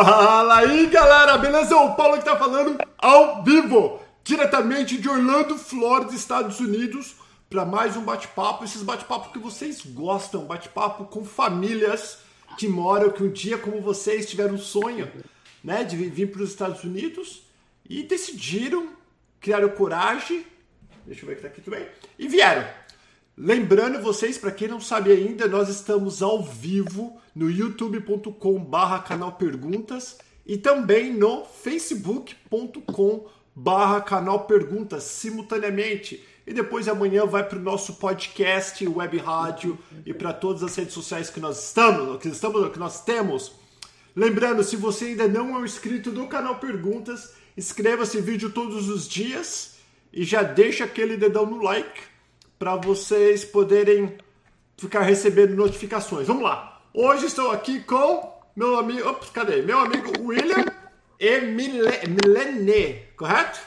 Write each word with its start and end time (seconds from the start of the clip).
Fala 0.00 0.58
aí, 0.58 0.86
galera, 0.86 1.36
beleza? 1.38 1.76
O 1.76 1.96
Paulo 1.96 2.18
que 2.18 2.24
tá 2.24 2.36
falando 2.36 2.78
ao 2.96 3.42
vivo, 3.42 4.00
diretamente 4.22 4.96
de 4.96 5.08
Orlando, 5.08 5.58
Flórida, 5.58 6.14
Estados 6.14 6.60
Unidos, 6.60 7.16
para 7.50 7.64
mais 7.64 7.96
um 7.96 8.04
bate-papo. 8.04 8.62
Esses 8.62 8.84
bate-papos 8.84 9.32
que 9.32 9.40
vocês 9.40 9.84
gostam, 9.84 10.44
bate-papo 10.44 11.06
com 11.06 11.24
famílias 11.24 12.18
que 12.56 12.68
moram, 12.68 13.10
que 13.10 13.24
um 13.24 13.32
dia, 13.32 13.58
como 13.58 13.80
vocês, 13.80 14.30
tiveram 14.30 14.54
um 14.54 14.58
sonho, 14.58 15.10
né, 15.64 15.82
de 15.82 15.96
vir 15.96 16.30
para 16.30 16.42
os 16.42 16.50
Estados 16.50 16.84
Unidos 16.84 17.42
e 17.90 18.04
decidiram, 18.04 18.90
criaram 19.40 19.68
coragem. 19.70 20.46
Deixa 21.06 21.24
eu 21.24 21.28
ver 21.28 21.34
que 21.34 21.42
tá 21.42 21.48
aqui 21.48 21.60
também. 21.60 21.84
E 22.16 22.28
vieram. 22.28 22.64
Lembrando 23.40 24.02
vocês, 24.02 24.36
para 24.36 24.50
quem 24.50 24.66
não 24.66 24.80
sabe 24.80 25.12
ainda, 25.12 25.46
nós 25.46 25.68
estamos 25.68 26.22
ao 26.22 26.42
vivo 26.42 27.20
no 27.32 27.48
youtube.com 27.48 28.58
barra 28.58 28.98
canal 28.98 29.30
Perguntas 29.34 30.18
e 30.44 30.56
também 30.56 31.14
no 31.14 31.44
facebook.com 31.44 33.28
barra 33.54 34.00
canal 34.00 34.44
Perguntas 34.46 35.04
simultaneamente. 35.04 36.20
E 36.44 36.52
depois 36.52 36.88
amanhã 36.88 37.26
vai 37.26 37.48
para 37.48 37.60
o 37.60 37.62
nosso 37.62 37.94
podcast, 37.94 38.84
web 38.88 39.16
rádio 39.18 39.78
e 40.04 40.12
para 40.12 40.32
todas 40.32 40.64
as 40.64 40.74
redes 40.74 40.94
sociais 40.94 41.30
que 41.30 41.38
nós 41.38 41.64
estamos, 41.64 42.20
que 42.20 42.26
estamos, 42.26 42.72
que 42.72 42.78
nós 42.80 43.04
temos. 43.04 43.52
Lembrando, 44.16 44.64
se 44.64 44.74
você 44.74 45.04
ainda 45.04 45.28
não 45.28 45.54
é 45.54 45.58
um 45.60 45.64
inscrito 45.64 46.10
do 46.10 46.26
canal 46.26 46.56
Perguntas, 46.56 47.34
inscreva-se 47.56 48.20
vídeo 48.20 48.50
todos 48.50 48.88
os 48.88 49.08
dias 49.08 49.76
e 50.12 50.24
já 50.24 50.42
deixa 50.42 50.82
aquele 50.82 51.16
dedão 51.16 51.46
no 51.46 51.62
like 51.62 52.07
para 52.58 52.76
vocês 52.76 53.44
poderem 53.44 54.18
ficar 54.76 55.02
recebendo 55.02 55.54
notificações. 55.54 56.26
Vamos 56.26 56.42
lá. 56.42 56.82
Hoje 56.92 57.26
estou 57.26 57.50
aqui 57.50 57.80
com 57.80 58.36
meu 58.56 58.78
amigo, 58.78 59.08
ops, 59.08 59.30
cadê? 59.30 59.62
Meu 59.62 59.78
amigo 59.78 60.10
William 60.20 60.64
e 61.20 61.40
Milene, 61.42 63.04
correto? 63.16 63.60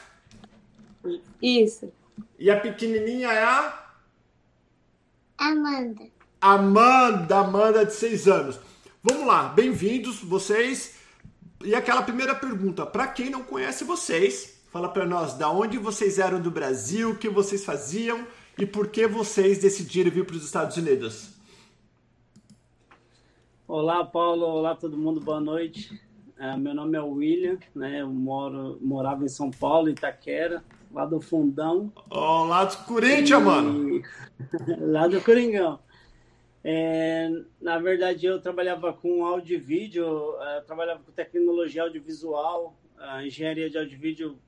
Isso. 1.40 1.90
E 2.38 2.50
a 2.50 2.60
pequenininha 2.60 3.32
é 3.32 3.42
a 3.42 3.82
Amanda. 5.38 6.04
Amanda, 6.40 7.38
Amanda 7.38 7.86
de 7.86 7.94
6 7.94 8.28
anos. 8.28 8.60
Vamos 9.02 9.26
lá, 9.26 9.48
bem-vindos 9.48 10.18
vocês. 10.18 10.96
E 11.64 11.74
aquela 11.74 12.02
primeira 12.02 12.34
pergunta, 12.34 12.84
para 12.84 13.06
quem 13.06 13.30
não 13.30 13.42
conhece 13.42 13.84
vocês, 13.84 14.60
fala 14.70 14.88
para 14.88 15.06
nós 15.06 15.34
da 15.34 15.50
onde 15.50 15.78
vocês 15.78 16.18
eram 16.18 16.40
do 16.40 16.50
Brasil, 16.50 17.10
o 17.10 17.16
que 17.16 17.28
vocês 17.28 17.64
faziam 17.64 18.26
e 18.58 18.66
por 18.66 18.88
que 18.88 19.06
vocês 19.06 19.58
decidiram 19.58 20.10
vir 20.10 20.24
para 20.24 20.36
os 20.36 20.44
Estados 20.44 20.76
Unidos? 20.76 21.32
Olá, 23.66 24.04
Paulo. 24.04 24.44
Olá, 24.46 24.74
todo 24.74 24.96
mundo. 24.96 25.20
Boa 25.20 25.40
noite. 25.40 26.00
É, 26.38 26.56
meu 26.56 26.74
nome 26.74 26.98
é 26.98 27.00
William, 27.00 27.58
né? 27.74 28.02
Eu 28.02 28.08
moro, 28.08 28.78
morava 28.80 29.24
em 29.24 29.28
São 29.28 29.50
Paulo, 29.50 29.88
Itaquera, 29.88 30.62
lá 30.90 31.06
do 31.06 31.20
Fundão. 31.20 31.92
Oh, 32.10 32.44
lá 32.44 32.64
do 32.64 32.76
Corinthians, 32.84 33.40
e... 33.40 33.44
mano. 33.44 34.02
lá 34.80 35.06
do 35.06 35.20
Coringão. 35.20 35.78
É, 36.64 37.30
na 37.60 37.78
verdade, 37.78 38.26
eu 38.26 38.40
trabalhava 38.40 38.92
com 38.92 39.24
áudio 39.24 39.56
e 39.56 39.60
vídeo, 39.60 40.36
é, 40.40 40.60
trabalhava 40.60 41.00
com 41.02 41.10
tecnologia 41.12 41.82
audiovisual, 41.82 42.76
engenharia 43.24 43.68
de 43.68 43.78
áudio 43.78 43.94
e 43.94 43.98
vídeo, 43.98 44.38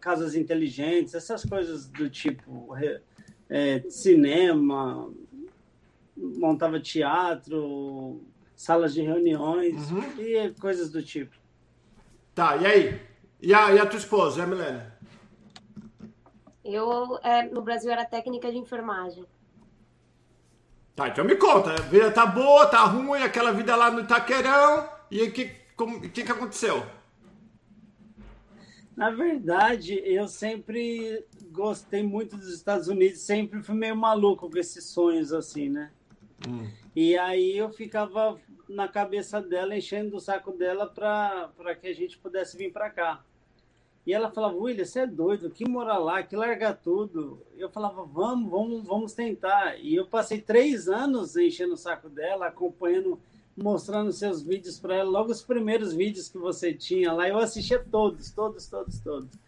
casas 0.00 0.34
inteligentes, 0.34 1.14
essas 1.14 1.44
coisas 1.44 1.86
do 1.86 2.08
tipo 2.10 2.72
é, 3.48 3.80
cinema, 3.88 5.10
montava 6.16 6.80
teatro, 6.80 8.22
salas 8.54 8.94
de 8.94 9.02
reuniões 9.02 9.90
uhum. 9.90 10.20
e 10.20 10.52
coisas 10.60 10.90
do 10.90 11.02
tipo. 11.02 11.36
Tá, 12.34 12.56
e 12.56 12.66
aí? 12.66 13.00
E 13.40 13.54
a, 13.54 13.72
e 13.72 13.78
a 13.78 13.86
tua 13.86 13.98
esposa, 13.98 14.42
é, 14.42 14.46
Milena? 14.46 14.98
Eu, 16.64 17.18
é, 17.22 17.44
no 17.44 17.62
Brasil, 17.62 17.90
era 17.90 18.04
técnica 18.04 18.50
de 18.50 18.58
enfermagem. 18.58 19.24
Tá, 20.96 21.08
então 21.08 21.24
me 21.24 21.36
conta. 21.36 21.72
A 21.74 21.82
vida 21.82 22.10
tá 22.10 22.26
boa, 22.26 22.66
tá 22.66 22.82
ruim, 22.84 23.22
aquela 23.22 23.52
vida 23.52 23.76
lá 23.76 23.90
no 23.90 24.00
Itaquerão. 24.00 24.88
E 25.10 25.22
o 25.22 25.32
que, 25.32 25.52
que, 26.12 26.24
que 26.24 26.32
aconteceu? 26.32 26.84
Na 28.96 29.10
verdade, 29.10 30.00
eu 30.04 30.26
sempre 30.26 31.24
gostei 31.56 32.02
muito 32.02 32.36
dos 32.36 32.52
Estados 32.52 32.86
Unidos, 32.86 33.20
sempre 33.20 33.62
fui 33.62 33.74
meio 33.74 33.96
maluco 33.96 34.50
com 34.50 34.58
esses 34.58 34.84
sonhos 34.84 35.32
assim, 35.32 35.70
né? 35.70 35.90
Hum. 36.46 36.68
E 36.94 37.16
aí 37.16 37.56
eu 37.56 37.70
ficava 37.70 38.38
na 38.68 38.86
cabeça 38.86 39.40
dela, 39.40 39.76
enchendo 39.76 40.16
o 40.16 40.20
saco 40.20 40.52
dela 40.52 40.86
para 40.86 41.74
que 41.74 41.88
a 41.88 41.94
gente 41.94 42.18
pudesse 42.18 42.56
vir 42.56 42.72
para 42.72 42.90
cá. 42.90 43.24
E 44.06 44.12
ela 44.12 44.30
falava, 44.30 44.54
William, 44.54 44.84
você 44.84 45.00
é 45.00 45.06
doido, 45.06 45.50
que 45.50 45.68
morar 45.68 45.98
lá, 45.98 46.22
que 46.22 46.36
largar 46.36 46.76
tudo. 46.76 47.42
Eu 47.56 47.68
falava, 47.68 48.04
vamos, 48.04 48.50
vamos, 48.50 48.86
vamos 48.86 49.12
tentar. 49.14 49.80
E 49.80 49.96
eu 49.96 50.06
passei 50.06 50.40
três 50.40 50.88
anos 50.88 51.36
enchendo 51.36 51.74
o 51.74 51.78
saco 51.78 52.08
dela, 52.08 52.46
acompanhando, 52.46 53.18
mostrando 53.56 54.12
seus 54.12 54.42
vídeos 54.42 54.78
para 54.78 54.94
ela. 54.94 55.10
Logo 55.10 55.32
os 55.32 55.42
primeiros 55.42 55.92
vídeos 55.92 56.28
que 56.28 56.38
você 56.38 56.72
tinha 56.72 57.12
lá, 57.12 57.28
eu 57.28 57.38
assistia 57.38 57.80
todos, 57.80 58.30
todos, 58.30 58.68
todos, 58.68 59.00
todos. 59.00 59.45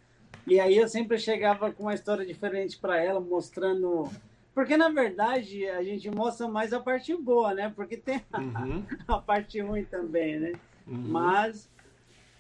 E 0.48 0.59
aí 0.59 0.78
eu 0.78 0.88
sempre 0.88 1.19
chegava 1.19 1.70
com 1.70 1.84
uma 1.84 1.94
história 1.94 2.25
diferente 2.25 2.78
para 2.78 2.98
ela, 2.98 3.20
mostrando. 3.20 4.10
Porque, 4.54 4.76
na 4.76 4.88
verdade, 4.88 5.69
a 5.69 5.82
gente 5.82 6.10
mostra 6.10 6.48
mais 6.48 6.72
a 6.72 6.81
parte 6.81 7.14
boa, 7.14 7.53
né? 7.53 7.72
Porque 7.76 7.97
tem 7.98 8.22
a, 8.32 8.41
uhum. 8.41 8.82
a 9.06 9.19
parte 9.19 9.60
ruim 9.60 9.84
também, 9.84 10.41
né? 10.41 10.53
Uhum. 10.86 11.04
Mas. 11.09 11.70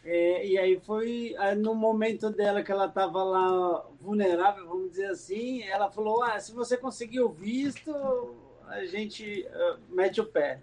É, 0.04 0.46
e 0.46 0.56
aí 0.56 0.80
foi 0.80 1.34
no 1.58 1.74
momento 1.74 2.30
dela 2.30 2.62
que 2.62 2.72
ela 2.72 2.86
estava 2.86 3.22
lá 3.22 3.84
vulnerável, 4.00 4.66
vamos 4.66 4.90
dizer 4.90 5.06
assim, 5.06 5.62
ela 5.64 5.90
falou: 5.90 6.22
ah, 6.22 6.40
se 6.40 6.52
você 6.52 6.78
conseguir 6.78 7.20
o 7.20 7.28
visto, 7.28 7.92
a 8.68 8.86
gente 8.86 9.46
uh, 9.50 9.78
mete 9.94 10.18
o 10.18 10.24
pé. 10.24 10.60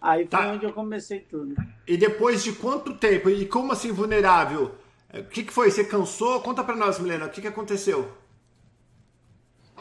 Aí 0.00 0.20
foi 0.20 0.28
tá. 0.28 0.52
onde 0.52 0.64
eu 0.64 0.72
comecei 0.72 1.20
tudo. 1.20 1.56
E 1.88 1.96
depois 1.96 2.44
de 2.44 2.52
quanto 2.52 2.94
tempo? 2.94 3.28
E 3.28 3.46
como 3.46 3.72
assim 3.72 3.90
vulnerável? 3.90 4.72
O 5.12 5.24
que, 5.24 5.44
que 5.44 5.52
foi? 5.52 5.70
Você 5.70 5.84
cansou? 5.84 6.40
Conta 6.42 6.62
para 6.62 6.76
nós, 6.76 6.98
Milena, 6.98 7.26
o 7.26 7.30
que, 7.30 7.40
que 7.40 7.46
aconteceu? 7.46 8.12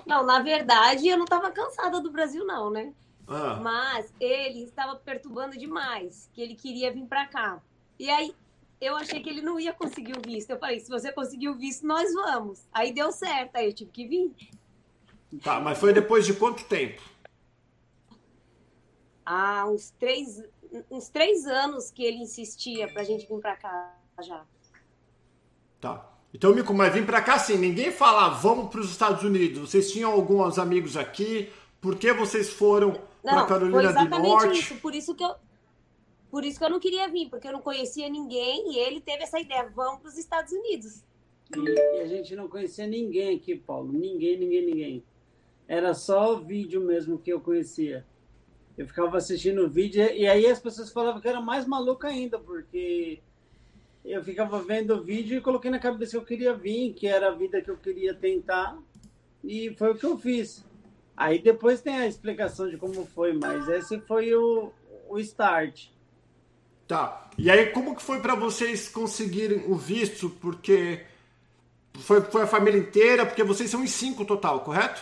Não, 0.06 0.26
na 0.26 0.42
verdade, 0.42 1.08
eu 1.08 1.18
não 1.18 1.26
estava 1.26 1.52
cansada 1.52 2.00
do 2.00 2.12
Brasil, 2.12 2.46
não, 2.46 2.70
né? 2.70 2.94
Ah. 3.28 3.60
Mas 3.62 4.14
ele 4.22 4.64
estava 4.64 4.96
perturbando 4.96 5.58
demais, 5.58 6.30
que 6.34 6.42
ele 6.42 6.56
queria 6.56 6.94
vir 6.94 7.06
para 7.06 7.28
cá. 7.28 7.62
E 8.00 8.10
aí 8.10 8.34
eu 8.80 8.96
achei 8.96 9.22
que 9.22 9.30
ele 9.30 9.42
não 9.42 9.60
ia 9.60 9.74
conseguir 9.74 10.18
o 10.18 10.22
visto. 10.22 10.50
Eu 10.50 10.60
falei, 10.60 10.80
se 10.80 10.90
você 10.90 11.12
conseguir 11.12 11.50
o 11.50 11.56
visto, 11.56 11.86
nós 11.86 12.14
vamos. 12.14 12.66
Aí 12.72 12.94
deu 12.94 13.12
certo, 13.12 13.58
aí 13.58 13.66
eu 13.66 13.74
tive 13.74 13.92
que 13.92 14.08
vir. 14.08 14.34
Tá, 15.44 15.59
mas 15.59 15.78
foi 15.78 15.92
depois 15.92 16.26
de 16.26 16.34
quanto 16.34 16.64
tempo? 16.64 17.02
Ah, 19.26 19.68
uns 19.68 19.90
três, 20.00 20.42
uns 20.90 21.09
três 21.09 21.46
anos 21.46 21.92
que 21.92 22.02
ele 22.02 22.20
insistia 22.20 22.88
pra 22.88 23.04
gente 23.04 23.28
vir 23.28 23.42
pra 23.42 23.58
cá 23.58 23.94
já. 24.22 24.46
Tá. 25.80 26.10
Então, 26.34 26.54
Mico, 26.54 26.74
mas 26.74 26.94
vim 26.94 27.06
para 27.06 27.22
cá 27.22 27.36
assim, 27.36 27.58
ninguém 27.58 27.92
fala, 27.92 28.30
vamos 28.30 28.70
para 28.70 28.82
os 28.82 28.92
Estados 28.92 29.24
Unidos. 29.24 29.60
Vocês 29.70 29.92
tinham 29.92 30.12
alguns 30.12 30.60
amigos 30.60 30.98
aqui? 30.98 31.50
Por 31.80 31.96
que 31.96 32.12
vocês 32.14 32.50
foram 32.50 33.00
para 33.24 33.46
Carolina 33.46 34.06
do 34.06 34.20
Norte? 34.20 34.60
Isso. 34.60 34.76
Por 34.76 34.94
isso 34.94 35.16
que 35.16 35.24
eu 35.24 35.36
por 36.30 36.44
isso 36.44 36.60
que 36.60 36.66
eu 36.66 36.70
não 36.70 36.80
queria 36.80 37.08
vir, 37.08 37.30
porque 37.30 37.48
eu 37.48 37.54
não 37.54 37.62
conhecia 37.62 38.10
ninguém 38.10 38.74
e 38.74 38.78
ele 38.78 39.00
teve 39.00 39.24
essa 39.24 39.40
ideia, 39.40 39.72
vamos 39.74 40.02
para 40.02 40.10
os 40.10 40.18
Estados 40.18 40.52
Unidos. 40.52 41.04
E 41.56 42.02
a 42.02 42.06
gente 42.06 42.36
não 42.36 42.50
conhecia 42.50 42.86
ninguém 42.86 43.38
aqui, 43.38 43.56
Paulo. 43.56 43.94
Ninguém, 43.94 44.38
ninguém, 44.38 44.66
ninguém. 44.66 45.03
Era 45.68 45.94
só 45.94 46.34
o 46.34 46.44
vídeo 46.44 46.82
mesmo 46.82 47.18
que 47.18 47.32
eu 47.32 47.40
conhecia. 47.40 48.06
Eu 48.78 48.85
ficava 48.85 49.18
assistindo 49.18 49.64
o 49.64 49.70
vídeo 49.70 50.03
e 50.03 50.28
aí 50.28 50.46
as 50.46 50.59
pessoas 50.59 50.91
falavam 50.91 51.22
que 51.22 51.28
era 51.28 51.41
mais 51.41 51.66
maluco 51.66 52.06
ainda, 52.06 52.38
porque 52.38 53.20
eu 54.08 54.24
ficava 54.24 54.62
vendo 54.62 54.96
o 54.96 55.04
vídeo 55.04 55.38
e 55.38 55.42
coloquei 55.42 55.70
na 55.70 55.80
cabeça 55.80 56.12
que 56.12 56.18
eu 56.18 56.26
queria 56.26 56.54
vir, 56.54 56.94
que 56.94 57.06
era 57.06 57.28
a 57.28 57.36
vida 57.36 57.62
que 57.62 57.70
eu 57.70 57.78
queria 57.78 58.14
tentar, 58.14 58.78
e 59.44 59.76
foi 59.78 59.92
o 59.92 59.96
que 59.96 60.06
eu 60.06 60.18
fiz. 60.18 60.66
Aí 61.16 61.40
depois 61.40 61.82
tem 61.82 61.98
a 61.98 62.08
explicação 62.08 62.70
de 62.70 62.78
como 62.78 63.06
foi, 63.08 63.34
mas 63.34 63.68
esse 63.68 64.00
foi 64.02 64.34
o, 64.34 64.72
o 65.09 65.20
start. 65.20 65.88
Tá. 66.88 67.30
E 67.38 67.52
aí 67.52 67.68
como 67.68 67.96
que 67.96 68.02
foi 68.02 68.22
para 68.22 68.34
vocês 68.34 68.88
conseguirem 68.88 69.66
o 69.68 69.76
visto? 69.76 70.30
Porque 70.30 71.06
foi, 71.98 72.22
foi 72.22 72.44
a 72.44 72.48
família 72.48 72.80
inteira, 72.80 73.26
porque 73.26 73.44
vocês 73.44 73.70
são 73.70 73.84
em 73.84 73.88
cinco 73.88 74.24
total, 74.24 74.62
correto? 74.62 75.02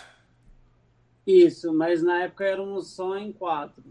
Isso, 1.28 1.74
mas 1.74 2.02
na 2.02 2.24
época 2.24 2.46
éramos 2.46 2.88
só 2.88 3.18
em 3.18 3.32
quatro. 3.32 3.84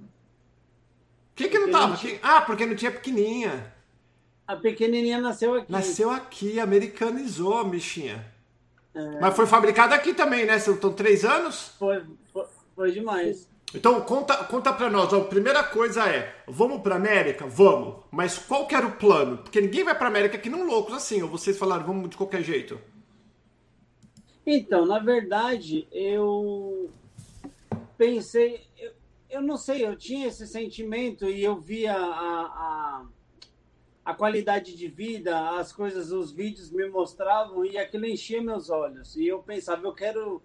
Quem 1.37 1.49
que 1.49 1.59
não 1.59 1.71
tava? 1.71 1.99
Ah, 2.23 2.41
porque 2.41 2.67
não 2.67 2.77
tinha 2.77 2.93
pequenininha. 2.93 3.74
A 4.46 4.56
pequenininha 4.56 5.20
nasceu 5.20 5.55
aqui. 5.55 5.73
Nasceu 5.73 6.11
aqui, 6.11 6.61
americanizou 6.61 7.58
a 7.58 7.64
bichinha. 7.64 8.25
É... 8.94 9.20
Mas 9.20 9.35
foi 9.35 9.46
fabricada 9.46 9.94
aqui 9.94 10.14
também, 10.14 10.44
né? 10.44 10.56
Estão 10.56 10.93
três 10.93 11.25
anos? 11.25 11.73
Foi, 11.79 12.02
foi, 12.32 12.44
foi, 12.76 12.93
demais. 12.93 13.49
Então 13.75 14.00
conta, 14.02 14.37
conta 14.44 14.73
pra 14.73 14.88
nós, 14.88 15.12
a 15.12 15.20
primeira 15.23 15.64
coisa 15.64 16.06
é, 16.08 16.32
vamos 16.46 16.81
pra 16.81 16.94
América? 16.94 17.46
Vamos. 17.46 18.05
Mas 18.11 18.38
qual 18.38 18.69
que 18.69 18.75
era 18.75 18.87
o 18.87 18.96
plano? 18.96 19.38
Porque 19.38 19.61
ninguém 19.61 19.82
vai 19.82 19.96
pra 19.96 20.06
América 20.06 20.38
que 20.38 20.50
não 20.50 20.67
loucos 20.67 20.94
assim, 20.94 21.23
ou 21.23 21.29
vocês 21.29 21.58
falaram, 21.58 21.85
vamos 21.85 22.11
de 22.11 22.17
qualquer 22.17 22.43
jeito? 22.43 22.79
Então, 24.46 24.85
na 24.85 24.99
verdade, 24.99 25.88
eu 25.91 26.91
pensei, 27.96 28.61
eu, 28.79 28.93
eu 29.31 29.43
não 29.43 29.56
sei, 29.56 29.85
eu 29.85 29.96
tinha 29.96 30.29
esse 30.29 30.46
sentimento 30.46 31.29
e 31.29 31.43
eu 31.43 31.56
via 31.56 31.94
a, 31.94 31.96
a, 31.96 33.06
a 34.05 34.12
qualidade 34.12 34.77
de 34.77 34.89
vida, 34.89 35.59
as 35.59 35.73
coisas, 35.73 36.12
os 36.12 36.31
vídeos 36.31 36.71
me 36.71 36.89
mostravam 36.89 37.65
e 37.65 37.79
aquilo 37.79 38.06
enchia 38.06 38.43
meus 38.43 38.69
olhos. 38.69 39.17
E 39.17 39.27
eu 39.27 39.39
pensava, 39.43 39.87
eu 39.87 39.95
quero 39.95 40.43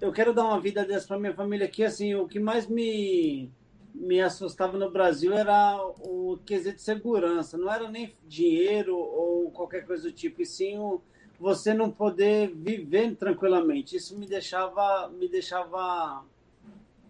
eu 0.00 0.12
quero 0.12 0.34
dar 0.34 0.44
uma 0.44 0.60
vida 0.60 0.84
dessa 0.84 1.06
para 1.06 1.18
minha 1.18 1.34
família 1.34 1.66
aqui. 1.66 1.84
Assim, 1.84 2.14
o 2.14 2.28
que 2.28 2.38
mais 2.38 2.66
me, 2.66 3.50
me 3.94 4.20
assustava 4.20 4.76
no 4.76 4.90
Brasil 4.90 5.32
era 5.32 5.78
o 6.00 6.38
quesito 6.44 6.76
de 6.76 6.82
segurança. 6.82 7.56
Não 7.56 7.72
era 7.72 7.90
nem 7.90 8.14
dinheiro 8.26 8.96
ou 8.96 9.50
qualquer 9.50 9.86
coisa 9.86 10.04
do 10.04 10.12
tipo, 10.12 10.42
e 10.42 10.46
sim 10.46 10.78
o, 10.78 11.00
você 11.38 11.72
não 11.72 11.90
poder 11.90 12.54
viver 12.54 13.14
tranquilamente. 13.16 13.96
Isso 13.96 14.18
me 14.18 14.26
deixava, 14.26 15.08
me 15.08 15.28
deixava 15.28 16.24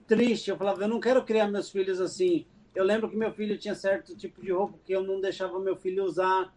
triste. 0.06 0.50
Eu 0.50 0.56
falava, 0.56 0.82
eu 0.82 0.88
não 0.88 1.00
quero 1.00 1.24
criar 1.24 1.48
meus 1.48 1.70
filhos 1.70 2.00
assim. 2.00 2.46
Eu 2.76 2.84
lembro 2.84 3.08
que 3.08 3.16
meu 3.16 3.32
filho 3.32 3.56
tinha 3.56 3.74
certo 3.74 4.14
tipo 4.14 4.42
de 4.42 4.52
roupa 4.52 4.78
que 4.84 4.92
eu 4.92 5.02
não 5.02 5.18
deixava 5.18 5.58
meu 5.58 5.74
filho 5.76 6.04
usar. 6.04 6.54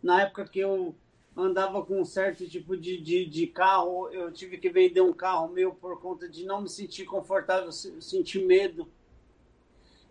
Na 0.00 0.22
época 0.22 0.44
que 0.44 0.60
eu 0.60 0.94
andava 1.36 1.84
com 1.84 2.00
um 2.00 2.04
certo 2.04 2.48
tipo 2.48 2.76
de, 2.76 3.00
de, 3.00 3.26
de, 3.26 3.48
carro, 3.48 4.08
eu 4.10 4.30
tive 4.30 4.58
que 4.58 4.70
vender 4.70 5.00
um 5.00 5.12
carro 5.12 5.48
meu 5.48 5.74
por 5.74 6.00
conta 6.00 6.28
de 6.28 6.46
não 6.46 6.60
me 6.60 6.68
sentir 6.68 7.04
confortável, 7.04 7.72
sentir 7.72 8.46
medo. 8.46 8.86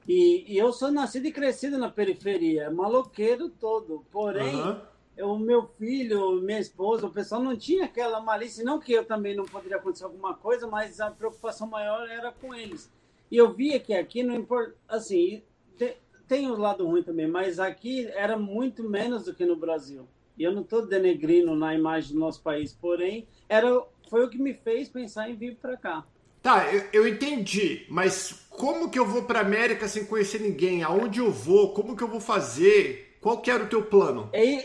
E, 0.06 0.44
e 0.46 0.58
eu 0.58 0.74
sou 0.74 0.92
nascido 0.92 1.26
e 1.26 1.32
crescido 1.32 1.78
na 1.78 1.90
periferia, 1.90 2.70
maloqueiro 2.70 3.48
todo. 3.50 4.06
Porém, 4.12 4.56
uhum. 4.62 5.36
o 5.36 5.40
meu 5.40 5.68
filho, 5.80 6.42
minha 6.42 6.60
esposa, 6.60 7.08
o 7.08 7.12
pessoal 7.12 7.42
não 7.42 7.56
tinha 7.56 7.86
aquela 7.86 8.20
malícia, 8.20 8.62
não 8.62 8.78
que 8.78 8.92
eu 8.92 9.06
também 9.06 9.34
não 9.34 9.46
poderia 9.46 9.78
acontecer 9.78 10.04
alguma 10.04 10.34
coisa, 10.34 10.68
mas 10.68 11.00
a 11.00 11.10
preocupação 11.10 11.66
maior 11.66 12.10
era 12.10 12.34
com 12.34 12.54
eles. 12.54 12.92
E 13.30 13.38
eu 13.38 13.54
via 13.54 13.80
que 13.80 13.94
aqui 13.94 14.24
não 14.24 14.36
importa, 14.36 14.76
assim, 14.88 15.42
tem, 15.78 15.98
tem 16.28 16.50
o 16.50 16.58
lado 16.58 16.86
ruim 16.86 17.04
também, 17.04 17.28
mas 17.28 17.60
aqui 17.60 18.08
era 18.14 18.38
muito 18.38 18.88
menos 18.88 19.26
do 19.26 19.34
que 19.34 19.46
no 19.46 19.56
Brasil. 19.56 20.08
E 20.38 20.44
eu 20.44 20.52
não 20.52 20.62
estou 20.62 20.86
denegrindo 20.86 21.56
na 21.56 21.74
imagem 21.74 22.14
do 22.14 22.20
nosso 22.20 22.42
país, 22.42 22.74
porém, 22.74 23.28
era, 23.48 23.68
foi 24.10 24.26
o 24.26 24.30
que 24.30 24.38
me 24.38 24.54
fez 24.54 24.90
pensar 24.90 25.30
em 25.30 25.36
vir 25.36 25.56
para 25.56 25.78
cá. 25.78 26.06
Tá, 26.42 26.72
eu, 26.72 26.84
eu, 26.94 27.08
entendi, 27.08 27.86
mas 27.90 28.46
como 28.52 28.92
que 28.92 29.00
eu 29.00 29.06
vou 29.06 29.24
para 29.24 29.40
América 29.40 29.88
sem 29.88 30.06
conhecer 30.06 30.40
ninguém? 30.40 30.84
Aonde 30.84 31.20
eu 31.20 31.32
vou? 31.32 31.74
Como 31.74 31.96
que 31.96 32.04
eu 32.04 32.08
vou 32.08 32.20
fazer? 32.20 33.18
Qual 33.20 33.42
que 33.42 33.50
era 33.50 33.64
o 33.64 33.68
teu 33.68 33.84
plano? 33.84 34.30
E, 34.32 34.64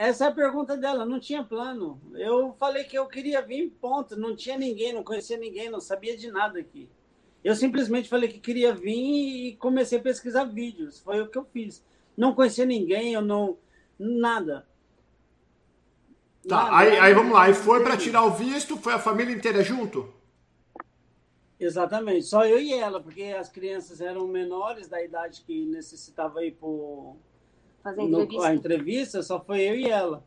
essa 0.00 0.24
é 0.24 0.28
a 0.28 0.32
pergunta 0.32 0.78
dela, 0.78 1.04
não 1.04 1.20
tinha 1.20 1.44
plano. 1.44 2.00
Eu 2.14 2.56
falei 2.58 2.84
que 2.84 2.96
eu 2.96 3.06
queria 3.06 3.42
vir, 3.42 3.68
ponto. 3.78 4.16
Não 4.16 4.34
tinha 4.34 4.56
ninguém, 4.56 4.94
não 4.94 5.04
conhecia 5.04 5.36
ninguém, 5.36 5.68
não 5.68 5.78
sabia 5.78 6.16
de 6.16 6.30
nada 6.30 6.58
aqui. 6.58 6.88
Eu 7.42 7.54
simplesmente 7.54 8.08
falei 8.08 8.28
que 8.28 8.38
queria 8.38 8.74
vir 8.74 9.48
e 9.48 9.56
comecei 9.56 9.98
a 9.98 10.02
pesquisar 10.02 10.44
vídeos. 10.44 11.00
Foi 11.00 11.20
o 11.20 11.28
que 11.28 11.38
eu 11.38 11.44
fiz. 11.44 11.84
Não 12.16 12.34
conhecia 12.34 12.66
ninguém, 12.66 13.14
eu 13.14 13.22
não. 13.22 13.56
Nada. 13.98 14.66
Tá, 16.46 16.76
aí, 16.76 16.98
aí 16.98 17.14
vamos 17.14 17.32
lá. 17.32 17.44
Aí 17.44 17.54
foi 17.54 17.82
para 17.82 17.96
tirar 17.96 18.24
o 18.24 18.30
visto, 18.30 18.76
foi 18.76 18.94
a 18.94 18.98
família 18.98 19.34
inteira 19.34 19.62
junto? 19.62 20.12
Exatamente, 21.58 22.22
só 22.22 22.46
eu 22.46 22.58
e 22.58 22.72
ela, 22.72 23.02
porque 23.02 23.22
as 23.24 23.50
crianças 23.50 24.00
eram 24.00 24.26
menores 24.26 24.88
da 24.88 25.02
idade 25.04 25.42
que 25.46 25.66
necessitava 25.66 26.42
ir 26.42 26.52
por 26.52 27.16
fazer 27.82 28.00
entrevista. 28.00 28.46
a 28.46 28.54
entrevista, 28.54 29.22
só 29.22 29.38
foi 29.38 29.60
eu 29.60 29.74
e 29.74 29.84
ela. 29.84 30.24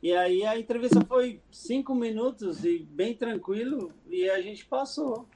E 0.00 0.12
aí 0.12 0.46
a 0.46 0.56
entrevista 0.56 1.04
foi 1.04 1.40
cinco 1.50 1.96
minutos 1.96 2.64
e 2.64 2.78
bem 2.78 3.12
tranquilo 3.12 3.92
e 4.08 4.30
a 4.30 4.40
gente 4.40 4.64
passou. 4.66 5.26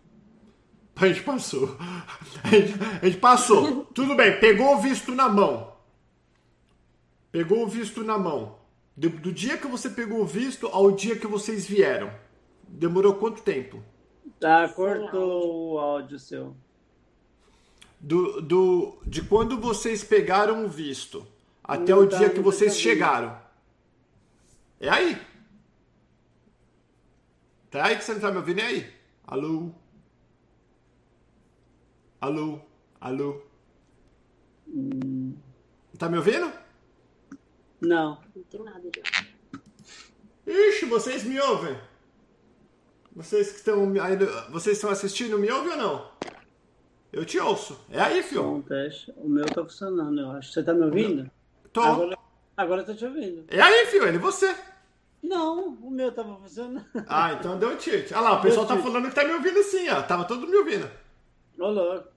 A 0.96 1.08
gente 1.08 1.22
passou. 1.22 1.76
A 2.44 2.48
gente, 2.48 2.74
a 3.02 3.06
gente 3.06 3.18
passou. 3.18 3.84
Tudo 3.86 4.14
bem, 4.14 4.38
pegou 4.38 4.74
o 4.74 4.80
visto 4.80 5.14
na 5.14 5.28
mão. 5.28 5.72
Pegou 7.30 7.64
o 7.64 7.68
visto 7.68 8.04
na 8.04 8.18
mão. 8.18 8.58
Do, 8.96 9.08
do, 9.08 9.32
dia 9.32 9.56
que 9.56 9.66
você 9.66 9.88
pegou 9.88 10.20
o 10.20 10.26
visto 10.26 10.66
ao 10.66 10.92
dia 10.92 11.16
que 11.16 11.26
vocês 11.26 11.66
vieram. 11.66 12.12
Demorou 12.68 13.14
quanto 13.14 13.42
tempo? 13.42 13.82
Tá, 14.38 14.68
cortou 14.68 15.72
o 15.72 15.78
áudio 15.78 16.18
seu. 16.18 16.54
Do, 17.98 18.42
do, 18.42 18.98
de 19.06 19.22
quando 19.22 19.58
vocês 19.58 20.04
pegaram 20.04 20.64
o 20.64 20.68
visto 20.68 21.26
até 21.62 21.92
não 21.92 22.02
o 22.02 22.06
tá, 22.06 22.18
dia 22.18 22.30
que 22.30 22.40
vocês 22.40 22.76
chegaram. 22.76 23.40
É 24.78 24.88
aí. 24.88 25.16
Tá 27.70 27.86
aí 27.86 27.96
que 27.96 28.04
você 28.04 28.12
não 28.12 28.20
tá 28.20 28.30
me 28.30 28.36
ouvindo? 28.36 28.60
É 28.60 28.66
aí. 28.66 28.92
Alô? 29.26 29.72
Alô? 32.22 32.60
Alô? 33.00 33.42
Hum. 34.69 35.34
Tá 35.98 36.08
me 36.08 36.19
ouvindo? 36.19 36.52
Não. 37.80 38.20
Não 38.36 38.42
tem 38.44 38.62
nada 38.62 38.88
de 38.88 39.02
Ixi, 40.46 40.86
vocês 40.86 41.24
me 41.24 41.40
ouvem? 41.40 41.76
Vocês 43.12 43.50
que 43.50 43.56
estão. 43.56 43.92
Vocês 44.50 44.76
estão 44.76 44.90
assistindo, 44.90 45.36
me 45.36 45.50
ouvem 45.50 45.72
ou 45.72 45.76
não? 45.76 46.12
Eu 47.12 47.24
te 47.24 47.40
ouço. 47.40 47.84
É 47.90 48.00
aí, 48.00 48.22
fio. 48.22 48.44
Bom, 48.44 48.62
teste. 48.62 49.12
O 49.16 49.28
meu 49.28 49.44
tá 49.44 49.64
funcionando, 49.64 50.20
eu 50.20 50.30
acho. 50.30 50.52
Você 50.52 50.62
tá 50.62 50.72
me 50.72 50.84
ouvindo? 50.84 51.28
Tô. 51.72 51.82
Agora, 51.82 52.19
agora 52.56 52.82
eu 52.82 52.86
tô 52.86 52.94
te 52.94 53.04
ouvindo. 53.04 53.46
É 53.48 53.60
aí, 53.60 53.86
fio, 53.86 54.06
ele 54.06 54.19
você. 54.19 54.54
Não, 55.20 55.70
o 55.70 55.90
meu 55.90 56.12
tava 56.12 56.36
funcionando. 56.36 56.86
Ah, 57.08 57.32
então 57.32 57.58
deu 57.58 57.76
tilt. 57.76 58.12
Olha 58.12 58.20
lá, 58.20 58.32
o 58.38 58.42
pessoal 58.42 58.64
deu 58.64 58.76
tá 58.76 58.82
falando 58.82 59.08
que 59.08 59.14
tá 59.16 59.24
me 59.24 59.32
ouvindo 59.32 59.60
sim, 59.64 59.88
ó. 59.88 60.00
Tava 60.02 60.24
todo 60.24 60.46
me 60.46 60.54
ouvindo. 60.56 60.88
Ô, 61.58 61.69
louco. 61.69 62.11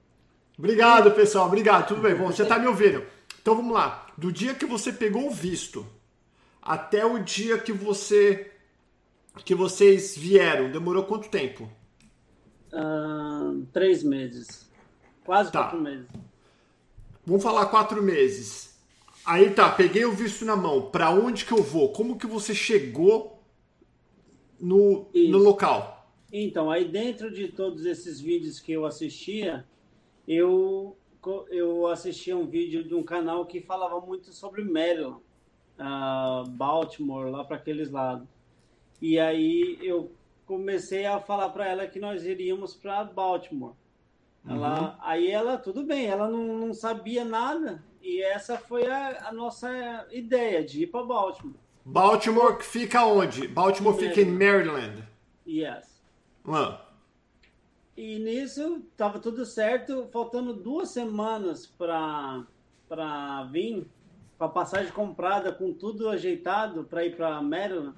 Obrigado, 0.58 1.12
pessoal. 1.12 1.48
Obrigado. 1.48 1.88
Tudo 1.88 2.02
bem. 2.02 2.16
Bom, 2.16 2.28
você 2.28 2.46
tá 2.46 2.58
me 2.58 2.68
ouvindo. 2.68 3.04
Então 3.42 3.56
vamos 3.56 3.74
lá. 3.74 4.08
Do 4.18 4.32
dia 4.32 4.56
que 4.56 4.66
você 4.66 4.92
pegou 4.92 5.28
o 5.28 5.32
visto 5.32 5.86
até 6.62 7.06
o 7.06 7.20
dia 7.20 7.58
que 7.58 7.72
você 7.72 8.52
que 9.44 9.54
vocês 9.54 10.18
vieram, 10.18 10.72
demorou 10.72 11.04
quanto 11.04 11.30
tempo? 11.30 11.70
Uh, 12.72 13.66
três 13.74 14.02
meses. 14.02 14.70
Quase 15.26 15.52
tá. 15.52 15.64
quatro 15.64 15.82
meses. 15.82 16.08
Vamos 17.26 17.44
falar 17.44 17.66
quatro 17.66 18.02
meses. 18.02 18.76
Aí 19.26 19.50
tá, 19.50 19.70
peguei 19.70 20.06
o 20.06 20.12
visto 20.12 20.46
na 20.46 20.56
mão. 20.56 20.90
Para 20.90 21.10
onde 21.10 21.46
que 21.46 21.52
eu 21.52 21.64
vou? 21.64 21.92
Como 21.92 22.18
que 22.18 22.28
você 22.28 22.54
chegou 22.54 23.44
no, 24.60 25.08
no 25.14 25.38
local? 25.38 26.08
Então, 26.32 26.70
aí 26.70 26.86
dentro 26.86 27.32
de 27.32 27.48
todos 27.48 27.86
esses 27.86 28.20
vídeos 28.20 28.60
que 28.60 28.72
eu 28.72 28.86
assistia, 28.86 29.66
eu 30.28 30.98
eu 31.50 31.88
assisti 31.88 32.32
um 32.34 32.46
vídeo 32.46 32.84
de 32.84 32.94
um 32.94 33.02
canal 33.02 33.46
que 33.48 33.60
falava 33.60 34.00
muito 34.00 34.32
sobre 34.32 34.64
Maryland, 34.64 35.20
uh, 35.80 36.48
Baltimore, 36.52 37.32
lá 37.32 37.44
para 37.44 37.58
aqueles 37.58 37.90
lados. 37.90 38.28
E 39.02 39.20
aí 39.20 39.80
eu 39.82 40.12
comecei 40.46 41.06
a 41.06 41.20
falar 41.20 41.50
para 41.50 41.68
ela 41.68 41.88
que 41.88 42.00
nós 42.00 42.24
iríamos 42.26 42.76
para 42.76 43.04
Baltimore. 43.04 43.74
Ela, 44.48 44.80
uhum. 44.80 44.96
Aí 45.02 45.32
ela, 45.32 45.58
tudo 45.58 45.84
bem, 45.84 46.06
ela 46.06 46.30
não, 46.30 46.60
não 46.60 46.74
sabia 46.74 47.26
nada. 47.26 47.84
E 48.02 48.22
essa 48.22 48.58
foi 48.58 48.86
a, 48.88 49.30
a 49.30 49.34
nossa 49.34 50.08
ideia, 50.12 50.64
de 50.64 50.84
ir 50.84 50.88
para 50.88 51.04
Baltimore. 51.04 51.60
Baltimore 51.84 52.62
fica 52.62 53.04
onde? 53.06 53.48
Baltimore 53.48 53.94
Maryland. 53.94 54.16
fica 54.16 54.30
em 54.30 54.32
Maryland. 54.32 55.04
Yes. 55.48 56.02
Ah. 56.48 56.85
E 57.98 58.20
nisso 58.20 58.82
tava 58.98 59.20
tudo 59.20 59.46
certo, 59.46 60.08
faltando 60.12 60.54
duas 60.54 60.90
semanas 60.90 61.66
para 61.66 62.46
para 62.88 63.44
vir, 63.46 63.88
com 64.38 64.44
a 64.44 64.50
passagem 64.50 64.92
comprada, 64.92 65.52
com 65.52 65.74
tudo 65.74 66.08
ajeitado 66.10 66.84
para 66.84 67.06
ir 67.06 67.16
para 67.16 67.42
Maryland. 67.42 67.96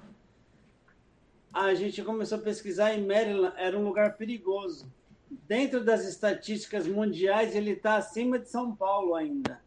A 1.52 1.74
gente 1.74 2.02
começou 2.02 2.38
a 2.38 2.40
pesquisar 2.40 2.94
e 2.94 3.04
Maryland 3.04 3.52
era 3.56 3.78
um 3.78 3.84
lugar 3.84 4.16
perigoso. 4.16 4.90
Dentro 5.46 5.84
das 5.84 6.06
estatísticas 6.06 6.86
mundiais, 6.86 7.54
ele 7.54 7.72
está 7.72 7.96
acima 7.96 8.38
de 8.38 8.48
São 8.48 8.74
Paulo 8.74 9.14
ainda. 9.14 9.60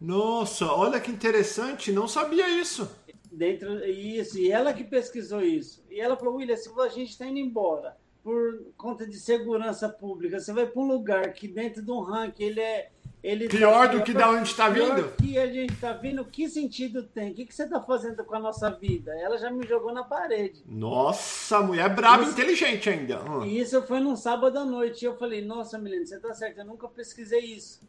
Nossa, 0.00 0.66
olha 0.66 1.00
que 1.00 1.12
interessante, 1.12 1.92
não 1.92 2.08
sabia 2.08 2.48
isso. 2.48 2.90
Dentro 3.30 3.84
isso, 3.84 4.38
e 4.38 4.50
ela 4.50 4.72
que 4.72 4.82
pesquisou 4.82 5.42
isso. 5.42 5.84
E 5.90 6.00
ela 6.00 6.16
falou: 6.16 6.36
William, 6.36 6.56
se 6.56 6.68
a 6.80 6.88
gente 6.88 7.10
está 7.10 7.26
indo 7.26 7.38
embora 7.38 7.96
por 8.26 8.60
conta 8.76 9.06
de 9.06 9.20
segurança 9.20 9.88
pública. 9.88 10.40
Você 10.40 10.52
vai 10.52 10.66
para 10.66 10.82
um 10.82 10.88
lugar 10.88 11.32
que 11.32 11.46
dentro 11.46 11.80
de 11.80 11.88
um 11.92 12.00
ranking 12.00 12.42
ele 12.42 12.60
é, 12.60 12.90
Ele 13.22 13.46
pior 13.48 13.86
tá, 13.86 13.94
do 13.94 14.02
que 14.02 14.12
da 14.12 14.28
onde 14.28 14.48
está 14.48 14.68
vindo? 14.68 15.12
que 15.16 15.38
a 15.38 15.46
gente 15.46 15.72
está 15.72 15.92
vindo, 15.92 16.24
que 16.24 16.48
sentido 16.48 17.04
tem? 17.04 17.30
O 17.30 17.34
que, 17.36 17.46
que 17.46 17.54
você 17.54 17.62
está 17.62 17.80
fazendo 17.80 18.24
com 18.24 18.34
a 18.34 18.40
nossa 18.40 18.68
vida? 18.68 19.12
Ela 19.16 19.38
já 19.38 19.48
me 19.48 19.64
jogou 19.64 19.94
na 19.94 20.02
parede. 20.02 20.64
Nossa, 20.66 21.60
mulher 21.60 21.88
brava 21.94 22.24
e 22.24 22.30
inteligente 22.30 22.90
ainda. 22.90 23.22
Hum. 23.22 23.44
Isso 23.44 23.80
foi 23.82 24.00
num 24.00 24.16
sábado 24.16 24.58
à 24.58 24.64
noite. 24.64 25.02
E 25.02 25.06
eu 25.06 25.16
falei, 25.16 25.44
nossa, 25.44 25.78
Milene, 25.78 26.04
você 26.04 26.18
tá 26.18 26.34
certo, 26.34 26.58
eu 26.58 26.64
nunca 26.64 26.88
pesquisei 26.88 27.44
isso. 27.44 27.80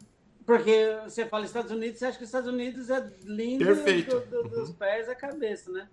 Porque 0.46 1.00
você 1.02 1.26
fala 1.26 1.46
Estados 1.46 1.72
Unidos, 1.72 1.98
você 1.98 2.06
acha 2.06 2.16
que 2.16 2.22
os 2.22 2.28
Estados 2.28 2.48
Unidos 2.48 2.90
é 2.90 3.10
lindo 3.24 3.64
Perfeito. 3.64 4.20
Do, 4.20 4.44
do, 4.44 4.48
dos 4.50 4.70
pés 4.70 5.08
à 5.08 5.16
cabeça, 5.16 5.72
né? 5.72 5.88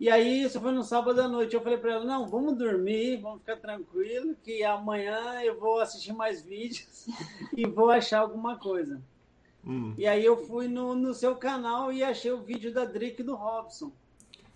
E 0.00 0.08
aí, 0.08 0.42
isso 0.44 0.60
foi 0.60 0.70
no 0.70 0.84
sábado 0.84 1.20
à 1.20 1.26
noite. 1.26 1.54
Eu 1.54 1.60
falei 1.60 1.78
para 1.78 1.92
ela: 1.92 2.04
não, 2.04 2.26
vamos 2.26 2.56
dormir, 2.56 3.16
vamos 3.16 3.40
ficar 3.40 3.56
tranquilo, 3.56 4.36
que 4.44 4.62
amanhã 4.62 5.42
eu 5.42 5.58
vou 5.58 5.80
assistir 5.80 6.12
mais 6.12 6.40
vídeos 6.40 7.06
e 7.56 7.66
vou 7.66 7.90
achar 7.90 8.20
alguma 8.20 8.56
coisa. 8.56 9.00
Hum. 9.66 9.94
E 9.98 10.06
aí, 10.06 10.24
eu 10.24 10.36
fui 10.46 10.68
no, 10.68 10.94
no 10.94 11.12
seu 11.12 11.34
canal 11.34 11.92
e 11.92 12.04
achei 12.04 12.30
o 12.30 12.42
vídeo 12.42 12.72
da 12.72 12.84
Drick 12.84 13.20
e 13.20 13.24
do 13.24 13.34
Robson. 13.34 13.90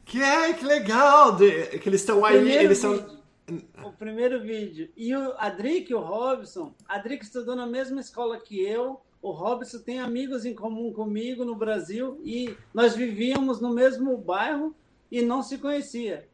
Que 0.05 0.23
é, 0.23 0.53
que 0.53 0.65
legal! 0.65 1.35
De, 1.35 1.79
que 1.79 1.89
eles 1.89 2.01
estão 2.01 2.25
aí, 2.25 2.53
eles 2.53 2.79
são. 2.79 3.21
O 3.83 3.93
primeiro 3.93 4.41
vídeo. 4.41 4.89
E 4.97 5.15
o, 5.15 5.35
a 5.37 5.49
Drick 5.49 5.91
e 5.91 5.95
o 5.95 6.01
Robson, 6.01 6.73
a 6.89 6.99
Drick 6.99 7.25
estudou 7.25 7.57
na 7.57 7.67
mesma 7.67 8.01
escola 8.01 8.39
que 8.39 8.63
eu. 8.63 9.01
O 9.21 9.31
Robson 9.33 9.79
tem 9.79 9.99
amigos 9.99 10.45
em 10.45 10.55
comum 10.55 10.93
comigo 10.93 11.45
no 11.45 11.55
Brasil 11.55 12.21
e 12.25 12.57
nós 12.73 12.95
vivíamos 12.95 13.61
no 13.61 13.73
mesmo 13.73 14.17
bairro 14.17 14.75
e 15.13 15.21
não 15.21 15.43
se 15.43 15.59
conhecia. 15.59 16.27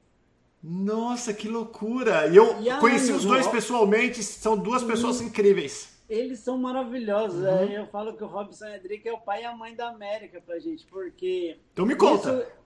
Nossa, 0.63 1.35
que 1.35 1.49
loucura! 1.49 2.29
E 2.29 2.37
eu 2.37 2.63
e 2.63 2.71
conheci 2.79 3.13
os 3.13 3.25
dois 3.25 3.47
pessoalmente, 3.49 4.23
são 4.23 4.57
duas 4.57 4.85
pessoas 4.85 5.21
incríveis. 5.21 5.99
Eles 6.09 6.39
são 6.39 6.57
maravilhosos. 6.57 7.41
Uhum. 7.41 7.73
Eu 7.73 7.87
falo 7.89 8.17
que 8.17 8.23
o 8.23 8.27
Robson 8.27 8.67
Edric 8.69 9.07
é 9.07 9.13
o 9.13 9.21
pai 9.21 9.43
e 9.43 9.45
a 9.45 9.55
mãe 9.55 9.75
da 9.75 9.89
América 9.89 10.41
pra 10.41 10.59
gente, 10.59 10.87
porque. 10.87 11.59
Então 11.73 11.85
me 11.85 11.97
conta. 11.97 12.33
Isso, 12.33 12.59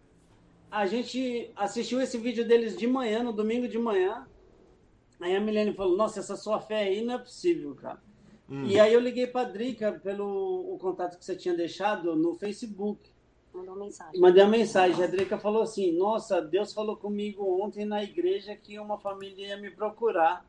a 0.71 0.87
gente 0.87 1.51
assistiu 1.57 2.01
esse 2.01 2.19
vídeo 2.19 2.47
deles 2.47 2.77
de 2.77 2.87
manhã, 2.87 3.23
no 3.23 3.33
domingo 3.33 3.67
de 3.67 3.79
manhã. 3.79 4.27
Aí 5.19 5.35
a 5.35 5.41
Milene 5.41 5.75
falou: 5.75 5.97
Nossa, 5.97 6.21
essa 6.21 6.37
sua 6.37 6.61
fé 6.61 6.85
aí 6.85 7.03
não 7.03 7.15
é 7.15 7.19
possível, 7.19 7.75
cara. 7.75 8.01
Hum. 8.49 8.67
E 8.67 8.79
aí 8.79 8.93
eu 8.93 9.01
liguei 9.01 9.27
pra 9.27 9.45
Drica 9.45 9.93
pelo 9.93 10.75
o 10.75 10.79
contato 10.79 11.19
que 11.19 11.25
você 11.25 11.35
tinha 11.35 11.55
deixado 11.55 12.15
no 12.15 12.35
Facebook. 12.35 13.12
Mandou 13.53 13.77
mensagem. 13.77 14.21
Mandei 14.21 14.43
uma 14.43 14.51
mensagem. 14.51 15.05
A 15.05 15.07
Drica 15.07 15.39
falou 15.39 15.63
assim: 15.63 15.93
Nossa, 15.97 16.41
Deus 16.41 16.73
falou 16.73 16.97
comigo 16.97 17.63
ontem 17.63 17.85
na 17.85 18.03
igreja 18.03 18.57
que 18.57 18.79
uma 18.79 18.99
família 18.99 19.49
ia 19.49 19.57
me 19.57 19.71
procurar. 19.71 20.47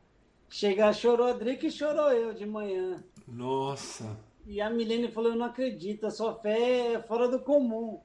Chega, 0.48 0.92
chorou 0.92 1.26
a 1.26 1.32
Drica 1.32 1.66
e 1.66 1.70
chorou 1.70 2.10
eu 2.12 2.32
de 2.32 2.46
manhã. 2.46 3.02
Nossa. 3.26 4.16
E 4.46 4.60
a 4.60 4.70
Milene 4.70 5.08
falou: 5.08 5.32
Eu 5.32 5.38
não 5.38 5.46
acredito, 5.46 6.06
a 6.06 6.10
sua 6.10 6.34
fé 6.34 6.94
é 6.94 7.02
fora 7.02 7.28
do 7.28 7.40
comum. 7.40 8.00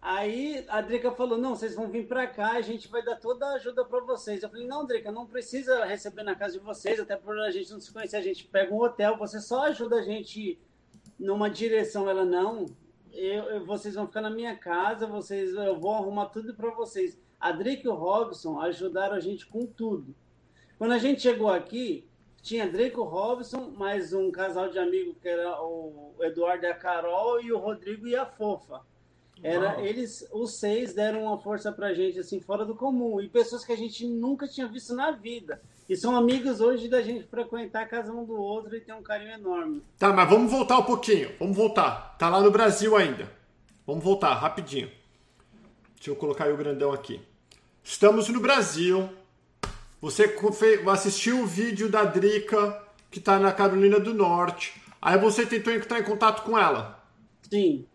Aí 0.00 0.64
a 0.68 0.80
Drica 0.80 1.12
falou: 1.12 1.38
Não, 1.38 1.54
vocês 1.54 1.76
vão 1.76 1.88
vir 1.88 2.08
para 2.08 2.26
cá, 2.26 2.52
a 2.52 2.60
gente 2.60 2.88
vai 2.88 3.04
dar 3.04 3.16
toda 3.16 3.46
a 3.46 3.54
ajuda 3.54 3.84
para 3.84 4.00
vocês. 4.00 4.42
Eu 4.42 4.48
falei: 4.48 4.66
Não, 4.66 4.84
Drica, 4.84 5.12
não 5.12 5.26
precisa 5.26 5.84
receber 5.84 6.24
na 6.24 6.34
casa 6.34 6.58
de 6.58 6.64
vocês, 6.64 6.98
até 6.98 7.16
por 7.16 7.38
a 7.38 7.52
gente 7.52 7.70
não 7.70 7.80
se 7.80 7.92
conhecer. 7.92 8.16
A 8.16 8.22
gente 8.22 8.44
pega 8.44 8.74
um 8.74 8.82
hotel, 8.82 9.16
você 9.16 9.40
só 9.40 9.66
ajuda 9.66 9.96
a 9.96 10.02
gente 10.02 10.58
numa 11.16 11.48
direção. 11.48 12.10
Ela: 12.10 12.24
Não, 12.24 12.66
eu, 13.12 13.44
eu, 13.44 13.66
vocês 13.66 13.94
vão 13.94 14.06
ficar 14.06 14.20
na 14.20 14.30
minha 14.30 14.56
casa, 14.56 15.06
vocês, 15.06 15.54
eu 15.54 15.78
vou 15.78 15.94
arrumar 15.94 16.26
tudo 16.26 16.54
para 16.54 16.70
vocês. 16.70 17.18
A 17.38 17.52
Drake 17.52 17.84
e 17.84 17.88
o 17.88 17.94
Robson 17.94 18.60
ajudaram 18.60 19.14
a 19.14 19.20
gente 19.20 19.46
com 19.46 19.66
tudo. 19.66 20.14
Quando 20.78 20.92
a 20.92 20.98
gente 20.98 21.22
chegou 21.22 21.48
aqui, 21.48 22.08
tinha 22.42 22.70
Drake 22.70 22.96
e 22.96 23.00
o 23.00 23.04
Robson, 23.04 23.70
mais 23.76 24.12
um 24.12 24.30
casal 24.30 24.68
de 24.68 24.78
amigos 24.78 25.16
que 25.20 25.28
era 25.28 25.62
o 25.62 26.14
Eduardo 26.20 26.64
e 26.64 26.68
a 26.68 26.74
Carol 26.74 27.40
e 27.40 27.52
o 27.52 27.58
Rodrigo 27.58 28.06
e 28.06 28.16
a 28.16 28.26
Fofa. 28.26 28.80
Era 29.42 29.74
Uau. 29.74 29.84
eles, 29.84 30.28
os 30.32 30.54
seis 30.54 30.94
deram 30.94 31.24
uma 31.24 31.38
força 31.38 31.72
pra 31.72 31.94
gente 31.94 32.18
assim 32.18 32.40
fora 32.40 32.64
do 32.64 32.76
comum 32.76 33.20
e 33.20 33.28
pessoas 33.28 33.64
que 33.64 33.72
a 33.72 33.76
gente 33.76 34.06
nunca 34.06 34.46
tinha 34.46 34.68
visto 34.68 34.94
na 34.94 35.10
vida. 35.10 35.60
E 35.92 35.96
são 35.96 36.16
amigos 36.16 36.58
hoje 36.58 36.88
da 36.88 37.02
gente 37.02 37.24
frequentar 37.24 37.82
a 37.82 37.86
casa 37.86 38.10
um 38.10 38.24
do 38.24 38.34
outro 38.34 38.74
e 38.74 38.80
ter 38.80 38.94
um 38.94 39.02
carinho 39.02 39.32
enorme. 39.32 39.82
Tá, 39.98 40.10
mas 40.10 40.26
vamos 40.26 40.50
voltar 40.50 40.78
um 40.78 40.84
pouquinho. 40.84 41.30
Vamos 41.38 41.54
voltar. 41.54 42.16
Tá 42.18 42.30
lá 42.30 42.40
no 42.40 42.50
Brasil 42.50 42.96
ainda. 42.96 43.30
Vamos 43.86 44.02
voltar 44.02 44.32
rapidinho. 44.32 44.90
Deixa 45.94 46.10
eu 46.10 46.16
colocar 46.16 46.44
aí 46.44 46.52
o 46.54 46.56
grandão 46.56 46.94
aqui. 46.94 47.20
Estamos 47.84 48.30
no 48.30 48.40
Brasil. 48.40 49.06
Você 50.00 50.34
assistiu 50.90 51.42
o 51.42 51.46
vídeo 51.46 51.90
da 51.90 52.04
Drica, 52.04 52.82
que 53.10 53.20
tá 53.20 53.38
na 53.38 53.52
Carolina 53.52 54.00
do 54.00 54.14
Norte. 54.14 54.82
Aí 54.98 55.18
você 55.18 55.44
tentou 55.44 55.74
entrar 55.74 56.00
em 56.00 56.04
contato 56.04 56.42
com 56.42 56.58
ela. 56.58 57.06
Sim. 57.50 57.86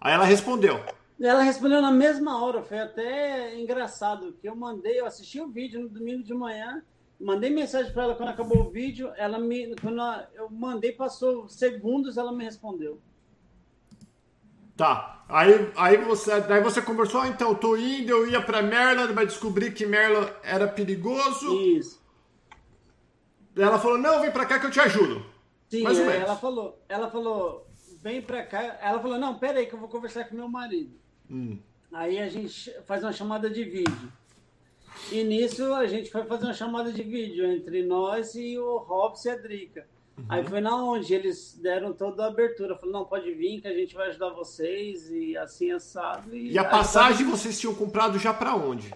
Aí 0.00 0.14
ela 0.14 0.24
respondeu. 0.24 0.82
Ela 1.20 1.42
respondeu 1.42 1.80
na 1.80 1.92
mesma 1.92 2.42
hora, 2.42 2.62
foi 2.64 2.80
até 2.80 3.56
engraçado, 3.60 4.32
que 4.40 4.48
eu 4.48 4.56
mandei, 4.56 4.98
eu 4.98 5.06
assisti 5.06 5.38
o 5.38 5.46
vídeo 5.46 5.78
no 5.78 5.88
domingo 5.88 6.24
de 6.24 6.32
manhã, 6.32 6.82
mandei 7.20 7.50
mensagem 7.50 7.92
para 7.92 8.04
ela 8.04 8.14
quando 8.14 8.30
acabou 8.30 8.62
o 8.62 8.70
vídeo, 8.70 9.12
ela 9.16 9.38
me, 9.38 9.76
quando 9.76 10.00
eu 10.34 10.48
mandei, 10.50 10.92
passou 10.92 11.48
segundos, 11.48 12.16
ela 12.16 12.32
me 12.32 12.44
respondeu. 12.44 12.98
Tá. 14.76 15.22
Aí, 15.28 15.70
aí 15.76 15.96
você, 15.98 16.40
daí 16.40 16.62
você 16.62 16.80
conversou, 16.80 17.20
ah, 17.20 17.28
então, 17.28 17.54
tô 17.54 17.76
indo, 17.76 18.10
eu 18.10 18.28
ia 18.28 18.40
para 18.40 18.62
Maryland, 18.62 19.12
mas 19.12 19.28
descobri 19.28 19.70
que 19.70 19.84
Maryland 19.86 20.32
era 20.42 20.66
perigoso. 20.66 21.54
Isso. 21.60 22.00
Ela 23.54 23.78
falou: 23.78 23.98
"Não, 23.98 24.20
vem 24.20 24.30
para 24.30 24.46
cá 24.46 24.58
que 24.58 24.66
eu 24.66 24.70
te 24.70 24.80
ajudo". 24.80 25.24
Sim, 25.68 25.82
Mais 25.82 25.98
ou 25.98 26.06
menos. 26.06 26.22
ela 26.22 26.36
falou, 26.36 26.82
ela 26.88 27.10
falou: 27.10 27.66
"Vem 28.00 28.22
para 28.22 28.42
cá". 28.44 28.78
Ela 28.80 28.98
falou: 29.00 29.18
"Não, 29.18 29.38
pera 29.38 29.58
aí 29.58 29.66
que 29.66 29.74
eu 29.74 29.78
vou 29.78 29.88
conversar 29.88 30.24
com 30.24 30.34
meu 30.34 30.48
marido". 30.48 30.98
Hum. 31.30 31.58
Aí 31.92 32.18
a 32.18 32.28
gente 32.28 32.72
faz 32.86 33.02
uma 33.02 33.12
chamada 33.12 33.50
de 33.50 33.62
vídeo. 33.64 34.12
E 35.10 35.24
nisso 35.24 35.74
a 35.74 35.86
gente 35.86 36.10
foi 36.10 36.24
fazer 36.24 36.44
uma 36.44 36.54
chamada 36.54 36.92
de 36.92 37.02
vídeo 37.02 37.44
entre 37.44 37.82
nós 37.84 38.34
e 38.34 38.58
o 38.58 38.78
Robson 38.78 39.28
e 39.28 39.32
a 39.32 39.36
Drica. 39.36 39.86
Uhum. 40.16 40.24
Aí 40.28 40.44
foi 40.44 40.60
na 40.60 40.76
onde 40.76 41.14
eles 41.14 41.58
deram 41.60 41.92
toda 41.92 42.24
a 42.24 42.28
abertura. 42.28 42.76
Falou, 42.76 42.92
não, 42.92 43.04
pode 43.04 43.32
vir 43.32 43.60
que 43.60 43.68
a 43.68 43.72
gente 43.72 43.94
vai 43.94 44.08
ajudar 44.08 44.30
vocês 44.30 45.10
e 45.10 45.36
assim 45.36 45.72
assado. 45.72 46.34
E, 46.34 46.52
e 46.52 46.58
a 46.58 46.64
passagem 46.64 47.26
a 47.26 47.30
vocês 47.30 47.58
tinham 47.58 47.74
comprado 47.74 48.18
já 48.18 48.32
para 48.32 48.54
onde? 48.54 48.92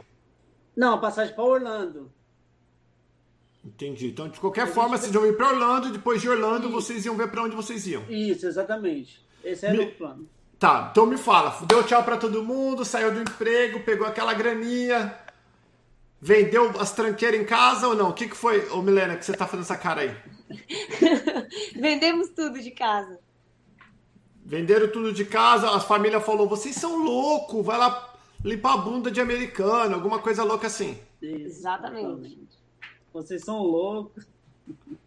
Não, 0.76 0.94
a 0.94 0.98
passagem 0.98 1.34
para 1.34 1.44
Orlando. 1.44 2.12
Entendi. 3.64 4.08
Então, 4.08 4.28
de 4.28 4.38
qualquer 4.38 4.66
forma, 4.66 4.98
vocês 4.98 5.14
iam 5.14 5.26
ir 5.26 5.36
para 5.36 5.48
Orlando, 5.48 5.90
depois 5.90 6.20
de 6.20 6.28
Orlando, 6.28 6.66
Isso. 6.66 6.72
vocês 6.72 7.06
iam 7.06 7.16
ver 7.16 7.30
para 7.30 7.42
onde 7.42 7.56
vocês 7.56 7.86
iam. 7.86 8.02
Isso, 8.10 8.46
exatamente. 8.46 9.24
Esse 9.42 9.66
era 9.66 9.76
Me... 9.76 9.84
o 9.84 9.94
plano. 9.94 10.28
Tá, 10.58 10.88
então 10.90 11.06
me 11.06 11.16
fala. 11.16 11.58
Deu 11.66 11.82
tchau 11.84 12.02
para 12.04 12.16
todo 12.16 12.42
mundo, 12.42 12.84
saiu 12.84 13.12
do 13.12 13.20
emprego, 13.20 13.80
pegou 13.80 14.06
aquela 14.06 14.32
graninha, 14.32 15.14
Vendeu 16.26 16.70
as 16.80 16.90
tranqueiras 16.90 17.38
em 17.38 17.44
casa 17.44 17.86
ou 17.86 17.94
não? 17.94 18.08
O 18.08 18.14
que, 18.14 18.26
que 18.26 18.34
foi, 18.34 18.66
ô 18.70 18.80
Milena, 18.80 19.14
que 19.14 19.26
você 19.26 19.34
tá 19.34 19.46
fazendo 19.46 19.64
essa 19.64 19.76
cara 19.76 20.00
aí? 20.00 20.16
Vendemos 21.78 22.30
tudo 22.30 22.62
de 22.62 22.70
casa. 22.70 23.20
Venderam 24.42 24.90
tudo 24.90 25.12
de 25.12 25.26
casa, 25.26 25.68
a 25.68 25.78
família 25.78 26.18
falou: 26.22 26.48
vocês 26.48 26.76
são 26.76 26.96
loucos, 26.96 27.62
vai 27.66 27.76
lá 27.76 28.14
limpar 28.42 28.72
a 28.72 28.76
bunda 28.78 29.10
de 29.10 29.20
americano, 29.20 29.96
alguma 29.96 30.18
coisa 30.18 30.42
louca 30.42 30.66
assim. 30.66 30.98
Exatamente. 31.20 32.48
Vocês 33.12 33.44
são 33.44 33.58
loucos. 33.58 34.26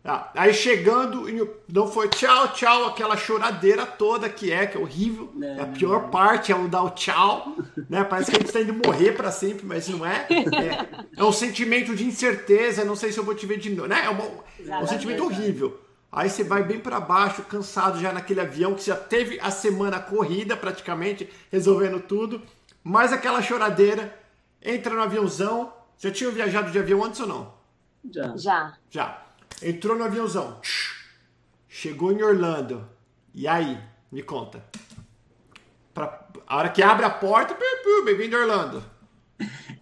Ah, 0.10 0.32
aí 0.36 0.54
chegando, 0.54 1.26
não 1.68 1.86
foi 1.86 2.08
tchau, 2.08 2.54
tchau, 2.54 2.86
aquela 2.86 3.18
choradeira 3.18 3.86
toda 3.86 4.30
que 4.30 4.50
é, 4.50 4.66
que 4.66 4.78
é 4.78 4.80
horrível. 4.80 5.34
É, 5.42 5.60
a 5.60 5.66
pior 5.66 6.10
parte 6.10 6.50
é 6.50 6.56
o 6.56 6.70
dar 6.70 6.84
o 6.84 6.92
tchau, 6.92 7.58
né? 7.90 8.06
Parece 8.06 8.32
que 8.32 8.38
a 8.38 8.40
gente 8.40 8.48
está 8.48 8.62
indo 8.62 8.74
morrer 8.74 9.12
para 9.12 9.32
sempre, 9.32 9.66
mas 9.66 9.90
não 9.90 10.06
é. 10.06 10.26
é. 10.30 11.04
é. 11.18 11.24
um 11.24 11.32
sentimento 11.34 11.94
de 11.94 12.06
incerteza, 12.06 12.86
não 12.86 12.96
sei 12.96 13.12
se 13.12 13.18
eu 13.18 13.24
vou 13.26 13.36
te 13.36 13.46
ver 13.46 13.60
de 13.60 13.70
novo, 13.70 13.90
né? 13.90 14.06
É, 14.06 14.10
uma, 14.10 14.24
é 14.66 14.82
um 14.82 14.88
sentimento 14.88 15.26
horrível. 15.26 15.78
Aí 16.10 16.30
você 16.30 16.42
vai 16.42 16.64
bem 16.64 16.80
para 16.80 17.02
baixo, 17.02 17.44
cansado 17.44 18.00
já 18.00 18.14
naquele 18.14 18.40
avião 18.40 18.76
que 18.76 18.86
já 18.86 18.96
teve 18.96 19.38
a 19.42 19.52
semana 19.52 20.00
corrida 20.00 20.56
praticamente, 20.56 21.30
resolvendo 21.52 22.00
tudo. 22.00 22.42
Mais 22.82 23.12
aquela 23.12 23.42
choradeira, 23.42 24.18
entra 24.62 24.96
no 24.96 25.02
aviãozão. 25.02 25.74
Já 25.98 26.10
tinha 26.12 26.32
viajado 26.32 26.72
de 26.72 26.80
avião 26.80 27.04
antes 27.04 27.20
ou 27.20 27.28
não? 27.28 27.54
Já. 28.10 28.38
Já. 28.38 28.74
Já. 28.90 29.27
Entrou 29.62 29.98
no 29.98 30.04
aviãozão. 30.04 30.60
Chegou 31.68 32.12
em 32.12 32.22
Orlando. 32.22 32.88
E 33.34 33.48
aí? 33.48 33.78
Me 34.12 34.22
conta. 34.22 34.64
Pra, 35.94 36.28
a 36.46 36.58
hora 36.58 36.70
que 36.70 36.82
abre 36.82 37.06
a 37.06 37.10
porta, 37.10 37.58
bem-vindo 38.06 38.38
Orlando. 38.38 38.84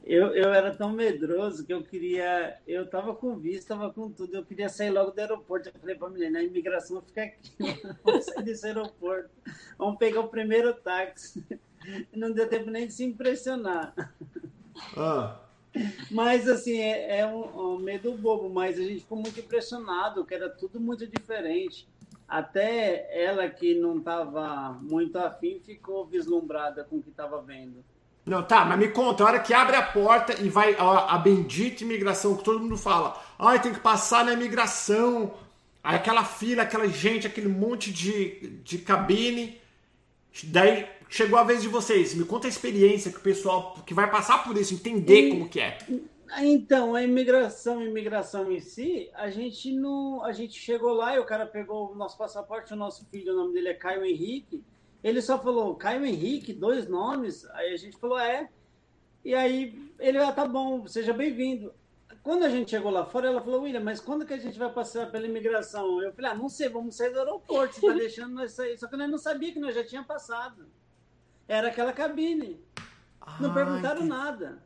Eu, 0.05 0.27
eu 0.35 0.53
era 0.53 0.75
tão 0.75 0.91
medroso 0.91 1.65
que 1.65 1.73
eu 1.73 1.83
queria. 1.83 2.59
Eu 2.67 2.87
tava 2.87 3.15
com 3.15 3.37
visto, 3.37 3.67
tava 3.67 3.91
com 3.91 4.11
tudo. 4.11 4.35
Eu 4.35 4.45
queria 4.45 4.69
sair 4.69 4.91
logo 4.91 5.11
do 5.11 5.19
aeroporto. 5.19 5.69
Eu 5.69 5.79
falei 5.79 5.95
pra 5.95 6.09
mulher, 6.09 6.29
na 6.29 6.43
imigração 6.43 7.01
fica 7.01 7.23
aqui. 7.23 7.51
Vamos 8.03 8.25
sair 8.25 8.43
desse 8.43 8.67
aeroporto. 8.67 9.29
Vamos 9.77 9.97
pegar 9.97 10.21
o 10.21 10.27
primeiro 10.27 10.73
táxi. 10.73 11.43
Não 12.13 12.31
deu 12.31 12.47
tempo 12.47 12.69
nem 12.69 12.87
de 12.87 12.93
se 12.93 13.03
impressionar. 13.03 13.93
Ah. 14.95 15.39
Mas, 16.09 16.47
assim, 16.47 16.79
é, 16.79 17.19
é 17.19 17.27
um, 17.27 17.73
um, 17.73 17.79
medo 17.79 18.11
bobo, 18.13 18.49
mas 18.49 18.79
a 18.79 18.83
gente 18.83 19.01
ficou 19.01 19.17
muito 19.17 19.39
impressionado, 19.39 20.25
que 20.25 20.33
era 20.33 20.49
tudo 20.49 20.79
muito 20.79 21.05
diferente. 21.07 21.87
Até 22.27 23.07
ela 23.11 23.47
que 23.49 23.75
não 23.75 23.99
estava 23.99 24.73
muito 24.81 25.17
afim 25.17 25.59
ficou 25.59 26.05
vislumbrada 26.05 26.83
com 26.83 26.97
o 26.97 27.01
que 27.01 27.09
estava 27.09 27.41
vendo. 27.41 27.83
Não, 28.25 28.41
tá, 28.41 28.65
mas 28.65 28.79
me 28.79 28.87
conta, 28.87 29.23
a 29.23 29.27
hora 29.27 29.39
que 29.39 29.53
abre 29.53 29.75
a 29.75 29.83
porta 29.83 30.41
e 30.41 30.49
vai 30.49 30.75
a, 30.75 31.13
a 31.13 31.17
bendita 31.19 31.83
imigração, 31.83 32.35
que 32.35 32.43
todo 32.43 32.59
mundo 32.59 32.75
fala, 32.75 33.21
ai, 33.37 33.61
tem 33.61 33.71
que 33.71 33.79
passar 33.79 34.25
na 34.25 34.33
imigração, 34.33 35.35
aquela 35.83 36.23
fila, 36.23 36.63
aquela 36.63 36.87
gente, 36.87 37.27
aquele 37.27 37.47
monte 37.47 37.93
de, 37.93 38.59
de 38.63 38.79
cabine, 38.79 39.61
daí 40.45 40.87
chegou 41.09 41.37
a 41.37 41.43
vez 41.43 41.61
de 41.61 41.67
vocês, 41.67 42.13
me 42.13 42.25
conta 42.25 42.47
a 42.47 42.49
experiência 42.49 43.11
que 43.11 43.17
o 43.17 43.21
pessoal 43.21 43.75
que 43.85 43.93
vai 43.93 44.09
passar 44.09 44.43
por 44.43 44.57
isso, 44.57 44.73
entender 44.73 45.27
e, 45.27 45.29
como 45.31 45.49
que 45.49 45.59
é. 45.59 45.77
Então, 46.39 46.95
a 46.95 47.03
imigração, 47.03 47.79
a 47.79 47.85
imigração 47.85 48.51
em 48.51 48.59
si, 48.59 49.09
a 49.13 49.29
gente 49.29 49.71
não, 49.71 50.23
a 50.23 50.31
gente 50.31 50.59
chegou 50.59 50.93
lá 50.93 51.15
e 51.15 51.19
o 51.19 51.25
cara 51.25 51.45
pegou 51.45 51.91
o 51.91 51.95
nosso 51.95 52.17
passaporte, 52.17 52.73
o 52.73 52.77
nosso 52.77 53.05
filho, 53.05 53.33
o 53.33 53.35
nome 53.35 53.53
dele 53.53 53.69
é 53.69 53.73
Caio 53.73 54.03
Henrique, 54.03 54.63
ele 55.05 55.21
só 55.21 55.37
falou 55.37 55.75
Caio 55.75 56.03
Henrique, 56.03 56.51
dois 56.51 56.87
nomes. 56.89 57.45
Aí 57.51 57.71
a 57.71 57.77
gente 57.77 57.95
falou, 57.95 58.17
é. 58.17 58.49
E 59.23 59.35
aí 59.35 59.93
ele, 59.99 60.17
ah, 60.17 60.31
tá 60.31 60.47
bom, 60.47 60.87
seja 60.87 61.13
bem-vindo. 61.13 61.71
Quando 62.23 62.41
a 62.43 62.49
gente 62.49 62.71
chegou 62.71 62.89
lá 62.89 63.05
fora, 63.05 63.27
ela 63.27 63.39
falou, 63.39 63.61
William, 63.61 63.81
mas 63.81 63.99
quando 63.99 64.25
que 64.25 64.33
a 64.33 64.39
gente 64.39 64.57
vai 64.57 64.73
passar 64.73 65.11
pela 65.11 65.27
imigração? 65.27 66.01
Eu 66.01 66.11
falei, 66.11 66.31
ah, 66.31 66.33
não 66.33 66.49
sei, 66.49 66.69
vamos 66.69 66.95
sair 66.95 67.11
do 67.11 67.19
aeroporto, 67.19 67.75
você 67.75 67.85
tá 67.85 67.93
deixando 67.97 68.33
nós 68.33 68.53
sair. 68.53 68.79
Só 68.79 68.87
que 68.87 68.97
nós 68.97 69.07
não 69.07 69.19
sabia 69.19 69.53
que 69.53 69.59
nós 69.59 69.75
já 69.75 69.83
tinha 69.83 70.03
passado. 70.03 70.65
Era 71.47 71.67
aquela 71.67 71.93
cabine. 71.93 72.59
Não 73.39 73.51
ah, 73.51 73.53
perguntaram 73.53 74.01
entendi. 74.01 74.09
nada. 74.09 74.63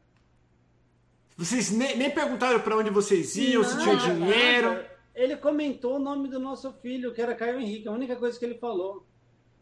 Vocês 1.38 1.71
nem, 1.71 1.98
nem 1.98 2.12
perguntaram 2.12 2.59
para 2.59 2.77
onde 2.77 2.89
vocês 2.89 3.36
iam, 3.36 3.63
se 3.63 3.77
tinha 3.79 3.95
dinheiro. 3.95 4.74
Nada. 4.74 5.00
Ele 5.15 5.38
comentou 5.38 5.95
o 5.95 6.00
nome 6.00 6.27
do 6.27 6.39
nosso 6.39 6.71
filho, 6.74 7.13
que 7.13 7.21
era 7.21 7.36
Caio 7.36 7.59
Henrique, 7.59 7.88
a 7.88 7.91
única 7.91 8.15
coisa 8.15 8.38
que 8.38 8.45
ele 8.45 8.57
falou. 8.57 9.05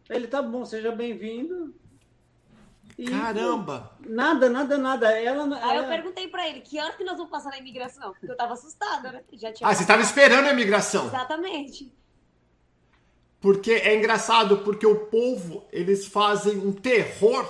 Ele 0.09 0.27
tá 0.27 0.41
bom, 0.41 0.65
seja 0.65 0.91
bem-vindo. 0.91 1.75
Caramba! 3.09 3.91
Nada, 4.07 4.49
nada, 4.49 4.77
nada. 4.77 5.11
Ela, 5.11 5.43
ela... 5.43 5.65
Aí 5.65 5.77
eu 5.77 5.87
perguntei 5.87 6.27
pra 6.27 6.47
ele, 6.47 6.61
que 6.61 6.79
hora 6.79 6.93
que 6.93 7.03
nós 7.03 7.17
vamos 7.17 7.31
passar 7.31 7.49
na 7.51 7.59
imigração? 7.59 8.11
Porque 8.11 8.31
eu 8.31 8.37
tava 8.37 8.53
assustada, 8.53 9.11
né? 9.11 9.23
Já 9.33 9.53
tinha 9.53 9.69
ah, 9.69 9.73
você 9.73 9.85
tava 9.85 10.01
esperando 10.01 10.47
a 10.47 10.53
imigração? 10.53 11.05
Exatamente. 11.05 11.93
Porque 13.39 13.71
é 13.71 13.95
engraçado, 13.95 14.57
porque 14.57 14.85
o 14.85 14.95
povo, 14.95 15.65
eles 15.71 16.07
fazem 16.07 16.57
um 16.57 16.71
terror, 16.71 17.45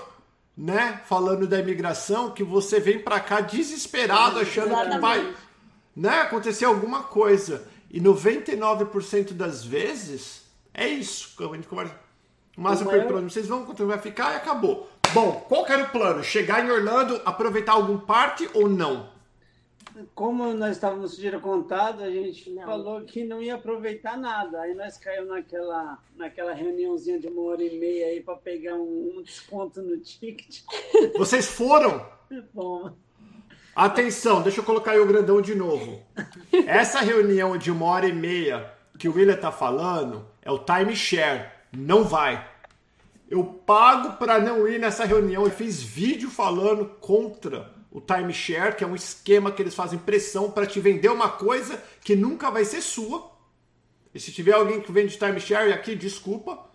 né? 0.57 1.01
Falando 1.05 1.47
da 1.47 1.59
imigração, 1.59 2.31
que 2.31 2.43
você 2.43 2.79
vem 2.79 2.99
pra 2.99 3.19
cá 3.19 3.39
desesperado, 3.41 4.39
achando 4.39 4.75
que 4.75 4.97
vai 4.99 5.33
né, 5.95 6.21
acontecer 6.21 6.65
alguma 6.65 7.03
coisa. 7.03 7.67
E 7.89 8.01
99% 8.01 9.31
das 9.31 9.63
vezes, 9.63 10.43
é 10.73 10.87
isso. 10.87 11.33
A 11.39 11.55
gente 11.55 11.67
conversa 11.67 12.07
mas 12.57 12.81
eu 12.81 12.87
pergunto, 12.87 13.29
vocês 13.29 13.47
vão 13.47 13.63
quanto 13.63 13.85
vai 13.85 13.99
ficar 13.99 14.33
e 14.33 14.37
acabou. 14.37 14.89
Bom, 15.13 15.45
qual 15.47 15.63
era 15.67 15.83
o 15.83 15.89
plano? 15.89 16.23
Chegar 16.23 16.65
em 16.65 16.71
Orlando, 16.71 17.21
aproveitar 17.23 17.73
algum 17.73 17.99
parte 17.99 18.49
ou 18.51 18.67
não? 18.67 19.09
Como 20.13 20.53
nós 20.53 20.75
estávamos 20.75 21.15
dinheiro 21.15 21.39
contado, 21.39 22.03
a 22.03 22.11
gente 22.11 22.49
não. 22.49 22.63
falou 22.63 23.01
que 23.01 23.23
não 23.23 23.41
ia 23.41 23.55
aproveitar 23.55 24.17
nada. 24.17 24.61
Aí 24.61 24.73
nós 24.75 24.97
caímos 24.97 25.29
naquela, 25.29 25.97
naquela 26.15 26.53
reuniãozinha 26.53 27.19
de 27.19 27.27
uma 27.27 27.41
hora 27.43 27.63
e 27.63 27.79
meia 27.79 28.07
aí 28.07 28.21
para 28.21 28.35
pegar 28.35 28.75
um, 28.75 29.17
um, 29.17 29.21
desconto 29.23 29.81
no 29.81 29.97
ticket. 29.97 30.61
Vocês 31.17 31.47
foram? 31.47 32.05
Bom. 32.53 32.91
Atenção, 33.75 34.41
deixa 34.41 34.59
eu 34.59 34.63
colocar 34.63 34.91
aí 34.91 34.99
o 34.99 35.07
grandão 35.07 35.41
de 35.41 35.53
novo. 35.53 36.01
Essa 36.65 36.99
reunião 36.99 37.57
de 37.57 37.71
uma 37.71 37.85
hora 37.85 38.07
e 38.07 38.13
meia 38.13 38.73
que 38.97 39.07
o 39.07 39.13
William 39.13 39.37
tá 39.37 39.51
falando 39.51 40.27
é 40.41 40.51
o 40.51 40.59
timeshare 40.59 41.51
não 41.71 42.03
vai. 42.03 42.49
Eu 43.29 43.43
pago 43.43 44.17
para 44.17 44.39
não 44.39 44.67
ir 44.67 44.79
nessa 44.79 45.05
reunião 45.05 45.45
e 45.45 45.51
fiz 45.51 45.81
vídeo 45.81 46.29
falando 46.29 46.85
contra 46.99 47.76
o 47.91 48.01
timeshare, 48.01 48.75
que 48.75 48.83
é 48.83 48.87
um 48.87 48.95
esquema 48.95 49.51
que 49.51 49.61
eles 49.61 49.75
fazem 49.75 49.97
pressão 49.97 50.51
para 50.51 50.65
te 50.65 50.79
vender 50.79 51.09
uma 51.09 51.29
coisa 51.29 51.81
que 52.01 52.15
nunca 52.15 52.51
vai 52.51 52.65
ser 52.65 52.81
sua. 52.81 53.31
E 54.13 54.19
se 54.19 54.31
tiver 54.31 54.53
alguém 54.53 54.81
que 54.81 54.91
vende 54.91 55.17
timeshare 55.17 55.71
aqui, 55.71 55.95
desculpa. 55.95 56.67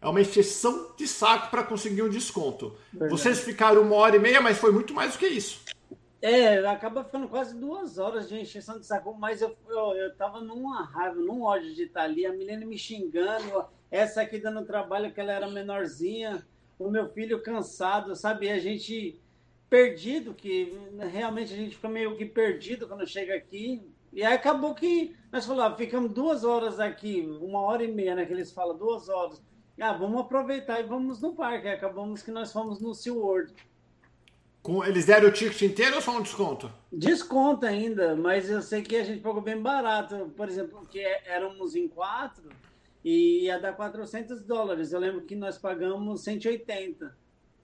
É 0.00 0.08
uma 0.08 0.20
exceção 0.20 0.94
de 0.96 1.08
saco 1.08 1.50
para 1.50 1.64
conseguir 1.64 2.02
um 2.02 2.08
desconto. 2.08 2.76
Verdade. 2.92 3.10
Vocês 3.10 3.40
ficaram 3.40 3.82
uma 3.82 3.96
hora 3.96 4.16
e 4.16 4.18
meia, 4.18 4.40
mas 4.40 4.58
foi 4.58 4.70
muito 4.70 4.92
mais 4.92 5.12
do 5.12 5.18
que 5.18 5.26
isso. 5.26 5.64
É, 6.20 6.58
acaba 6.66 7.04
ficando 7.04 7.28
quase 7.28 7.54
duas 7.54 7.98
horas 7.98 8.28
de 8.28 8.38
encheção 8.38 8.78
de 8.78 8.86
saco, 8.86 9.14
mas 9.14 9.42
eu, 9.42 9.56
eu, 9.68 9.96
eu 9.96 10.14
tava 10.16 10.40
numa 10.40 10.82
raiva, 10.82 11.16
num 11.16 11.42
ódio 11.42 11.74
de 11.74 11.84
estar 11.84 12.02
ali, 12.02 12.26
a 12.26 12.32
menina 12.32 12.64
me 12.64 12.78
xingando, 12.78 13.64
essa 13.90 14.22
aqui 14.22 14.38
dando 14.38 14.64
trabalho 14.64 15.12
que 15.12 15.20
ela 15.20 15.32
era 15.32 15.48
menorzinha, 15.48 16.44
o 16.78 16.90
meu 16.90 17.08
filho 17.08 17.42
cansado, 17.42 18.14
sabe? 18.16 18.50
A 18.50 18.58
gente 18.58 19.20
perdido, 19.68 20.34
que 20.34 20.76
realmente 21.10 21.52
a 21.52 21.56
gente 21.56 21.76
fica 21.76 21.88
meio 21.88 22.16
que 22.16 22.24
perdido 22.24 22.86
quando 22.86 23.06
chega 23.06 23.34
aqui. 23.34 23.82
E 24.12 24.22
aí 24.24 24.34
acabou 24.34 24.74
que 24.74 25.14
nós 25.30 25.44
falamos, 25.44 25.74
ah, 25.74 25.76
ficamos 25.76 26.12
duas 26.12 26.44
horas 26.44 26.80
aqui, 26.80 27.20
uma 27.40 27.60
hora 27.60 27.84
e 27.84 27.92
meia, 27.92 28.14
né? 28.14 28.24
Que 28.24 28.32
eles 28.32 28.52
falam, 28.52 28.76
duas 28.76 29.08
horas. 29.08 29.42
Ah, 29.78 29.92
vamos 29.92 30.20
aproveitar 30.20 30.80
e 30.80 30.84
vamos 30.84 31.20
no 31.20 31.34
parque. 31.34 31.68
Aí 31.68 31.74
acabamos 31.74 32.22
que 32.22 32.30
nós 32.30 32.52
fomos 32.52 32.80
no 32.80 32.94
SeaWorld. 32.94 33.52
Com, 34.62 34.84
eles 34.84 35.04
deram 35.04 35.28
o 35.28 35.32
ticket 35.32 35.62
inteiro 35.62 35.96
ou 35.96 36.02
só 36.02 36.16
um 36.16 36.22
desconto? 36.22 36.72
Desconto 36.90 37.66
ainda, 37.66 38.16
mas 38.16 38.48
eu 38.50 38.62
sei 38.62 38.82
que 38.82 38.96
a 38.96 39.04
gente 39.04 39.20
pagou 39.20 39.42
bem 39.42 39.60
barato. 39.60 40.32
Por 40.36 40.48
exemplo, 40.48 40.86
que 40.90 40.98
éramos 40.98 41.76
em 41.76 41.86
quatro, 41.86 42.48
e 43.06 43.44
ia 43.44 43.60
dar 43.60 43.72
400 43.72 44.42
dólares. 44.42 44.92
Eu 44.92 44.98
lembro 44.98 45.20
que 45.20 45.36
nós 45.36 45.56
pagamos 45.56 46.24
180. 46.24 47.16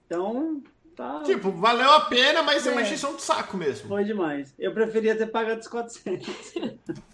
Então, 0.05 0.63
tá. 0.95 1.21
Tipo, 1.23 1.51
valeu 1.51 1.91
a 1.91 2.01
pena, 2.01 2.41
mas 2.41 2.65
é, 2.65 2.69
é 2.69 2.71
uma 2.71 2.81
encheção 2.81 3.15
de 3.15 3.21
saco 3.21 3.57
mesmo. 3.57 3.87
Foi 3.87 4.03
demais. 4.03 4.53
Eu 4.57 4.73
preferia 4.73 5.15
ter 5.15 5.27
pagado 5.27 5.59
os 5.59 5.67
400. 5.67 6.27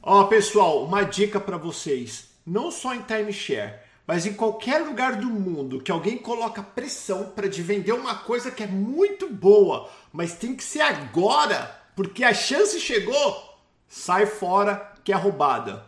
Ó, 0.02 0.24
pessoal, 0.26 0.84
uma 0.84 1.04
dica 1.04 1.40
para 1.40 1.58
vocês. 1.58 2.30
Não 2.46 2.72
só 2.72 2.94
em 2.94 3.02
timeshare, 3.02 3.80
mas 4.08 4.26
em 4.26 4.34
qualquer 4.34 4.80
lugar 4.80 5.18
do 5.18 5.28
mundo 5.28 5.82
que 5.82 5.92
alguém 5.92 6.18
coloca 6.18 6.64
pressão 6.64 7.30
para 7.30 7.50
te 7.50 7.62
vender 7.62 7.94
uma 7.94 8.16
coisa 8.16 8.50
que 8.50 8.64
é 8.64 8.68
muito 8.68 9.30
boa, 9.30 9.90
mas 10.12 10.34
tem 10.34 10.56
que 10.56 10.64
ser 10.64 10.82
agora, 10.82 11.80
porque 11.96 12.24
a 12.24 12.34
chance 12.34 12.80
chegou, 12.80 13.60
sai 13.88 14.26
fora 14.26 14.94
que 15.04 15.14
é 15.14 15.16
roubada. 15.16 15.86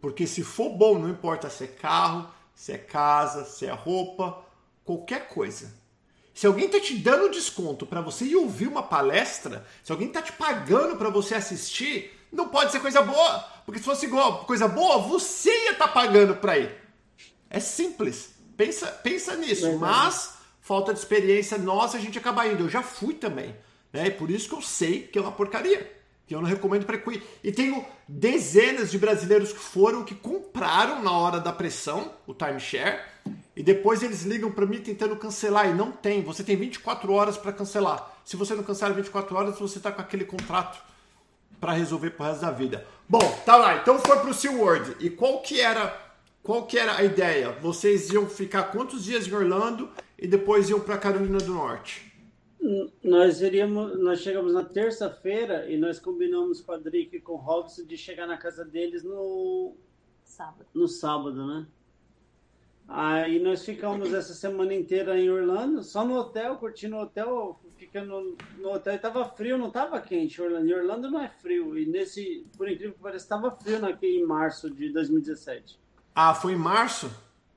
Porque 0.00 0.26
se 0.26 0.44
for 0.44 0.70
bom, 0.70 0.98
não 0.98 1.08
importa 1.08 1.50
se 1.50 1.64
é 1.64 1.66
carro, 1.66 2.28
se 2.54 2.72
é 2.72 2.78
casa, 2.78 3.44
se 3.44 3.66
é 3.66 3.72
roupa, 3.72 4.44
qualquer 4.84 5.28
coisa. 5.28 5.74
Se 6.34 6.48
alguém 6.48 6.66
está 6.66 6.80
te 6.80 6.96
dando 6.96 7.30
desconto 7.30 7.86
para 7.86 8.00
você 8.00 8.24
ir 8.24 8.34
ouvir 8.34 8.66
uma 8.66 8.82
palestra, 8.82 9.64
se 9.84 9.92
alguém 9.92 10.08
está 10.08 10.20
te 10.20 10.32
pagando 10.32 10.96
para 10.96 11.08
você 11.08 11.36
assistir, 11.36 12.12
não 12.32 12.48
pode 12.48 12.72
ser 12.72 12.80
coisa 12.80 13.00
boa. 13.00 13.38
Porque 13.64 13.78
se 13.78 13.84
fosse 13.84 14.06
igual, 14.06 14.44
coisa 14.44 14.66
boa, 14.66 14.98
você 14.98 15.50
ia 15.50 15.72
estar 15.72 15.86
tá 15.86 15.92
pagando 15.92 16.34
para 16.34 16.58
ir. 16.58 16.74
É 17.48 17.60
simples. 17.60 18.34
Pensa, 18.56 18.88
pensa 18.88 19.36
nisso. 19.36 19.64
É 19.64 19.76
Mas 19.76 20.34
falta 20.60 20.92
de 20.92 20.98
experiência 20.98 21.56
nossa, 21.56 21.96
a 21.96 22.00
gente 22.00 22.18
acaba 22.18 22.46
indo. 22.48 22.64
Eu 22.64 22.68
já 22.68 22.82
fui 22.82 23.14
também. 23.14 23.54
Né? 23.92 24.08
E 24.08 24.10
por 24.10 24.28
isso 24.28 24.48
que 24.48 24.54
eu 24.56 24.62
sei 24.62 25.02
que 25.02 25.16
é 25.16 25.22
uma 25.22 25.30
porcaria 25.30 26.03
que 26.26 26.34
eu 26.34 26.40
não 26.40 26.48
recomendo 26.48 26.84
para. 26.84 27.00
E 27.42 27.52
tenho 27.52 27.84
dezenas 28.08 28.90
de 28.90 28.98
brasileiros 28.98 29.52
que 29.52 29.58
foram, 29.58 30.04
que 30.04 30.14
compraram 30.14 31.02
na 31.02 31.12
hora 31.12 31.40
da 31.40 31.52
pressão 31.52 32.12
o 32.26 32.34
timeshare, 32.34 33.00
e 33.56 33.62
depois 33.62 34.02
eles 34.02 34.22
ligam 34.22 34.50
para 34.50 34.66
mim 34.66 34.80
tentando 34.80 35.16
cancelar, 35.16 35.68
e 35.68 35.74
não 35.74 35.92
tem. 35.92 36.22
Você 36.22 36.42
tem 36.42 36.56
24 36.56 37.12
horas 37.12 37.36
para 37.36 37.52
cancelar. 37.52 38.18
Se 38.24 38.36
você 38.36 38.54
não 38.54 38.62
cancelar 38.62 38.94
24 38.94 39.36
horas, 39.36 39.58
você 39.58 39.78
está 39.78 39.92
com 39.92 40.00
aquele 40.00 40.24
contrato 40.24 40.82
para 41.60 41.72
resolver 41.72 42.10
pro 42.10 42.26
resto 42.26 42.40
da 42.40 42.50
vida. 42.50 42.86
Bom, 43.08 43.42
tá 43.44 43.56
lá. 43.56 43.76
Então 43.76 43.98
foi 43.98 44.18
pro 44.18 44.34
SeaWorld. 44.34 44.96
E 45.00 45.10
qual 45.10 45.40
que 45.40 45.60
era 45.60 46.04
qual 46.44 46.66
que 46.66 46.78
era 46.78 46.98
a 46.98 47.02
ideia? 47.02 47.52
Vocês 47.62 48.10
iam 48.10 48.28
ficar 48.28 48.64
quantos 48.64 49.04
dias 49.04 49.26
em 49.26 49.32
Orlando 49.32 49.88
e 50.18 50.28
depois 50.28 50.68
iam 50.68 50.78
para 50.78 50.98
Carolina 50.98 51.38
do 51.38 51.54
Norte? 51.54 52.13
Nós 53.02 53.42
iríamos, 53.42 54.00
nós 54.00 54.20
chegamos 54.20 54.54
na 54.54 54.64
terça-feira 54.64 55.70
e 55.70 55.76
nós 55.76 55.98
combinamos 55.98 56.62
com 56.62 56.72
a 56.72 56.78
Drick 56.78 57.14
e 57.14 57.20
com 57.20 57.34
o 57.34 57.36
Robson 57.36 57.84
de 57.84 57.96
chegar 57.98 58.26
na 58.26 58.38
casa 58.38 58.64
deles 58.64 59.04
no 59.04 59.76
sábado. 60.22 60.66
No 60.72 60.88
sábado, 60.88 61.46
né? 61.46 61.66
Aí 62.88 63.38
nós 63.38 63.64
ficamos 63.64 64.12
essa 64.14 64.32
semana 64.32 64.72
inteira 64.72 65.18
em 65.18 65.30
Orlando, 65.30 65.82
só 65.82 66.06
no 66.06 66.16
hotel, 66.16 66.56
curtindo 66.56 66.96
o 66.96 67.02
hotel, 67.02 67.60
ficando 67.76 68.36
no 68.58 68.72
hotel. 68.72 68.94
E 68.94 68.98
tava 68.98 69.24
frio, 69.26 69.58
não 69.58 69.70
tava 69.70 70.00
quente 70.00 70.40
Orlando. 70.40 70.66
E 70.66 70.74
Orlando 70.74 71.10
não 71.10 71.20
é 71.20 71.28
frio. 71.28 71.78
E 71.78 71.84
nesse, 71.84 72.46
por 72.56 72.68
incrível 72.68 72.94
que 72.94 73.00
pareça, 73.00 73.28
tava 73.28 73.50
frio 73.50 73.78
naquele 73.78 74.20
em 74.20 74.26
março 74.26 74.70
de 74.70 74.90
2017. 74.90 75.78
Ah, 76.14 76.34
foi 76.34 76.52
em 76.52 76.58
março? 76.58 77.10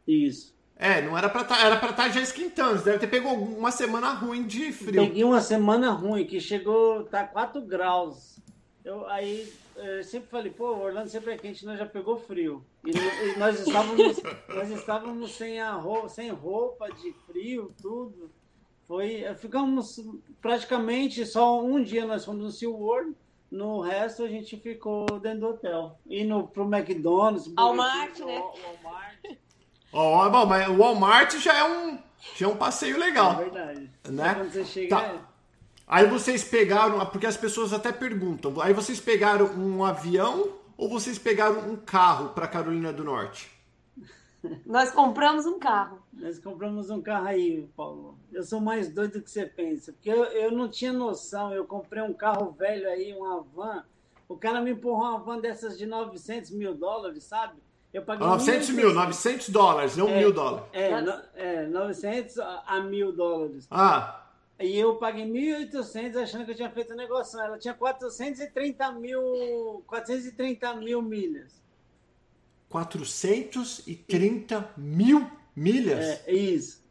Isso. 0.05 0.56
É, 0.79 1.01
não 1.01 1.17
era 1.17 1.27
pra 1.27 1.43
tá, 1.43 1.65
era 1.65 1.77
pra 1.77 1.89
estar 1.89 2.03
tá 2.03 2.09
já 2.09 2.21
esquentando. 2.21 2.77
Você 2.77 2.85
deve 2.85 2.99
ter 2.99 3.07
pegou 3.07 3.33
uma 3.33 3.71
semana 3.71 4.13
ruim 4.13 4.45
de 4.45 4.71
frio. 4.71 5.07
Peguei 5.07 5.23
uma 5.23 5.41
semana 5.41 5.91
ruim, 5.91 6.25
que 6.25 6.39
chegou, 6.39 7.03
tá 7.05 7.25
4 7.25 7.61
graus. 7.61 8.39
eu 8.85 9.07
aí 9.07 9.51
eu 9.77 10.03
sempre 10.03 10.27
falei, 10.29 10.51
pô, 10.51 10.75
Orlando 10.75 11.07
sempre 11.07 11.33
é 11.33 11.37
quente, 11.37 11.65
nós 11.65 11.77
já 11.77 11.85
pegou 11.85 12.17
frio. 12.17 12.65
E, 12.83 12.91
e 12.91 13.37
nós 13.37 13.59
estávamos, 13.59 14.21
nós 14.49 14.71
estávamos 14.71 15.31
sem, 15.31 15.59
a 15.59 15.73
roupa, 15.73 16.09
sem 16.09 16.31
roupa 16.31 16.89
de 16.89 17.13
frio, 17.27 17.71
tudo. 17.79 18.31
Foi, 18.87 19.23
ficamos 19.35 20.03
praticamente 20.41 21.25
só 21.25 21.61
um 21.61 21.83
dia 21.83 22.05
nós 22.05 22.25
fomos 22.25 22.43
no 22.43 22.51
SeaWorld, 22.51 23.15
no 23.51 23.81
resto 23.81 24.23
a 24.23 24.27
gente 24.27 24.57
ficou 24.57 25.05
dentro 25.19 25.41
do 25.41 25.47
hotel. 25.49 25.99
Indo 26.09 26.47
pro 26.47 26.63
McDonald's, 26.63 27.53
Walmart, 27.55 28.19
né? 28.19 28.39
Walmart. 28.39 29.37
Oh, 29.91 30.29
bom, 30.29 30.45
mas 30.45 30.67
o 30.67 30.77
Walmart 30.77 31.37
já 31.37 31.57
é 31.57 31.63
um, 31.63 31.97
já 32.35 32.45
é 32.45 32.49
um 32.49 32.57
passeio 32.57 32.97
legal. 32.97 33.33
É 33.33 33.43
verdade. 33.43 33.91
Né? 34.09 34.35
Quando 34.35 34.51
você 34.51 34.65
chega. 34.65 34.95
Tá. 34.95 35.03
É... 35.03 35.19
Aí 35.87 36.05
vocês 36.05 36.43
pegaram, 36.43 37.03
porque 37.05 37.25
as 37.25 37.37
pessoas 37.37 37.71
até 37.71 37.93
perguntam, 37.93 38.59
aí 38.59 38.73
vocês 38.73 38.99
pegaram 38.99 39.45
um 39.57 39.85
avião 39.85 40.51
ou 40.75 40.89
vocês 40.89 41.17
pegaram 41.17 41.59
um 41.59 41.77
carro 41.77 42.29
para 42.29 42.45
Carolina 42.45 42.91
do 42.91 43.05
Norte? 43.05 43.49
Nós 44.65 44.91
compramos 44.91 45.45
um 45.45 45.57
carro. 45.57 45.99
Nós 46.13 46.39
compramos 46.39 46.89
um 46.89 47.01
carro 47.01 47.27
aí, 47.27 47.69
Paulo. 47.75 48.17
Eu 48.31 48.43
sou 48.43 48.59
mais 48.59 48.89
doido 48.89 49.13
do 49.13 49.21
que 49.21 49.31
você 49.31 49.45
pensa, 49.45 49.93
porque 49.93 50.09
eu, 50.09 50.23
eu 50.25 50.51
não 50.51 50.67
tinha 50.69 50.91
noção. 50.91 51.53
Eu 51.53 51.65
comprei 51.65 52.03
um 52.03 52.13
carro 52.13 52.51
velho 52.51 52.87
aí, 52.89 53.13
uma 53.13 53.41
van. 53.41 53.85
O 54.27 54.35
cara 54.35 54.61
me 54.61 54.71
empurrou 54.71 55.09
uma 55.09 55.19
van 55.19 55.39
dessas 55.39 55.77
de 55.77 55.85
900 55.85 56.51
mil 56.51 56.75
dólares, 56.75 57.23
sabe? 57.23 57.55
Eu 57.97 58.03
paguei 58.03 58.27
900 58.27 58.69
mil, 58.69 58.93
900 58.93 59.49
dólares, 59.49 59.97
não 59.97 60.07
é, 60.07 60.19
mil 60.19 60.31
dólares. 60.31 60.69
É, 60.71 61.01
no, 61.01 61.13
é, 61.33 61.65
900 61.65 62.37
a 62.37 62.79
mil 62.81 63.11
dólares. 63.11 63.65
Ah. 63.71 64.23
E 64.59 64.77
eu 64.77 64.97
paguei 64.97 65.25
1.800 65.25 66.21
achando 66.21 66.45
que 66.45 66.51
eu 66.51 66.55
tinha 66.55 66.69
feito 66.69 66.93
um 66.93 66.95
negócio. 66.95 67.39
Ela 67.39 67.57
tinha 67.57 67.73
430 67.73 68.91
mil, 68.91 69.83
430 69.87 70.75
mil 70.75 71.01
milhas. 71.01 71.59
430 72.69 74.73
mil 74.77 75.27
milhas? 75.55 76.21
É, 76.27 76.31
isso. 76.31 76.85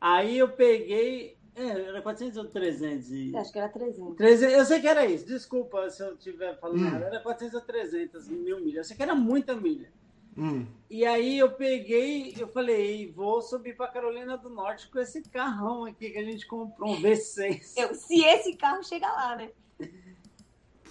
Aí 0.00 0.38
eu 0.38 0.48
peguei. 0.48 1.36
É, 1.54 1.62
era 1.62 2.00
400 2.00 2.38
ou 2.38 2.46
300? 2.46 3.34
Acho 3.34 3.52
que 3.52 3.58
era 3.58 3.68
300. 3.68 4.16
300. 4.16 4.54
Eu 4.54 4.64
sei 4.64 4.80
que 4.80 4.88
era 4.88 5.04
isso, 5.04 5.26
desculpa 5.26 5.90
se 5.90 6.02
eu 6.02 6.14
estiver 6.14 6.58
falando 6.58 6.80
hum. 6.80 6.86
errado. 6.86 7.02
Era 7.02 7.20
400 7.20 7.54
ou 7.54 7.60
300 7.60 8.28
mil 8.28 8.60
milhas. 8.60 8.76
Eu 8.76 8.84
sei 8.84 8.96
que 8.96 9.02
era 9.02 9.14
muita 9.14 9.54
milha. 9.54 9.92
Hum. 10.36 10.66
E 10.88 11.04
aí 11.04 11.38
eu 11.38 11.50
peguei, 11.52 12.34
eu 12.38 12.48
falei, 12.48 13.10
vou 13.12 13.42
subir 13.42 13.76
para 13.76 13.90
Carolina 13.90 14.36
do 14.36 14.48
Norte 14.48 14.88
com 14.88 14.98
esse 14.98 15.22
carrão 15.22 15.84
aqui 15.84 16.10
que 16.10 16.18
a 16.18 16.24
gente 16.24 16.46
comprou, 16.46 16.92
um 16.92 17.00
V6. 17.00 17.74
Eu, 17.76 17.94
se 17.94 18.24
esse 18.24 18.56
carro 18.56 18.82
chegar 18.82 19.12
lá, 19.12 19.36
né? 19.36 19.50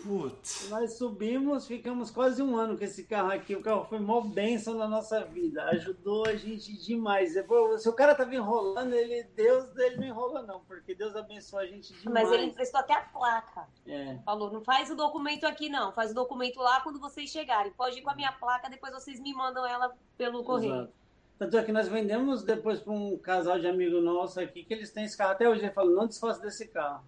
Putz. 0.04 0.70
Nós 0.70 0.98
subimos, 0.98 1.68
ficamos 1.68 2.10
quase 2.10 2.42
um 2.42 2.56
ano 2.56 2.78
com 2.78 2.84
esse 2.84 3.04
carro 3.04 3.32
aqui. 3.32 3.56
O 3.56 3.62
carro 3.62 3.86
foi 3.86 4.00
mó 4.00 4.22
bênção 4.22 4.76
na 4.76 4.88
nossa 4.88 5.24
vida. 5.26 5.64
Ajudou 5.66 6.26
a 6.28 6.36
gente 6.36 6.74
demais. 6.78 7.34
Se 7.80 7.90
o 7.90 7.94
cara 7.94 8.16
tava 8.16 8.34
enrolando, 8.34 8.94
ele, 8.94 9.24
Deus 9.36 9.76
ele 9.78 9.98
não 9.98 10.04
enrola, 10.04 10.44
não, 10.44 10.62
porque 10.62 10.96
Deus 10.96 11.16
abençoou 11.16 11.62
a 11.62 11.66
gente 11.66 11.94
demais. 11.94 12.28
Mas 12.28 12.32
ele 12.32 12.46
emprestou 12.46 12.80
até 12.80 12.94
a 12.94 13.02
placa. 13.02 13.68
É. 13.86 14.18
Falou: 14.26 14.52
não 14.52 14.62
faz 14.62 14.90
o 14.90 14.96
documento 14.96 15.46
aqui, 15.46 15.70
não. 15.70 15.92
Faz 15.92 16.12
o 16.12 16.16
documento 16.16 16.60
lá 16.60 16.82
quando 16.82 17.00
vocês 17.00 17.30
chegarem. 17.30 17.72
Pode 17.72 18.00
ir 18.00 18.02
com 18.02 18.10
a 18.10 18.16
minha 18.16 18.32
placa, 18.32 18.70
depois 18.70 18.94
vocês 18.94 19.20
me 19.20 19.34
mandam 19.34 19.66
ela 19.66 19.94
pelo 20.18 20.44
correio. 20.44 20.74
Exato. 20.74 20.94
Tanto 21.38 21.58
é 21.58 21.64
que 21.64 21.72
nós 21.72 21.88
vendemos 21.88 22.44
depois 22.44 22.80
para 22.80 22.94
um 22.94 23.18
casal 23.18 23.60
de 23.60 23.68
amigo 23.68 24.00
nosso 24.00 24.40
aqui, 24.40 24.64
que 24.64 24.74
eles 24.74 24.92
têm 24.92 25.06
esse 25.06 25.18
carro 25.18 25.32
até 25.32 25.48
hoje. 25.48 25.62
Ele 25.62 25.72
falou: 25.72 25.96
não 25.96 26.08
desfaça 26.08 26.42
desse 26.42 26.68
carro. 26.68 27.04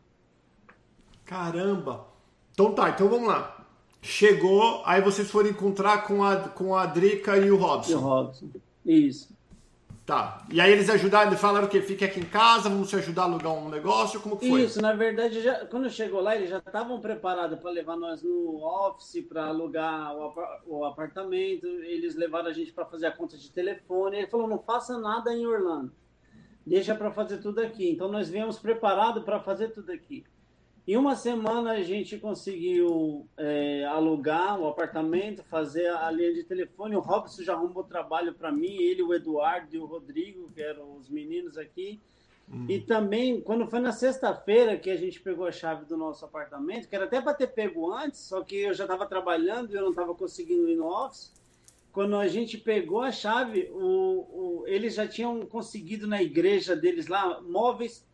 Caramba! 1.26 2.13
Então 2.54 2.72
tá, 2.72 2.90
então 2.90 3.10
vamos 3.10 3.28
lá. 3.28 3.66
Chegou, 4.02 4.84
aí 4.86 5.02
vocês 5.02 5.30
foram 5.30 5.50
encontrar 5.50 6.06
com 6.06 6.24
a, 6.24 6.36
com 6.36 6.76
a 6.76 6.86
Drica 6.86 7.38
e 7.38 7.50
o 7.50 7.58
Robson. 7.58 7.92
E 7.92 7.96
o 7.96 8.00
Robson, 8.00 8.50
isso. 8.86 9.34
Tá. 10.06 10.46
E 10.52 10.60
aí 10.60 10.70
eles 10.70 10.90
ajudaram, 10.90 11.30
eles 11.30 11.40
falaram 11.40 11.66
o 11.66 11.70
quê? 11.70 11.82
Fique 11.82 12.04
aqui 12.04 12.20
em 12.20 12.26
casa, 12.26 12.68
vamos 12.68 12.90
te 12.90 12.98
ajudar 12.98 13.22
a 13.22 13.26
alugar 13.26 13.54
um 13.54 13.70
negócio, 13.70 14.20
como 14.20 14.38
que 14.38 14.50
foi? 14.50 14.64
Isso, 14.64 14.82
na 14.82 14.92
verdade, 14.92 15.42
já, 15.42 15.66
quando 15.66 15.90
chegou 15.90 16.20
lá, 16.20 16.36
eles 16.36 16.50
já 16.50 16.58
estavam 16.58 17.00
preparados 17.00 17.58
para 17.58 17.72
levar 17.72 17.96
nós 17.96 18.22
no 18.22 18.62
office, 18.62 19.26
para 19.28 19.46
alugar 19.46 20.14
o, 20.14 20.34
o, 20.68 20.86
apartamento, 20.86 21.66
eles 21.66 22.16
levaram 22.16 22.50
a 22.50 22.54
gente 22.54 22.74
para 22.74 22.86
fazer 22.86 23.06
a 23.06 23.12
conta 23.14 23.38
de 23.38 23.50
telefone, 23.50 24.18
ele 24.18 24.28
falou, 24.28 24.46
não 24.46 24.60
faça 24.60 24.98
nada 25.00 25.34
em 25.34 25.48
Orlando, 25.48 25.94
deixa 26.68 26.94
para 26.94 27.10
fazer 27.10 27.38
tudo 27.38 27.62
aqui. 27.62 27.90
Então 27.90 28.12
nós 28.12 28.28
viemos 28.28 28.60
preparados 28.60 29.24
para 29.24 29.40
fazer 29.40 29.70
tudo 29.70 29.90
aqui. 29.90 30.26
Em 30.86 30.98
uma 30.98 31.16
semana 31.16 31.72
a 31.72 31.82
gente 31.82 32.18
conseguiu 32.18 33.26
é, 33.38 33.86
alugar 33.86 34.60
o 34.60 34.68
apartamento, 34.68 35.42
fazer 35.44 35.88
a 35.88 36.12
linha 36.12 36.34
de 36.34 36.44
telefone. 36.44 36.96
O 36.98 37.00
Robson 37.00 37.42
já 37.42 37.54
arrumou 37.54 37.86
trabalho 37.86 38.34
para 38.34 38.52
mim, 38.52 38.76
ele, 38.76 39.02
o 39.02 39.14
Eduardo 39.14 39.74
e 39.74 39.80
o 39.80 39.86
Rodrigo, 39.86 40.52
que 40.52 40.62
eram 40.62 40.98
os 40.98 41.10
meninos 41.10 41.58
aqui. 41.58 42.02
Hum. 42.52 42.66
E 42.68 42.82
também, 42.82 43.40
quando 43.40 43.66
foi 43.66 43.80
na 43.80 43.94
sexta-feira 43.94 44.78
que 44.78 44.90
a 44.90 44.98
gente 44.98 45.22
pegou 45.22 45.46
a 45.46 45.54
chave 45.54 45.86
do 45.86 45.96
nosso 45.96 46.26
apartamento, 46.26 46.90
que 46.90 46.96
era 46.96 47.06
até 47.06 47.22
para 47.22 47.34
ter 47.34 47.48
pego 47.48 47.90
antes, 47.90 48.20
só 48.20 48.44
que 48.44 48.58
eu 48.58 48.74
já 48.74 48.84
estava 48.84 49.06
trabalhando 49.06 49.72
e 49.72 49.76
eu 49.76 49.84
não 49.84 49.92
estava 49.92 50.14
conseguindo 50.14 50.70
ir 50.70 50.76
no 50.76 50.88
office. 50.88 51.32
Quando 51.94 52.18
a 52.18 52.28
gente 52.28 52.58
pegou 52.58 53.02
a 53.02 53.12
chave, 53.12 53.70
o, 53.72 53.78
o, 53.80 54.64
eles 54.68 54.96
já 54.96 55.08
tinham 55.08 55.46
conseguido 55.46 56.08
na 56.08 56.22
igreja 56.22 56.76
deles 56.76 57.08
lá 57.08 57.40
móveis 57.42 58.06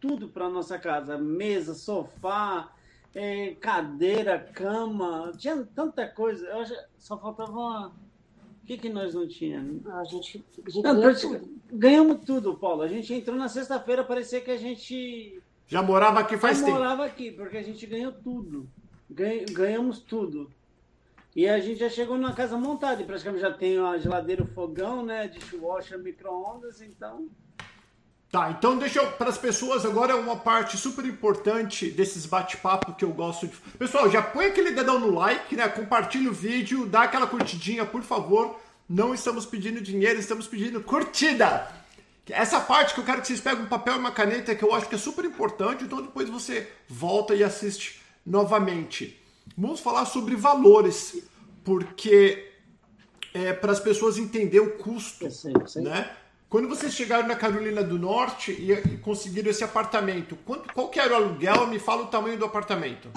tudo 0.00 0.28
para 0.28 0.48
nossa 0.48 0.78
casa: 0.78 1.18
mesa, 1.18 1.74
sofá, 1.74 2.72
é, 3.14 3.54
cadeira, 3.60 4.38
cama, 4.38 5.32
tinha 5.36 5.56
tanta 5.74 6.06
coisa. 6.06 6.46
Eu 6.46 6.60
acho, 6.60 6.74
só 6.98 7.18
faltava 7.18 7.52
uma. 7.52 7.88
O 8.62 8.66
que, 8.66 8.76
que 8.76 8.88
nós 8.88 9.14
não 9.14 9.26
tínhamos? 9.26 9.86
A 9.86 10.04
gente, 10.04 10.44
a 10.66 10.70
gente 10.70 10.84
não, 10.84 11.14
tudo. 11.14 11.58
Ganhamos 11.72 12.24
tudo, 12.24 12.54
Paulo. 12.54 12.82
A 12.82 12.88
gente 12.88 13.12
entrou 13.14 13.36
na 13.36 13.48
sexta-feira, 13.48 14.04
parecia 14.04 14.40
que 14.40 14.50
a 14.50 14.56
gente. 14.56 15.42
Já 15.66 15.82
morava 15.82 16.20
aqui 16.20 16.36
faz 16.36 16.58
já 16.58 16.64
tempo. 16.66 16.78
morava 16.78 17.04
aqui, 17.04 17.30
porque 17.30 17.56
a 17.56 17.62
gente 17.62 17.86
ganhou 17.86 18.12
tudo. 18.12 18.68
Ganhamos 19.10 20.00
tudo. 20.00 20.50
E 21.34 21.48
a 21.48 21.60
gente 21.60 21.78
já 21.78 21.88
chegou 21.88 22.16
numa 22.16 22.34
casa 22.34 22.58
montada, 22.58 23.00
e 23.00 23.06
praticamente 23.06 23.42
já 23.42 23.52
tem 23.52 23.78
a 23.78 23.96
geladeira, 23.96 24.42
o 24.42 24.46
fogão, 24.46 25.04
né? 25.04 25.28
Dishwasher, 25.28 25.98
micro-ondas, 25.98 26.82
então. 26.82 27.28
Tá, 28.30 28.50
então 28.50 28.76
deixa 28.76 28.98
eu, 28.98 29.10
para 29.12 29.30
as 29.30 29.38
pessoas 29.38 29.86
agora 29.86 30.14
uma 30.14 30.36
parte 30.36 30.76
super 30.76 31.02
importante 31.06 31.90
desses 31.90 32.26
bate-papo 32.26 32.92
que 32.92 33.02
eu 33.02 33.10
gosto 33.10 33.46
de. 33.46 33.56
Pessoal, 33.78 34.10
já 34.10 34.20
põe 34.20 34.46
aquele 34.46 34.72
dedão 34.72 34.98
no 35.00 35.14
like, 35.14 35.56
né? 35.56 35.66
Compartilha 35.66 36.30
o 36.30 36.34
vídeo, 36.34 36.84
dá 36.84 37.04
aquela 37.04 37.26
curtidinha, 37.26 37.86
por 37.86 38.02
favor. 38.02 38.60
Não 38.86 39.14
estamos 39.14 39.46
pedindo 39.46 39.80
dinheiro, 39.80 40.20
estamos 40.20 40.46
pedindo 40.46 40.82
curtida. 40.82 41.68
Essa 42.28 42.60
parte 42.60 42.92
que 42.92 43.00
eu 43.00 43.04
quero 43.04 43.22
que 43.22 43.28
vocês 43.28 43.40
peguem 43.40 43.64
um 43.64 43.68
papel 43.68 43.94
e 43.94 43.98
uma 43.98 44.12
caneta 44.12 44.54
que 44.54 44.62
eu 44.62 44.74
acho 44.74 44.86
que 44.86 44.94
é 44.94 44.98
super 44.98 45.24
importante, 45.24 45.84
então 45.84 46.02
depois 46.02 46.28
você 46.28 46.70
volta 46.86 47.34
e 47.34 47.42
assiste 47.42 48.02
novamente. 48.26 49.18
Vamos 49.56 49.80
falar 49.80 50.04
sobre 50.04 50.36
valores, 50.36 51.22
porque 51.64 52.52
é 53.32 53.54
para 53.54 53.72
as 53.72 53.80
pessoas 53.80 54.18
entenderem 54.18 54.68
o 54.68 54.76
custo, 54.76 55.26
né? 55.76 56.10
Quando 56.48 56.66
vocês 56.66 56.94
chegaram 56.94 57.28
na 57.28 57.36
Carolina 57.36 57.84
do 57.84 57.98
Norte 57.98 58.52
e, 58.52 58.96
conseguiram 58.98 59.50
esse 59.50 59.62
apartamento, 59.62 60.34
quanto, 60.46 60.72
qual 60.72 60.88
que 60.88 60.98
era 60.98 61.12
o 61.12 61.16
aluguel? 61.16 61.66
Me 61.66 61.78
fala 61.78 62.04
o 62.04 62.06
tamanho 62.06 62.38
do 62.38 62.44
apartamento. 62.46 63.10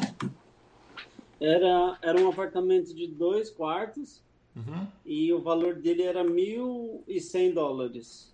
Era, 1.40 1.98
era 2.02 2.22
um 2.22 2.30
apartamento 2.30 2.94
de 2.94 3.08
dois 3.08 3.50
quartos 3.50 4.22
uhum. 4.56 4.86
e 5.06 5.32
o 5.32 5.42
valor 5.42 5.76
dele 5.76 6.04
era 6.04 6.26
1.100 6.26 7.54
dólares. 7.54 8.32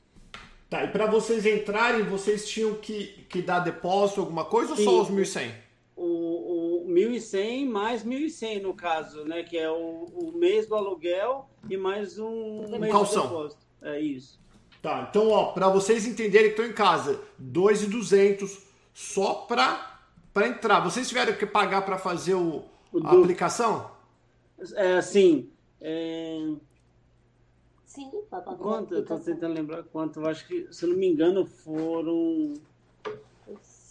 Tá, 0.67 0.83
e 0.83 0.87
para 0.87 1.05
vocês 1.05 1.45
entrarem, 1.45 2.03
vocês 2.03 2.49
tinham 2.49 2.73
que, 2.73 3.25
que 3.29 3.41
dar 3.41 3.59
depósito, 3.59 4.21
alguma 4.21 4.45
coisa, 4.45 4.75
Sim. 4.75 4.87
ou 4.87 5.05
só 5.05 5.13
os 5.13 5.17
1.100? 5.17 5.51
O, 5.95 6.83
o 6.83 6.87
1.100 6.89 7.69
mais 7.69 8.03
1.100 8.03 8.63
no 8.63 8.73
caso, 8.73 9.23
né? 9.23 9.43
Que 9.43 9.57
é 9.57 9.69
o, 9.69 10.05
o 10.05 10.31
mês 10.35 10.67
do 10.67 10.75
aluguel 10.75 11.47
e 11.69 11.77
mais 11.77 12.17
um, 12.17 12.65
um 12.65 12.79
mês 12.79 12.91
calção. 12.91 13.21
de 13.21 13.27
depósito. 13.29 13.67
É 13.81 14.01
isso. 14.01 14.39
Tá, 14.81 15.07
então, 15.09 15.29
ó, 15.29 15.51
para 15.51 15.69
vocês 15.69 16.05
entenderem 16.05 16.47
que 16.47 16.61
estão 16.61 16.65
em 16.65 16.73
casa, 16.73 17.19
2,200 17.37 18.59
só 18.93 19.33
para 19.33 19.97
para 20.33 20.47
entrar. 20.47 20.81
Vocês 20.81 21.07
tiveram 21.07 21.33
que 21.33 21.47
pagar 21.47 21.81
para 21.83 21.97
fazer 21.97 22.35
o, 22.35 22.63
o 22.93 23.07
a 23.07 23.11
do... 23.11 23.21
aplicação? 23.21 23.89
É, 24.75 25.01
sim. 25.01 25.49
É... 25.81 26.53
Sim, 27.85 28.11
papai. 28.29 28.55
Quanto? 28.55 28.93
Eu 28.93 29.03
tô 29.03 29.17
tentando 29.17 29.55
lembrar 29.55 29.81
quanto. 29.83 30.19
Eu 30.19 30.27
acho 30.27 30.47
que, 30.47 30.67
se 30.71 30.85
não 30.85 30.95
me 30.95 31.07
engano, 31.07 31.43
foram 31.43 32.53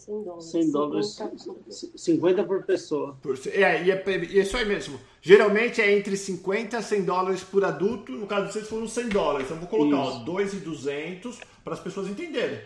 100 0.07 0.23
dólares. 0.23 0.45
100 0.49 0.71
dólares 0.71 1.91
50 1.95 2.43
por 2.45 2.63
pessoa. 2.63 3.17
Por, 3.21 3.37
é, 3.47 3.83
e 3.83 3.91
é, 3.91 4.03
é 4.05 4.17
isso 4.41 4.55
aí 4.55 4.65
mesmo. 4.65 4.99
Geralmente 5.21 5.81
é 5.81 5.97
entre 5.97 6.15
50 6.15 6.77
a 6.77 6.81
100 6.81 7.03
dólares 7.03 7.43
por 7.43 7.65
adulto. 7.65 8.13
No 8.13 8.25
caso 8.25 8.47
de 8.47 8.53
vocês 8.53 8.67
foram 8.67 8.87
100 8.87 9.09
dólares. 9.09 9.47
Então 9.47 9.57
eu 9.57 9.61
vou 9.61 9.69
colocar 9.69 10.23
2,200 10.23 11.39
para 11.63 11.73
as 11.73 11.79
pessoas 11.79 12.07
entenderem. 12.07 12.61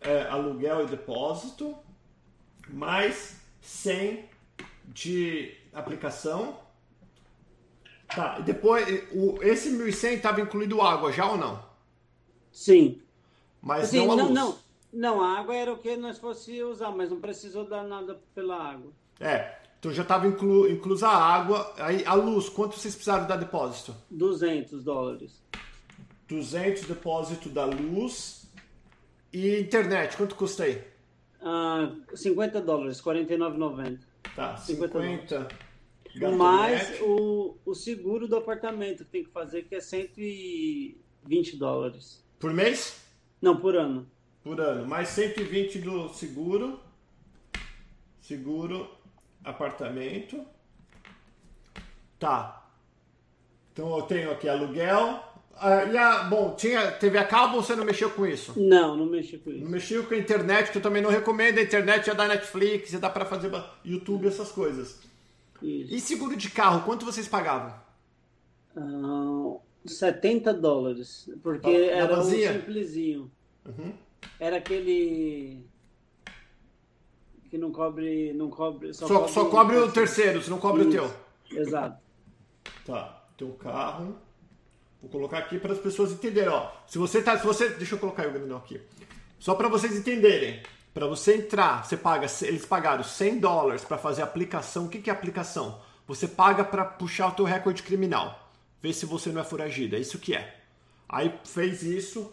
É, 0.00 0.22
aluguel 0.22 0.82
e 0.82 0.86
depósito 0.86 1.76
mais 2.68 3.36
100 3.60 4.24
de 4.88 5.54
aplicação. 5.72 6.58
Tá, 8.08 8.38
e 8.40 8.42
depois, 8.42 9.04
o, 9.12 9.38
esse 9.40 9.70
1.100 9.70 10.14
estava 10.14 10.40
incluído 10.40 10.82
água 10.82 11.12
já 11.12 11.30
ou 11.30 11.36
não? 11.36 11.62
Sim. 12.50 13.00
Mas 13.62 13.84
assim, 13.84 13.98
não 13.98 14.10
a 14.10 14.14
luz. 14.14 14.30
Não, 14.30 14.48
não, 14.48 14.58
a 15.02 15.38
água 15.38 15.54
era 15.54 15.72
o 15.72 15.78
que 15.78 15.96
nós 15.96 16.18
fosse 16.18 16.62
usar, 16.62 16.90
mas 16.90 17.10
não 17.10 17.20
precisou 17.20 17.64
dar 17.64 17.84
nada 17.84 18.20
pela 18.34 18.56
água. 18.56 18.92
É, 19.18 19.58
então 19.78 19.92
já 19.92 20.02
estava 20.02 20.26
inclu, 20.26 20.68
inclusa 20.68 21.08
a 21.08 21.16
água. 21.16 21.72
Aí 21.78 22.04
a 22.04 22.14
luz, 22.14 22.48
quanto 22.48 22.76
vocês 22.76 22.94
precisaram 22.94 23.26
dar 23.26 23.36
depósito? 23.36 23.94
200 24.10 24.82
dólares. 24.84 25.42
200 26.28 26.84
depósito 26.84 27.48
da 27.48 27.64
luz. 27.64 28.50
E 29.32 29.60
internet, 29.60 30.16
quanto 30.16 30.34
custa 30.34 30.64
aí? 30.64 30.82
Ah, 31.40 31.92
50 32.14 32.60
dólares, 32.60 33.00
49,90. 33.00 34.00
Tá, 34.34 34.56
50. 34.56 35.48
50 36.12 36.36
mais 36.36 37.00
o, 37.00 37.56
o 37.64 37.74
seguro 37.74 38.26
do 38.26 38.36
apartamento 38.36 39.04
que 39.04 39.10
tem 39.10 39.24
que 39.24 39.30
fazer, 39.30 39.62
que 39.62 39.76
é 39.76 39.80
120 39.80 41.56
dólares. 41.56 42.24
Por 42.38 42.52
mês? 42.52 43.00
Não, 43.40 43.56
por 43.56 43.76
ano. 43.76 44.06
Por 44.42 44.60
ano. 44.60 44.86
Mais 44.86 45.08
120 45.08 45.78
do 45.78 46.08
seguro. 46.10 46.80
Seguro, 48.20 48.88
apartamento. 49.44 50.44
Tá. 52.18 52.68
Então 53.72 53.96
eu 53.96 54.02
tenho 54.02 54.30
aqui 54.30 54.48
aluguel. 54.48 55.24
Ah, 55.56 55.84
e 55.84 55.96
a, 55.96 56.22
bom, 56.24 56.54
tinha 56.54 56.90
TV 56.92 57.18
a 57.18 57.24
cabo 57.24 57.56
ou 57.56 57.62
você 57.62 57.76
não 57.76 57.84
mexeu 57.84 58.10
com 58.10 58.26
isso? 58.26 58.58
Não, 58.58 58.96
não 58.96 59.04
mexi 59.04 59.36
com 59.36 59.50
isso. 59.50 59.62
Não 59.62 59.70
mexeu 59.70 60.04
com 60.06 60.14
a 60.14 60.16
internet, 60.16 60.70
que 60.70 60.78
eu 60.78 60.82
também 60.82 61.02
não 61.02 61.10
recomendo. 61.10 61.58
A 61.58 61.62
internet 61.62 62.08
é 62.08 62.14
da 62.14 62.26
Netflix, 62.26 62.92
dá 62.92 63.10
para 63.10 63.26
fazer 63.26 63.50
YouTube, 63.84 64.26
essas 64.26 64.50
coisas. 64.50 65.00
Isso. 65.62 65.94
E 65.94 66.00
seguro 66.00 66.34
de 66.34 66.50
carro, 66.50 66.82
quanto 66.84 67.04
vocês 67.04 67.28
pagavam? 67.28 67.74
Uh, 68.74 69.60
ah, 69.84 69.88
70 69.88 70.54
dólares. 70.54 71.28
Porque 71.42 71.68
era 71.68 72.18
um 72.18 72.24
simplesinho. 72.24 73.30
Uhum. 73.66 73.92
Era 74.38 74.56
aquele 74.56 75.64
que 77.50 77.58
não 77.58 77.72
cobre, 77.72 78.32
não 78.32 78.48
cobre, 78.48 78.94
só, 78.94 79.06
só 79.06 79.14
cobre, 79.14 79.32
só 79.32 79.44
cobre 79.46 79.76
o 79.76 79.90
terceiro, 79.92 80.40
você 80.40 80.50
não 80.50 80.58
cobre 80.58 80.82
Isso. 80.82 80.90
o 80.90 80.92
teu. 80.92 81.58
Exato. 81.60 81.98
Tá, 82.86 83.24
teu 83.36 83.50
carro. 83.54 84.16
Vou 85.00 85.10
colocar 85.10 85.38
aqui 85.38 85.58
para 85.58 85.72
as 85.72 85.78
pessoas 85.78 86.12
entenderem, 86.12 86.50
ó. 86.50 86.70
Se 86.86 86.98
você 86.98 87.22
tá, 87.22 87.38
se 87.38 87.44
você, 87.44 87.70
deixa 87.70 87.94
eu 87.94 87.98
colocar 87.98 88.26
o 88.28 88.32
grandão 88.32 88.58
aqui. 88.58 88.80
Só 89.38 89.54
para 89.54 89.68
vocês 89.68 89.96
entenderem. 89.96 90.62
Para 90.92 91.06
você 91.06 91.36
entrar, 91.36 91.84
você 91.84 91.96
paga, 91.96 92.26
eles 92.42 92.66
pagaram 92.66 93.02
100 93.02 93.38
dólares 93.38 93.84
para 93.84 93.96
fazer 93.96 94.22
a 94.22 94.24
aplicação. 94.24 94.86
O 94.86 94.88
que, 94.88 95.00
que 95.00 95.08
é 95.08 95.12
aplicação? 95.12 95.80
Você 96.06 96.26
paga 96.26 96.64
para 96.64 96.84
puxar 96.84 97.28
o 97.28 97.32
teu 97.32 97.44
recorde 97.44 97.82
criminal, 97.82 98.50
ver 98.82 98.92
se 98.92 99.06
você 99.06 99.30
não 99.30 99.40
é 99.40 99.44
foragido. 99.44 99.94
É 99.94 100.00
isso 100.00 100.18
que 100.18 100.34
é. 100.34 100.56
Aí 101.08 101.32
fez 101.44 101.82
isso, 101.82 102.32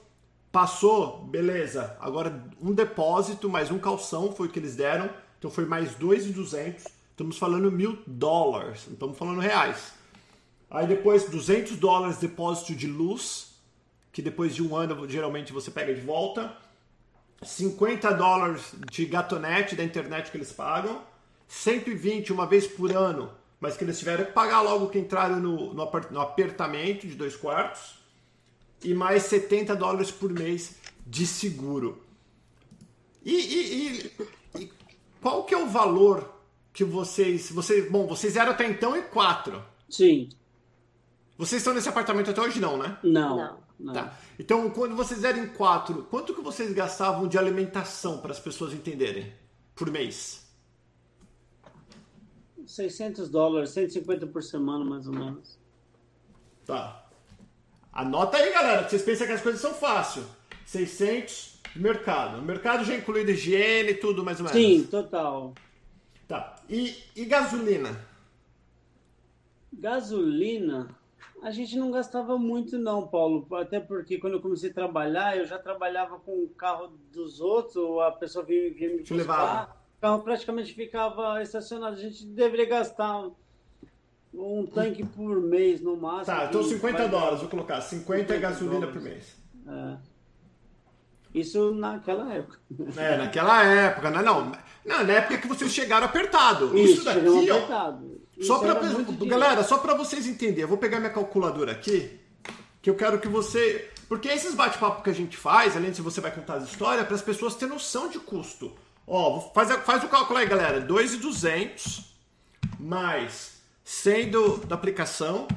passou, 0.57 1.19
beleza. 1.19 1.95
Agora 1.99 2.43
um 2.59 2.73
depósito 2.73 3.47
mais 3.47 3.69
um 3.69 3.77
calção 3.77 4.31
foi 4.31 4.47
o 4.47 4.49
que 4.49 4.57
eles 4.57 4.75
deram. 4.75 5.07
Então 5.37 5.51
foi 5.51 5.65
mais 5.65 5.93
2,200. 5.93 6.83
Estamos 7.11 7.37
falando 7.37 7.71
mil 7.71 7.99
dólares, 8.07 8.85
não 8.87 8.93
estamos 8.93 9.15
falando 9.19 9.39
reais. 9.39 9.93
Aí 10.67 10.87
depois 10.87 11.29
200 11.29 11.77
dólares 11.77 12.17
depósito 12.17 12.73
de 12.73 12.87
luz, 12.87 13.51
que 14.11 14.19
depois 14.19 14.55
de 14.55 14.63
um 14.63 14.75
ano 14.75 15.07
geralmente 15.07 15.53
você 15.53 15.69
pega 15.69 15.93
de 15.93 16.01
volta. 16.01 16.51
50 17.43 18.11
dólares 18.15 18.73
de 18.89 19.05
gatonete 19.05 19.75
da 19.75 19.83
internet 19.83 20.31
que 20.31 20.37
eles 20.37 20.51
pagam, 20.51 21.03
120 21.47 22.33
uma 22.33 22.47
vez 22.47 22.65
por 22.65 22.91
ano, 22.91 23.29
mas 23.59 23.77
que 23.77 23.83
eles 23.83 23.99
tiveram 23.99 24.25
que 24.25 24.31
pagar 24.31 24.61
logo 24.61 24.89
que 24.89 24.97
entraram 24.97 25.39
no, 25.39 25.71
no, 25.71 25.91
no 26.09 26.19
apertamento 26.19 27.05
de 27.05 27.13
dois 27.13 27.35
quartos, 27.35 27.96
e 28.83 28.93
mais 28.93 29.23
70 29.23 29.75
dólares 29.75 30.11
por 30.11 30.31
mês 30.31 30.75
de 31.05 31.25
seguro. 31.25 32.03
E, 33.23 33.33
e, 33.33 34.11
e, 34.57 34.61
e 34.61 34.71
qual 35.21 35.43
que 35.43 35.53
é 35.53 35.57
o 35.57 35.67
valor 35.67 36.37
que 36.77 36.83
vocês, 36.83 37.49
vocês. 37.51 37.89
Bom, 37.89 38.05
vocês 38.05 38.35
eram 38.35 38.51
até 38.51 38.69
então 38.69 38.95
em 38.95 39.01
quatro. 39.01 39.63
Sim. 39.89 40.29
Vocês 41.35 41.61
estão 41.61 41.73
nesse 41.73 41.89
apartamento 41.89 42.29
até 42.29 42.39
hoje, 42.39 42.59
não, 42.59 42.77
né? 42.77 42.99
Não. 43.03 43.35
não. 43.35 43.57
não. 43.79 43.93
Tá. 43.93 44.17
Então, 44.37 44.69
quando 44.69 44.95
vocês 44.95 45.23
eram 45.23 45.43
em 45.43 45.47
quatro, 45.47 46.03
quanto 46.03 46.35
que 46.35 46.41
vocês 46.41 46.71
gastavam 46.73 47.27
de 47.27 47.35
alimentação 47.35 48.19
para 48.19 48.31
as 48.31 48.39
pessoas 48.39 48.73
entenderem 48.73 49.33
por 49.73 49.89
mês? 49.89 50.47
600 52.67 53.27
dólares, 53.27 53.71
150 53.71 54.27
por 54.27 54.43
semana, 54.43 54.85
mais 54.85 55.07
ou 55.07 55.13
menos. 55.13 55.57
Tá. 56.63 57.06
Anota 57.97 58.37
aí, 58.37 58.53
galera. 58.53 58.87
Vocês 58.87 59.01
pensam 59.01 59.25
que 59.25 59.33
as 59.33 59.41
coisas 59.41 59.59
são 59.59 59.73
fáceis. 59.73 60.23
600 60.67 61.57
mercado. 61.75 62.37
O 62.37 62.43
mercado 62.43 62.85
já 62.85 62.95
inclui 62.95 63.23
higiene 63.23 63.89
e 63.89 63.95
tudo, 63.95 64.23
mais 64.23 64.39
ou 64.39 64.45
menos. 64.45 64.55
Sim, 64.55 64.83
total. 64.85 65.55
Tá. 66.27 66.57
E, 66.69 66.95
e 67.15 67.25
gasolina? 67.25 67.99
Gasolina? 69.73 70.95
A 71.41 71.49
gente 71.49 71.75
não 71.75 71.89
gastava 71.89 72.37
muito 72.37 72.77
não, 72.77 73.07
Paulo, 73.07 73.47
até 73.55 73.79
porque 73.79 74.19
quando 74.19 74.33
eu 74.33 74.41
comecei 74.41 74.69
a 74.69 74.73
trabalhar, 74.73 75.35
eu 75.35 75.45
já 75.45 75.57
trabalhava 75.57 76.19
com 76.19 76.43
o 76.43 76.49
carro 76.49 76.93
dos 77.11 77.39
outros, 77.39 77.99
a 78.01 78.11
pessoa 78.11 78.45
vinha, 78.45 78.71
vinha 78.71 78.89
me 78.89 79.03
buscar, 79.03 79.75
o 79.97 80.01
carro 80.01 80.21
praticamente 80.21 80.73
ficava 80.73 81.41
estacionado. 81.41 81.95
A 81.95 81.99
gente 81.99 82.25
deveria 82.25 82.65
gastar 82.67 83.29
um 84.37 84.65
tanque 84.65 85.03
por 85.03 85.41
mês 85.41 85.81
no 85.81 85.97
máximo. 85.97 86.25
Tá, 86.25 86.45
então 86.45 86.63
50 86.63 87.07
dólares, 87.07 87.39
vou 87.39 87.49
colocar, 87.49 87.81
50, 87.81 88.33
50 88.33 88.37
gasolina 88.37 88.87
dólares. 88.87 88.93
por 88.93 89.01
mês. 89.01 89.35
É. 89.67 89.97
Isso 91.33 91.73
naquela 91.73 92.33
época. 92.33 92.59
É, 92.95 93.17
naquela 93.17 93.63
época, 93.63 94.09
não, 94.09 94.23
não. 94.23 94.51
Não, 94.85 95.03
na 95.03 95.13
época 95.13 95.37
que 95.37 95.47
vocês 95.47 95.71
chegaram 95.71 96.05
apertado. 96.05 96.77
Isso, 96.77 96.93
Isso 96.93 97.03
daqui, 97.03 97.51
ó. 97.51 97.57
Apertado. 97.57 98.21
Só 98.41 98.59
para 98.59 98.75
galera, 99.25 99.63
só 99.63 99.79
para 99.79 99.95
vocês 99.95 100.27
entenderem, 100.27 100.61
eu 100.61 100.67
vou 100.67 100.77
pegar 100.77 100.99
minha 100.99 101.11
calculadora 101.11 101.71
aqui, 101.71 102.19
que 102.81 102.89
eu 102.89 102.95
quero 102.95 103.19
que 103.19 103.27
você, 103.27 103.89
porque 104.07 104.27
esses 104.27 104.53
bate-papo 104.53 105.01
que 105.01 105.09
a 105.09 105.13
gente 105.13 105.35
faz, 105.35 105.75
além 105.75 105.91
de 105.91 106.01
você 106.01 106.21
vai 106.21 106.31
contar 106.31 106.55
as 106.55 106.69
histórias, 106.69 107.05
para 107.05 107.15
as 107.15 107.21
pessoas 107.21 107.55
terem 107.55 107.73
noção 107.73 108.09
de 108.09 108.19
custo. 108.19 108.71
Ó, 109.07 109.39
faz, 109.53 109.71
faz 109.83 110.03
o 110.03 110.07
cálculo 110.07 110.37
aí, 110.37 110.45
galera. 110.45 110.79
2,200 110.81 112.15
mais 112.79 113.56
100 113.87 114.31
do, 114.31 114.57
da 114.65 114.75
aplicação, 114.75 115.47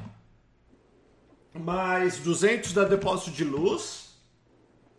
mais 1.53 2.17
200 2.19 2.71
da 2.71 2.85
depósito 2.85 3.31
de 3.31 3.43
luz, 3.43 4.15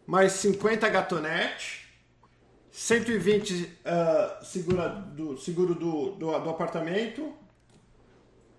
mais 0.06 0.32
50 0.32 0.86
gatonete, 0.90 1.88
120 2.70 3.54
uh, 3.54 4.44
segura 4.44 4.86
do, 4.90 5.38
seguro 5.38 5.74
do, 5.74 6.10
do, 6.10 6.38
do 6.38 6.50
apartamento, 6.50 7.34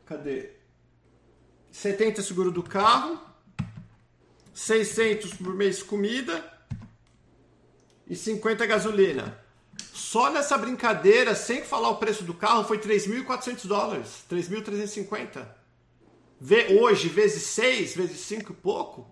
Cadê? 0.08 0.50
70 1.72 2.24
seguro 2.24 2.50
do 2.50 2.64
carro, 2.64 3.22
600 4.56 5.36
por 5.36 5.54
mês 5.54 5.84
comida 5.84 6.44
e 8.08 8.16
50 8.16 8.66
gasolina. 8.66 9.43
Só 9.94 10.32
nessa 10.32 10.58
brincadeira, 10.58 11.36
sem 11.36 11.64
falar 11.64 11.90
o 11.90 11.98
preço 11.98 12.24
do 12.24 12.34
carro, 12.34 12.64
foi 12.64 12.80
3.400 12.80 13.68
dólares, 13.68 14.26
3.350. 14.28 15.46
Hoje, 16.82 17.08
vezes 17.08 17.44
6, 17.44 17.96
vezes 17.96 18.20
5 18.22 18.54
e 18.54 18.56
pouco. 18.56 19.06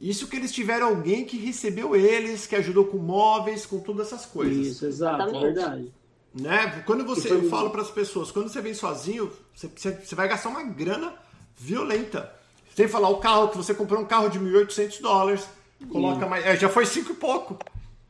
Isso 0.00 0.26
que 0.26 0.34
eles 0.34 0.50
tiveram 0.50 0.88
alguém 0.88 1.24
que 1.24 1.36
recebeu 1.36 1.94
eles, 1.94 2.44
que 2.44 2.56
ajudou 2.56 2.86
com 2.86 2.98
móveis, 2.98 3.64
com 3.64 3.78
todas 3.78 4.08
essas 4.08 4.26
coisas. 4.26 4.66
Isso, 4.66 4.84
exato, 4.84 5.22
é 5.22 5.40
verdade. 5.40 5.94
Né? 6.34 6.82
Quando 6.84 7.04
você, 7.04 7.30
eu 7.30 7.48
falo 7.48 7.70
para 7.70 7.82
as 7.82 7.90
pessoas, 7.90 8.32
quando 8.32 8.48
você 8.48 8.60
vem 8.60 8.74
sozinho, 8.74 9.30
você, 9.54 9.68
você, 9.68 10.14
vai 10.16 10.26
gastar 10.26 10.48
uma 10.48 10.64
grana 10.64 11.14
violenta. 11.56 12.34
Sem 12.74 12.88
falar 12.88 13.10
o 13.10 13.18
carro, 13.18 13.50
que 13.50 13.56
você 13.56 13.72
comprou 13.72 14.00
um 14.02 14.06
carro 14.06 14.28
de 14.28 14.40
1.800 14.40 15.00
dólares, 15.00 15.48
coloca 15.88 16.26
mais. 16.26 16.44
É, 16.44 16.56
já 16.56 16.68
foi 16.68 16.84
cinco 16.84 17.12
e 17.12 17.14
pouco. 17.14 17.56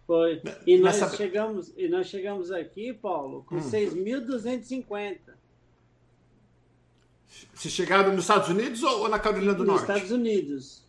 Foi. 0.09 0.41
Né? 0.43 0.57
E 0.67 0.79
nós, 0.79 0.99
Nessa... 0.99 1.15
chegamos, 1.15 1.71
e 1.77 1.87
nós 1.87 2.07
chegamos 2.07 2.51
aqui, 2.51 2.95
Paulo, 2.95 3.45
com 3.47 3.57
hum. 3.57 3.71
6.250. 3.71 5.19
Se 7.53 7.69
chegaram 7.69 8.15
nos 8.15 8.25
Estados 8.25 8.49
Unidos 8.49 8.83
ou 8.83 9.07
na 9.07 9.19
Carolina 9.19 9.53
do 9.53 9.59
nos 9.59 9.67
Norte? 9.67 9.81
Nos 9.83 9.91
Estados 9.91 10.11
Unidos. 10.11 10.83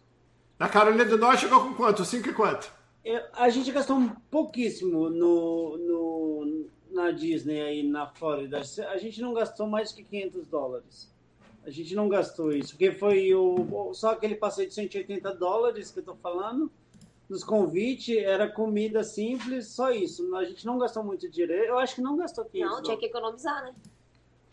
Na 0.57 0.69
Carolina 0.69 1.03
do 1.03 1.17
Norte 1.17 1.41
chegou 1.41 1.59
com 1.59 1.73
quanto? 1.73 2.05
Cinco 2.05 2.29
e 2.29 2.33
quanto? 2.33 2.71
Eu, 3.03 3.21
a 3.33 3.49
gente 3.49 3.69
gastou 3.73 3.97
um 3.97 4.07
pouquíssimo 4.31 5.09
no, 5.09 5.77
no, 5.77 6.65
na 6.89 7.11
Disney 7.11 7.59
aí 7.59 7.83
na 7.83 8.07
Flórida, 8.07 8.61
a 8.89 8.97
gente 8.97 9.21
não 9.21 9.33
gastou 9.33 9.67
mais 9.67 9.91
que 9.91 10.01
500 10.01 10.45
dólares. 10.45 11.11
A 11.65 11.69
gente 11.69 11.93
não 11.93 12.07
gastou 12.07 12.53
isso, 12.53 12.69
porque 12.69 12.93
foi 12.93 13.35
o, 13.35 13.93
só 13.93 14.11
aquele 14.11 14.35
passeio 14.35 14.69
de 14.69 14.73
180 14.73 15.35
dólares 15.35 15.91
que 15.91 15.99
eu 15.99 16.03
tô 16.03 16.15
falando. 16.15 16.71
Nos 17.29 17.43
convites 17.43 18.17
era 18.17 18.49
comida 18.49 19.03
simples, 19.03 19.67
só 19.67 19.91
isso. 19.91 20.35
A 20.35 20.43
gente 20.45 20.65
não 20.65 20.79
gastou 20.79 21.03
muito 21.03 21.29
dinheiro. 21.29 21.53
Eu 21.53 21.77
acho 21.77 21.95
que 21.95 22.01
não 22.01 22.17
gastou 22.17 22.43
500 22.45 22.71
Não, 22.71 22.81
tinha 22.81 22.97
que 22.97 23.05
economizar, 23.05 23.63
né? 23.63 23.75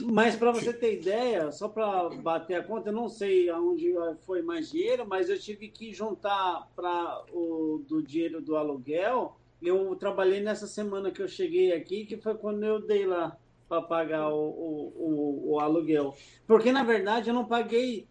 Mas 0.05 0.37
para 0.37 0.53
você 0.53 0.73
ter 0.75 0.99
ideia, 0.99 1.51
só 1.51 1.69
para 1.69 2.11
bater 2.11 2.55
a 2.55 2.63
conta, 2.63 2.91
eu 2.91 2.93
não 2.93 3.09
sei 3.09 3.49
aonde 3.49 3.95
foi 4.27 4.43
mais 4.43 4.71
dinheiro, 4.71 5.07
mas 5.09 5.31
eu 5.31 5.39
tive 5.39 5.69
que 5.69 5.93
juntar 5.93 6.69
para 6.77 7.25
o 7.33 7.83
do 7.89 8.03
dinheiro 8.03 8.43
do 8.43 8.57
aluguel. 8.57 9.37
Eu 9.63 9.97
trabalhei 9.97 10.41
nessa 10.41 10.67
semana 10.67 11.11
que 11.11 11.23
eu 11.23 11.29
cheguei 11.29 11.73
aqui, 11.73 12.05
que 12.05 12.19
foi 12.19 12.35
quando 12.35 12.63
eu 12.63 12.79
dei 12.79 13.07
lá 13.07 13.39
para 13.67 13.81
pagar 13.83 14.29
o, 14.29 14.37
o, 14.37 14.93
o, 14.97 15.53
o, 15.53 15.61
aluguel. 15.61 16.15
Porque 16.47 16.71
na 16.71 16.85
verdade 16.85 17.31
eu 17.31 17.35
não 17.35 17.47
paguei, 17.47 18.07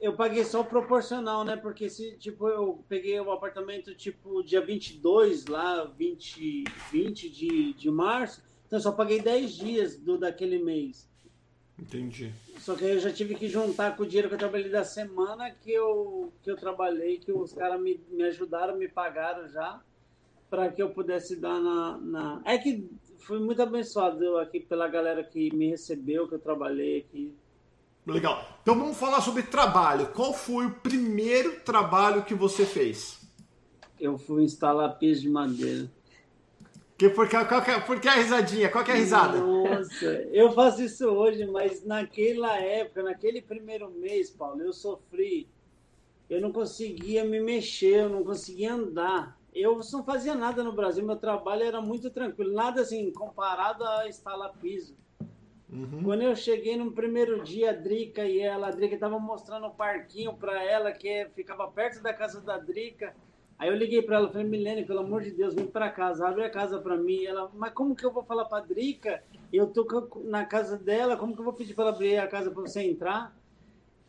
eu 0.00 0.14
paguei 0.14 0.44
só 0.44 0.62
proporcional, 0.62 1.44
né? 1.44 1.56
Porque 1.56 1.88
se 1.90 2.16
tipo 2.16 2.48
eu 2.48 2.84
peguei 2.88 3.20
o 3.20 3.30
apartamento 3.30 3.94
tipo 3.94 4.42
dia 4.42 4.60
22 4.60 5.46
lá, 5.46 5.84
20, 5.84 6.64
20 6.90 7.28
de, 7.28 7.72
de 7.74 7.90
março, 7.90 8.42
então 8.66 8.78
eu 8.78 8.82
só 8.82 8.92
paguei 8.92 9.20
10 9.20 9.56
dias 9.56 9.98
do 9.98 10.16
daquele 10.16 10.58
mês. 10.58 11.08
Entendi. 11.78 12.32
Só 12.58 12.74
que 12.74 12.84
eu 12.84 12.98
já 12.98 13.10
tive 13.10 13.34
que 13.34 13.48
juntar 13.48 13.96
com 13.96 14.02
o 14.02 14.06
dinheiro 14.06 14.28
que 14.28 14.34
eu 14.34 14.38
trabalhei 14.38 14.68
da 14.68 14.84
semana 14.84 15.50
que 15.50 15.72
eu, 15.72 16.32
que 16.42 16.50
eu 16.50 16.56
trabalhei, 16.56 17.18
que 17.18 17.32
os 17.32 17.54
caras 17.54 17.80
me, 17.80 17.98
me 18.10 18.22
ajudaram, 18.24 18.76
me 18.76 18.86
pagaram 18.86 19.48
já, 19.48 19.82
para 20.50 20.70
que 20.70 20.82
eu 20.82 20.90
pudesse 20.90 21.36
dar 21.36 21.58
na, 21.58 21.98
na. 21.98 22.42
É 22.44 22.58
que 22.58 22.86
fui 23.20 23.38
muito 23.38 23.62
abençoado 23.62 24.36
aqui 24.38 24.60
pela 24.60 24.88
galera 24.88 25.24
que 25.24 25.54
me 25.54 25.70
recebeu, 25.70 26.28
que 26.28 26.34
eu 26.34 26.38
trabalhei 26.38 26.98
aqui. 26.98 27.34
Legal. 28.12 28.44
Então 28.62 28.78
vamos 28.78 28.96
falar 28.96 29.20
sobre 29.20 29.42
trabalho. 29.42 30.08
Qual 30.08 30.32
foi 30.32 30.66
o 30.66 30.74
primeiro 30.74 31.60
trabalho 31.60 32.24
que 32.24 32.34
você 32.34 32.66
fez? 32.66 33.20
Eu 33.98 34.18
fui 34.18 34.44
instalar 34.44 34.98
piso 34.98 35.22
de 35.22 35.28
madeira. 35.28 35.90
Que, 37.00 37.08
porque, 37.08 37.42
qual 37.46 37.62
que 37.62 37.70
é, 37.70 37.80
por 37.80 37.98
que 37.98 38.08
a 38.08 38.12
risadinha? 38.12 38.68
Qual 38.68 38.84
que 38.84 38.90
é 38.90 38.94
a 38.94 38.96
risada? 38.98 39.38
Nossa, 39.38 40.04
eu 40.32 40.52
faço 40.52 40.82
isso 40.82 41.06
hoje, 41.06 41.46
mas 41.46 41.82
naquela 41.82 42.58
época, 42.58 43.02
naquele 43.02 43.40
primeiro 43.40 43.90
mês, 43.90 44.28
Paulo, 44.28 44.60
eu 44.60 44.72
sofri. 44.72 45.48
Eu 46.28 46.42
não 46.42 46.52
conseguia 46.52 47.24
me 47.24 47.40
mexer, 47.40 48.04
eu 48.04 48.08
não 48.10 48.22
conseguia 48.22 48.74
andar. 48.74 49.38
Eu 49.54 49.80
não 49.92 50.04
fazia 50.04 50.34
nada 50.34 50.62
no 50.62 50.72
Brasil, 50.72 51.04
meu 51.04 51.16
trabalho 51.16 51.62
era 51.62 51.80
muito 51.80 52.10
tranquilo, 52.10 52.52
nada 52.52 52.82
assim, 52.82 53.10
comparado 53.10 53.82
a 53.82 54.06
instalar 54.06 54.52
piso. 54.60 54.94
Uhum. 55.72 56.02
Quando 56.02 56.22
eu 56.22 56.34
cheguei 56.34 56.76
no 56.76 56.90
primeiro 56.90 57.42
dia, 57.42 57.70
a 57.70 57.72
Drica 57.72 58.24
e 58.24 58.40
ela, 58.40 58.68
a 58.68 58.70
Drica 58.70 58.94
estava 58.94 59.18
mostrando 59.18 59.66
o 59.66 59.74
parquinho 59.74 60.34
para 60.34 60.62
ela, 60.64 60.90
que 60.90 61.28
ficava 61.34 61.68
perto 61.68 62.02
da 62.02 62.12
casa 62.12 62.40
da 62.40 62.58
Drica. 62.58 63.14
Aí 63.56 63.68
eu 63.68 63.76
liguei 63.76 64.02
para 64.02 64.16
ela, 64.16 64.28
falei, 64.28 64.46
Milene, 64.46 64.84
pelo 64.84 65.00
amor 65.00 65.22
de 65.22 65.30
Deus, 65.30 65.54
vem 65.54 65.66
para 65.66 65.90
casa, 65.90 66.26
abre 66.26 66.44
a 66.44 66.50
casa 66.50 66.80
para 66.80 66.96
mim. 66.96 67.24
Ela, 67.24 67.50
mas 67.54 67.72
como 67.72 67.94
que 67.94 68.04
eu 68.04 68.12
vou 68.12 68.24
falar 68.24 68.46
para 68.46 68.64
Drica? 68.64 69.22
Eu 69.52 69.66
tô 69.68 69.86
na 70.24 70.44
casa 70.44 70.76
dela, 70.76 71.16
como 71.16 71.34
que 71.34 71.40
eu 71.40 71.44
vou 71.44 71.52
pedir 71.52 71.74
para 71.74 71.84
ela 71.84 71.94
abrir 71.94 72.16
a 72.16 72.26
casa 72.26 72.50
para 72.50 72.62
você 72.62 72.82
entrar? 72.82 73.36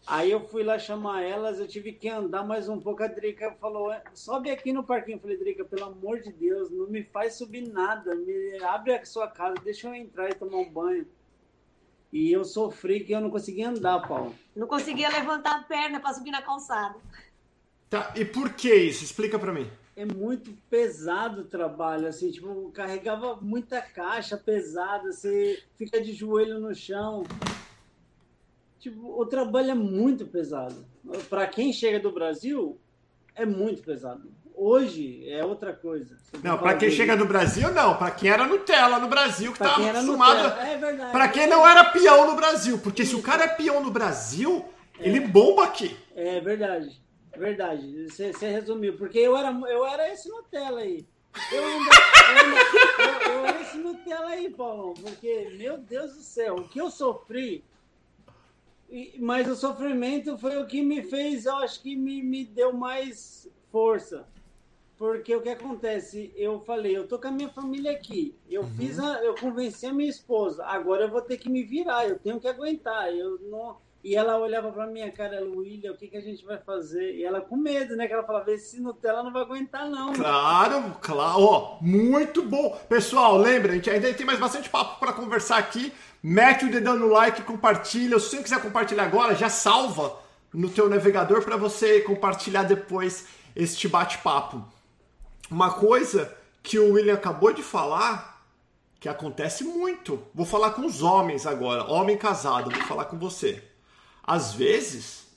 Aí 0.07 0.31
eu 0.31 0.39
fui 0.39 0.63
lá 0.63 0.79
chamar 0.79 1.21
elas, 1.21 1.59
eu 1.59 1.67
tive 1.67 1.93
que 1.93 2.09
andar 2.09 2.43
mais 2.43 2.67
um 2.67 2.79
pouco. 2.79 3.03
A 3.03 3.07
Drica 3.07 3.51
falou, 3.59 3.93
sobe 4.15 4.49
aqui 4.49 4.73
no 4.73 4.83
parquinho. 4.83 5.17
Eu 5.17 5.21
falei, 5.21 5.37
Drica, 5.37 5.63
pelo 5.63 5.85
amor 5.85 6.21
de 6.21 6.31
Deus, 6.31 6.71
não 6.71 6.87
me 6.87 7.03
faz 7.03 7.35
subir 7.35 7.67
nada, 7.67 8.15
me 8.15 8.57
abre 8.63 8.95
a 8.95 9.05
sua 9.05 9.27
casa, 9.27 9.55
deixa 9.63 9.89
eu 9.89 9.93
entrar 9.93 10.29
e 10.29 10.33
tomar 10.33 10.57
um 10.57 10.71
banho. 10.71 11.05
E 12.11 12.31
eu 12.31 12.43
sofri 12.43 13.03
que 13.03 13.13
eu 13.13 13.21
não 13.21 13.29
conseguia 13.29 13.69
andar, 13.69 14.05
Paulo. 14.07 14.35
Não 14.55 14.67
conseguia 14.67 15.09
levantar 15.09 15.59
a 15.59 15.63
perna 15.63 15.99
para 15.99 16.13
subir 16.13 16.31
na 16.31 16.41
calçada. 16.41 16.95
Tá, 17.89 18.13
e 18.15 18.25
por 18.25 18.53
que 18.53 18.73
isso? 18.73 19.03
Explica 19.03 19.39
para 19.39 19.53
mim. 19.53 19.69
É 19.95 20.05
muito 20.05 20.51
pesado 20.69 21.41
o 21.41 21.45
trabalho, 21.45 22.07
assim, 22.07 22.31
tipo, 22.31 22.71
carregava 22.71 23.35
muita 23.41 23.81
caixa 23.81 24.37
pesada, 24.37 25.11
você 25.11 25.61
fica 25.75 26.01
de 26.01 26.13
joelho 26.13 26.59
no 26.59 26.73
chão. 26.73 27.23
Tipo, 28.79 29.19
o 29.19 29.25
trabalho 29.25 29.71
é 29.71 29.75
muito 29.75 30.25
pesado. 30.25 30.85
Para 31.29 31.47
quem 31.47 31.71
chega 31.71 31.99
do 31.99 32.11
Brasil, 32.11 32.79
é 33.35 33.45
muito 33.45 33.83
pesado. 33.83 34.31
Hoje 34.55 35.27
é 35.29 35.43
outra 35.43 35.73
coisa. 35.73 36.17
Não, 36.43 36.57
para 36.57 36.75
quem 36.75 36.91
chega 36.91 37.17
do 37.17 37.25
Brasil, 37.25 37.71
não. 37.71 37.97
Para 37.97 38.11
quem 38.11 38.29
era 38.29 38.45
Nutella 38.45 38.99
no 38.99 39.07
Brasil, 39.07 39.51
que 39.51 39.57
pra 39.57 39.69
tava 39.69 39.89
acostumado. 39.89 40.59
É. 40.59 41.11
Para 41.11 41.27
quem 41.29 41.47
não 41.47 41.67
era 41.67 41.85
peão 41.85 42.27
no 42.27 42.35
Brasil. 42.35 42.77
Porque 42.79 43.05
se 43.05 43.15
o 43.15 43.21
cara 43.21 43.45
é 43.45 43.47
peão 43.47 43.81
no 43.81 43.91
Brasil, 43.91 44.65
é. 44.99 45.07
ele 45.07 45.19
bomba 45.19 45.63
aqui. 45.63 45.97
É 46.15 46.39
verdade. 46.39 47.01
Verdade, 47.37 48.07
você, 48.09 48.31
resumiu, 48.49 48.97
porque 48.97 49.17
eu 49.17 49.37
era, 49.37 49.51
eu 49.69 49.85
era 49.85 50.11
esse 50.11 50.27
Nutella 50.27 50.81
aí. 50.81 51.07
Eu 51.51 51.65
ainda, 51.65 51.91
eu, 52.99 53.31
eu, 53.31 53.45
era 53.45 53.61
esse 53.61 53.77
Nutella 53.77 54.29
aí, 54.31 54.49
Paulão, 54.49 54.93
porque, 54.95 55.49
meu 55.57 55.77
Deus 55.77 56.13
do 56.13 56.21
céu, 56.21 56.55
o 56.55 56.67
que 56.67 56.79
eu 56.79 56.91
sofri, 56.91 57.63
mas 59.17 59.47
o 59.47 59.55
sofrimento 59.55 60.37
foi 60.37 60.57
o 60.57 60.67
que 60.67 60.81
me 60.81 61.03
fez, 61.03 61.45
eu 61.45 61.55
acho 61.57 61.81
que 61.81 61.95
me, 61.95 62.21
me 62.21 62.43
deu 62.43 62.73
mais 62.73 63.49
força. 63.71 64.27
Porque 65.01 65.35
o 65.35 65.41
que 65.41 65.49
acontece? 65.49 66.31
Eu 66.35 66.59
falei, 66.59 66.95
eu 66.95 67.07
tô 67.07 67.17
com 67.17 67.27
a 67.27 67.31
minha 67.31 67.49
família 67.49 67.91
aqui. 67.91 68.37
Eu 68.47 68.61
uhum. 68.61 68.69
fiz 68.77 68.99
a, 68.99 69.23
eu 69.23 69.33
convenci 69.33 69.87
a 69.87 69.91
minha 69.91 70.07
esposa. 70.07 70.63
Agora 70.63 71.05
eu 71.05 71.09
vou 71.09 71.21
ter 71.21 71.37
que 71.37 71.49
me 71.49 71.63
virar, 71.63 72.07
eu 72.07 72.19
tenho 72.19 72.39
que 72.39 72.47
aguentar. 72.47 73.11
Eu 73.11 73.39
não 73.49 73.77
e 74.03 74.15
ela 74.15 74.37
olhava 74.37 74.71
pra 74.71 74.85
minha 74.85 75.11
cara, 75.11 75.37
ela, 75.37 75.49
William, 75.49 75.91
o 75.91 75.97
que, 75.97 76.07
que 76.07 76.17
a 76.17 76.21
gente 76.21 76.45
vai 76.45 76.59
fazer? 76.59 77.15
E 77.15 77.23
ela 77.23 77.41
com 77.41 77.55
medo, 77.55 77.95
né? 77.95 78.05
Que 78.05 78.13
ela 78.13 78.21
falava, 78.21 78.51
esse 78.51 78.79
Nutella 78.79 79.23
não 79.23 79.33
vai 79.33 79.41
aguentar, 79.41 79.89
não. 79.89 80.13
Claro, 80.13 80.95
claro. 81.01 81.41
Ó, 81.41 81.77
muito 81.81 82.43
bom. 82.43 82.79
Pessoal, 82.87 83.39
lembra, 83.39 83.71
a 83.71 83.75
gente 83.75 83.89
ainda 83.89 84.13
tem 84.13 84.25
mais 84.25 84.37
bastante 84.37 84.69
papo 84.69 84.99
para 84.99 85.13
conversar 85.13 85.57
aqui. 85.57 85.91
Mete 86.21 86.65
o 86.65 86.71
dedão 86.71 86.95
no 86.95 87.07
like, 87.07 87.41
compartilha. 87.41 88.19
Se 88.19 88.29
você 88.29 88.43
quiser 88.43 88.61
compartilhar 88.61 89.05
agora, 89.05 89.33
já 89.33 89.49
salva 89.49 90.15
no 90.53 90.69
teu 90.69 90.87
navegador 90.87 91.43
para 91.43 91.57
você 91.57 92.01
compartilhar 92.01 92.61
depois 92.61 93.25
este 93.55 93.87
bate-papo. 93.87 94.63
Uma 95.51 95.73
coisa 95.73 96.33
que 96.63 96.79
o 96.79 96.93
William 96.93 97.15
acabou 97.15 97.51
de 97.51 97.61
falar, 97.61 98.41
que 99.01 99.09
acontece 99.09 99.65
muito. 99.65 100.25
Vou 100.33 100.45
falar 100.45 100.71
com 100.71 100.85
os 100.85 101.01
homens 101.01 101.45
agora, 101.45 101.83
homem 101.91 102.17
casado, 102.17 102.71
vou 102.71 102.81
falar 102.83 103.03
com 103.05 103.19
você. 103.19 103.61
Às 104.23 104.53
vezes, 104.53 105.27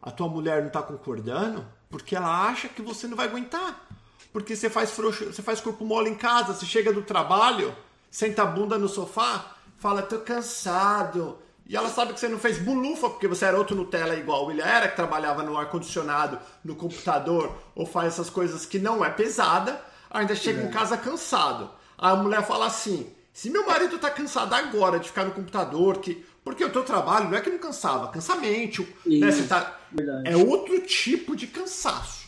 a 0.00 0.12
tua 0.12 0.28
mulher 0.28 0.60
não 0.60 0.68
está 0.68 0.80
concordando 0.80 1.66
porque 1.90 2.14
ela 2.14 2.46
acha 2.46 2.68
que 2.68 2.80
você 2.80 3.08
não 3.08 3.16
vai 3.16 3.26
aguentar. 3.26 3.84
Porque 4.32 4.54
você 4.54 4.70
faz 4.70 4.92
frouxo, 4.92 5.32
você 5.32 5.42
faz 5.42 5.60
corpo 5.60 5.84
mole 5.84 6.08
em 6.08 6.14
casa, 6.14 6.54
você 6.54 6.66
chega 6.66 6.92
do 6.92 7.02
trabalho, 7.02 7.74
senta 8.08 8.42
a 8.42 8.46
bunda 8.46 8.78
no 8.78 8.88
sofá, 8.88 9.56
fala, 9.76 10.02
tô 10.02 10.20
cansado. 10.20 11.36
E 11.66 11.76
ela 11.76 11.88
sabe 11.88 12.12
que 12.12 12.20
você 12.20 12.28
não 12.28 12.38
fez 12.38 12.58
bulufa, 12.58 13.08
porque 13.08 13.26
você 13.26 13.46
era 13.46 13.56
outro 13.56 13.74
Nutella 13.74 14.14
igual 14.14 14.50
ele 14.50 14.60
era, 14.60 14.88
que 14.88 14.96
trabalhava 14.96 15.42
no 15.42 15.56
ar-condicionado, 15.56 16.38
no 16.62 16.74
computador, 16.74 17.56
ou 17.74 17.86
faz 17.86 18.14
essas 18.14 18.28
coisas 18.28 18.66
que 18.66 18.78
não 18.78 19.04
é 19.04 19.08
pesada, 19.08 19.80
ainda 20.10 20.34
chega 20.34 20.60
é. 20.60 20.64
em 20.66 20.70
casa 20.70 20.96
cansado. 20.96 21.70
Aí 21.96 22.12
a 22.12 22.16
mulher 22.16 22.46
fala 22.46 22.66
assim: 22.66 23.10
se 23.32 23.48
meu 23.48 23.66
marido 23.66 23.98
tá 23.98 24.10
cansado 24.10 24.54
agora 24.54 24.98
de 24.98 25.08
ficar 25.08 25.24
no 25.24 25.32
computador, 25.32 25.98
que 25.98 26.24
porque 26.44 26.62
o 26.62 26.70
teu 26.70 26.84
trabalho 26.84 27.30
não 27.30 27.38
é 27.38 27.40
que 27.40 27.48
não 27.48 27.58
cansava, 27.58 28.08
cansa 28.08 28.34
a 28.34 28.36
mente. 28.36 28.86
Né? 29.06 29.30
Tá... 29.48 29.80
É 30.24 30.36
outro 30.36 30.78
tipo 30.82 31.34
de 31.34 31.46
cansaço. 31.46 32.23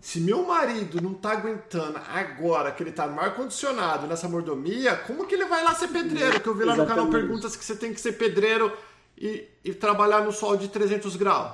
Se 0.00 0.20
meu 0.20 0.44
marido 0.46 1.00
não 1.00 1.12
tá 1.12 1.32
aguentando 1.32 1.98
agora 2.08 2.70
que 2.70 2.82
ele 2.82 2.92
tá 2.92 3.06
no 3.06 3.20
ar-condicionado, 3.20 4.06
nessa 4.06 4.28
mordomia, 4.28 4.96
como 4.96 5.26
que 5.26 5.34
ele 5.34 5.46
vai 5.46 5.62
lá 5.64 5.74
ser 5.74 5.88
pedreiro? 5.88 6.40
Que 6.40 6.48
eu 6.48 6.54
vi 6.54 6.64
lá 6.64 6.74
Exatamente. 6.74 6.96
no 6.98 7.10
canal 7.10 7.20
perguntas 7.20 7.56
que 7.56 7.64
você 7.64 7.74
tem 7.74 7.92
que 7.92 8.00
ser 8.00 8.12
pedreiro 8.12 8.72
e, 9.16 9.48
e 9.64 9.74
trabalhar 9.74 10.22
no 10.22 10.32
sol 10.32 10.56
de 10.56 10.68
300 10.68 11.16
graus. 11.16 11.52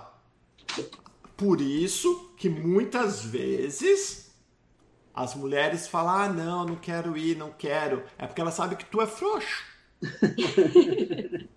Por 1.36 1.60
isso 1.60 2.32
que 2.36 2.48
muitas 2.48 3.24
vezes 3.24 4.32
as 5.14 5.34
mulheres 5.34 5.88
falam: 5.88 6.14
ah, 6.14 6.28
não, 6.28 6.64
não 6.66 6.76
quero 6.76 7.16
ir, 7.16 7.36
não 7.36 7.50
quero. 7.50 8.02
É 8.18 8.26
porque 8.26 8.40
ela 8.40 8.50
sabe 8.50 8.76
que 8.76 8.84
tu 8.84 9.00
é 9.00 9.06
frouxo. 9.06 9.64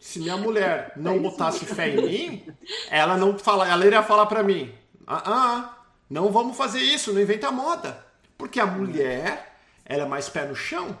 Se 0.00 0.18
minha 0.18 0.36
mulher 0.38 0.94
não 0.96 1.20
botasse 1.20 1.66
fé 1.66 1.90
em 1.90 2.02
mim, 2.02 2.46
ela 2.90 3.18
não 3.18 3.38
fala, 3.38 3.68
ela 3.68 3.86
iria 3.86 4.02
falar 4.02 4.26
para 4.26 4.42
mim: 4.42 4.72
ah, 5.06 5.22
ah, 5.24 5.79
não 6.10 6.32
vamos 6.32 6.56
fazer 6.56 6.80
isso, 6.80 7.12
não 7.12 7.20
inventa 7.20 7.52
moda. 7.52 8.04
Porque 8.36 8.58
a 8.58 8.66
mulher, 8.66 9.56
ela 9.84 10.02
é 10.02 10.08
mais 10.08 10.28
pé 10.28 10.44
no 10.44 10.56
chão. 10.56 10.98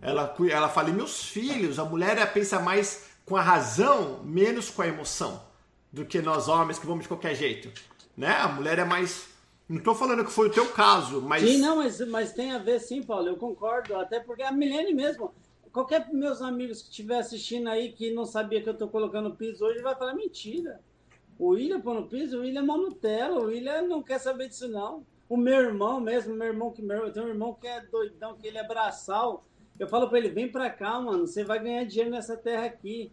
Ela, 0.00 0.34
ela 0.50 0.68
fala, 0.68 0.88
meus 0.88 1.24
filhos, 1.24 1.78
a 1.78 1.84
mulher 1.84 2.32
pensa 2.32 2.58
mais 2.58 3.10
com 3.26 3.36
a 3.36 3.42
razão, 3.42 4.22
menos 4.24 4.70
com 4.70 4.80
a 4.80 4.88
emoção, 4.88 5.42
do 5.92 6.04
que 6.04 6.22
nós 6.22 6.48
homens 6.48 6.78
que 6.78 6.86
vamos 6.86 7.02
de 7.02 7.08
qualquer 7.08 7.34
jeito. 7.34 7.70
Né? 8.16 8.30
A 8.30 8.48
mulher 8.48 8.78
é 8.78 8.84
mais. 8.84 9.26
Não 9.68 9.76
estou 9.76 9.94
falando 9.94 10.24
que 10.24 10.30
foi 10.30 10.48
o 10.48 10.52
teu 10.52 10.68
caso, 10.70 11.20
mas. 11.20 11.42
Sim, 11.42 11.58
não, 11.58 11.76
mas, 11.76 12.00
mas 12.08 12.32
tem 12.32 12.52
a 12.52 12.58
ver 12.58 12.80
sim, 12.80 13.02
Paulo, 13.02 13.28
eu 13.28 13.36
concordo. 13.36 13.96
Até 13.96 14.18
porque 14.18 14.42
a 14.42 14.50
Milene 14.50 14.94
mesmo 14.94 15.34
qualquer 15.72 16.08
meus 16.12 16.40
amigos 16.40 16.82
que 16.82 16.88
estiver 16.88 17.18
assistindo 17.18 17.68
aí 17.68 17.92
que 17.92 18.12
não 18.12 18.24
sabia 18.24 18.62
que 18.62 18.68
eu 18.68 18.72
estou 18.72 18.88
colocando 18.88 19.34
piso 19.34 19.64
hoje 19.64 19.82
vai 19.82 19.94
falar 19.94 20.14
mentira. 20.14 20.80
O 21.38 21.50
William 21.50 21.80
pôr 21.80 21.94
no 21.94 22.08
piso, 22.08 22.38
o 22.38 22.40
William 22.40 22.62
é 22.62 22.64
mão 22.64 22.78
Nutella, 22.78 23.38
o 23.38 23.46
William 23.46 23.82
não 23.82 24.02
quer 24.02 24.18
saber 24.18 24.48
disso 24.48 24.68
não. 24.68 25.06
O 25.28 25.36
meu 25.36 25.60
irmão 25.60 26.00
mesmo, 26.00 26.34
meu 26.34 26.48
irmão 26.48 26.72
que 26.72 26.82
meu, 26.82 27.06
eu 27.06 27.12
tenho 27.12 27.26
um 27.26 27.28
irmão 27.28 27.54
que 27.54 27.66
é 27.66 27.80
doidão, 27.80 28.36
que 28.36 28.46
ele 28.46 28.58
é 28.58 28.66
braçal. 28.66 29.44
Eu 29.78 29.86
falo 29.86 30.08
para 30.08 30.18
ele, 30.18 30.30
vem 30.30 30.50
para 30.50 30.68
cá, 30.68 30.98
mano, 30.98 31.26
você 31.26 31.44
vai 31.44 31.60
ganhar 31.60 31.84
dinheiro 31.84 32.10
nessa 32.10 32.36
terra 32.36 32.64
aqui. 32.64 33.12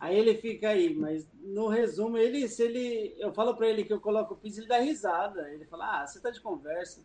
Aí 0.00 0.16
ele 0.16 0.36
fica 0.36 0.68
aí, 0.68 0.94
mas 0.94 1.26
no 1.42 1.66
resumo, 1.66 2.16
ele, 2.16 2.48
se 2.48 2.62
ele, 2.62 3.14
eu 3.18 3.32
falo 3.32 3.54
para 3.54 3.68
ele 3.68 3.84
que 3.84 3.92
eu 3.92 4.00
coloco 4.00 4.34
o 4.34 4.36
piso, 4.36 4.60
ele 4.60 4.68
dá 4.68 4.78
risada. 4.78 5.50
Ele 5.50 5.66
fala, 5.66 6.00
ah, 6.02 6.06
você 6.06 6.20
tá 6.20 6.30
de 6.30 6.40
conversa. 6.40 7.02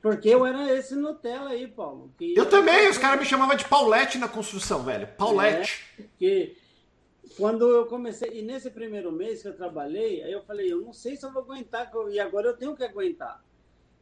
Porque 0.00 0.28
eu 0.28 0.46
era 0.46 0.72
esse 0.72 0.94
Nutella 0.94 1.50
aí, 1.50 1.66
Paulo. 1.66 2.12
eu, 2.20 2.34
eu 2.36 2.48
também, 2.48 2.88
os 2.88 2.96
caras 2.96 3.18
me 3.18 3.26
chamavam 3.26 3.56
de 3.56 3.64
Paulette 3.64 4.16
na 4.16 4.28
construção, 4.28 4.84
velho. 4.84 5.08
Paulette. 5.18 5.84
É, 5.98 6.04
que 6.16 6.56
quando 7.36 7.68
eu 7.68 7.86
comecei, 7.86 8.30
e 8.38 8.42
nesse 8.42 8.70
primeiro 8.70 9.12
mês 9.12 9.42
que 9.42 9.48
eu 9.48 9.56
trabalhei, 9.56 10.22
aí 10.22 10.32
eu 10.32 10.42
falei, 10.42 10.72
eu 10.72 10.80
não 10.80 10.92
sei 10.92 11.16
se 11.16 11.24
eu 11.24 11.32
vou 11.32 11.42
aguentar, 11.42 11.90
e 12.10 12.20
agora 12.20 12.48
eu 12.48 12.56
tenho 12.56 12.76
que 12.76 12.84
aguentar. 12.84 13.44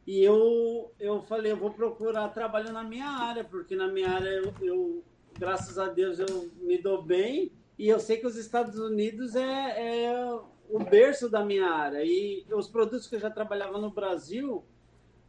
E 0.05 0.23
eu, 0.23 0.91
eu 0.99 1.21
falei, 1.23 1.51
eu 1.51 1.57
vou 1.57 1.71
procurar 1.71 2.29
trabalho 2.29 2.71
na 2.71 2.83
minha 2.83 3.07
área, 3.07 3.43
porque 3.43 3.75
na 3.75 3.87
minha 3.87 4.09
área 4.09 4.29
eu, 4.29 4.53
eu 4.61 5.03
graças 5.37 5.77
a 5.77 5.87
Deus, 5.87 6.19
eu 6.19 6.49
me 6.61 6.77
dou 6.77 7.01
bem, 7.01 7.51
e 7.77 7.89
eu 7.89 7.99
sei 7.99 8.17
que 8.17 8.25
os 8.25 8.37
Estados 8.37 8.79
Unidos 8.79 9.35
é, 9.35 10.05
é 10.05 10.39
o 10.69 10.79
berço 10.79 11.29
da 11.29 11.43
minha 11.43 11.67
área. 11.67 12.03
E 12.03 12.45
os 12.51 12.67
produtos 12.67 13.07
que 13.07 13.15
eu 13.15 13.19
já 13.19 13.29
trabalhava 13.29 13.77
no 13.77 13.91
Brasil 13.91 14.63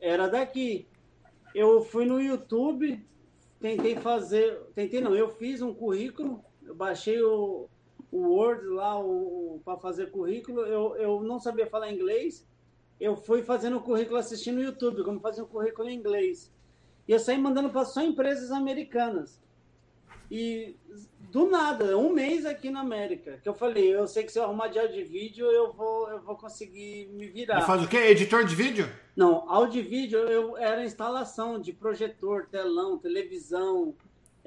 era 0.00 0.28
daqui. 0.28 0.86
Eu 1.54 1.82
fui 1.82 2.06
no 2.06 2.20
YouTube, 2.20 3.04
tentei 3.60 3.96
fazer, 3.96 4.60
tentei 4.74 5.00
não, 5.00 5.14
eu 5.14 5.28
fiz 5.28 5.60
um 5.60 5.74
currículo, 5.74 6.42
eu 6.64 6.74
baixei 6.74 7.20
o, 7.22 7.68
o 8.10 8.18
Word 8.18 8.66
lá 8.66 8.98
o, 8.98 9.56
o 9.56 9.60
para 9.64 9.78
fazer 9.78 10.10
currículo, 10.10 10.60
eu, 10.62 10.96
eu 10.96 11.22
não 11.22 11.38
sabia 11.38 11.66
falar 11.66 11.92
inglês, 11.92 12.46
eu 13.00 13.16
fui 13.16 13.42
fazendo 13.42 13.76
o 13.76 13.82
currículo 13.82 14.18
assistindo 14.18 14.56
no 14.56 14.62
YouTube, 14.62 15.04
como 15.04 15.20
fazer 15.20 15.42
um 15.42 15.46
currículo 15.46 15.88
em 15.88 15.96
inglês. 15.96 16.52
E 17.06 17.12
eu 17.12 17.18
saí 17.18 17.38
mandando 17.38 17.70
para 17.70 17.84
só 17.84 18.02
empresas 18.02 18.50
americanas. 18.50 19.40
E 20.30 20.76
do 21.30 21.48
nada, 21.48 21.96
um 21.96 22.12
mês 22.12 22.44
aqui 22.44 22.68
na 22.68 22.80
América, 22.80 23.38
que 23.42 23.48
eu 23.48 23.54
falei, 23.54 23.94
eu 23.94 24.06
sei 24.06 24.24
que 24.24 24.32
se 24.32 24.38
eu 24.38 24.44
arrumar 24.44 24.68
de 24.68 24.78
áudio 24.78 25.00
e 25.00 25.04
vídeo, 25.04 25.46
eu 25.46 25.72
vou, 25.72 26.10
eu 26.10 26.20
vou 26.20 26.36
conseguir 26.36 27.08
me 27.12 27.28
virar. 27.28 27.62
Faz 27.62 27.82
o 27.82 27.88
quê? 27.88 27.96
Editor 27.96 28.44
de 28.44 28.54
vídeo? 28.54 28.86
Não, 29.16 29.50
áudio 29.50 29.80
e 29.80 29.84
vídeo 29.84 30.18
eu, 30.18 30.56
era 30.58 30.84
instalação 30.84 31.58
de 31.58 31.72
projetor, 31.72 32.46
telão, 32.50 32.98
televisão, 32.98 33.94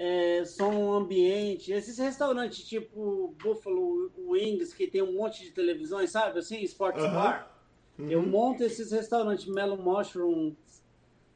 é, 0.04 0.43
som 0.45 0.93
ambiente, 0.93 1.72
esses 1.72 1.99
restaurantes 1.99 2.68
tipo 2.68 3.36
Buffalo 3.39 4.12
Wings, 4.18 4.74
que 4.74 4.88
tem 4.88 5.04
um 5.04 5.14
monte 5.14 5.43
de 5.43 5.52
televisões, 5.52 6.10
sabe? 6.10 6.39
Assim, 6.39 6.60
Sports 6.64 7.04
uhum. 7.04 7.12
Bar. 7.12 7.56
Uhum. 7.99 8.10
Eu 8.10 8.26
monto 8.26 8.64
esses 8.64 8.91
restaurantes, 8.91 9.45
Mellow 9.45 9.78
Mushroom, 9.78 10.56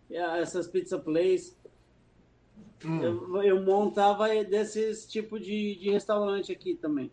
essas 0.09 0.67
pizza 0.67 0.97
place. 0.97 1.55
Hum. 2.83 3.03
Eu, 3.03 3.43
eu, 3.43 3.61
montava 3.61 4.27
desses 4.43 5.05
tipo 5.05 5.39
de, 5.39 5.75
de 5.75 5.91
restaurante 5.91 6.51
aqui 6.51 6.73
também. 6.73 7.11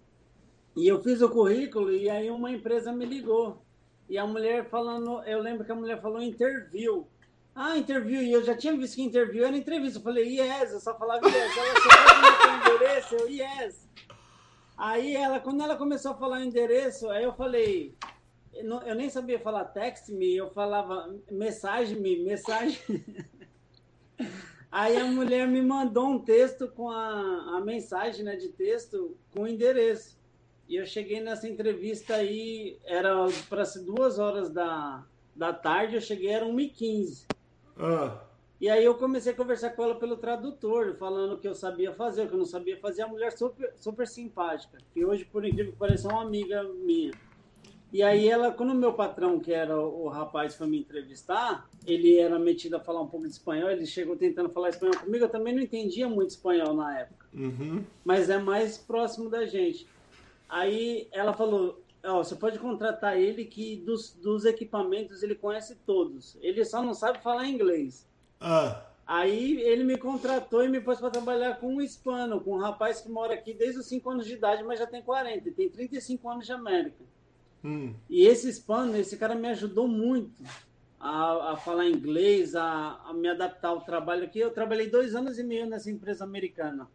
E 0.75 0.89
eu 0.89 1.03
fiz 1.03 1.21
o 1.21 1.29
currículo 1.29 1.93
e 1.93 2.09
aí 2.09 2.31
uma 2.31 2.51
empresa 2.51 2.93
me 2.93 3.05
ligou. 3.05 3.63
E 4.09 4.17
a 4.17 4.27
mulher 4.27 4.71
falando, 4.71 5.23
eu 5.25 5.43
lembro 5.43 5.67
que 5.67 5.73
a 5.73 5.77
mulher 5.77 6.01
falou 6.01 6.23
interview. 6.23 7.07
Ah, 7.55 7.77
interview. 7.77 8.23
E 8.23 8.33
eu 8.33 8.43
já 8.43 8.57
tinha 8.57 8.77
visto 8.77 8.97
que 8.97 9.03
interview 9.03 9.45
era 9.45 9.57
entrevista. 9.57 9.99
Eu 9.99 10.03
falei, 10.03 10.39
yes, 10.39 10.73
eu 10.73 10.81
só 10.81 10.97
falava 10.97 11.27
yes. 11.29 11.57
Ela, 11.57 11.75
você 11.75 11.89
pode 11.89 12.51
me 12.51 12.75
endereço? 12.75 13.15
Eu, 13.15 13.29
yes. 13.29 13.89
Aí 14.77 15.15
ela, 15.15 15.39
quando 15.39 15.63
ela 15.63 15.77
começou 15.77 16.13
a 16.13 16.17
falar 16.17 16.43
endereço, 16.43 17.09
aí 17.11 17.23
eu 17.23 17.33
falei, 17.35 17.95
eu 18.53 18.95
nem 18.95 19.09
sabia 19.09 19.39
falar 19.39 19.67
text 19.67 20.09
me, 20.09 20.37
eu 20.37 20.51
falava 20.51 21.15
mensagem 21.31 22.01
me, 22.01 22.25
mensagem. 22.25 22.79
Aí 24.73 24.97
a 24.97 25.05
mulher 25.05 25.47
me 25.47 25.61
mandou 25.61 26.09
um 26.09 26.19
texto 26.19 26.67
com 26.69 26.91
a, 26.91 27.59
a 27.59 27.61
mensagem 27.61 28.25
né, 28.25 28.37
de 28.37 28.49
texto 28.49 29.19
com 29.31 29.43
o 29.43 29.47
endereço. 29.47 30.19
E 30.67 30.77
eu 30.77 30.87
cheguei 30.87 31.21
nessa 31.21 31.47
entrevista 31.47 32.15
aí, 32.15 32.79
era 32.85 33.15
para 33.51 33.67
ser 33.67 33.81
duas 33.81 34.19
horas 34.19 34.49
da, 34.49 35.05
da 35.37 35.53
tarde, 35.53 35.97
eu 35.97 36.01
cheguei, 36.01 36.31
era 36.31 36.47
1h15. 36.47 37.27
Ah. 37.79 38.23
E 38.61 38.69
aí 38.69 38.85
eu 38.85 38.95
comecei 38.95 39.33
a 39.33 39.37
conversar 39.37 39.71
com 39.71 39.83
ela 39.83 39.97
pelo 39.97 40.17
tradutor, 40.17 40.95
falando 40.95 41.33
o 41.33 41.39
que 41.39 41.49
eu 41.49 41.55
sabia 41.55 41.93
fazer, 41.93 42.23
o 42.23 42.29
que 42.29 42.35
eu 42.35 42.39
não 42.39 42.47
sabia 42.47 42.79
fazer. 42.79 43.03
A 43.03 43.09
mulher 43.09 43.33
super, 43.33 43.73
super 43.77 44.07
simpática, 44.07 44.79
que 44.95 45.05
hoje, 45.05 45.25
por 45.25 45.45
incrível 45.45 45.73
que 45.73 45.79
pareça, 45.79 46.09
é 46.09 46.13
uma 46.13 46.23
amiga 46.23 46.63
minha. 46.63 47.11
E 47.93 48.03
aí 48.03 48.29
ela, 48.29 48.53
quando 48.53 48.71
o 48.71 48.75
meu 48.75 48.95
patrão, 48.95 49.39
que 49.39 49.53
era 49.53 49.79
o, 49.79 50.09
rapaz, 50.09 50.55
foi 50.55 50.67
me 50.67 50.79
entrevistar, 50.79 51.69
ele 51.85 52.19
era 52.19 52.39
metido 52.39 52.77
a 52.77 52.81
falar 52.81 53.03
um 53.03 53.07
pouco 53.07 53.27
de 53.27 53.33
espanhol, 53.33 53.69
ele 53.69 53.85
chegou 53.85 54.17
tentando 54.17 54.49
falar 54.49 54.71
espanhol 54.71 54.97
comigo, 54.97 55.25
eu 55.25 55.29
também 55.29 55.55
não 55.55 55.61
entendia 55.61 56.09
muito 56.09 56.31
espanhol 56.31 56.73
na 56.73 57.01
época. 57.01 57.27
Uhum. 57.35 57.85
Mas 58.03 58.31
é 58.31 58.39
mais 58.39 58.79
próximo 58.79 59.29
da 59.29 59.45
gente. 59.45 59.87
Aí 60.49 61.09
ela 61.13 61.35
falou, 61.35 61.82
ó, 62.05 62.23
você 62.23 62.35
pode 62.35 62.59
contratar 62.59 63.19
ele 63.19 63.45
que 63.45 63.77
dos, 63.77 64.13
dos 64.15 64.45
equipamentos 64.45 65.23
ele 65.23 65.35
conhece 65.35 65.77
todos. 65.87 66.37
Ele 66.41 66.65
só 66.65 66.83
não 66.83 66.95
sabe 66.95 67.23
falar 67.23 67.49
inglês. 67.49 68.09
Ah. 68.41 68.87
Aí 69.07 69.61
ele 69.63 69.85
me 69.85 69.99
contratou 69.99 70.65
e 70.65 70.69
me 70.69 70.81
pôs 70.81 70.99
para 70.99 71.11
trabalhar 71.11 71.59
com 71.59 71.75
um 71.75 71.81
hispano, 71.81 72.41
com 72.41 72.55
um 72.55 72.61
rapaz 72.61 73.01
que 73.01 73.11
mora 73.11 73.35
aqui 73.35 73.53
desde 73.53 73.81
os 73.81 73.87
5 73.87 74.11
anos 74.11 74.27
de 74.27 74.35
idade, 74.35 74.63
mas 74.63 74.79
já 74.79 74.87
tem 74.87 75.03
40, 75.03 75.51
tem 75.53 75.69
35 75.69 76.29
anos 76.29 76.47
de 76.47 76.53
América. 76.53 77.05
Hum. 77.65 77.95
E 78.09 78.27
esse 78.27 78.49
hispano, 78.49 78.97
esse 78.97 79.17
cara 79.17 79.35
me 79.35 79.49
ajudou 79.49 79.87
muito 79.87 80.43
a, 80.99 81.53
a 81.53 81.57
falar 81.57 81.89
inglês, 81.89 82.55
a, 82.55 83.01
a, 83.05 83.13
me 83.13 83.29
adaptar 83.29 83.69
ao 83.69 83.81
trabalho 83.81 84.25
aqui. 84.25 84.39
Eu 84.39 84.53
trabalhei 84.53 84.89
dois 84.89 85.15
anos 85.15 85.39
e 85.39 85.43
meio 85.43 85.67
nessa 85.67 85.91
empresa 85.91 86.25
americana. 86.25 86.89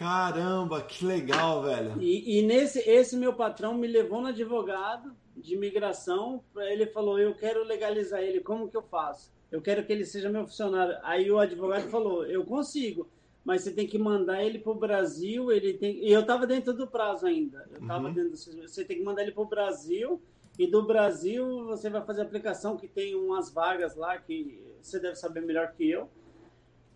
Caramba, 0.00 0.80
que 0.80 1.04
legal, 1.04 1.62
velho. 1.62 2.00
E, 2.00 2.38
e 2.38 2.42
nesse, 2.42 2.78
esse 2.88 3.14
meu 3.18 3.34
patrão 3.34 3.74
me 3.74 3.86
levou 3.86 4.22
no 4.22 4.28
advogado 4.28 5.14
de 5.36 5.54
imigração. 5.54 6.42
Ele 6.56 6.86
falou: 6.86 7.18
Eu 7.18 7.34
quero 7.34 7.62
legalizar 7.64 8.22
ele, 8.22 8.40
como 8.40 8.70
que 8.70 8.76
eu 8.78 8.82
faço? 8.82 9.30
Eu 9.52 9.60
quero 9.60 9.84
que 9.84 9.92
ele 9.92 10.06
seja 10.06 10.30
meu 10.30 10.46
funcionário. 10.46 10.96
Aí 11.02 11.30
o 11.30 11.38
advogado 11.38 11.90
falou: 11.90 12.24
Eu 12.24 12.46
consigo 12.46 13.06
mas 13.44 13.62
você 13.62 13.72
tem 13.72 13.86
que 13.86 13.98
mandar 13.98 14.42
ele 14.42 14.58
para 14.58 14.72
o 14.72 14.74
Brasil. 14.74 15.50
Ele 15.50 15.74
tem, 15.74 16.04
e 16.06 16.12
eu 16.12 16.20
estava 16.20 16.46
dentro 16.46 16.72
do 16.72 16.86
prazo 16.86 17.26
ainda. 17.26 17.66
Eu 17.70 17.80
estava 17.80 18.08
uhum. 18.08 18.14
dentro. 18.14 18.36
Você 18.36 18.84
tem 18.84 18.98
que 18.98 19.02
mandar 19.02 19.22
ele 19.22 19.32
para 19.32 19.42
o 19.42 19.46
Brasil 19.46 20.20
e 20.58 20.66
do 20.66 20.82
Brasil 20.82 21.64
você 21.64 21.88
vai 21.88 22.04
fazer 22.04 22.20
a 22.20 22.24
aplicação 22.24 22.76
que 22.76 22.86
tem 22.86 23.14
umas 23.14 23.50
vagas 23.50 23.96
lá 23.96 24.18
que 24.18 24.62
você 24.80 24.98
deve 24.98 25.16
saber 25.16 25.40
melhor 25.40 25.72
que 25.72 25.90
eu. 25.90 26.08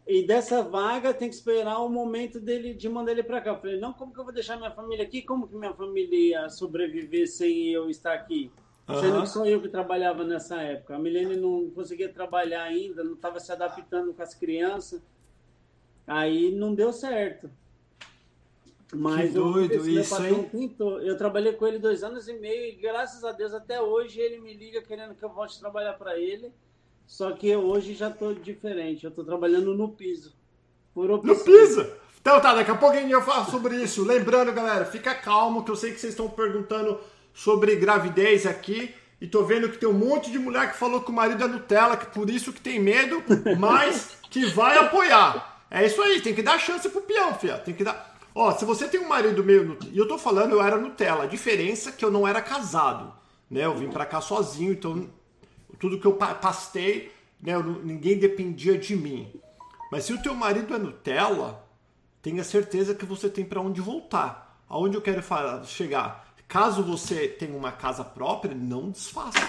E 0.06 0.26
dessa 0.26 0.62
vaga 0.62 1.14
tem 1.14 1.30
que 1.30 1.34
esperar 1.34 1.78
o 1.78 1.88
momento 1.88 2.38
dele 2.38 2.74
de 2.74 2.88
mandar 2.88 3.12
ele 3.12 3.22
para 3.22 3.40
cá. 3.40 3.50
Eu 3.50 3.58
falei, 3.58 3.80
não, 3.80 3.92
como 3.92 4.12
que 4.12 4.20
eu 4.20 4.24
vou 4.24 4.34
deixar 4.34 4.56
minha 4.56 4.70
família 4.70 5.04
aqui? 5.04 5.22
Como 5.22 5.48
que 5.48 5.56
minha 5.56 5.72
família 5.72 6.42
ia 6.42 6.48
sobreviver 6.50 7.26
sem 7.26 7.70
eu 7.70 7.88
estar 7.88 8.12
aqui? 8.12 8.50
Uhum. 8.86 9.00
Sendo 9.00 9.22
que 9.22 9.28
sou 9.28 9.46
eu 9.46 9.62
que 9.62 9.68
trabalhava 9.68 10.22
nessa 10.22 10.60
época. 10.60 10.94
A 10.94 10.98
Milene 10.98 11.36
não 11.36 11.70
conseguia 11.70 12.12
trabalhar 12.12 12.64
ainda, 12.64 13.02
não 13.02 13.14
estava 13.14 13.40
se 13.40 13.50
adaptando 13.50 14.12
com 14.12 14.22
as 14.22 14.34
crianças. 14.34 15.00
Aí 16.06 16.54
não 16.54 16.74
deu 16.74 16.92
certo. 16.92 17.50
Mas 18.92 19.30
que 19.30 19.38
doido 19.38 19.74
eu, 19.74 19.88
isso, 19.88 20.22
hein? 20.22 20.48
Pintou. 20.50 21.00
Eu 21.00 21.16
trabalhei 21.16 21.54
com 21.54 21.66
ele 21.66 21.78
dois 21.78 22.04
anos 22.04 22.28
e 22.28 22.34
meio 22.34 22.66
e 22.66 22.72
graças 22.72 23.24
a 23.24 23.32
Deus 23.32 23.54
até 23.54 23.80
hoje 23.80 24.20
ele 24.20 24.38
me 24.38 24.52
liga 24.52 24.82
querendo 24.82 25.14
que 25.14 25.24
eu 25.24 25.30
volte 25.30 25.56
a 25.56 25.60
trabalhar 25.60 25.94
para 25.94 26.18
ele. 26.18 26.52
Só 27.06 27.32
que 27.32 27.54
hoje 27.54 27.94
já 27.94 28.08
estou 28.08 28.34
diferente. 28.34 29.04
Eu 29.04 29.10
estou 29.10 29.24
trabalhando 29.24 29.74
no 29.74 29.88
piso. 29.88 30.34
no 30.94 31.20
piso? 31.20 31.86
Então 32.20 32.40
tá, 32.40 32.54
daqui 32.54 32.70
a 32.70 32.94
gente 32.94 33.12
vai 33.12 33.22
falar 33.22 33.44
sobre 33.46 33.76
isso. 33.76 34.04
Lembrando, 34.04 34.52
galera, 34.52 34.84
fica 34.86 35.14
calmo 35.14 35.62
que 35.62 35.70
eu 35.70 35.76
sei 35.76 35.92
que 35.92 36.00
vocês 36.00 36.14
estão 36.14 36.28
perguntando 36.28 36.98
sobre 37.34 37.76
gravidez 37.76 38.46
aqui. 38.46 38.94
E 39.20 39.26
tô 39.26 39.44
vendo 39.44 39.68
que 39.68 39.78
tem 39.78 39.88
um 39.88 39.92
monte 39.92 40.30
de 40.30 40.38
mulher 40.38 40.70
que 40.72 40.78
falou 40.78 41.00
que 41.00 41.10
o 41.10 41.14
marido 41.14 41.44
é 41.44 41.46
Nutella, 41.46 41.96
que 41.96 42.06
por 42.06 42.28
isso 42.28 42.52
que 42.52 42.60
tem 42.60 42.80
medo, 42.80 43.22
mas 43.58 44.16
que 44.30 44.46
vai 44.46 44.76
apoiar. 44.78 45.66
É 45.70 45.84
isso 45.84 46.00
aí, 46.02 46.20
tem 46.20 46.34
que 46.34 46.42
dar 46.42 46.58
chance 46.58 46.88
pro 46.88 47.00
peão, 47.02 47.34
fia. 47.34 47.58
Tem 47.58 47.74
que 47.74 47.84
dar. 47.84 48.18
Ó, 48.34 48.52
se 48.52 48.64
você 48.64 48.88
tem 48.88 49.00
um 49.00 49.08
marido 49.08 49.44
meio. 49.44 49.78
E 49.92 49.98
eu 49.98 50.08
tô 50.08 50.18
falando, 50.18 50.52
eu 50.52 50.62
era 50.62 50.76
Nutella. 50.76 51.24
A 51.24 51.28
diferença 51.28 51.90
é 51.90 51.92
que 51.92 52.04
eu 52.04 52.10
não 52.10 52.26
era 52.26 52.40
casado. 52.40 53.12
Né? 53.50 53.64
Eu 53.64 53.74
vim 53.74 53.88
para 53.88 54.06
cá 54.06 54.20
sozinho, 54.20 54.72
então 54.72 55.08
tudo 55.84 56.00
que 56.00 56.06
eu 56.06 56.14
pastei, 56.14 57.12
né? 57.38 57.52
Ninguém 57.82 58.18
dependia 58.18 58.78
de 58.78 58.96
mim. 58.96 59.30
Mas 59.92 60.04
se 60.04 60.14
o 60.14 60.22
teu 60.22 60.34
marido 60.34 60.74
é 60.74 60.78
Nutella, 60.78 61.62
tenha 62.22 62.42
certeza 62.42 62.94
que 62.94 63.04
você 63.04 63.28
tem 63.28 63.44
para 63.44 63.60
onde 63.60 63.82
voltar. 63.82 64.64
Aonde 64.66 64.96
eu 64.96 65.02
quero 65.02 65.22
chegar? 65.66 66.32
Caso 66.48 66.82
você 66.82 67.28
tenha 67.28 67.54
uma 67.54 67.70
casa 67.70 68.02
própria, 68.02 68.54
não 68.54 68.90
desfaça. 68.90 69.46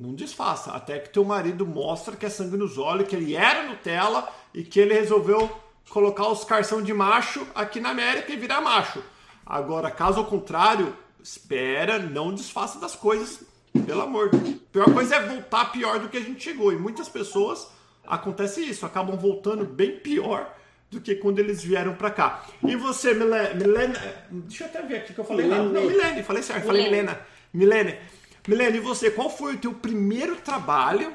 Não 0.00 0.16
desfaça. 0.16 0.72
Até 0.72 0.98
que 0.98 1.10
teu 1.10 1.22
marido 1.24 1.64
mostra 1.64 2.16
que 2.16 2.26
é 2.26 2.28
sangue 2.28 2.56
nos 2.56 2.76
olhos, 2.76 3.06
que 3.06 3.14
ele 3.14 3.36
era 3.36 3.68
Nutella 3.68 4.28
e 4.52 4.64
que 4.64 4.80
ele 4.80 4.94
resolveu 4.94 5.48
colocar 5.90 6.26
os 6.26 6.42
carção 6.42 6.82
de 6.82 6.92
macho 6.92 7.46
aqui 7.54 7.78
na 7.78 7.90
América 7.90 8.32
e 8.32 8.36
virar 8.36 8.60
macho. 8.60 9.00
Agora, 9.46 9.92
caso 9.92 10.18
ao 10.18 10.26
contrário, 10.26 10.92
espera, 11.22 12.00
não 12.00 12.34
desfaça 12.34 12.80
das 12.80 12.96
coisas, 12.96 13.48
pelo 13.86 14.02
amor. 14.02 14.30
A 14.34 14.72
pior 14.72 14.92
coisa 14.92 15.16
é 15.16 15.26
voltar 15.26 15.66
pior 15.66 15.98
do 15.98 16.08
que 16.08 16.16
a 16.16 16.22
gente 16.22 16.42
chegou. 16.42 16.72
E 16.72 16.76
muitas 16.76 17.08
pessoas 17.08 17.70
acontece 18.06 18.60
isso, 18.62 18.84
acabam 18.84 19.16
voltando 19.16 19.64
bem 19.64 19.98
pior 19.98 20.54
do 20.90 21.00
que 21.00 21.14
quando 21.14 21.38
eles 21.38 21.62
vieram 21.62 21.94
para 21.94 22.10
cá. 22.10 22.44
E 22.66 22.74
você, 22.74 23.14
Milena, 23.14 23.54
Milena, 23.54 24.24
deixa 24.30 24.64
eu 24.64 24.68
até 24.68 24.82
ver 24.82 24.96
aqui 24.96 25.14
que 25.14 25.20
eu 25.20 25.24
falei 25.24 25.46
Milene. 25.46 25.72
Não, 25.72 25.82
Milene, 25.82 26.22
falei 26.22 26.42
certo, 26.42 26.66
falei 26.66 26.84
Milena. 26.84 27.20
Milene, 27.52 27.98
Milene, 28.46 28.78
e 28.78 28.80
você, 28.80 29.10
qual 29.10 29.30
foi 29.30 29.54
o 29.54 29.58
teu 29.58 29.72
primeiro 29.72 30.36
trabalho 30.36 31.14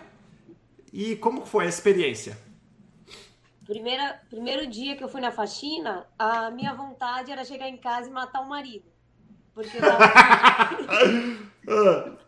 e 0.94 1.18
como 1.18 1.46
foi 1.46 1.66
a 1.66 1.70
experiência? 1.70 2.38
Primeira, 3.66 4.22
primeiro 4.30 4.68
dia 4.68 4.96
que 4.96 5.04
eu 5.04 5.10
fui 5.10 5.20
na 5.20 5.32
faxina, 5.32 6.06
a 6.18 6.52
minha 6.52 6.74
vontade 6.74 7.32
era 7.32 7.44
chegar 7.44 7.68
em 7.68 7.78
casa 7.78 8.08
e 8.08 8.12
matar 8.14 8.42
o 8.42 8.48
marido. 8.48 8.86
Porque 9.54 9.78
tava... 9.78 9.98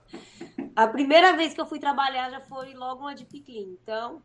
a 0.78 0.88
primeira 0.88 1.36
vez 1.36 1.55
que 1.55 1.59
eu 1.59 1.65
fui 1.65 1.80
trabalhar 1.80 2.30
já 2.30 2.39
foi 2.39 2.75
logo 2.75 3.01
uma 3.01 3.15
de 3.15 3.25
piquim. 3.25 3.75
Então, 3.82 4.21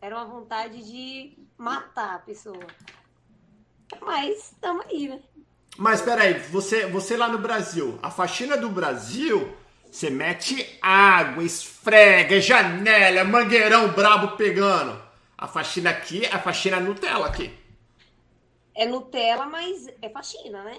era 0.00 0.14
uma 0.14 0.24
vontade 0.24 0.80
de 0.84 1.36
matar 1.56 2.14
a 2.14 2.18
pessoa. 2.20 2.64
Mas 4.00 4.52
estamos 4.52 4.86
aí, 4.86 5.08
né? 5.08 5.20
Mas 5.76 6.00
peraí, 6.00 6.34
você, 6.34 6.86
você 6.86 7.16
lá 7.16 7.26
no 7.26 7.38
Brasil, 7.38 7.98
a 8.00 8.12
faxina 8.12 8.56
do 8.56 8.68
Brasil, 8.68 9.52
você 9.90 10.08
mete 10.08 10.78
água, 10.80 11.42
esfrega, 11.42 12.40
janela, 12.40 13.24
mangueirão 13.24 13.88
brabo 13.88 14.36
pegando. 14.36 15.02
A 15.36 15.48
faxina 15.48 15.90
aqui, 15.90 16.24
a 16.26 16.38
faxina 16.38 16.76
é 16.76 16.80
Nutella 16.80 17.26
aqui. 17.26 17.52
É 18.72 18.86
Nutella, 18.86 19.46
mas 19.46 19.88
é 20.00 20.08
faxina, 20.08 20.62
né? 20.62 20.78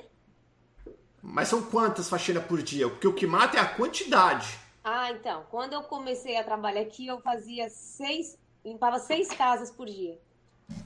Mas 1.22 1.50
são 1.50 1.62
quantas 1.62 2.08
faxinas 2.08 2.46
por 2.46 2.62
dia? 2.62 2.88
Porque 2.88 3.08
o 3.08 3.14
que 3.14 3.28
mata 3.28 3.58
é 3.58 3.60
a 3.60 3.66
quantidade. 3.66 4.69
Ah, 4.84 5.12
então. 5.12 5.46
Quando 5.50 5.74
eu 5.74 5.84
comecei 5.84 6.38
a 6.38 6.44
trabalhar 6.44 6.82
aqui, 6.82 7.08
eu 7.08 7.20
fazia 7.22 7.70
seis 7.70 8.38
Limpava 8.64 9.00
seis 9.00 9.30
casas 9.30 9.72
por 9.72 9.88
dia. 9.88 10.20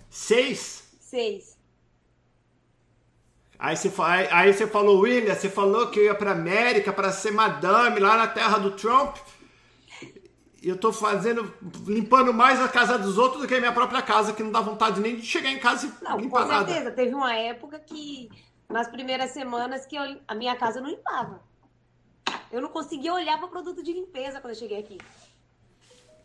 Seis? 0.09 0.95
Seis. 0.99 1.57
Aí 3.57 3.75
você, 3.75 3.91
aí 4.31 4.53
você 4.53 4.67
falou, 4.67 4.99
William, 4.99 5.33
você 5.33 5.49
falou 5.49 5.89
que 5.89 5.99
eu 5.99 6.05
ia 6.05 6.15
pra 6.15 6.31
América 6.31 6.91
para 6.91 7.11
ser 7.11 7.31
madame 7.31 7.99
lá 7.99 8.17
na 8.17 8.27
terra 8.27 8.57
do 8.57 8.71
Trump. 8.71 9.17
E 10.61 10.69
eu 10.69 10.77
tô 10.77 10.93
fazendo, 10.93 11.53
limpando 11.85 12.33
mais 12.33 12.61
a 12.61 12.69
casa 12.69 12.97
dos 12.97 13.17
outros 13.17 13.41
do 13.41 13.47
que 13.47 13.55
a 13.55 13.59
minha 13.59 13.73
própria 13.73 14.01
casa, 14.01 14.33
que 14.33 14.43
não 14.43 14.51
dá 14.51 14.61
vontade 14.61 15.01
nem 15.01 15.17
de 15.17 15.25
chegar 15.25 15.49
em 15.49 15.59
casa 15.59 15.87
e 15.87 16.03
não, 16.03 16.17
limpar 16.17 16.45
nada. 16.45 16.59
Com 16.59 16.65
certeza. 16.65 16.83
Nada. 16.85 16.95
Teve 16.95 17.13
uma 17.13 17.35
época 17.35 17.79
que, 17.79 18.29
nas 18.69 18.87
primeiras 18.87 19.31
semanas, 19.31 19.85
que 19.85 19.95
eu, 19.95 20.21
a 20.27 20.35
minha 20.35 20.55
casa 20.55 20.79
não 20.79 20.89
limpava. 20.89 21.41
Eu 22.53 22.61
não 22.61 22.69
conseguia 22.69 23.11
olhar 23.11 23.39
para 23.39 23.47
produto 23.47 23.81
de 23.81 23.91
limpeza 23.91 24.39
quando 24.39 24.53
eu 24.53 24.59
cheguei 24.59 24.79
aqui. 24.79 24.99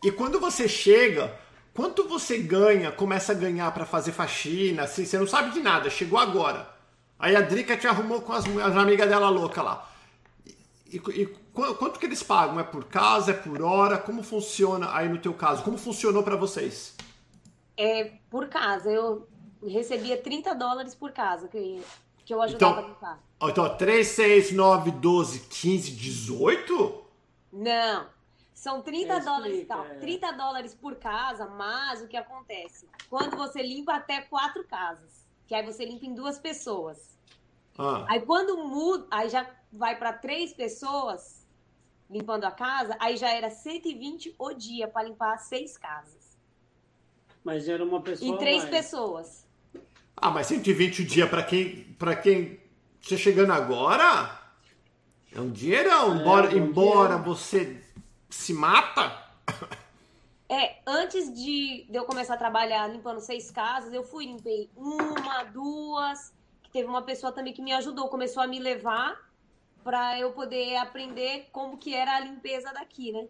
E 0.03 0.11
quando 0.11 0.39
você 0.39 0.69
chega, 0.69 1.35
quanto 1.73 2.07
você 2.07 2.37
ganha, 2.37 2.91
começa 2.91 3.31
a 3.31 3.35
ganhar 3.35 3.73
para 3.73 3.83
fazer 3.83 4.11
faxina, 4.11 4.83
assim, 4.83 5.05
você 5.05 5.17
não 5.17 5.25
sabe 5.25 5.49
de 5.49 5.59
nada, 5.59 5.89
chegou 5.89 6.19
agora. 6.19 6.69
Aí 7.17 7.35
a 7.35 7.41
Drica 7.41 7.75
te 7.75 7.87
arrumou 7.87 8.21
com 8.21 8.31
as, 8.31 8.45
as 8.45 8.77
amigas 8.77 9.09
dela 9.09 9.27
louca 9.27 9.63
lá. 9.63 9.91
E, 10.85 10.97
e, 10.97 11.25
quanto 11.51 11.99
que 11.99 12.05
eles 12.05 12.21
pagam? 12.21 12.59
É 12.59 12.63
por 12.63 12.85
casa, 12.85 13.31
é 13.31 13.33
por 13.33 13.59
hora? 13.63 13.97
Como 13.97 14.21
funciona 14.21 14.95
aí 14.95 15.09
no 15.09 15.17
teu 15.17 15.33
caso? 15.33 15.63
Como 15.63 15.79
funcionou 15.79 16.21
para 16.21 16.35
vocês? 16.35 16.95
É 17.75 18.11
por 18.29 18.47
casa. 18.49 18.91
Eu 18.91 19.27
recebia 19.65 20.15
30 20.21 20.53
dólares 20.53 20.93
por 20.93 21.11
casa 21.11 21.47
que, 21.47 21.83
que 22.23 22.31
eu 22.31 22.39
ajudava 22.39 22.81
então, 22.81 22.85
a 22.85 22.87
limpar. 22.87 23.28
Então, 23.41 23.77
3, 23.77 24.05
6, 24.05 24.51
9, 24.51 24.91
12, 24.91 25.39
15, 25.41 25.91
18? 25.91 27.05
Não. 27.53 28.07
São 28.53 28.81
30 28.81 28.99
Explica, 28.99 29.31
dólares, 29.31 29.67
tal, 29.67 29.85
é. 29.85 29.95
30 29.95 30.31
dólares 30.33 30.75
por 30.75 30.95
casa, 30.95 31.45
mas 31.47 32.01
o 32.01 32.07
que 32.07 32.17
acontece? 32.17 32.85
Quando 33.09 33.37
você 33.37 33.63
limpa 33.63 33.93
até 33.93 34.19
quatro 34.19 34.65
casas, 34.65 35.25
que 35.47 35.55
aí 35.55 35.65
você 35.65 35.85
limpa 35.85 36.05
em 36.05 36.13
duas 36.13 36.37
pessoas. 36.37 37.17
Ah. 37.77 38.05
Aí 38.09 38.21
quando 38.21 38.57
muda, 38.57 39.07
aí 39.09 39.29
já 39.29 39.49
vai 39.71 39.97
para 39.97 40.11
três 40.11 40.51
pessoas 40.51 41.47
limpando 42.09 42.43
a 42.43 42.51
casa, 42.51 42.97
aí 42.99 43.15
já 43.15 43.29
era 43.29 43.49
120 43.49 44.35
o 44.37 44.53
dia 44.53 44.89
para 44.89 45.03
limpar 45.03 45.37
seis 45.37 45.77
casas. 45.77 46.37
Mas 47.43 47.69
era 47.69 47.81
uma 47.81 48.01
pessoa. 48.01 48.35
E 48.35 48.37
três 48.37 48.63
mais. 48.63 48.69
pessoas. 48.69 49.47
Ah, 50.17 50.29
mas 50.29 50.47
120 50.47 51.03
o 51.03 51.05
dia 51.05 51.27
para 51.27 51.43
quem 51.43 51.83
para 51.97 52.13
quem 52.13 52.59
você 53.01 53.17
chegando 53.17 53.53
agora 53.53 54.39
é 55.31 55.39
um 55.39 55.51
dinheirão, 55.51 56.13
é, 56.13 56.21
embora, 56.21 56.49
um 56.49 56.57
embora 56.57 57.17
você 57.17 57.81
se 58.29 58.53
mata? 58.53 59.29
É, 60.51 60.81
antes 60.87 61.31
de, 61.31 61.85
de 61.87 61.95
eu 61.95 62.05
começar 62.05 62.33
a 62.33 62.37
trabalhar 62.37 62.87
limpando 62.87 63.19
seis 63.19 63.51
casas, 63.51 63.93
eu 63.93 64.03
fui, 64.03 64.25
limpei 64.25 64.67
uma, 64.75 65.43
duas, 65.43 66.33
que 66.63 66.71
teve 66.71 66.87
uma 66.89 67.03
pessoa 67.03 67.31
também 67.31 67.53
que 67.53 67.61
me 67.61 67.71
ajudou, 67.71 68.09
começou 68.09 68.41
a 68.41 68.47
me 68.47 68.57
levar 68.57 69.15
para 69.83 70.19
eu 70.19 70.31
poder 70.31 70.75
aprender 70.77 71.49
como 71.51 71.77
que 71.77 71.93
era 71.93 72.15
a 72.15 72.19
limpeza 72.19 72.73
daqui, 72.73 73.11
né? 73.11 73.27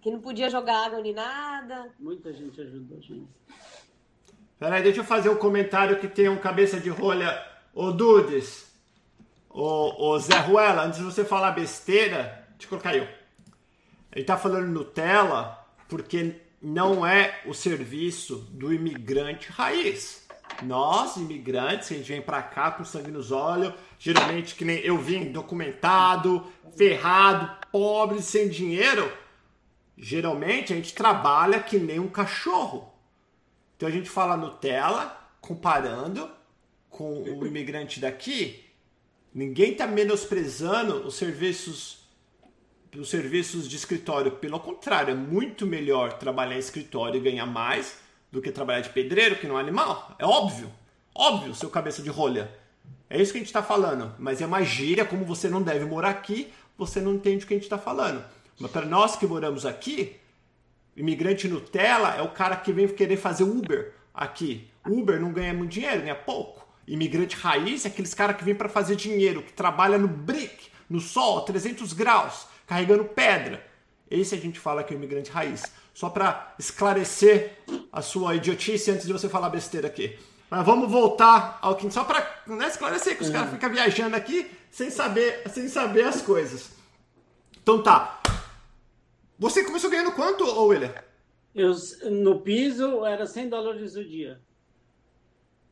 Que 0.00 0.10
não 0.10 0.18
podia 0.18 0.48
jogar 0.48 0.86
água 0.86 1.02
nem 1.02 1.12
nada. 1.12 1.92
Muita 2.00 2.32
gente 2.32 2.58
ajudou, 2.58 2.98
gente. 2.98 3.28
Peraí, 4.58 4.82
deixa 4.82 5.00
eu 5.00 5.04
fazer 5.04 5.28
um 5.28 5.36
comentário 5.36 6.00
que 6.00 6.08
tem 6.08 6.26
um 6.26 6.38
cabeça 6.38 6.80
de 6.80 6.88
rolha. 6.88 7.30
Ô 7.74 7.90
Dudes, 7.90 8.70
ô, 9.48 10.10
ô 10.10 10.18
Zé 10.18 10.36
Ruela, 10.40 10.84
antes 10.84 10.98
de 10.98 11.04
você 11.06 11.24
falar 11.24 11.52
besteira, 11.52 12.46
eu 12.60 12.68
colocar 12.68 12.94
eu. 12.94 13.04
Ele 14.12 14.20
está 14.20 14.36
falando 14.36 14.68
Nutella 14.68 15.58
porque 15.88 16.36
não 16.60 17.06
é 17.06 17.40
o 17.46 17.54
serviço 17.54 18.36
do 18.50 18.74
imigrante 18.74 19.50
raiz. 19.50 20.28
Nós, 20.62 21.16
imigrantes, 21.16 21.90
a 21.90 21.94
gente 21.94 22.08
vem 22.08 22.20
para 22.20 22.42
cá 22.42 22.72
com 22.72 22.84
sangue 22.84 23.10
nos 23.10 23.32
olhos, 23.32 23.72
geralmente 23.98 24.54
que 24.54 24.66
nem 24.66 24.78
eu 24.80 24.98
vim 24.98 25.32
documentado, 25.32 26.46
ferrado, 26.76 27.50
pobre, 27.72 28.20
sem 28.20 28.50
dinheiro. 28.50 29.10
Geralmente 29.96 30.74
a 30.74 30.76
gente 30.76 30.92
trabalha 30.92 31.58
que 31.58 31.78
nem 31.78 31.98
um 31.98 32.08
cachorro. 32.08 32.92
Então 33.76 33.88
a 33.88 33.92
gente 33.92 34.10
fala 34.10 34.36
Nutella 34.36 35.18
comparando 35.40 36.41
com 36.92 37.22
o 37.22 37.46
imigrante 37.46 37.98
daqui. 37.98 38.62
Ninguém 39.34 39.72
está 39.72 39.86
menosprezando 39.86 41.06
os 41.06 41.16
serviços 41.16 42.00
os 42.94 43.08
serviços 43.08 43.66
de 43.66 43.74
escritório, 43.74 44.32
pelo 44.32 44.60
contrário, 44.60 45.12
é 45.12 45.14
muito 45.14 45.66
melhor 45.66 46.12
trabalhar 46.18 46.56
em 46.56 46.58
escritório 46.58 47.16
e 47.18 47.22
ganhar 47.22 47.46
mais 47.46 47.96
do 48.30 48.42
que 48.42 48.52
trabalhar 48.52 48.82
de 48.82 48.90
pedreiro, 48.90 49.36
que 49.36 49.46
não 49.46 49.56
é 49.56 49.62
animal. 49.62 50.14
É 50.18 50.26
óbvio. 50.26 50.70
Óbvio, 51.14 51.54
seu 51.54 51.70
cabeça 51.70 52.02
de 52.02 52.10
rolha. 52.10 52.54
É 53.08 53.18
isso 53.18 53.32
que 53.32 53.38
a 53.38 53.40
gente 53.40 53.48
está 53.48 53.62
falando. 53.62 54.14
Mas 54.18 54.42
é 54.42 54.46
uma 54.46 54.62
gíria, 54.62 55.06
como 55.06 55.24
você 55.24 55.48
não 55.48 55.62
deve 55.62 55.86
morar 55.86 56.10
aqui, 56.10 56.52
você 56.76 57.00
não 57.00 57.14
entende 57.14 57.46
o 57.46 57.48
que 57.48 57.54
a 57.54 57.56
gente 57.56 57.64
está 57.64 57.78
falando. 57.78 58.22
Mas 58.60 58.70
para 58.70 58.84
nós 58.84 59.16
que 59.16 59.26
moramos 59.26 59.64
aqui, 59.64 60.16
imigrante 60.94 61.48
Nutella 61.48 62.14
é 62.14 62.20
o 62.20 62.28
cara 62.28 62.56
que 62.56 62.74
vem 62.74 62.86
querer 62.88 63.16
fazer 63.16 63.44
Uber 63.44 63.94
aqui. 64.12 64.68
Uber 64.86 65.18
não 65.18 65.32
ganha 65.32 65.54
muito 65.54 65.70
dinheiro, 65.70 66.02
ganha 66.02 66.14
pouco. 66.14 66.61
Imigrante 66.86 67.36
raiz 67.36 67.84
é 67.84 67.88
aqueles 67.88 68.14
caras 68.14 68.36
que 68.36 68.44
vem 68.44 68.54
para 68.54 68.68
fazer 68.68 68.96
dinheiro, 68.96 69.42
que 69.42 69.52
trabalha 69.52 69.98
no 69.98 70.08
brick, 70.08 70.68
no 70.88 71.00
sol, 71.00 71.42
300 71.42 71.92
graus 71.92 72.46
carregando 72.66 73.04
pedra. 73.04 73.64
Esse 74.10 74.34
a 74.34 74.38
gente 74.38 74.58
fala 74.58 74.82
que 74.82 74.92
é 74.92 74.96
o 74.96 74.98
imigrante 74.98 75.30
raiz. 75.30 75.62
Só 75.94 76.08
para 76.08 76.54
esclarecer 76.58 77.58
a 77.92 78.02
sua 78.02 78.34
idiotice 78.34 78.90
antes 78.90 79.06
de 79.06 79.12
você 79.12 79.28
falar 79.28 79.50
besteira 79.50 79.86
aqui. 79.86 80.18
Mas 80.50 80.66
vamos 80.66 80.90
voltar 80.90 81.58
ao 81.62 81.76
que 81.76 81.90
só 81.90 82.04
para 82.04 82.42
né, 82.46 82.68
esclarecer 82.68 83.16
que 83.16 83.22
os 83.22 83.30
caras 83.30 83.50
ficam 83.50 83.70
viajando 83.70 84.16
aqui 84.16 84.50
sem 84.70 84.90
saber, 84.90 85.42
sem 85.50 85.68
saber 85.68 86.04
as 86.04 86.20
coisas. 86.20 86.72
Então 87.62 87.82
tá. 87.82 88.20
Você 89.38 89.64
começou 89.64 89.90
ganhando 89.90 90.12
quanto, 90.12 90.44
William? 90.44 90.92
Eu, 91.54 91.74
no 92.10 92.40
piso 92.40 93.04
era 93.04 93.26
100 93.26 93.48
dólares 93.48 93.96
o 93.96 94.04
dia. 94.04 94.40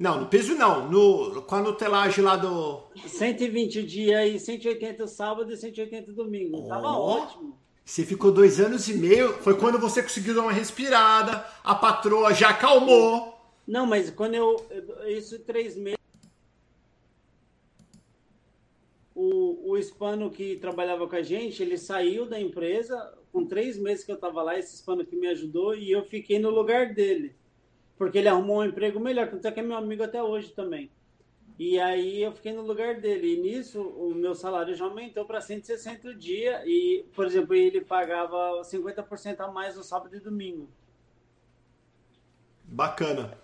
Não, 0.00 0.18
no 0.18 0.26
peso 0.28 0.54
não. 0.54 0.90
No, 0.90 1.42
com 1.42 1.56
a 1.56 1.60
nutelagem 1.60 2.24
lá 2.24 2.34
do. 2.34 2.84
120 3.06 3.82
dia 3.82 4.26
e 4.26 4.40
180 4.40 5.06
sábado 5.06 5.52
e 5.52 5.56
180 5.58 6.10
domingo. 6.14 6.62
Oh, 6.64 6.68
Tava 6.68 6.88
ótimo. 6.88 7.58
Você 7.84 8.02
ficou 8.06 8.32
dois 8.32 8.58
anos 8.58 8.88
e 8.88 8.94
meio. 8.94 9.34
Foi 9.42 9.58
quando 9.58 9.78
você 9.78 10.02
conseguiu 10.02 10.34
dar 10.34 10.40
uma 10.40 10.52
respirada. 10.52 11.44
A 11.62 11.74
patroa 11.74 12.32
já 12.32 12.48
acalmou. 12.48 13.38
Não, 13.68 13.84
mas 13.84 14.08
quando 14.08 14.36
eu. 14.36 14.66
Isso 15.06 15.38
três 15.40 15.76
meses. 15.76 15.98
O, 19.14 19.72
o 19.72 19.76
hispano 19.76 20.30
que 20.30 20.56
trabalhava 20.56 21.06
com 21.06 21.16
a 21.16 21.22
gente, 21.22 21.62
ele 21.62 21.76
saiu 21.76 22.24
da 22.24 22.40
empresa. 22.40 23.12
Com 23.30 23.44
três 23.44 23.76
meses 23.76 24.02
que 24.02 24.10
eu 24.10 24.16
tava 24.16 24.42
lá, 24.42 24.58
esse 24.58 24.76
hispano 24.76 25.04
que 25.04 25.14
me 25.14 25.28
ajudou, 25.28 25.74
e 25.74 25.92
eu 25.92 26.02
fiquei 26.04 26.38
no 26.38 26.48
lugar 26.48 26.94
dele 26.94 27.38
porque 28.00 28.16
ele 28.16 28.28
arrumou 28.28 28.60
um 28.60 28.64
emprego 28.64 28.98
melhor, 28.98 29.28
tanto 29.28 29.46
é 29.46 29.52
que 29.52 29.60
é 29.60 29.62
meu 29.62 29.76
amigo 29.76 30.02
até 30.02 30.22
hoje 30.22 30.52
também. 30.52 30.90
E 31.58 31.78
aí 31.78 32.22
eu 32.22 32.32
fiquei 32.32 32.50
no 32.50 32.62
lugar 32.62 32.98
dele. 32.98 33.34
E 33.34 33.36
nisso 33.42 33.78
o 33.78 34.14
meu 34.14 34.34
salário 34.34 34.74
já 34.74 34.86
aumentou 34.86 35.26
para 35.26 35.38
160 35.38 36.14
dias. 36.14 36.62
E, 36.64 37.04
por 37.14 37.26
exemplo, 37.26 37.54
ele 37.54 37.82
pagava 37.82 38.62
50% 38.62 39.40
a 39.40 39.48
mais 39.48 39.76
no 39.76 39.84
sábado 39.84 40.16
e 40.16 40.18
domingo. 40.18 40.66
Bacana. 42.64 43.36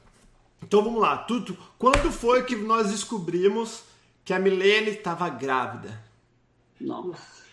Então 0.62 0.82
vamos 0.82 1.02
lá. 1.02 1.18
Tudo, 1.18 1.54
quando 1.78 2.10
foi 2.10 2.42
que 2.46 2.56
nós 2.56 2.90
descobrimos 2.90 3.84
que 4.24 4.32
a 4.32 4.38
Milene 4.38 4.92
estava 4.92 5.28
grávida? 5.28 6.02
Nossa. 6.80 7.44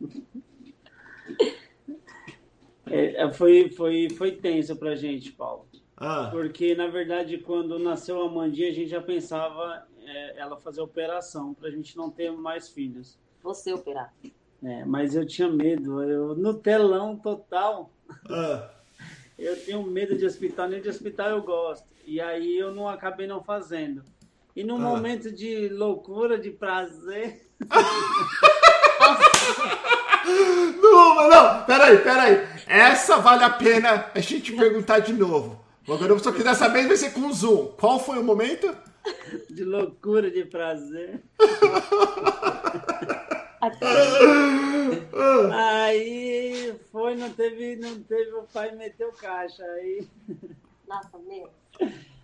É, 2.92 3.22
é, 3.22 3.32
foi, 3.32 3.70
foi, 3.70 4.10
foi 4.10 4.32
tenso 4.32 4.74
pra 4.74 4.96
gente, 4.96 5.30
Paulo. 5.30 5.69
Ah. 6.00 6.28
Porque, 6.30 6.74
na 6.74 6.86
verdade, 6.86 7.36
quando 7.36 7.78
nasceu 7.78 8.22
a 8.22 8.30
Mandinha, 8.30 8.70
a 8.70 8.72
gente 8.72 8.88
já 8.88 9.02
pensava 9.02 9.86
é, 10.02 10.38
ela 10.38 10.56
fazer 10.56 10.80
operação 10.80 11.52
pra 11.52 11.70
gente 11.70 11.94
não 11.94 12.10
ter 12.10 12.32
mais 12.32 12.70
filhos. 12.70 13.18
Você 13.42 13.70
operar. 13.72 14.10
É, 14.62 14.84
mas 14.84 15.14
eu 15.14 15.26
tinha 15.26 15.48
medo. 15.48 16.02
Eu, 16.02 16.34
no 16.34 16.54
telão 16.54 17.16
total. 17.16 17.90
Ah. 18.28 18.70
Eu 19.38 19.56
tenho 19.64 19.82
medo 19.82 20.18
de 20.18 20.26
hospital, 20.26 20.68
nem 20.68 20.82
de 20.82 20.88
hospital 20.90 21.30
eu 21.30 21.42
gosto. 21.42 21.86
E 22.04 22.20
aí 22.20 22.58
eu 22.58 22.74
não 22.74 22.86
acabei 22.86 23.26
não 23.26 23.42
fazendo. 23.42 24.02
E 24.54 24.62
num 24.62 24.76
ah. 24.76 24.80
momento 24.80 25.32
de 25.32 25.70
loucura, 25.70 26.38
de 26.38 26.50
prazer. 26.50 27.48
não, 30.82 31.14
mas 31.14 31.30
não, 31.30 31.64
peraí, 31.64 31.96
peraí. 32.02 32.46
Essa 32.66 33.16
vale 33.16 33.42
a 33.42 33.48
pena 33.48 34.10
a 34.14 34.20
gente 34.20 34.52
perguntar 34.52 34.98
de 34.98 35.14
novo. 35.14 35.58
Agora, 35.92 36.18
só 36.18 36.30
que 36.30 36.44
dessa 36.44 36.68
vez 36.68 36.86
vai 36.86 36.96
ser 36.96 37.12
com 37.12 37.32
zoom. 37.32 37.72
Qual 37.78 37.98
foi 37.98 38.18
o 38.18 38.24
momento? 38.24 38.74
De 39.50 39.64
loucura, 39.64 40.30
de 40.30 40.44
prazer. 40.44 41.22
aí 45.52 46.74
foi, 46.92 47.16
não 47.16 47.30
teve, 47.30 47.76
não 47.76 48.00
teve, 48.02 48.32
o 48.32 48.42
pai 48.44 48.74
meteu 48.74 49.10
caixa. 49.12 49.62
Aí. 49.64 50.06
Nossa, 50.86 51.18
meu. 51.26 51.48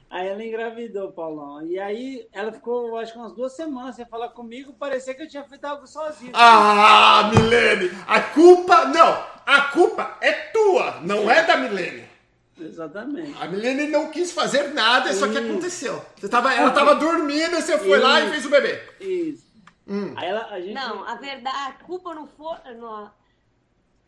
Aí 0.08 0.28
ela 0.28 0.44
engravidou, 0.44 1.12
Paulão. 1.12 1.66
E 1.66 1.78
aí 1.78 2.28
ela 2.32 2.52
ficou, 2.52 2.96
acho 2.96 3.12
que 3.12 3.18
umas 3.18 3.32
duas 3.32 3.54
semanas 3.54 3.96
sem 3.96 4.06
falar 4.06 4.28
comigo, 4.28 4.72
parecia 4.74 5.14
que 5.14 5.22
eu 5.22 5.28
tinha 5.28 5.44
feito 5.44 5.64
algo 5.64 5.86
sozinho. 5.86 6.32
Ah, 6.34 7.30
Milene! 7.34 7.90
A 8.06 8.20
culpa, 8.20 8.84
não! 8.86 9.36
A 9.44 9.62
culpa 9.72 10.18
é 10.20 10.32
tua, 10.32 11.00
não 11.02 11.30
é 11.30 11.44
da 11.44 11.56
Milene. 11.56 12.15
Exatamente. 12.58 13.34
A 13.40 13.46
Milene 13.46 13.88
não 13.88 14.10
quis 14.10 14.32
fazer 14.32 14.72
nada, 14.72 15.10
isso 15.10 15.30
que 15.30 15.38
aconteceu. 15.38 16.02
Você 16.16 16.28
tava, 16.28 16.54
ela 16.54 16.70
estava 16.70 16.94
dormindo, 16.94 17.56
você 17.56 17.78
foi 17.78 17.98
Isso. 17.98 18.06
lá 18.06 18.20
e 18.20 18.30
fez 18.30 18.46
o 18.46 18.50
bebê. 18.50 18.82
Isso. 19.00 19.46
Hum. 19.86 20.14
Aí 20.16 20.28
ela, 20.28 20.46
a 20.50 20.60
gente... 20.60 20.74
Não, 20.74 21.04
a 21.06 21.14
verdade, 21.16 21.56
a 21.68 21.84
culpa 21.84 22.14
não 22.14 22.26
foi. 22.26 22.56
Não, 22.74 23.10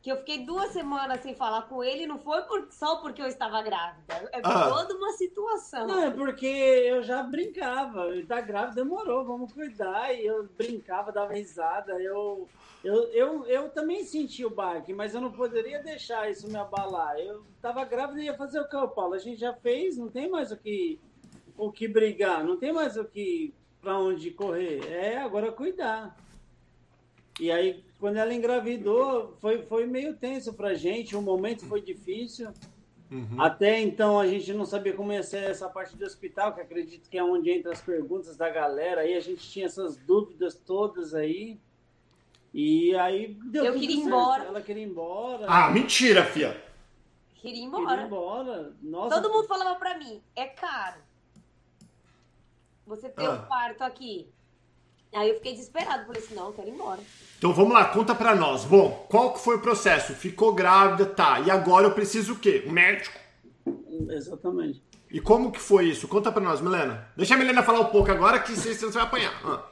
que 0.01 0.11
eu 0.13 0.17
fiquei 0.19 0.45
duas 0.45 0.71
semanas 0.73 1.21
sem 1.21 1.35
falar 1.35 1.63
com 1.63 1.83
ele, 1.83 2.07
não 2.07 2.19
foi 2.19 2.43
por, 2.43 2.69
só 2.71 2.97
porque 2.97 3.21
eu 3.21 3.27
estava 3.27 3.61
grávida. 3.63 4.31
É 4.33 4.41
ah. 4.45 4.69
toda 4.69 4.95
uma 4.95 5.13
situação. 5.13 5.87
Não, 5.89 6.03
é 6.05 6.11
porque 6.11 6.47
eu 6.47 7.03
já 7.03 7.23
brincava. 7.23 8.07
Ele 8.07 8.25
tá 8.25 8.41
grávida, 8.41 8.83
demorou, 8.83 9.25
vamos 9.25 9.53
cuidar. 9.53 10.15
E 10.15 10.25
eu 10.25 10.49
brincava, 10.57 11.11
dava 11.11 11.35
risada. 11.35 12.01
Eu, 12.01 12.49
eu, 12.85 12.95
eu, 13.09 13.47
eu 13.47 13.69
também 13.71 14.05
senti 14.05 14.45
o 14.45 14.51
baque, 14.51 14.93
mas 14.93 15.15
eu 15.15 15.21
não 15.21 15.33
poderia 15.33 15.83
deixar 15.83 16.31
isso 16.31 16.49
me 16.49 16.57
abalar. 16.57 17.19
Eu 17.19 17.45
estava 17.57 17.85
grávida 17.85 18.21
e 18.21 18.27
ia 18.27 18.35
fazer 18.35 18.61
o 18.61 18.69
que, 18.69 18.95
Paulo? 18.95 19.15
A 19.15 19.19
gente 19.19 19.41
já 19.41 19.53
fez, 19.53 19.99
não 19.99 20.09
tem 20.09 20.31
mais 20.31 20.53
o 20.53 20.57
que, 20.57 21.01
o 21.57 21.73
que 21.73 21.89
brigar, 21.89 22.45
não 22.45 22.57
tem 22.57 22.73
mais 22.73 22.97
o 22.97 23.05
que 23.05 23.53
para 23.81 23.99
onde 23.99 24.31
correr. 24.31 24.81
É 24.93 25.19
agora 25.19 25.51
cuidar. 25.51 26.17
E 27.39 27.51
aí, 27.53 27.85
quando 28.01 28.17
ela 28.17 28.35
engravidou, 28.35 29.37
foi, 29.41 29.63
foi 29.63 29.87
meio 29.87 30.17
tenso 30.17 30.53
pra 30.53 30.75
gente, 30.75 31.17
o 31.17 31.23
momento 31.23 31.65
foi 31.67 31.81
difícil. 31.81 32.53
Uhum. 33.11 33.41
Até 33.41 33.81
então 33.81 34.21
a 34.21 34.27
gente 34.27 34.53
não 34.53 34.67
sabia 34.67 34.93
como 34.93 35.13
ia 35.13 35.23
ser 35.23 35.45
essa 35.45 35.69
parte 35.69 35.97
do 35.97 36.05
hospital, 36.05 36.53
que 36.53 36.61
acredito 36.61 37.09
que 37.09 37.17
é 37.17 37.25
onde 37.25 37.51
entra 37.51 37.73
as 37.73 37.81
perguntas 37.81 38.37
da 38.37 38.51
galera. 38.51 39.03
Aí 39.03 39.15
a 39.15 39.21
gente 39.21 39.49
tinha 39.49 39.67
essas 39.67 39.97
dúvidas 39.97 40.55
todas 40.55 41.15
aí. 41.15 41.59
E 42.53 42.95
aí 42.97 43.35
deu 43.47 43.65
Eu 43.65 43.75
queria 43.75 43.97
ir 43.97 44.01
embora. 44.01 44.45
Ela 44.45 44.61
queria 44.61 44.83
ir 44.83 44.89
embora. 44.89 45.47
Ah, 45.49 45.71
mentira, 45.71 46.25
fia. 46.25 46.63
Queria 47.37 47.63
ir 47.63 47.65
embora. 47.65 47.87
Queria 47.87 48.03
ir 48.03 48.07
embora. 48.07 48.73
Nossa. 48.83 49.15
Todo 49.15 49.33
mundo 49.33 49.47
falava 49.47 49.79
pra 49.79 49.97
mim, 49.97 50.21
é 50.35 50.47
caro. 50.47 51.01
Você 52.87 53.09
tem 53.09 53.27
ah. 53.27 53.33
um 53.33 53.47
quarto 53.47 53.83
aqui. 53.83 54.31
Aí 55.15 55.31
eu 55.31 55.37
fiquei 55.37 55.53
desesperado, 55.53 56.07
falei 56.07 56.23
assim, 56.23 56.35
não, 56.35 56.49
eu 56.49 56.53
quero 56.53 56.69
ir 56.69 56.73
embora. 56.73 57.01
Então 57.39 57.53
vamos 57.53 57.73
lá, 57.73 57.85
conta 57.87 58.15
pra 58.15 58.35
nós. 58.35 58.65
Bom, 58.65 59.07
qual 59.09 59.33
que 59.33 59.41
foi 59.41 59.57
o 59.57 59.61
processo? 59.61 60.15
Ficou 60.15 60.53
grávida, 60.53 61.07
tá. 61.07 61.41
E 61.41 61.51
agora 61.51 61.87
eu 61.87 61.95
preciso 61.95 62.35
o 62.35 62.39
quê? 62.39 62.65
Um 62.67 62.73
médico? 62.73 63.19
Exatamente. 64.11 64.83
E 65.11 65.21
como 65.21 65.51
que 65.51 65.59
foi 65.59 65.87
isso? 65.87 66.07
Conta 66.07 66.31
pra 66.31 66.43
nós, 66.43 66.61
Milena. 66.61 67.11
Deixa 67.17 67.35
a 67.35 67.39
Milena 67.39 67.63
falar 67.63 67.81
um 67.81 67.87
pouco 67.87 68.11
agora, 68.11 68.39
que 68.41 68.53
você, 68.55 68.75
você 68.75 68.91
vai 68.91 69.03
apanhar. 69.03 69.41
Ah. 69.45 69.67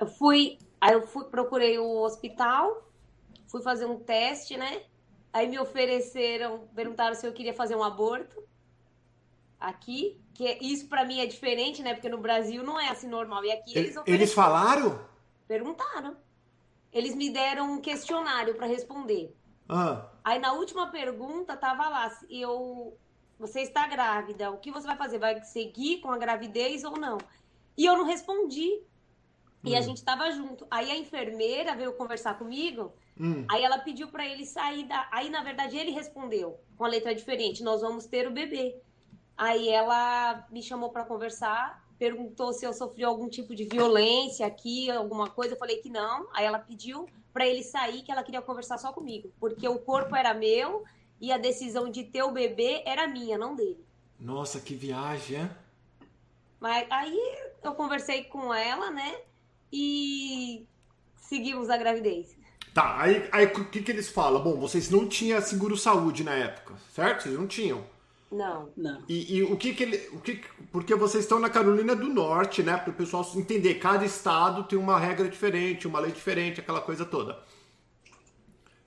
Eu 0.00 0.06
fui, 0.06 0.58
aí 0.80 0.94
eu 0.94 1.06
fui, 1.06 1.24
procurei 1.24 1.78
o 1.78 2.02
hospital, 2.02 2.90
fui 3.46 3.62
fazer 3.62 3.86
um 3.86 4.00
teste, 4.00 4.56
né? 4.56 4.82
Aí 5.32 5.46
me 5.46 5.58
ofereceram, 5.58 6.66
perguntaram 6.74 7.14
se 7.14 7.24
eu 7.24 7.32
queria 7.32 7.54
fazer 7.54 7.76
um 7.76 7.84
aborto 7.84 8.42
aqui, 9.60 10.18
que 10.40 10.58
isso 10.64 10.88
para 10.88 11.04
mim 11.04 11.20
é 11.20 11.26
diferente, 11.26 11.82
né? 11.82 11.92
Porque 11.92 12.08
no 12.08 12.16
Brasil 12.16 12.62
não 12.62 12.80
é 12.80 12.88
assim 12.88 13.06
normal. 13.06 13.44
E 13.44 13.52
aqui 13.52 13.76
eles 13.76 13.96
Eles 14.06 14.32
falaram? 14.32 14.98
Perguntaram. 15.46 16.16
Eles 16.90 17.14
me 17.14 17.28
deram 17.30 17.74
um 17.74 17.80
questionário 17.80 18.54
para 18.54 18.66
responder. 18.66 19.36
Ah. 19.68 20.06
Aí 20.24 20.38
na 20.38 20.54
última 20.54 20.90
pergunta 20.90 21.56
tava 21.56 21.88
lá, 21.88 22.10
eu 22.30 22.96
você 23.38 23.60
está 23.60 23.86
grávida, 23.86 24.50
o 24.50 24.58
que 24.58 24.70
você 24.70 24.86
vai 24.86 24.96
fazer? 24.96 25.18
Vai 25.18 25.42
seguir 25.42 26.00
com 26.00 26.10
a 26.10 26.18
gravidez 26.18 26.84
ou 26.84 26.98
não? 26.98 27.18
E 27.76 27.84
eu 27.84 27.96
não 27.96 28.04
respondi. 28.04 28.82
E 29.62 29.74
hum. 29.74 29.76
a 29.76 29.80
gente 29.82 30.02
tava 30.02 30.30
junto. 30.30 30.66
Aí 30.70 30.90
a 30.90 30.96
enfermeira 30.96 31.76
veio 31.76 31.92
conversar 31.92 32.38
comigo. 32.38 32.94
Hum. 33.18 33.44
Aí 33.50 33.62
ela 33.62 33.78
pediu 33.78 34.08
para 34.08 34.26
ele 34.26 34.46
sair 34.46 34.84
da. 34.84 35.06
Aí 35.12 35.28
na 35.28 35.42
verdade 35.42 35.76
ele 35.76 35.90
respondeu 35.90 36.58
com 36.78 36.84
a 36.86 36.88
letra 36.88 37.14
diferente: 37.14 37.62
Nós 37.62 37.82
vamos 37.82 38.06
ter 38.06 38.26
o 38.26 38.30
bebê. 38.30 38.80
Aí 39.40 39.70
ela 39.70 40.46
me 40.50 40.62
chamou 40.62 40.90
para 40.90 41.02
conversar, 41.02 41.82
perguntou 41.98 42.52
se 42.52 42.66
eu 42.66 42.74
sofri 42.74 43.04
algum 43.04 43.26
tipo 43.26 43.54
de 43.54 43.64
violência 43.64 44.46
aqui, 44.46 44.90
alguma 44.90 45.30
coisa. 45.30 45.54
Eu 45.54 45.58
falei 45.58 45.78
que 45.78 45.88
não. 45.88 46.28
Aí 46.34 46.44
ela 46.44 46.58
pediu 46.58 47.08
para 47.32 47.46
ele 47.46 47.62
sair, 47.62 48.02
que 48.02 48.12
ela 48.12 48.22
queria 48.22 48.42
conversar 48.42 48.76
só 48.76 48.92
comigo, 48.92 49.32
porque 49.40 49.66
o 49.66 49.78
corpo 49.78 50.14
era 50.14 50.34
meu 50.34 50.84
e 51.18 51.32
a 51.32 51.38
decisão 51.38 51.90
de 51.90 52.04
ter 52.04 52.22
o 52.22 52.30
bebê 52.30 52.82
era 52.84 53.08
minha, 53.08 53.38
não 53.38 53.56
dele. 53.56 53.82
Nossa, 54.18 54.60
que 54.60 54.74
viagem, 54.74 55.40
hein? 55.40 55.50
Mas 56.60 56.86
aí 56.90 57.18
eu 57.64 57.72
conversei 57.72 58.24
com 58.24 58.52
ela, 58.52 58.90
né? 58.90 59.20
E 59.72 60.66
seguimos 61.16 61.70
a 61.70 61.78
gravidez. 61.78 62.36
Tá, 62.74 63.00
aí, 63.00 63.26
aí 63.32 63.46
o 63.46 63.70
que, 63.70 63.80
que 63.80 63.90
eles 63.90 64.10
falam? 64.10 64.42
Bom, 64.42 64.60
vocês 64.60 64.90
não 64.90 65.08
tinham 65.08 65.40
seguro 65.40 65.78
saúde 65.78 66.22
na 66.24 66.34
época, 66.34 66.74
certo? 66.94 67.22
Vocês 67.22 67.38
não 67.38 67.46
tinham. 67.46 67.82
Não. 68.30 68.70
Não. 68.76 69.02
E, 69.08 69.38
e, 69.38 69.42
o 69.42 69.56
que 69.56 69.74
que 69.74 69.82
ele. 69.82 69.96
O 70.12 70.20
que, 70.20 70.40
porque 70.70 70.94
vocês 70.94 71.24
estão 71.24 71.40
na 71.40 71.50
Carolina 71.50 71.96
do 71.96 72.08
Norte, 72.08 72.62
né? 72.62 72.76
Para 72.76 72.90
o 72.90 72.94
pessoal 72.94 73.26
entender. 73.34 73.74
Cada 73.74 74.04
estado 74.04 74.64
tem 74.64 74.78
uma 74.78 74.98
regra 74.98 75.28
diferente, 75.28 75.88
uma 75.88 75.98
lei 75.98 76.12
diferente, 76.12 76.60
aquela 76.60 76.80
coisa 76.80 77.04
toda. 77.04 77.38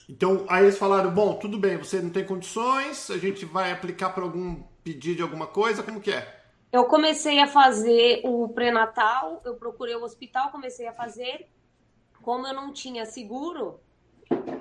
Então, 0.08 0.46
aí 0.48 0.64
eles 0.64 0.78
falaram: 0.78 1.12
bom, 1.12 1.36
tudo 1.36 1.58
bem, 1.58 1.78
você 1.78 2.02
não 2.02 2.10
tem 2.10 2.26
condições, 2.26 3.12
a 3.12 3.18
gente 3.18 3.46
vai 3.46 3.72
aplicar 3.72 4.12
para 4.12 4.24
algum 4.24 4.64
pedido 4.84 5.18
de 5.18 5.22
alguma 5.22 5.48
coisa, 5.48 5.84
como 5.84 6.00
que 6.00 6.12
é? 6.12 6.44
Eu 6.72 6.86
comecei 6.86 7.40
a 7.40 7.48
fazer 7.48 8.22
o 8.24 8.50
pré-natal, 8.50 9.42
eu 9.46 9.56
procurei 9.56 9.96
o 9.96 10.04
hospital, 10.04 10.52
comecei 10.52 10.88
a 10.88 10.94
fazer. 10.94 11.48
Como 12.22 12.48
eu 12.48 12.54
não 12.54 12.74
tinha 12.74 13.06
seguro, 13.06 13.80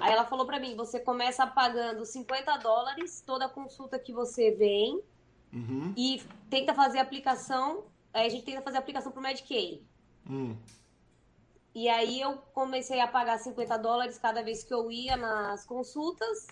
Aí 0.01 0.13
ela 0.13 0.25
falou 0.25 0.47
para 0.47 0.59
mim: 0.59 0.75
você 0.77 0.99
começa 0.99 1.47
pagando 1.47 2.05
50 2.05 2.57
dólares 2.59 3.23
toda 3.25 3.49
consulta 3.49 3.99
que 3.99 4.13
você 4.13 4.51
vem 4.51 5.03
uhum. 5.53 5.95
e 5.97 6.23
tenta 6.51 6.75
fazer 6.75 6.99
a 6.99 7.03
aplicação. 7.03 7.85
Aí 8.13 8.27
a 8.27 8.29
gente 8.29 8.45
tenta 8.45 8.61
fazer 8.63 8.77
a 8.77 8.81
aplicação 8.81 9.13
pro 9.13 9.23
Medicaid. 9.23 9.83
Hum. 10.29 10.57
E 11.75 11.89
aí 11.89 12.21
eu 12.21 12.37
comecei 12.53 13.01
a 13.01 13.09
pagar 13.09 13.39
50 13.39 13.79
dólares 13.79 14.19
cada 14.19 14.43
vez 14.43 14.63
que 14.63 14.75
eu 14.75 14.91
ia 14.91 15.17
nas 15.17 15.65
consultas 15.65 16.49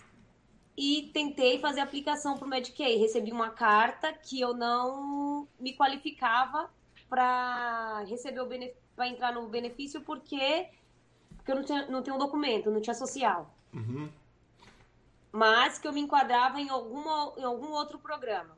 e 0.75 1.11
tentei 1.13 1.59
fazer 1.59 1.81
a 1.81 1.83
aplicação 1.83 2.37
pro 2.37 2.47
Medicaid. 2.47 2.97
Recebi 2.97 3.31
uma 3.31 3.51
carta 3.51 4.11
que 4.13 4.41
eu 4.41 4.53
não 4.53 5.47
me 5.59 5.75
qualificava 5.75 6.71
para 7.07 8.03
receber 8.07 8.39
o 8.39 8.47
benefício, 8.47 8.81
para 8.95 9.07
entrar 9.07 9.33
no 9.33 9.47
benefício 9.47 10.01
porque 10.01 10.69
porque 11.41 11.51
eu 11.51 11.55
não 11.55 11.63
tinha, 11.63 11.87
não 11.87 12.03
tinha 12.03 12.15
um 12.15 12.19
documento, 12.19 12.69
não 12.69 12.79
tinha 12.79 12.93
social. 12.93 13.51
Uhum. 13.73 14.07
Mas 15.31 15.79
que 15.79 15.87
eu 15.87 15.93
me 15.93 16.01
enquadrava 16.01 16.61
em, 16.61 16.69
alguma, 16.69 17.33
em 17.37 17.43
algum 17.43 17.71
outro 17.71 17.97
programa. 17.97 18.55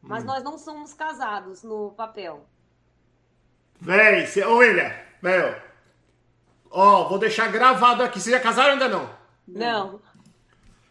Mas 0.00 0.22
uhum. 0.22 0.28
nós 0.28 0.44
não 0.44 0.56
somos 0.56 0.94
casados 0.94 1.64
no 1.64 1.90
papel. 1.90 2.46
Véi, 3.80 4.26
cê, 4.26 4.44
ô 4.44 4.58
William, 4.58 4.92
meu. 5.20 5.56
Ó, 6.70 7.08
vou 7.08 7.18
deixar 7.18 7.50
gravado 7.50 8.02
aqui. 8.02 8.20
Vocês 8.20 8.34
já 8.34 8.40
casaram 8.40 8.74
ainda 8.74 8.88
não? 8.88 9.10
Não. 9.46 10.00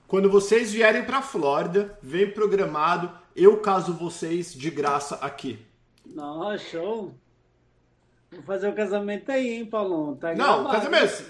Quando 0.07 0.29
vocês 0.29 0.73
vierem 0.73 1.05
pra 1.05 1.21
Flórida, 1.21 1.97
vem 2.01 2.31
programado 2.31 3.11
eu 3.35 3.61
caso 3.61 3.93
vocês 3.93 4.51
de 4.51 4.71
graça 4.71 5.15
aqui. 5.17 5.63
Nossa, 6.03 6.57
show. 6.57 7.13
Vou 8.31 8.41
fazer 8.43 8.67
o 8.67 8.75
casamento 8.75 9.31
aí, 9.31 9.55
hein, 9.55 9.65
Paulão? 9.65 10.15
Tá 10.15 10.35
não, 10.35 10.69
casamento. 10.69 11.23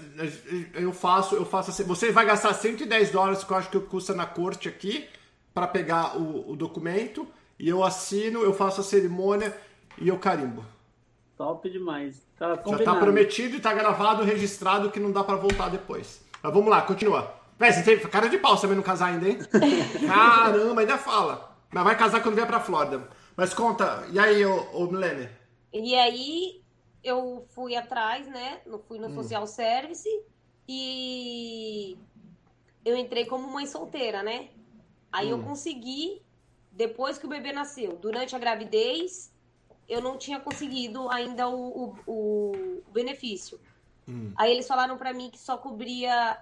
Eu 0.74 0.92
faço, 0.92 1.36
eu 1.36 1.44
faço 1.44 1.70
assim. 1.70 1.84
Você 1.84 2.10
vai 2.10 2.26
gastar 2.26 2.52
110 2.52 3.10
dólares, 3.10 3.44
que 3.44 3.52
eu 3.52 3.56
acho 3.56 3.70
que 3.70 3.78
custa 3.80 4.14
na 4.14 4.26
corte 4.26 4.68
aqui, 4.68 5.08
para 5.54 5.66
pegar 5.66 6.18
o, 6.18 6.50
o 6.50 6.56
documento. 6.56 7.26
E 7.58 7.68
eu 7.68 7.82
assino, 7.84 8.42
eu 8.42 8.52
faço 8.52 8.80
a 8.80 8.84
cerimônia 8.84 9.56
e 10.00 10.08
eu 10.08 10.18
carimbo. 10.18 10.64
Top 11.36 11.68
demais. 11.70 12.26
Tá 12.36 12.54
Já 12.54 12.78
tá 12.84 12.94
prometido 12.96 13.56
e 13.56 13.60
tá 13.60 13.72
gravado, 13.72 14.24
registrado, 14.24 14.90
que 14.90 15.00
não 15.00 15.12
dá 15.12 15.22
para 15.24 15.36
voltar 15.36 15.68
depois. 15.68 16.24
Mas 16.42 16.52
vamos 16.52 16.68
lá, 16.68 16.82
continua. 16.82 17.32
Véi, 17.58 17.72
você 17.72 17.82
tem 17.82 17.98
cara 17.98 18.28
de 18.28 18.38
pau 18.38 18.56
também 18.56 18.76
não 18.76 18.82
casar 18.82 19.06
ainda, 19.06 19.28
hein? 19.28 19.38
Caramba, 20.06 20.80
ainda 20.80 20.96
fala. 20.98 21.56
Mas 21.72 21.84
vai 21.84 21.96
casar 21.96 22.22
quando 22.22 22.36
vier 22.36 22.46
pra 22.46 22.60
Flórida. 22.60 23.08
Mas 23.36 23.52
conta, 23.52 24.04
e 24.12 24.18
aí, 24.18 24.44
ô, 24.44 24.68
ô 24.72 24.86
Milene? 24.86 25.28
E 25.72 25.94
aí, 25.94 26.60
eu 27.08 27.46
fui 27.50 27.74
atrás, 27.74 28.26
né? 28.26 28.60
Fui 28.86 28.98
no 28.98 29.08
hum. 29.08 29.14
Social 29.14 29.46
Service 29.46 30.08
e 30.68 31.96
eu 32.84 32.96
entrei 32.96 33.26
como 33.26 33.50
mãe 33.50 33.66
solteira, 33.66 34.22
né? 34.22 34.50
Aí 35.10 35.28
hum. 35.28 35.38
eu 35.38 35.42
consegui, 35.42 36.22
depois 36.70 37.18
que 37.18 37.26
o 37.26 37.28
bebê 37.28 37.52
nasceu, 37.52 37.96
durante 37.96 38.36
a 38.36 38.38
gravidez, 38.38 39.32
eu 39.88 40.02
não 40.02 40.18
tinha 40.18 40.38
conseguido 40.38 41.08
ainda 41.10 41.48
o, 41.48 41.96
o, 42.06 42.52
o 42.86 42.92
benefício. 42.92 43.58
Hum. 44.06 44.32
Aí 44.36 44.52
eles 44.52 44.66
falaram 44.66 44.96
para 44.96 45.12
mim 45.12 45.30
que 45.30 45.38
só 45.38 45.56
cobria 45.56 46.40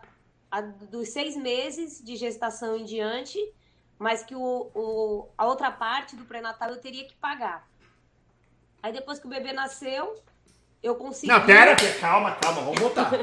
a, 0.50 0.60
dos 0.60 1.08
seis 1.10 1.36
meses 1.36 2.02
de 2.04 2.16
gestação 2.16 2.76
em 2.76 2.84
diante, 2.84 3.38
mas 3.98 4.22
que 4.24 4.34
o, 4.34 4.70
o, 4.74 5.28
a 5.38 5.46
outra 5.46 5.70
parte 5.70 6.16
do 6.16 6.24
pré-natal 6.24 6.70
eu 6.70 6.80
teria 6.80 7.06
que 7.06 7.14
pagar. 7.14 7.68
Aí 8.82 8.92
depois 8.92 9.18
que 9.18 9.26
o 9.26 9.30
bebê 9.30 9.52
nasceu, 9.52 10.14
eu 10.86 10.94
consegui. 10.94 11.32
Não, 11.32 11.40
pera, 11.44 11.76
calma, 12.00 12.32
calma, 12.32 12.62
vamos 12.62 12.80
voltar. 12.80 13.12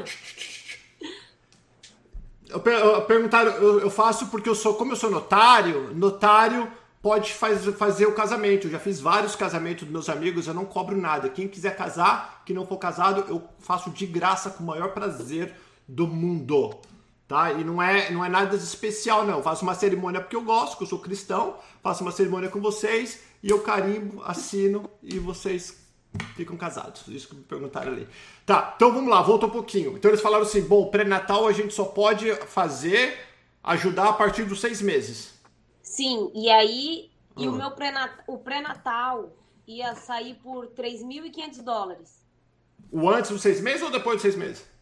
eu, 2.48 2.62
eu, 2.64 3.02
perguntaram, 3.02 3.52
eu, 3.52 3.80
eu 3.80 3.90
faço 3.90 4.26
porque 4.26 4.48
eu 4.48 4.54
sou, 4.54 4.74
como 4.74 4.92
eu 4.92 4.96
sou 4.96 5.10
notário, 5.10 5.94
notário 5.94 6.70
pode 7.02 7.32
faz, 7.32 7.64
fazer 7.76 8.06
o 8.06 8.12
casamento. 8.12 8.66
Eu 8.66 8.70
já 8.70 8.78
fiz 8.78 9.00
vários 9.00 9.34
casamentos 9.34 9.84
dos 9.84 9.92
meus 9.92 10.08
amigos, 10.08 10.46
eu 10.46 10.54
não 10.54 10.64
cobro 10.64 10.96
nada. 10.96 11.28
Quem 11.28 11.48
quiser 11.48 11.76
casar, 11.76 12.42
que 12.44 12.54
não 12.54 12.66
for 12.66 12.78
casado, 12.78 13.24
eu 13.28 13.42
faço 13.58 13.90
de 13.90 14.06
graça 14.06 14.50
com 14.50 14.62
o 14.62 14.66
maior 14.66 14.92
prazer 14.92 15.54
do 15.86 16.06
mundo 16.06 16.78
tá? 17.26 17.52
E 17.52 17.64
não 17.64 17.82
é, 17.82 18.10
não 18.10 18.24
é 18.24 18.28
nada 18.28 18.54
especial, 18.56 19.26
não. 19.26 19.38
Eu 19.38 19.42
faço 19.42 19.62
uma 19.62 19.74
cerimônia 19.74 20.20
porque 20.20 20.36
eu 20.36 20.42
gosto, 20.42 20.70
porque 20.70 20.84
eu 20.84 20.88
sou 20.88 20.98
cristão, 20.98 21.56
faço 21.82 22.02
uma 22.02 22.12
cerimônia 22.12 22.48
com 22.48 22.60
vocês 22.60 23.20
e 23.42 23.50
eu 23.50 23.60
carimbo, 23.60 24.22
assino 24.24 24.88
e 25.02 25.18
vocês 25.18 25.83
ficam 26.36 26.56
casados. 26.56 27.06
Isso 27.08 27.28
que 27.28 27.36
me 27.36 27.42
perguntaram 27.42 27.92
ali. 27.92 28.08
Tá, 28.46 28.72
então 28.76 28.92
vamos 28.92 29.10
lá, 29.10 29.22
volta 29.22 29.46
um 29.46 29.50
pouquinho. 29.50 29.96
Então 29.96 30.10
eles 30.10 30.20
falaram 30.20 30.44
assim: 30.44 30.62
bom, 30.62 30.88
pré-natal 30.90 31.46
a 31.46 31.52
gente 31.52 31.72
só 31.72 31.84
pode 31.84 32.34
fazer, 32.46 33.18
ajudar 33.62 34.08
a 34.08 34.12
partir 34.12 34.44
dos 34.44 34.60
seis 34.60 34.80
meses. 34.80 35.34
Sim, 35.82 36.30
e 36.34 36.50
aí, 36.50 37.10
e 37.36 37.48
o 37.48 37.54
ah. 37.54 37.56
meu 37.56 37.70
pré-natal, 37.72 38.24
o 38.26 38.38
pré-natal 38.38 39.32
ia 39.66 39.94
sair 39.94 40.34
por 40.42 40.66
3.500 40.68 41.62
dólares. 41.62 42.24
O 42.90 43.08
antes 43.08 43.30
dos 43.30 43.42
seis 43.42 43.60
meses 43.60 43.82
ou 43.82 43.90
depois 43.90 44.16
dos 44.16 44.22
seis 44.22 44.36
meses? 44.36 44.74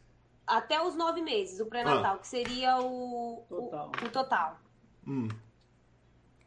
até 0.46 0.82
os 0.82 0.94
nove 0.94 1.22
meses, 1.22 1.60
o 1.60 1.66
pré-natal, 1.66 2.16
ah. 2.16 2.18
que 2.18 2.28
seria 2.28 2.78
o 2.78 3.44
total. 3.48 3.92
O, 4.02 4.06
o 4.06 4.10
total. 4.10 4.60
Hum. 5.06 5.28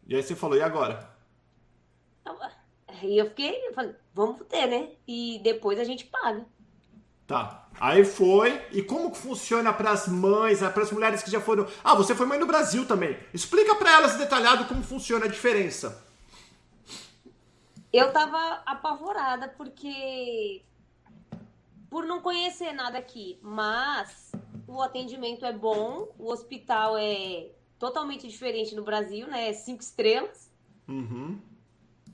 E 0.07 0.15
aí 0.15 0.21
você 0.21 0.35
falou, 0.35 0.57
e 0.57 0.61
agora? 0.61 1.09
Então, 2.21 2.37
e 3.03 3.17
eu 3.17 3.27
fiquei, 3.27 3.67
eu 3.67 3.73
falei, 3.73 3.95
vamos 4.13 4.41
ter, 4.47 4.67
né? 4.67 4.89
E 5.07 5.39
depois 5.43 5.79
a 5.79 5.83
gente 5.83 6.05
paga. 6.05 6.45
Tá. 7.27 7.67
Aí 7.79 8.05
foi. 8.05 8.61
E 8.71 8.81
como 8.81 9.11
que 9.11 9.17
funciona 9.17 9.73
para 9.73 9.91
as 9.91 10.07
mães, 10.07 10.59
para 10.59 10.83
as 10.83 10.91
mulheres 10.91 11.23
que 11.23 11.31
já 11.31 11.41
foram. 11.41 11.67
Ah, 11.83 11.95
você 11.95 12.13
foi 12.13 12.25
mãe 12.25 12.39
no 12.39 12.45
Brasil 12.45 12.85
também. 12.87 13.17
Explica 13.33 13.75
para 13.75 13.91
elas 13.91 14.15
detalhado 14.15 14.65
como 14.65 14.83
funciona 14.83 15.25
a 15.25 15.29
diferença. 15.29 16.03
Eu 17.91 18.11
tava 18.11 18.61
apavorada 18.65 19.47
porque 19.47 20.61
por 21.89 22.05
não 22.05 22.19
conhecer 22.19 22.73
nada 22.73 22.97
aqui, 22.97 23.39
mas 23.41 24.33
o 24.67 24.81
atendimento 24.81 25.45
é 25.45 25.53
bom, 25.53 26.09
o 26.19 26.29
hospital 26.29 26.97
é 26.97 27.47
totalmente 27.79 28.27
diferente 28.27 28.75
no 28.75 28.83
Brasil, 28.83 29.27
né? 29.27 29.49
É 29.49 29.53
cinco 29.53 29.81
estrelas. 29.81 30.51
Uhum. 30.87 31.39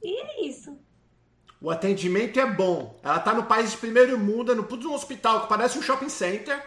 E 0.03 0.19
é 0.19 0.45
isso. 0.45 0.77
O 1.61 1.69
atendimento 1.69 2.39
é 2.39 2.45
bom. 2.45 2.99
Ela 3.03 3.19
tá 3.19 3.33
no 3.33 3.43
país 3.43 3.71
de 3.71 3.77
primeiro 3.77 4.17
mundo, 4.17 4.51
é 4.51 4.55
no 4.55 4.63
puto 4.63 4.81
de 4.81 4.87
um 4.87 4.93
hospital 4.93 5.41
que 5.41 5.49
parece 5.49 5.77
um 5.77 5.81
shopping 5.81 6.09
center. 6.09 6.61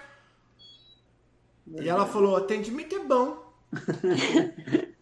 E 1.67 1.89
ela 1.89 2.07
falou: 2.07 2.37
atendimento 2.37 2.95
é 2.95 3.01
bom. 3.01 3.53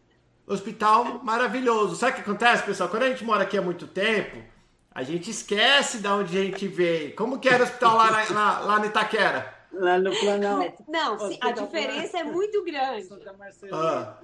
hospital 0.47 1.23
maravilhoso. 1.23 1.97
Sabe 1.97 2.13
o 2.13 2.15
que 2.17 2.21
acontece, 2.23 2.63
pessoal? 2.63 2.89
Quando 2.89 3.03
a 3.03 3.09
gente 3.11 3.25
mora 3.25 3.43
aqui 3.43 3.59
há 3.59 3.63
muito 3.63 3.87
tempo, 3.87 4.43
a 4.91 5.03
gente 5.03 5.31
esquece 5.31 5.99
de 5.99 6.09
onde 6.09 6.39
a 6.39 6.43
gente 6.43 6.67
veio. 6.69 7.15
Como 7.15 7.39
que 7.39 7.49
era 7.49 7.65
o 7.65 7.67
hospital 7.67 7.97
lá, 7.97 8.25
lá, 8.31 8.59
lá 8.61 8.79
no 8.79 8.87
Itaquera? 8.87 9.63
Lá 9.73 9.99
no 9.99 10.11
Planalto. 10.19 10.85
Não, 10.87 11.19
sim, 11.19 11.39
a 11.41 11.51
diferença 11.51 12.19
é 12.19 12.25
muito 12.25 12.63
grande. 12.63 13.09
Ah. 13.73 14.19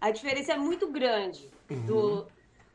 A 0.00 0.10
diferença 0.10 0.52
é 0.52 0.56
muito 0.56 0.88
grande 0.90 1.48
uhum. 1.68 2.26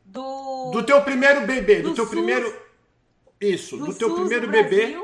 Do, 0.06 0.70
do. 0.70 0.86
Teu 0.86 1.02
primeiro 1.02 1.46
bebê, 1.46 1.82
do, 1.82 1.90
do 1.90 1.94
teu 1.94 2.04
SUS, 2.04 2.14
primeiro. 2.14 2.62
Isso, 3.40 3.76
do, 3.76 3.86
do 3.86 3.94
teu 3.94 4.08
SUS 4.08 4.20
primeiro 4.20 4.48
bebê. 4.48 4.96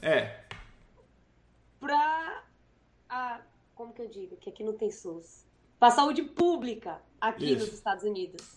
É. 0.00 0.40
Pra. 1.78 2.42
A, 3.08 3.40
como 3.74 3.92
que 3.92 4.02
eu 4.02 4.08
digo? 4.08 4.36
Que 4.36 4.50
aqui 4.50 4.64
não 4.64 4.72
tem 4.72 4.90
SUS. 4.90 5.44
Pra 5.78 5.90
saúde 5.90 6.22
pública 6.22 7.00
aqui 7.20 7.52
Isso. 7.52 7.66
nos 7.66 7.74
Estados 7.74 8.04
Unidos 8.04 8.56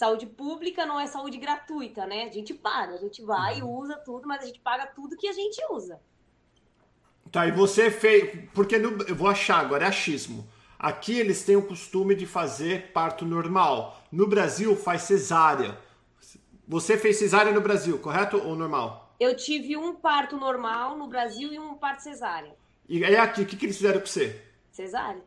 saúde 0.00 0.24
pública 0.24 0.86
não 0.86 0.98
é 0.98 1.06
saúde 1.06 1.36
gratuita, 1.36 2.06
né? 2.06 2.24
A 2.24 2.32
gente 2.32 2.54
paga, 2.54 2.94
a 2.94 2.96
gente 2.96 3.22
vai 3.22 3.58
e 3.58 3.62
uhum. 3.62 3.80
usa 3.80 3.96
tudo, 3.96 4.26
mas 4.26 4.42
a 4.42 4.46
gente 4.46 4.58
paga 4.60 4.86
tudo 4.86 5.14
que 5.14 5.28
a 5.28 5.32
gente 5.34 5.60
usa. 5.70 6.00
Tá, 7.30 7.46
e 7.46 7.52
você 7.52 7.90
fez. 7.90 8.48
Porque 8.54 8.78
no, 8.78 9.02
eu 9.02 9.14
vou 9.14 9.28
achar 9.28 9.58
agora, 9.58 9.84
é 9.84 9.88
achismo. 9.88 10.48
Aqui 10.78 11.18
eles 11.18 11.44
têm 11.44 11.54
o 11.54 11.66
costume 11.66 12.14
de 12.14 12.24
fazer 12.24 12.92
parto 12.92 13.26
normal. 13.26 13.99
No 14.10 14.26
Brasil 14.26 14.74
faz 14.74 15.02
cesárea. 15.02 15.78
Você 16.66 16.96
fez 16.96 17.16
cesárea 17.16 17.52
no 17.52 17.60
Brasil, 17.60 17.98
correto 17.98 18.36
ou 18.36 18.56
normal? 18.56 19.14
Eu 19.20 19.36
tive 19.36 19.76
um 19.76 19.94
parto 19.94 20.36
normal 20.36 20.96
no 20.96 21.06
Brasil 21.06 21.52
e 21.52 21.58
um 21.58 21.74
parto 21.74 22.02
cesárea. 22.02 22.56
E 22.88 23.04
é 23.04 23.20
aqui, 23.20 23.42
o 23.42 23.46
que, 23.46 23.56
que 23.56 23.66
eles 23.66 23.76
fizeram 23.76 24.00
com 24.00 24.06
você? 24.06 24.42
Cesárea. 24.72 25.22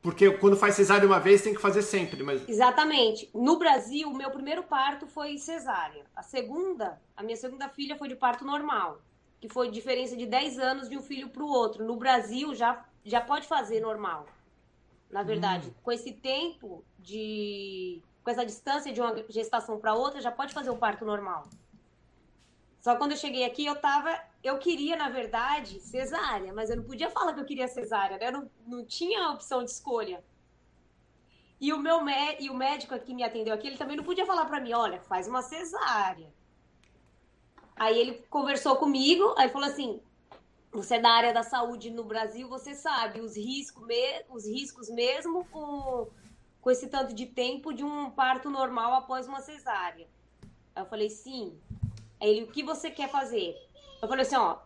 Porque 0.00 0.30
quando 0.30 0.56
faz 0.56 0.76
cesárea 0.76 1.06
uma 1.06 1.18
vez, 1.18 1.42
tem 1.42 1.52
que 1.52 1.60
fazer 1.60 1.82
sempre. 1.82 2.22
Mas... 2.22 2.48
Exatamente. 2.48 3.28
No 3.34 3.58
Brasil, 3.58 4.08
o 4.08 4.16
meu 4.16 4.30
primeiro 4.30 4.62
parto 4.62 5.06
foi 5.06 5.36
cesárea. 5.38 6.04
A 6.14 6.22
segunda, 6.22 7.00
a 7.16 7.22
minha 7.22 7.36
segunda 7.36 7.68
filha 7.68 7.96
foi 7.96 8.08
de 8.08 8.14
parto 8.14 8.44
normal, 8.44 9.02
que 9.40 9.48
foi 9.48 9.70
diferença 9.70 10.16
de 10.16 10.26
10 10.26 10.58
anos 10.60 10.88
de 10.88 10.96
um 10.96 11.02
filho 11.02 11.28
para 11.28 11.42
o 11.42 11.48
outro. 11.48 11.84
No 11.84 11.96
Brasil, 11.96 12.54
já, 12.54 12.84
já 13.04 13.20
pode 13.20 13.48
fazer 13.48 13.80
normal. 13.80 14.26
Na 15.10 15.22
verdade, 15.22 15.68
hum. 15.68 15.74
com 15.82 15.90
esse 15.90 16.12
tempo 16.12 16.84
de. 16.98 18.00
Com 18.28 18.32
essa 18.32 18.44
distância 18.44 18.92
de 18.92 19.00
uma 19.00 19.16
gestação 19.30 19.78
para 19.78 19.94
outra, 19.94 20.20
já 20.20 20.30
pode 20.30 20.52
fazer 20.52 20.68
o 20.68 20.76
parto 20.76 21.02
normal. 21.02 21.48
Só 22.78 22.94
quando 22.94 23.12
eu 23.12 23.16
cheguei 23.16 23.42
aqui, 23.42 23.64
eu 23.64 23.74
tava. 23.74 24.20
Eu 24.44 24.58
queria, 24.58 24.96
na 24.96 25.08
verdade, 25.08 25.80
cesárea, 25.80 26.52
mas 26.52 26.68
eu 26.68 26.76
não 26.76 26.84
podia 26.84 27.08
falar 27.08 27.32
que 27.32 27.40
eu 27.40 27.46
queria 27.46 27.66
cesárea, 27.66 28.18
né? 28.18 28.28
Eu 28.28 28.32
não, 28.32 28.50
não 28.66 28.84
tinha 28.84 29.30
opção 29.30 29.64
de 29.64 29.70
escolha. 29.70 30.22
E 31.58 31.72
o 31.72 31.78
meu 31.78 32.00
e 32.38 32.50
o 32.50 32.54
médico 32.54 32.98
que 33.00 33.14
me 33.14 33.24
atendeu 33.24 33.54
aqui, 33.54 33.66
ele 33.66 33.78
também 33.78 33.96
não 33.96 34.04
podia 34.04 34.26
falar 34.26 34.44
para 34.44 34.60
mim, 34.60 34.74
olha, 34.74 35.00
faz 35.00 35.26
uma 35.26 35.40
cesárea. 35.40 36.30
Aí 37.76 37.98
ele 37.98 38.12
conversou 38.28 38.76
comigo, 38.76 39.34
aí 39.38 39.48
falou 39.48 39.68
assim: 39.68 40.02
você 40.70 40.96
é 40.96 41.00
da 41.00 41.10
área 41.10 41.32
da 41.32 41.42
saúde 41.42 41.90
no 41.90 42.04
Brasil, 42.04 42.46
você 42.46 42.74
sabe 42.74 43.22
os 43.22 43.38
riscos, 43.38 43.88
os 44.28 44.46
riscos 44.46 44.90
mesmo 44.90 45.46
com, 45.46 46.10
com 46.60 46.70
esse 46.70 46.88
tanto 46.88 47.14
de 47.14 47.26
tempo 47.26 47.72
de 47.72 47.84
um 47.84 48.10
parto 48.10 48.50
normal 48.50 48.94
após 48.94 49.26
uma 49.26 49.40
cesárea. 49.40 50.06
Aí 50.74 50.82
eu 50.82 50.86
falei, 50.86 51.10
sim. 51.10 51.58
Aí 52.20 52.28
ele, 52.28 52.44
o 52.44 52.48
que 52.48 52.62
você 52.62 52.90
quer 52.90 53.10
fazer? 53.10 53.56
Eu 54.00 54.08
falei 54.08 54.22
assim, 54.22 54.36
ó. 54.36 54.58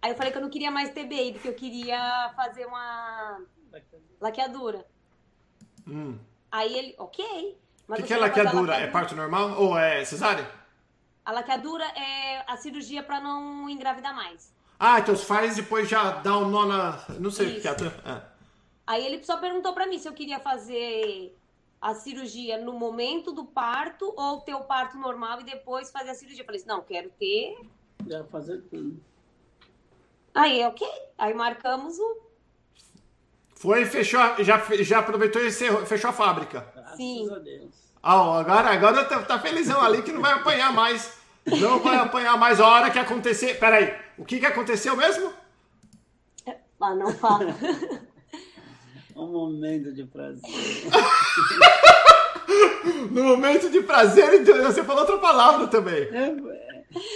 Aí 0.00 0.10
eu 0.10 0.16
falei 0.16 0.30
que 0.30 0.38
eu 0.38 0.42
não 0.42 0.50
queria 0.50 0.70
mais 0.70 0.90
ter 0.92 1.04
baby, 1.04 1.38
que 1.40 1.48
eu 1.48 1.54
queria 1.54 2.32
fazer 2.36 2.66
uma 2.66 3.40
laqueadura. 4.20 4.86
Hum. 5.86 6.18
Aí 6.50 6.76
ele, 6.76 6.94
ok. 6.98 7.58
O 7.88 7.94
que, 7.94 8.02
que 8.02 8.12
é 8.12 8.18
laqueadura? 8.18 8.76
É 8.76 8.86
parto 8.86 9.16
normal 9.16 9.60
ou 9.60 9.78
é 9.78 10.04
cesárea? 10.04 10.48
A 11.24 11.32
laqueadura 11.32 11.84
é 11.84 12.44
a 12.46 12.56
cirurgia 12.56 13.02
para 13.02 13.20
não 13.20 13.68
engravidar 13.68 14.14
mais. 14.14 14.52
Ah, 14.78 15.00
então 15.00 15.16
faz 15.16 15.58
e 15.58 15.62
depois 15.62 15.88
já 15.88 16.12
dá 16.12 16.38
um 16.38 16.48
nó 16.48 16.64
na. 16.64 17.04
Não 17.18 17.30
sei 17.30 17.58
o 17.58 17.60
que 17.60 17.68
é. 17.68 17.74
Aí 18.88 19.04
ele 19.04 19.22
só 19.22 19.36
perguntou 19.36 19.74
para 19.74 19.86
mim 19.86 19.98
se 19.98 20.08
eu 20.08 20.14
queria 20.14 20.40
fazer 20.40 21.36
a 21.78 21.92
cirurgia 21.92 22.56
no 22.56 22.72
momento 22.72 23.32
do 23.32 23.44
parto 23.44 24.14
ou 24.16 24.40
ter 24.40 24.54
o 24.54 24.62
parto 24.62 24.96
normal 24.96 25.42
e 25.42 25.44
depois 25.44 25.90
fazer 25.90 26.08
a 26.08 26.14
cirurgia. 26.14 26.40
Eu 26.40 26.46
falei 26.46 26.58
assim, 26.58 26.70
não, 26.70 26.80
quero 26.80 27.10
ter. 27.10 27.54
Já 28.06 28.24
fazer 28.24 28.62
tudo. 28.62 28.98
Aí, 30.34 30.64
ok. 30.64 30.88
Aí 31.18 31.34
marcamos 31.34 31.98
o. 31.98 32.16
Foi, 33.56 33.84
fechou, 33.84 34.20
já, 34.38 34.56
já 34.82 34.98
aproveitou 35.00 35.42
e 35.42 35.50
fechou 35.50 36.08
a 36.08 36.12
fábrica. 36.14 36.66
Graças 36.74 36.96
Sim. 36.96 37.30
a 37.30 37.38
Deus. 37.40 37.74
Ah, 38.02 38.38
agora, 38.40 38.70
agora 38.70 39.04
tá, 39.04 39.22
tá 39.22 39.38
felizão 39.38 39.82
ali 39.82 40.00
que 40.00 40.12
não 40.12 40.22
vai 40.22 40.32
apanhar 40.32 40.72
mais. 40.72 41.14
Não 41.44 41.78
vai 41.80 41.96
apanhar 41.96 42.38
mais 42.38 42.58
a 42.58 42.66
hora 42.66 42.90
que 42.90 42.98
acontecer. 42.98 43.58
Peraí, 43.60 43.94
o 44.16 44.24
que, 44.24 44.40
que 44.40 44.46
aconteceu 44.46 44.96
mesmo? 44.96 45.30
Ah, 46.80 46.94
não 46.94 47.12
fala. 47.12 47.54
um 49.18 49.32
momento 49.32 49.92
de 49.92 50.04
prazer. 50.04 50.40
no 53.10 53.24
momento 53.24 53.70
de 53.70 53.82
prazer, 53.82 54.44
você 54.44 54.84
falou 54.84 55.02
outra 55.02 55.18
palavra 55.18 55.66
também. 55.66 56.08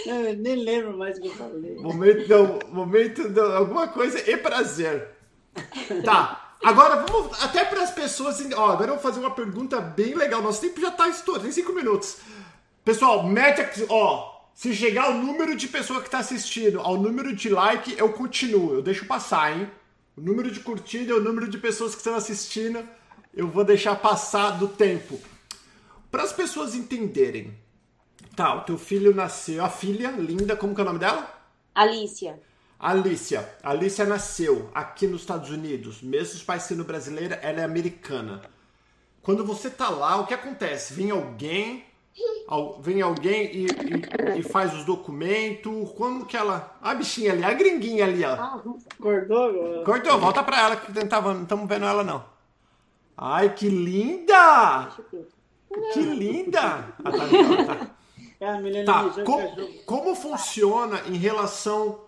É, 0.07 0.35
nem 0.35 0.55
lembro 0.55 0.97
mais 0.97 1.17
o 1.17 1.21
que 1.21 1.27
eu 1.27 1.33
falei. 1.33 1.75
Momento, 1.75 2.29
não, 2.29 2.59
momento, 2.71 3.29
não, 3.29 3.55
alguma 3.55 3.87
coisa 3.87 4.19
e 4.29 4.37
prazer. 4.37 5.09
Tá. 6.03 6.55
Agora 6.63 7.05
vamos 7.05 7.43
até 7.43 7.65
para 7.65 7.83
as 7.83 7.91
pessoas. 7.91 8.41
Ó, 8.55 8.71
agora 8.71 8.91
eu 8.91 8.95
vou 8.95 9.03
fazer 9.03 9.19
uma 9.19 9.31
pergunta 9.31 9.81
bem 9.81 10.13
legal. 10.13 10.41
Nosso 10.41 10.61
tempo 10.61 10.79
já 10.79 10.89
está 10.89 11.09
estourando, 11.09 11.43
tem 11.43 11.51
cinco 11.51 11.73
minutos. 11.73 12.19
Pessoal, 12.85 13.23
mete 13.23 13.61
aqui, 13.61 13.85
ó. 13.89 14.31
Se 14.53 14.73
chegar 14.73 15.09
o 15.09 15.15
número 15.15 15.55
de 15.55 15.67
pessoa 15.67 15.99
que 15.99 16.07
está 16.07 16.19
assistindo 16.19 16.79
ao 16.79 16.95
número 16.95 17.35
de 17.35 17.49
like, 17.49 17.95
eu 17.97 18.13
continuo. 18.13 18.75
Eu 18.75 18.81
deixo 18.81 19.05
passar, 19.05 19.57
hein? 19.57 19.69
O 20.15 20.21
número 20.21 20.51
de 20.51 20.59
curtida 20.59 21.11
é 21.11 21.15
o 21.15 21.23
número 21.23 21.47
de 21.47 21.57
pessoas 21.57 21.93
que 21.93 21.97
estão 21.97 22.15
assistindo. 22.15 22.87
Eu 23.33 23.47
vou 23.47 23.63
deixar 23.63 23.95
passar 23.95 24.51
do 24.51 24.67
tempo. 24.67 25.19
Para 26.11 26.21
as 26.21 26.31
pessoas 26.31 26.75
entenderem. 26.75 27.57
Tá, 28.35 28.53
o 28.55 28.61
teu 28.61 28.77
filho 28.77 29.13
nasceu. 29.15 29.65
A 29.65 29.69
filha, 29.69 30.11
linda, 30.11 30.55
como 30.55 30.75
que 30.75 30.81
é 30.81 30.83
o 30.83 30.85
nome 30.85 30.99
dela? 30.99 31.27
Alicia. 31.73 32.39
Alicia. 32.79 33.57
Alicia 33.63 34.05
nasceu 34.05 34.69
aqui 34.73 35.07
nos 35.07 35.21
Estados 35.21 35.49
Unidos. 35.49 36.03
Mesmo 36.03 36.35
os 36.35 36.43
pais 36.43 36.63
sendo 36.63 36.83
brasileira, 36.83 37.35
ela 37.35 37.61
é 37.61 37.63
americana. 37.63 38.41
Quando 39.23 39.43
você 39.43 39.69
tá 39.69 39.89
lá, 39.89 40.17
o 40.17 40.27
que 40.27 40.33
acontece? 40.33 40.93
Vem 40.93 41.09
alguém 41.09 41.85
vem 42.81 43.01
alguém 43.01 43.45
e, 43.55 43.65
e, 43.65 44.39
e, 44.39 44.43
faz 44.43 44.73
os 44.73 44.85
documentos. 44.85 45.91
Como 45.91 46.25
que 46.25 46.37
ela. 46.37 46.77
A 46.81 46.93
bichinha 46.93 47.31
ali, 47.31 47.43
a 47.43 47.53
gringuinha 47.53 48.05
ali, 48.05 48.23
ó. 48.23 48.33
Ah, 48.33 48.61
cortou 48.99 49.43
agora? 49.43 49.83
Cortou, 49.83 50.19
volta 50.19 50.43
pra 50.43 50.61
ela 50.61 50.75
que 50.75 50.91
tentava, 50.91 51.33
não 51.33 51.43
estamos 51.43 51.67
vendo 51.67 51.85
ela 51.85 52.03
não. 52.03 52.23
Ai, 53.17 53.53
que 53.53 53.69
linda! 53.69 54.89
Que 55.93 56.01
linda! 56.01 56.93
Ah, 57.03 57.11
tá, 57.11 57.65
tá. 57.65 57.87
É, 58.39 58.83
tá. 58.83 59.09
Como, 59.23 59.69
como 59.85 60.15
funciona 60.15 61.01
em 61.07 61.15
relação 61.15 62.01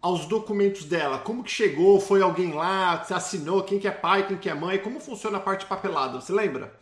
aos 0.00 0.26
documentos 0.26 0.84
dela? 0.84 1.18
Como 1.18 1.44
que 1.44 1.50
chegou? 1.50 2.00
Foi 2.00 2.20
alguém 2.20 2.52
lá? 2.52 3.06
Assinou? 3.10 3.62
Quem 3.62 3.78
que 3.78 3.86
é 3.86 3.92
pai? 3.92 4.26
Quem 4.26 4.36
que 4.36 4.50
é 4.50 4.54
mãe? 4.54 4.78
Como 4.78 4.98
funciona 4.98 5.38
a 5.38 5.40
parte 5.40 5.66
papelada? 5.66 6.20
Você 6.20 6.32
lembra? 6.32 6.74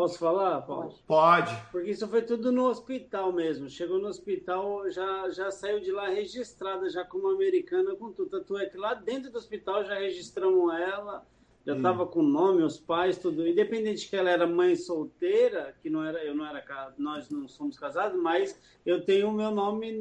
Posso 0.00 0.18
falar, 0.18 0.62
Paulo? 0.62 0.94
Pode. 1.06 1.54
Porque 1.70 1.90
isso 1.90 2.08
foi 2.08 2.22
tudo 2.22 2.50
no 2.50 2.64
hospital 2.68 3.34
mesmo. 3.34 3.68
Chegou 3.68 3.98
no 3.98 4.08
hospital, 4.08 4.88
já, 4.88 5.28
já 5.28 5.50
saiu 5.50 5.78
de 5.78 5.92
lá 5.92 6.08
registrada, 6.08 6.88
já 6.88 7.04
como 7.04 7.28
americana, 7.28 7.94
com 7.94 8.10
tudo. 8.10 8.30
Tanto 8.30 8.56
é 8.56 8.64
que 8.64 8.78
lá 8.78 8.94
dentro 8.94 9.30
do 9.30 9.36
hospital 9.36 9.84
já 9.84 9.96
registramos 9.96 10.72
ela, 10.72 11.26
já 11.66 11.76
estava 11.76 12.04
hum. 12.04 12.06
com 12.06 12.22
nome, 12.22 12.62
os 12.62 12.80
pais, 12.80 13.18
tudo. 13.18 13.46
Independente 13.46 14.08
que 14.08 14.16
ela 14.16 14.30
era 14.30 14.46
mãe 14.46 14.74
solteira, 14.74 15.76
que 15.82 15.90
não 15.90 16.02
era, 16.02 16.24
eu 16.24 16.34
não 16.34 16.46
era 16.46 16.94
nós 16.96 17.28
não 17.28 17.46
somos 17.46 17.78
casados, 17.78 18.18
mas 18.18 18.58
eu 18.86 19.04
tenho 19.04 19.28
o 19.28 19.32
meu 19.32 19.50
nome, 19.50 20.00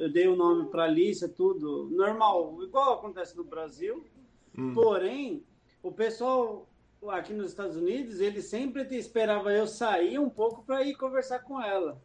eu 0.00 0.10
dei 0.10 0.26
o 0.26 0.34
nome 0.34 0.68
para 0.70 0.86
Alicia, 0.86 1.28
tudo 1.28 1.88
normal, 1.92 2.58
igual 2.64 2.94
acontece 2.94 3.36
no 3.36 3.44
Brasil. 3.44 4.04
Hum. 4.58 4.74
Porém, 4.74 5.44
o 5.84 5.92
pessoal 5.92 6.68
aqui 7.10 7.32
nos 7.32 7.50
Estados 7.50 7.76
Unidos, 7.76 8.20
ele 8.20 8.40
sempre 8.42 8.82
esperava 8.96 9.52
eu 9.52 9.66
sair 9.66 10.18
um 10.18 10.30
pouco 10.30 10.62
para 10.64 10.82
ir 10.82 10.94
conversar 10.96 11.40
com 11.40 11.60
ela. 11.60 12.00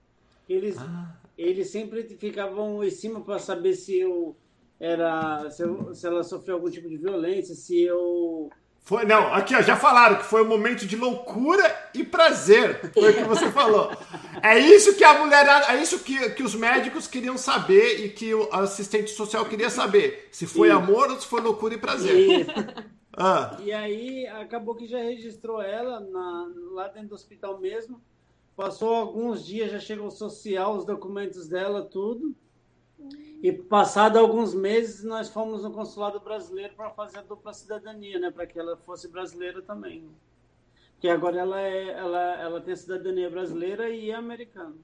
Eles, 0.48 0.78
ah. 0.80 1.16
eles 1.38 1.70
sempre 1.70 2.04
ficavam 2.04 2.84
em 2.84 2.90
cima 2.90 3.22
para 3.22 3.40
saber 3.40 3.76
se 3.76 4.00
eu 4.00 4.36
era 4.80 5.50
se, 5.52 5.62
eu, 5.62 5.94
se, 5.94 6.08
ela 6.08 6.24
sofreu 6.24 6.56
algum 6.56 6.70
tipo 6.70 6.88
de 6.88 6.98
violência, 6.98 7.54
se 7.54 7.82
eu 7.82 8.50
foi, 8.82 9.06
não, 9.06 9.32
aqui 9.34 9.54
ó, 9.56 9.62
já 9.62 9.76
falaram 9.76 10.16
que 10.16 10.26
foi 10.26 10.42
um 10.42 10.48
momento 10.48 10.84
de 10.88 10.96
loucura 10.96 11.90
e 11.94 12.04
prazer, 12.04 12.92
foi 12.92 13.12
o 13.12 13.14
que 13.14 13.24
você 13.24 13.52
falou. 13.52 13.92
É 14.42 14.58
isso 14.58 14.96
que 14.96 15.04
a 15.04 15.14
mulher, 15.14 15.46
é 15.70 15.76
isso 15.80 16.00
que, 16.00 16.32
que 16.32 16.42
os 16.42 16.56
médicos 16.56 17.06
queriam 17.06 17.38
saber 17.38 18.04
e 18.04 18.10
que 18.10 18.34
o 18.34 18.50
assistente 18.52 19.12
social 19.12 19.46
queria 19.46 19.70
saber, 19.70 20.28
se 20.32 20.48
foi 20.48 20.72
amor 20.72 21.12
ou 21.12 21.20
se 21.20 21.28
foi 21.28 21.40
loucura 21.40 21.76
e 21.76 21.78
prazer. 21.78 22.48
Ah. 23.20 23.58
E 23.60 23.74
aí 23.74 24.26
acabou 24.28 24.74
que 24.74 24.88
já 24.88 25.00
registrou 25.00 25.62
ela 25.62 26.00
na, 26.00 26.50
lá 26.72 26.88
dentro 26.88 27.10
do 27.10 27.16
hospital 27.16 27.60
mesmo. 27.60 28.02
Passou 28.56 28.94
alguns 28.94 29.46
dias, 29.46 29.72
já 29.72 29.80
chegou 29.80 30.10
social, 30.10 30.78
os 30.78 30.86
documentos 30.86 31.48
dela, 31.50 31.84
tudo. 31.84 32.34
E 33.44 33.52
passado 33.52 34.18
alguns 34.18 34.54
meses, 34.54 35.04
nós 35.04 35.30
fomos 35.30 35.64
no 35.64 35.72
consulado 35.72 36.20
brasileiro 36.22 36.74
para 36.76 36.90
fazer 36.92 37.20
a 37.20 37.22
dupla 37.22 37.54
cidadania, 37.54 38.20
né? 38.20 38.32
Para 38.32 38.48
que 38.48 38.58
ela 38.58 38.78
fosse 38.78 39.10
brasileira 39.10 39.62
também. 39.62 40.10
Porque 40.94 41.10
agora 41.10 41.40
ela, 41.40 41.62
é, 41.62 41.90
ela, 41.90 42.42
ela 42.42 42.62
tem 42.62 42.74
a 42.74 42.78
cidadania 42.78 43.30
brasileira 43.30 43.90
e 43.90 44.12
é 44.12 44.16
americana. 44.16 44.76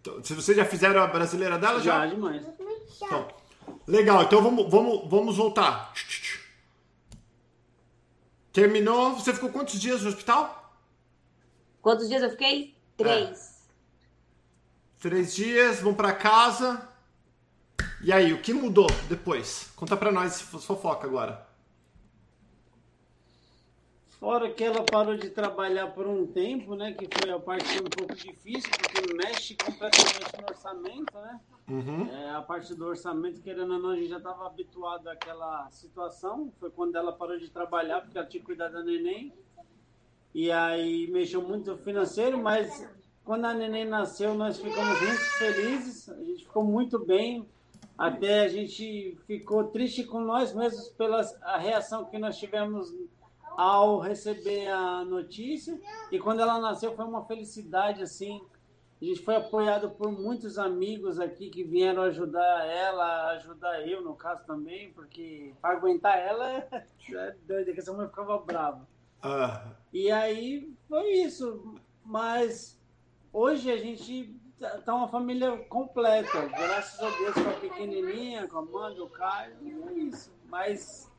Então, 0.00 0.22
se 0.22 0.34
vocês 0.34 0.56
já 0.56 0.64
fizeram 0.64 1.00
a 1.00 1.06
brasileira 1.06 1.58
dela, 1.58 1.80
já? 1.80 2.06
Já, 2.06 2.14
demais. 2.14 2.44
Então, 2.96 3.28
legal, 3.86 4.22
então 4.22 4.42
vamos, 4.42 4.68
vamos, 4.68 5.08
vamos 5.08 5.36
voltar. 5.36 5.92
Terminou. 8.52 9.14
Você 9.14 9.32
ficou 9.32 9.50
quantos 9.50 9.80
dias 9.80 10.02
no 10.02 10.08
hospital? 10.08 10.76
Quantos 11.80 12.08
dias 12.08 12.22
eu 12.22 12.30
fiquei? 12.30 12.76
Três. 12.96 13.66
É. 13.68 15.00
Três 15.00 15.34
dias, 15.34 15.80
vão 15.80 15.94
para 15.94 16.12
casa. 16.12 16.88
E 18.04 18.12
aí, 18.12 18.32
o 18.32 18.40
que 18.40 18.52
mudou 18.52 18.88
depois? 19.08 19.70
Conta 19.74 19.96
para 19.96 20.12
nós 20.12 20.40
fofoca 20.40 21.06
agora. 21.06 21.46
Fora 24.20 24.52
que 24.52 24.62
ela 24.62 24.84
parou 24.84 25.16
de 25.16 25.30
trabalhar 25.30 25.88
por 25.88 26.06
um 26.06 26.24
tempo, 26.24 26.76
né? 26.76 26.92
Que 26.92 27.08
foi 27.12 27.32
a 27.32 27.40
parte 27.40 27.80
um 27.80 27.90
pouco 27.90 28.14
difícil, 28.14 28.70
porque 28.70 29.12
mexe 29.14 29.56
completamente 29.56 30.40
no 30.40 30.48
orçamento, 30.48 31.18
né? 31.18 31.40
Uhum. 31.68 32.08
É, 32.08 32.30
a 32.30 32.42
parte 32.42 32.74
do 32.74 32.86
orçamento, 32.86 33.40
querendo 33.40 33.72
ou 33.72 33.78
não, 33.78 33.90
a 33.90 33.96
gente 33.96 34.08
já 34.08 34.18
estava 34.18 34.46
habituado 34.46 35.08
àquela 35.08 35.70
situação. 35.70 36.52
Foi 36.58 36.70
quando 36.70 36.96
ela 36.96 37.12
parou 37.12 37.38
de 37.38 37.50
trabalhar, 37.50 38.00
porque 38.00 38.18
ela 38.18 38.26
tinha 38.26 38.42
cuidar 38.42 38.68
da 38.68 38.82
neném. 38.82 39.32
E 40.34 40.50
aí 40.50 41.06
mexeu 41.08 41.42
muito 41.42 41.76
financeiro, 41.78 42.38
mas 42.42 42.88
quando 43.24 43.44
a 43.44 43.54
neném 43.54 43.84
nasceu, 43.84 44.34
nós 44.34 44.58
ficamos 44.58 45.00
muito 45.00 45.20
felizes. 45.38 46.08
A 46.08 46.24
gente 46.24 46.44
ficou 46.44 46.64
muito 46.64 46.98
bem. 46.98 47.46
Até 47.96 48.40
a 48.40 48.48
gente 48.48 49.16
ficou 49.26 49.64
triste 49.64 50.04
com 50.04 50.20
nós 50.20 50.52
mesmos 50.54 50.88
pela 50.88 51.22
reação 51.58 52.06
que 52.06 52.18
nós 52.18 52.38
tivemos 52.38 52.92
ao 53.56 54.00
receber 54.00 54.66
a 54.68 55.04
notícia. 55.04 55.78
E 56.10 56.18
quando 56.18 56.40
ela 56.40 56.58
nasceu, 56.58 56.96
foi 56.96 57.04
uma 57.04 57.24
felicidade 57.24 58.02
assim 58.02 58.40
a 59.02 59.14
gente 59.14 59.24
foi 59.24 59.36
apoiado 59.36 59.90
por 59.90 60.12
muitos 60.12 60.58
amigos 60.58 61.18
aqui 61.18 61.50
que 61.50 61.64
vieram 61.64 62.02
ajudar 62.02 62.64
ela, 62.66 63.30
ajudar 63.32 63.86
eu, 63.86 64.00
no 64.00 64.14
caso 64.14 64.44
também, 64.46 64.92
porque 64.92 65.52
para 65.60 65.76
aguentar 65.76 66.18
ela 66.18 66.48
é 66.70 67.34
doido, 67.46 67.72
que 67.72 67.80
essa 67.80 67.92
mãe 67.92 68.06
ficava 68.06 68.38
brava. 68.38 68.86
Ah. 69.22 69.72
E 69.92 70.10
aí 70.10 70.72
foi 70.88 71.10
isso. 71.12 71.74
Mas 72.04 72.80
hoje 73.32 73.70
a 73.70 73.76
gente 73.76 74.34
tá, 74.58 74.78
tá 74.78 74.94
uma 74.94 75.08
família 75.08 75.56
completa. 75.68 76.46
Graças 76.48 77.00
a 77.00 77.10
Deus 77.18 77.34
com 77.34 77.50
a 77.50 77.60
pequenininha, 77.60 78.48
com 78.48 78.58
a 78.58 78.60
Amanda, 78.62 79.02
o 79.02 79.10
Caio, 79.10 79.54
é 79.88 79.92
isso. 79.94 80.32
Mas 80.48 81.11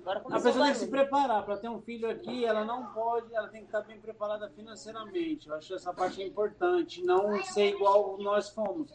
Agora 0.00 0.20
a 0.20 0.40
pessoa 0.40 0.64
tem 0.64 0.72
que 0.72 0.78
se 0.78 0.88
preparar 0.88 1.44
para 1.44 1.56
ter 1.56 1.68
um 1.68 1.80
filho 1.80 2.10
aqui, 2.10 2.44
ela 2.44 2.64
não 2.64 2.86
pode, 2.92 3.34
ela 3.34 3.48
tem 3.48 3.60
que 3.60 3.66
estar 3.66 3.82
bem 3.82 4.00
preparada 4.00 4.48
financeiramente. 4.50 5.48
Eu 5.48 5.54
acho 5.54 5.74
essa 5.74 5.92
parte 5.92 6.22
importante, 6.22 7.02
não 7.02 7.42
ser 7.42 7.74
igual 7.74 8.16
nós 8.18 8.48
fomos. 8.48 8.90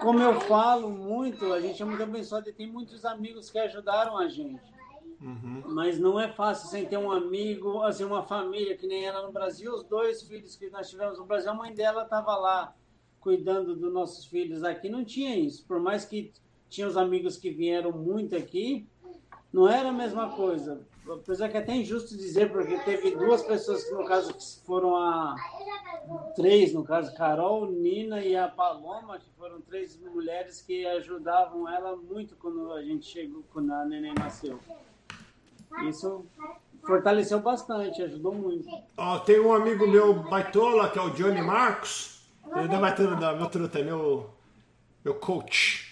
Como 0.00 0.20
eu 0.20 0.40
falo 0.42 0.90
muito, 0.90 1.52
a 1.52 1.60
gente 1.60 1.82
é 1.82 1.84
muito 1.84 2.02
abençoado 2.02 2.48
e 2.48 2.52
tem 2.52 2.66
muitos 2.66 3.04
amigos 3.04 3.50
que 3.50 3.58
ajudaram 3.58 4.16
a 4.16 4.28
gente. 4.28 4.62
Uhum. 5.20 5.62
Mas 5.66 5.98
não 5.98 6.18
é 6.18 6.28
fácil 6.28 6.68
sem 6.68 6.86
ter 6.86 6.96
um 6.96 7.10
amigo, 7.10 7.82
assim, 7.82 8.04
uma 8.04 8.22
família 8.22 8.76
que 8.76 8.86
nem 8.86 9.04
ela 9.04 9.26
no 9.26 9.32
Brasil. 9.32 9.72
Os 9.74 9.84
dois 9.84 10.22
filhos 10.22 10.54
que 10.56 10.70
nós 10.70 10.88
tivemos 10.88 11.18
no 11.18 11.26
Brasil, 11.26 11.50
a 11.50 11.54
mãe 11.54 11.74
dela 11.74 12.04
estava 12.04 12.36
lá 12.36 12.74
cuidando 13.20 13.74
dos 13.74 13.92
nossos 13.92 14.24
filhos. 14.26 14.62
Aqui 14.62 14.88
não 14.88 15.04
tinha 15.04 15.36
isso. 15.36 15.66
Por 15.66 15.80
mais 15.80 16.04
que 16.04 16.32
tinha 16.68 16.86
os 16.86 16.96
amigos 16.96 17.36
que 17.36 17.50
vieram 17.50 17.92
muito 17.92 18.36
aqui, 18.36 18.86
não 19.52 19.68
era 19.68 19.88
a 19.88 19.92
mesma 19.92 20.30
coisa. 20.30 20.80
Apesar 21.10 21.48
que 21.48 21.56
é 21.56 21.60
até 21.60 21.74
injusto 21.74 22.16
dizer, 22.16 22.52
porque 22.52 22.76
teve 22.80 23.12
duas 23.12 23.42
pessoas 23.42 23.82
que, 23.84 23.94
no 23.94 24.04
caso, 24.04 24.34
foram 24.66 24.94
a. 24.94 25.34
Três, 26.36 26.74
no 26.74 26.84
caso, 26.84 27.14
Carol, 27.14 27.66
Nina 27.66 28.22
e 28.22 28.36
a 28.36 28.46
Paloma, 28.46 29.18
que 29.18 29.30
foram 29.38 29.60
três 29.60 29.98
mulheres 29.98 30.60
que 30.60 30.86
ajudavam 30.86 31.68
ela 31.68 31.96
muito 31.96 32.36
quando 32.36 32.72
a 32.72 32.82
gente 32.82 33.06
chegou, 33.06 33.42
quando 33.52 33.72
a 33.72 33.84
neném 33.84 34.14
nasceu. 34.14 34.58
Isso 35.88 36.26
fortaleceu 36.82 37.40
bastante, 37.40 38.02
ajudou 38.02 38.34
muito. 38.34 38.68
Ó, 38.96 39.18
tem 39.18 39.40
um 39.40 39.54
amigo 39.54 39.86
meu 39.86 40.14
baitola, 40.14 40.90
que 40.90 40.98
é 40.98 41.02
o 41.02 41.10
Johnny 41.10 41.42
Marcos. 41.42 42.22
Ele 42.56 42.74
é 42.74 43.16
da 43.16 43.46
truta, 43.46 43.82
meu, 43.82 44.30
meu 45.04 45.14
coach. 45.14 45.87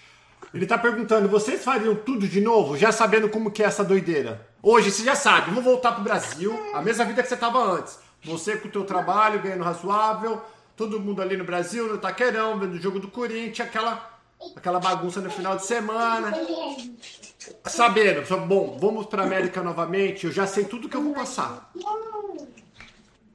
Ele 0.57 0.67
tá 0.67 0.79
perguntando, 0.79 1.29
vocês 1.29 1.63
fariam 1.63 1.95
tudo 1.95 2.27
de 2.27 2.41
novo, 2.41 2.79
já 2.79 2.91
sabendo 2.91 3.29
como 3.29 3.51
que 3.51 3.63
é 3.63 3.67
essa 3.67 3.85
doideira? 3.85 4.41
Hoje, 4.63 4.91
você 4.91 5.05
já 5.05 5.15
sabe, 5.15 5.51
vamos 5.51 5.63
voltar 5.63 5.93
pro 5.93 6.03
Brasil, 6.03 6.59
a 6.73 6.81
mesma 6.81 7.05
vida 7.05 7.23
que 7.23 7.29
você 7.29 7.37
tava 7.37 7.63
antes. 7.63 7.99
Você 8.25 8.57
com 8.57 8.67
o 8.67 8.71
teu 8.71 8.83
trabalho, 8.83 9.43
ganhando 9.43 9.63
razoável, 9.63 10.41
todo 10.75 10.99
mundo 10.99 11.21
ali 11.21 11.37
no 11.37 11.45
Brasil, 11.45 11.87
no 11.87 11.99
Taquerão, 11.99 12.59
vendo 12.59 12.73
o 12.73 12.81
jogo 12.81 12.99
do 12.99 13.07
Corinthians, 13.07 13.69
aquela, 13.69 14.19
aquela 14.57 14.81
bagunça 14.81 15.21
no 15.21 15.29
final 15.29 15.57
de 15.57 15.67
semana. 15.67 16.33
Sabendo, 17.67 18.23
bom, 18.47 18.79
vamos 18.81 19.05
pra 19.05 19.25
América 19.25 19.63
novamente, 19.63 20.25
eu 20.25 20.33
já 20.33 20.47
sei 20.47 20.65
tudo 20.65 20.89
que 20.89 20.97
eu 20.97 21.03
vou 21.03 21.13
passar. 21.13 21.71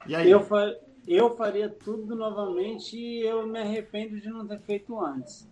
E 0.08 0.16
aí? 0.16 0.28
Eu, 0.28 0.44
fa 0.44 0.74
eu 1.06 1.36
faria 1.36 1.68
tudo 1.68 2.16
novamente 2.16 2.96
e 2.96 3.24
eu 3.24 3.46
me 3.46 3.60
arrependo 3.60 4.20
de 4.20 4.28
não 4.28 4.44
ter 4.44 4.58
feito 4.58 4.98
antes. 4.98 5.46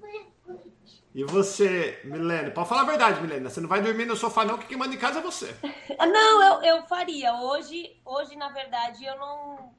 E 1.12 1.24
você, 1.24 2.00
Milena? 2.04 2.50
Pode 2.52 2.68
falar 2.68 2.82
a 2.82 2.86
verdade, 2.86 3.20
Milena. 3.20 3.50
Você 3.50 3.60
não 3.60 3.68
vai 3.68 3.82
dormir 3.82 4.04
no 4.04 4.16
sofá, 4.16 4.44
não, 4.44 4.56
que 4.56 4.66
quem 4.66 4.76
manda 4.76 4.94
em 4.94 4.98
casa 4.98 5.18
é 5.18 5.22
você. 5.22 5.54
Não, 5.98 6.42
eu, 6.42 6.76
eu 6.76 6.82
faria. 6.86 7.34
Hoje, 7.34 8.00
hoje, 8.04 8.36
na 8.36 8.48
verdade, 8.48 9.04
eu 9.04 9.18
não. 9.18 9.72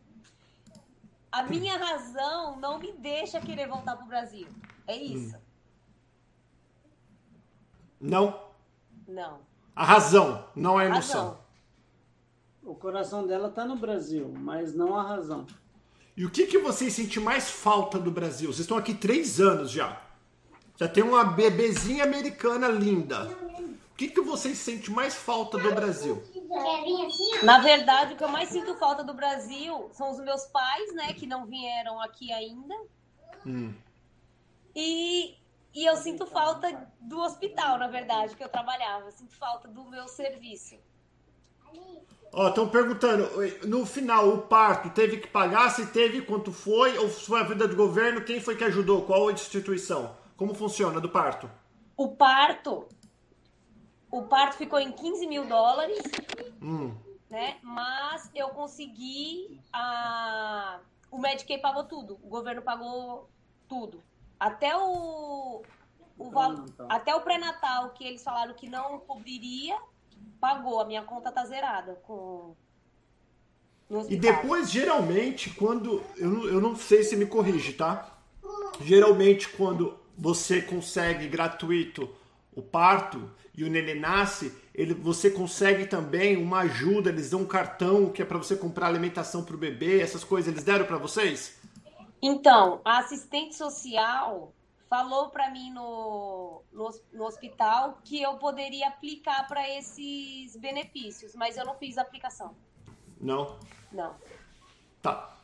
A 1.32 1.44
minha 1.44 1.78
razão 1.78 2.60
não 2.60 2.78
me 2.78 2.92
deixa 2.94 3.40
querer 3.40 3.68
voltar 3.68 3.96
pro 3.96 4.06
Brasil. 4.06 4.48
É 4.86 4.96
isso. 4.96 5.36
Hum. 5.36 5.42
Não? 8.00 8.52
Não. 9.08 9.40
A 9.76 9.84
razão, 9.86 10.48
não 10.56 10.78
a 10.78 10.86
emoção. 10.86 11.30
Razão. 11.30 11.42
O 12.64 12.76
coração 12.76 13.26
dela 13.26 13.50
tá 13.50 13.66
no 13.66 13.76
Brasil, 13.76 14.32
mas 14.38 14.74
não 14.74 14.96
a 14.98 15.02
razão. 15.02 15.48
E 16.16 16.26
o 16.26 16.30
que, 16.30 16.46
que 16.46 16.60
vocês 16.60 16.94
sentem 16.94 17.22
mais 17.22 17.50
falta 17.50 17.98
do 17.98 18.12
Brasil? 18.12 18.48
Vocês 18.48 18.62
estão 18.62 18.78
aqui 18.78 18.94
três 18.94 19.40
anos 19.40 19.72
já. 19.72 20.02
Já 20.82 20.88
tem 20.88 21.04
uma 21.04 21.24
bebezinha 21.24 22.04
americana 22.04 22.68
linda. 22.68 23.26
O 23.92 23.96
que, 23.96 24.08
que 24.08 24.20
vocês 24.20 24.58
sentem 24.58 24.92
mais 24.92 25.14
falta 25.14 25.60
do 25.60 25.76
Brasil? 25.76 26.24
Na 27.44 27.60
verdade, 27.60 28.16
o 28.16 28.18
que 28.18 28.24
eu 28.24 28.28
mais 28.28 28.50
sinto 28.50 28.74
falta 28.78 29.04
do 29.04 29.14
Brasil 29.14 29.92
são 29.94 30.10
os 30.10 30.18
meus 30.18 30.46
pais, 30.46 30.92
né, 30.96 31.14
que 31.14 31.28
não 31.28 31.46
vieram 31.46 32.02
aqui 32.02 32.34
ainda. 32.34 32.74
Hum. 33.46 33.76
E, 34.76 35.36
e 35.72 35.86
eu 35.86 35.96
sinto 35.98 36.26
falta 36.26 36.90
do 37.00 37.20
hospital, 37.20 37.78
na 37.78 37.88
verdade, 37.88 38.36
que 38.36 38.44
eu 38.44 38.50
trabalhava. 38.50 39.06
Eu 39.06 39.12
sinto 39.12 39.36
falta 39.38 39.68
do 39.68 39.86
meu 39.86 40.08
serviço. 40.08 40.78
Ó, 42.34 42.48
estão 42.48 42.68
perguntando, 42.68 43.30
no 43.68 43.86
final, 43.86 44.30
o 44.30 44.38
parto 44.40 44.90
teve 44.90 45.18
que 45.18 45.28
pagar? 45.28 45.70
Se 45.70 45.86
teve, 45.86 46.24
quanto 46.24 46.52
foi? 46.52 46.98
Ou 46.98 47.08
foi 47.08 47.40
a 47.40 47.44
vida 47.44 47.68
do 47.68 47.76
governo? 47.76 48.24
Quem 48.24 48.42
foi 48.42 48.56
que 48.56 48.64
ajudou? 48.64 49.04
Qual 49.04 49.28
a 49.28 49.32
instituição? 49.32 50.20
Como 50.42 50.56
funciona 50.56 51.00
do 51.00 51.08
parto? 51.08 51.48
O 51.96 52.16
parto. 52.16 52.88
O 54.10 54.24
parto 54.24 54.58
ficou 54.58 54.80
em 54.80 54.92
15 54.92 55.28
mil 55.28 55.46
dólares. 55.46 56.02
Hum. 56.60 56.96
Né? 57.30 57.58
Mas 57.62 58.28
eu 58.34 58.50
consegui. 58.50 59.62
A... 59.72 60.80
O 61.12 61.20
Medicaid 61.20 61.62
pagou 61.62 61.84
tudo. 61.84 62.18
O 62.24 62.28
governo 62.28 62.64
pagou 62.64 63.30
tudo. 63.70 64.02
Até 64.40 64.76
o. 64.76 65.62
o 66.18 66.32
val... 66.32 66.66
Até 66.90 67.14
o 67.14 67.22
pré-natal, 67.22 67.92
que 67.92 68.04
eles 68.04 68.24
falaram 68.24 68.56
que 68.56 68.68
não 68.68 68.98
cobriria, 69.02 69.78
pagou. 70.40 70.82
A 70.82 70.86
minha 70.86 71.04
conta 71.04 71.32
tá 71.32 71.46
zerada 71.46 72.02
com. 72.02 72.56
E 74.10 74.16
depois, 74.16 74.72
geralmente, 74.72 75.52
quando. 75.52 76.02
Eu, 76.18 76.50
eu 76.50 76.60
não 76.60 76.76
sei 76.76 77.04
se 77.04 77.16
me 77.16 77.28
corrige, 77.28 77.74
tá? 77.74 78.18
Geralmente, 78.80 79.48
quando 79.50 80.01
você 80.22 80.62
consegue 80.62 81.28
gratuito 81.28 82.08
o 82.54 82.62
parto 82.62 83.32
e 83.58 83.64
o 83.64 83.70
neném 83.70 84.00
nasce, 84.00 84.56
ele, 84.74 84.94
você 84.94 85.32
consegue 85.32 85.88
também 85.88 86.38
uma 86.38 86.60
ajuda, 86.60 87.10
eles 87.10 87.32
dão 87.32 87.42
um 87.42 87.46
cartão 87.46 88.12
que 88.12 88.22
é 88.22 88.26
para 88.26 88.38
você 88.38 88.56
comprar 88.56 88.86
alimentação 88.86 89.44
para 89.44 89.56
o 89.56 89.58
bebê, 89.58 90.00
essas 90.00 90.24
coisas, 90.24 90.52
eles 90.52 90.64
deram 90.64 90.86
para 90.86 91.00
vocês? 91.00 91.60
Então, 92.22 92.82
a 92.86 93.00
assistente 93.00 93.56
social 93.56 94.54
falou 94.88 95.30
para 95.30 95.50
mim 95.50 95.72
no, 95.74 96.62
no, 96.72 96.92
no, 97.14 97.24
hospital 97.24 97.98
que 98.04 98.22
eu 98.22 98.36
poderia 98.36 98.90
aplicar 98.90 99.48
para 99.48 99.68
esses 99.76 100.56
benefícios, 100.56 101.34
mas 101.34 101.58
eu 101.58 101.66
não 101.66 101.74
fiz 101.76 101.98
a 101.98 102.04
aplicação. 102.04 102.56
Não? 103.20 103.58
Não. 103.92 104.14
Tá. 105.02 105.36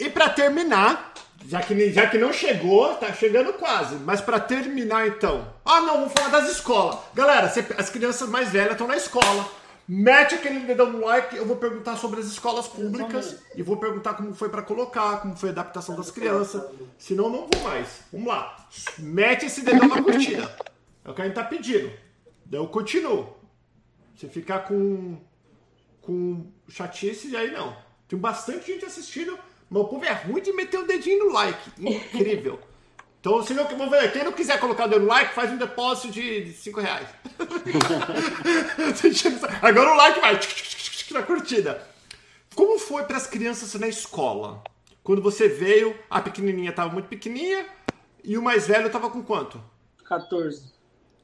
E 0.00 0.08
para 0.08 0.30
terminar, 0.30 1.12
já 1.46 1.60
que, 1.62 1.92
já 1.92 2.06
que 2.06 2.16
não 2.16 2.32
chegou, 2.32 2.94
tá 2.94 3.12
chegando 3.12 3.52
quase. 3.52 3.96
Mas 3.96 4.20
para 4.20 4.40
terminar 4.40 5.06
então. 5.06 5.52
Ah, 5.64 5.80
não, 5.82 5.98
vamos 5.98 6.12
falar 6.14 6.28
das 6.28 6.50
escolas. 6.50 6.98
Galera, 7.14 7.52
as 7.76 7.90
crianças 7.90 8.28
mais 8.28 8.48
velhas 8.48 8.72
estão 8.72 8.86
na 8.86 8.96
escola. 8.96 9.46
Mete 9.86 10.36
aquele 10.36 10.60
dedão 10.60 10.90
no 10.90 11.04
like. 11.04 11.36
Eu 11.36 11.44
vou 11.44 11.56
perguntar 11.56 11.96
sobre 11.96 12.20
as 12.20 12.26
escolas 12.26 12.66
públicas 12.66 13.42
e 13.56 13.62
vou 13.62 13.76
perguntar 13.76 14.14
como 14.14 14.32
foi 14.34 14.48
para 14.48 14.62
colocar, 14.62 15.20
como 15.20 15.36
foi 15.36 15.50
a 15.50 15.52
adaptação 15.52 15.96
das 15.96 16.10
crianças. 16.10 16.62
Senão, 16.96 17.28
não 17.28 17.48
vou 17.52 17.62
mais. 17.62 17.88
Vamos 18.12 18.28
lá. 18.28 18.68
Mete 18.98 19.46
esse 19.46 19.62
dedão 19.62 19.88
na 19.88 20.00
curtida. 20.00 20.56
É 21.04 21.10
o 21.10 21.14
que 21.14 21.20
a 21.20 21.24
gente 21.24 21.34
tá 21.34 21.44
pedindo. 21.44 21.92
Eu 22.50 22.68
continuo. 22.68 23.36
Se 24.16 24.28
ficar 24.28 24.60
com, 24.60 25.18
com 26.00 26.46
chatice, 26.68 27.34
aí 27.36 27.50
não. 27.50 27.76
Tem 28.06 28.18
bastante 28.18 28.72
gente 28.72 28.84
assistindo. 28.84 29.38
Meu 29.70 29.84
povo 29.84 30.04
é 30.04 30.12
ruim 30.12 30.42
de 30.42 30.52
meter 30.52 30.80
o 30.80 30.86
dedinho 30.86 31.26
no 31.26 31.32
like. 31.32 31.70
Incrível. 31.78 32.58
Então, 33.20 33.42
se 33.42 33.52
não, 33.52 33.66
quem 33.66 34.24
não 34.24 34.32
quiser 34.32 34.58
colocar 34.58 34.86
o 34.86 34.88
dedo 34.88 35.02
no 35.02 35.08
like, 35.08 35.34
faz 35.34 35.52
um 35.52 35.58
depósito 35.58 36.10
de 36.10 36.54
5 36.54 36.80
reais. 36.80 37.06
Agora 39.60 39.92
o 39.92 39.94
like 39.94 40.20
vai 40.20 40.40
na 41.12 41.22
curtida. 41.22 41.86
Como 42.54 42.78
foi 42.78 43.04
para 43.04 43.18
as 43.18 43.26
crianças 43.26 43.74
na 43.74 43.88
escola? 43.88 44.64
Quando 45.02 45.20
você 45.20 45.48
veio, 45.48 45.94
a 46.08 46.22
pequenininha 46.22 46.70
estava 46.70 46.90
muito 46.90 47.08
pequenininha 47.08 47.66
e 48.24 48.38
o 48.38 48.42
mais 48.42 48.66
velho 48.66 48.86
estava 48.86 49.10
com 49.10 49.22
quanto? 49.22 49.62
14. 50.06 50.72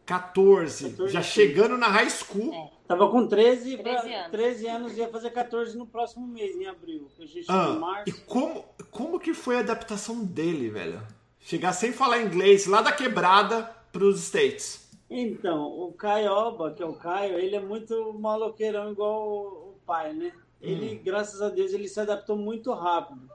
14. 0.06 0.90
14 0.90 1.12
já 1.12 1.20
chegando 1.20 1.76
na 1.76 1.88
high 1.88 2.08
school. 2.08 2.54
É. 2.54 2.70
Tava 2.86 3.10
com 3.10 3.26
13, 3.26 3.78
13 3.78 4.14
anos. 4.14 4.30
13 4.30 4.68
anos 4.68 4.96
ia 4.96 5.08
fazer 5.08 5.30
14 5.30 5.76
no 5.76 5.86
próximo 5.86 6.26
mês, 6.26 6.54
em 6.56 6.66
abril. 6.66 7.10
A 7.18 7.26
gente 7.26 7.46
ah, 7.48 7.74
em 7.74 7.78
março. 7.80 8.08
E 8.08 8.12
como, 8.12 8.64
como 8.90 9.18
que 9.18 9.34
foi 9.34 9.56
a 9.56 9.60
adaptação 9.60 10.24
dele, 10.24 10.70
velho? 10.70 11.02
Chegar 11.40 11.72
sem 11.72 11.92
falar 11.92 12.22
inglês, 12.22 12.66
lá 12.66 12.80
da 12.80 12.92
quebrada 12.92 13.64
pros 13.92 14.20
States. 14.20 14.88
Então, 15.10 15.66
o 15.66 15.92
Caioba, 15.92 16.72
que 16.72 16.82
é 16.82 16.86
o 16.86 16.94
Caio, 16.94 17.38
ele 17.38 17.56
é 17.56 17.60
muito 17.60 18.12
maloqueirão 18.14 18.92
igual 18.92 19.28
o 19.28 19.74
pai, 19.84 20.12
né? 20.12 20.32
Ele, 20.60 20.96
hum. 20.96 21.00
graças 21.04 21.42
a 21.42 21.48
Deus, 21.48 21.72
ele 21.72 21.88
se 21.88 22.00
adaptou 22.00 22.36
muito 22.36 22.72
rápido. 22.72 23.28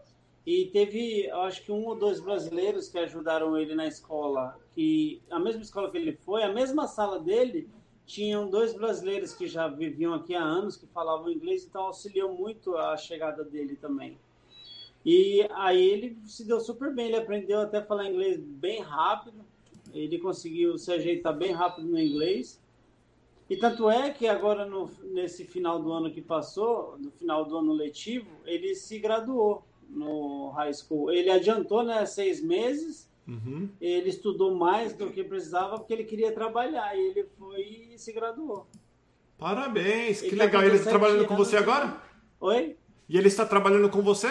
E 0.45 0.65
teve, 0.67 1.29
acho 1.31 1.63
que 1.63 1.71
um 1.71 1.85
ou 1.85 1.95
dois 1.95 2.19
brasileiros 2.19 2.89
que 2.89 2.97
ajudaram 2.97 3.57
ele 3.57 3.75
na 3.75 3.85
escola, 3.85 4.57
que 4.73 5.21
a 5.29 5.39
mesma 5.39 5.61
escola 5.61 5.91
que 5.91 5.97
ele 5.97 6.13
foi, 6.13 6.43
a 6.43 6.51
mesma 6.51 6.87
sala 6.87 7.19
dele, 7.19 7.67
tinham 8.05 8.49
dois 8.49 8.73
brasileiros 8.73 9.33
que 9.33 9.47
já 9.47 9.67
viviam 9.67 10.13
aqui 10.13 10.35
há 10.35 10.43
anos, 10.43 10.75
que 10.75 10.85
falavam 10.87 11.31
inglês, 11.31 11.65
então 11.65 11.83
auxiliou 11.83 12.33
muito 12.33 12.75
a 12.75 12.97
chegada 12.97 13.43
dele 13.43 13.75
também. 13.75 14.17
E 15.05 15.47
aí 15.51 15.81
ele 15.81 16.17
se 16.25 16.45
deu 16.45 16.59
super 16.59 16.93
bem, 16.93 17.07
ele 17.07 17.15
aprendeu 17.15 17.59
até 17.59 17.81
falar 17.81 18.09
inglês 18.09 18.39
bem 18.39 18.81
rápido, 18.81 19.43
ele 19.93 20.19
conseguiu 20.19 20.77
se 20.77 20.91
ajeitar 20.91 21.35
bem 21.35 21.51
rápido 21.51 21.87
no 21.87 21.99
inglês. 21.99 22.61
E 23.49 23.57
tanto 23.57 23.89
é 23.89 24.09
que 24.09 24.27
agora, 24.27 24.65
no, 24.65 24.89
nesse 25.03 25.43
final 25.43 25.81
do 25.81 25.91
ano 25.91 26.09
que 26.09 26.21
passou, 26.21 26.97
no 26.97 27.11
final 27.11 27.43
do 27.43 27.57
ano 27.57 27.73
letivo, 27.73 28.29
ele 28.45 28.73
se 28.75 28.97
graduou 28.97 29.63
no 29.89 30.49
high 30.51 30.73
school. 30.73 31.11
Ele 31.11 31.29
adiantou, 31.29 31.83
né, 31.83 32.05
seis 32.05 32.41
meses. 32.41 33.10
Uhum. 33.31 33.69
Ele 33.79 34.09
estudou 34.09 34.53
mais 34.53 34.93
do 34.93 35.09
que 35.09 35.23
precisava 35.23 35.77
porque 35.77 35.93
ele 35.93 36.03
queria 36.03 36.33
trabalhar 36.33 36.93
e 36.97 36.99
ele 36.99 37.25
foi 37.39 37.93
e 37.93 37.97
se 37.97 38.11
graduou. 38.11 38.67
Parabéns, 39.37 40.21
que 40.21 40.35
legal. 40.35 40.63
Ele 40.63 40.75
está 40.75 40.89
trabalhando 40.89 41.25
com 41.25 41.35
você 41.37 41.55
agora? 41.55 42.01
Oi? 42.41 42.75
E 43.07 43.17
ele 43.17 43.29
está 43.29 43.45
trabalhando 43.45 43.89
com 43.89 44.01
você? 44.01 44.27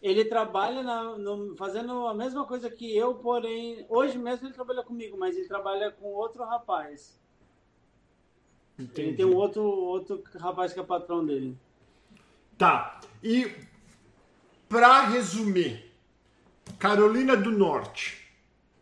Ele 0.00 0.24
trabalha 0.24 0.82
na, 0.84 1.18
no, 1.18 1.56
fazendo 1.56 2.06
a 2.06 2.14
mesma 2.14 2.44
coisa 2.44 2.70
que 2.70 2.96
eu, 2.96 3.14
porém, 3.14 3.84
hoje 3.88 4.16
mesmo 4.18 4.46
ele 4.46 4.54
trabalha 4.54 4.84
comigo, 4.84 5.16
mas 5.18 5.36
ele 5.36 5.48
trabalha 5.48 5.90
com 5.90 6.06
outro 6.06 6.44
rapaz. 6.44 7.18
Entendi. 8.78 9.08
Ele 9.08 9.16
tem 9.16 9.26
um 9.26 9.34
outro, 9.34 9.64
outro 9.64 10.22
rapaz 10.38 10.72
que 10.72 10.78
é 10.78 10.82
patrão 10.84 11.26
dele. 11.26 11.56
Tá. 12.56 13.00
E 13.22 13.50
para 14.68 15.06
resumir, 15.06 15.90
Carolina 16.78 17.36
do 17.36 17.50
Norte, 17.50 18.23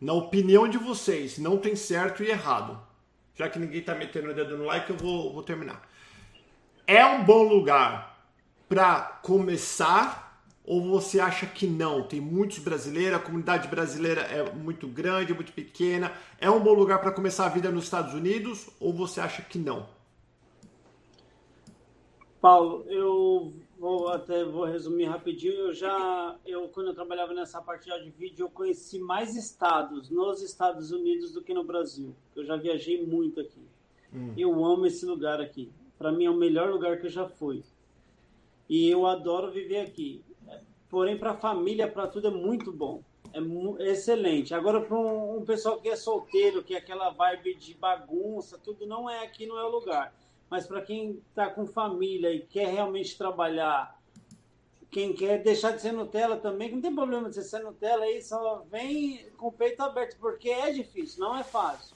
na 0.03 0.11
opinião 0.11 0.67
de 0.67 0.77
vocês, 0.77 1.37
não 1.37 1.57
tem 1.57 1.77
certo 1.77 2.21
e 2.23 2.29
errado. 2.29 2.77
Já 3.35 3.47
que 3.47 3.57
ninguém 3.57 3.81
tá 3.81 3.95
metendo 3.95 4.31
o 4.31 4.33
dedo 4.33 4.57
no 4.57 4.65
like, 4.65 4.89
eu 4.89 4.97
vou, 4.97 5.31
vou 5.31 5.41
terminar. 5.41 5.81
É 6.85 7.05
um 7.05 7.23
bom 7.23 7.43
lugar 7.43 8.27
para 8.67 8.99
começar 9.23 10.43
ou 10.65 10.81
você 10.81 11.21
acha 11.21 11.45
que 11.45 11.65
não? 11.65 12.03
Tem 12.03 12.19
muitos 12.19 12.59
brasileiros, 12.59 13.17
a 13.17 13.21
comunidade 13.21 13.69
brasileira 13.69 14.21
é 14.23 14.51
muito 14.51 14.89
grande, 14.89 15.33
muito 15.33 15.53
pequena. 15.53 16.11
É 16.37 16.49
um 16.49 16.59
bom 16.59 16.73
lugar 16.73 16.99
para 16.99 17.11
começar 17.13 17.45
a 17.45 17.49
vida 17.49 17.71
nos 17.71 17.85
Estados 17.85 18.13
Unidos 18.13 18.69
ou 18.81 18.93
você 18.93 19.21
acha 19.21 19.41
que 19.41 19.57
não? 19.57 19.87
Paulo, 22.41 22.83
eu 22.89 23.53
vou 23.83 24.07
até 24.07 24.45
vou 24.45 24.63
resumir 24.63 25.03
rapidinho. 25.03 25.53
Eu 25.55 25.73
já, 25.73 26.37
eu 26.45 26.69
quando 26.69 26.87
eu 26.87 26.93
trabalhava 26.93 27.33
nessa 27.33 27.61
parte 27.61 27.89
de 28.01 28.09
vídeo, 28.11 28.45
eu 28.45 28.49
conheci 28.49 28.97
mais 28.97 29.35
estados 29.35 30.09
nos 30.09 30.41
Estados 30.41 30.93
Unidos 30.93 31.33
do 31.33 31.41
que 31.41 31.53
no 31.53 31.65
Brasil. 31.65 32.15
Eu 32.33 32.45
já 32.45 32.55
viajei 32.55 33.05
muito 33.05 33.41
aqui. 33.41 33.61
Hum. 34.13 34.33
Eu 34.37 34.63
amo 34.63 34.85
esse 34.85 35.05
lugar 35.05 35.41
aqui. 35.41 35.69
Para 35.97 36.13
mim 36.13 36.23
é 36.23 36.29
o 36.29 36.35
melhor 36.35 36.69
lugar 36.69 36.97
que 36.97 37.07
eu 37.07 37.11
já 37.11 37.27
fui. 37.27 37.61
E 38.69 38.89
eu 38.89 39.05
adoro 39.05 39.51
viver 39.51 39.81
aqui. 39.81 40.23
Porém, 40.89 41.17
para 41.17 41.33
família, 41.33 41.85
para 41.85 42.07
tudo 42.07 42.27
é 42.27 42.31
muito 42.31 42.71
bom. 42.71 43.03
É, 43.33 43.89
excelente. 43.89 44.53
Agora, 44.53 44.79
para 44.79 44.97
um, 44.97 45.39
um, 45.39 45.43
pessoal 45.43 45.81
que 45.81 45.89
é 45.89 45.95
solteiro, 45.97 46.63
que 46.63 46.73
é 46.73 46.77
aquela 46.77 47.09
vibe 47.09 47.55
de 47.55 47.73
bagunça, 47.73 48.57
tudo 48.57 48.85
não 48.85 49.09
é 49.09 49.25
aqui, 49.25 49.45
não 49.45 49.57
é 49.57 49.65
o 49.65 49.71
lugar. 49.71 50.13
Mas 50.53 50.67
para 50.67 50.83
quem 50.83 51.19
está 51.29 51.49
com 51.49 51.65
família 51.65 52.31
e 52.31 52.41
quer 52.41 52.67
realmente 52.67 53.17
trabalhar, 53.17 53.99
quem 54.91 55.11
quer 55.11 55.41
deixar 55.41 55.71
de 55.71 55.81
ser 55.81 55.91
Nutella 55.93 56.37
também, 56.37 56.71
não 56.71 56.79
tem 56.79 56.93
problema 56.93 57.27
de 57.27 57.41
ser 57.41 57.63
Nutella 57.63 58.03
aí, 58.03 58.21
só 58.21 58.63
vem 58.69 59.31
com 59.31 59.47
o 59.47 59.51
peito 59.51 59.81
aberto, 59.81 60.15
porque 60.19 60.51
é 60.51 60.71
difícil, 60.71 61.21
não 61.21 61.35
é 61.35 61.43
fácil. 61.43 61.95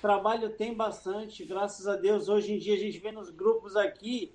Trabalho 0.00 0.50
tem 0.50 0.74
bastante, 0.74 1.44
graças 1.44 1.88
a 1.88 1.96
Deus. 1.96 2.28
Hoje 2.28 2.52
em 2.52 2.58
dia 2.60 2.76
a 2.76 2.78
gente 2.78 3.00
vê 3.00 3.10
nos 3.10 3.30
grupos 3.30 3.74
aqui 3.74 4.32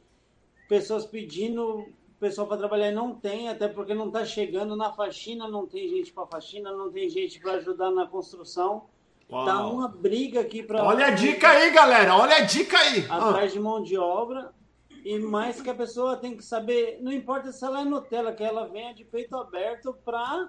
pessoas 0.67 1.05
pedindo 1.05 1.87
pessoal 2.19 2.45
para 2.47 2.57
trabalhar 2.57 2.91
não 2.91 3.15
tem, 3.15 3.47
até 3.47 3.69
porque 3.69 3.93
não 3.93 4.07
está 4.07 4.25
chegando 4.25 4.75
na 4.75 4.91
faxina, 4.91 5.47
não 5.47 5.65
tem 5.65 5.87
gente 5.87 6.11
para 6.11 6.27
faxina, 6.27 6.69
não 6.73 6.91
tem 6.91 7.09
gente 7.09 7.39
para 7.39 7.53
ajudar 7.53 7.91
na 7.91 8.05
construção. 8.05 8.89
Tá 9.33 9.37
Uau. 9.37 9.45
Tá 9.45 9.67
uma 9.67 9.87
briga 9.87 10.41
aqui 10.41 10.61
para. 10.63 10.83
Olha 10.83 11.07
a 11.07 11.11
dica 11.11 11.49
aí, 11.49 11.71
galera. 11.71 12.15
Olha 12.15 12.37
a 12.37 12.41
dica 12.41 12.77
aí. 12.77 13.05
Atrás 13.09 13.51
ah. 13.51 13.53
de 13.53 13.59
mão 13.59 13.81
de 13.81 13.97
obra. 13.97 14.53
E 15.03 15.19
mais 15.19 15.59
que 15.59 15.69
a 15.69 15.75
pessoa 15.75 16.15
tem 16.15 16.37
que 16.37 16.43
saber, 16.43 16.97
não 17.01 17.11
importa 17.11 17.51
se 17.51 17.65
ela 17.65 17.81
é 17.81 17.83
Nutella, 17.83 18.31
que 18.31 18.43
ela 18.43 18.69
venha 18.69 18.93
de 18.93 19.03
peito 19.03 19.35
aberto 19.35 19.93
para 20.05 20.47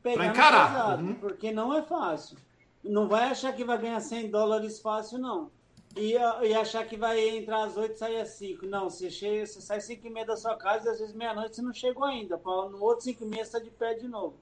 pegar 0.00 0.16
pra 0.16 0.26
encarar. 0.26 0.70
Pesado, 0.70 1.04
uhum. 1.04 1.14
porque 1.14 1.50
não 1.50 1.76
é 1.76 1.82
fácil. 1.82 2.36
Não 2.84 3.08
vai 3.08 3.24
achar 3.24 3.52
que 3.52 3.64
vai 3.64 3.76
ganhar 3.76 3.98
100 3.98 4.30
dólares 4.30 4.80
fácil, 4.80 5.18
não 5.18 5.50
e, 5.98 6.12
e 6.12 6.54
achar 6.54 6.86
que 6.86 6.96
vai 6.96 7.36
entrar 7.36 7.64
às 7.64 7.76
8 7.76 7.92
e 7.92 7.98
sair 7.98 8.20
às 8.20 8.30
5. 8.30 8.66
Não, 8.66 8.88
você, 8.88 9.10
chega, 9.10 9.46
você 9.46 9.60
sai 9.60 9.78
às 9.78 9.84
5 9.84 10.06
e 10.06 10.10
meia 10.10 10.26
da 10.26 10.36
sua 10.36 10.56
casa 10.56 10.88
e 10.88 10.92
às 10.92 10.98
vezes 10.98 11.14
meia-noite 11.14 11.56
você 11.56 11.62
não 11.62 11.72
chegou 11.72 12.04
ainda. 12.04 12.36
No 12.36 12.82
outro 12.82 13.04
5 13.04 13.24
e 13.24 13.26
meia 13.26 13.44
você 13.44 13.56
está 13.56 13.58
de 13.58 13.70
pé 13.70 13.94
de 13.94 14.06
novo. 14.06 14.36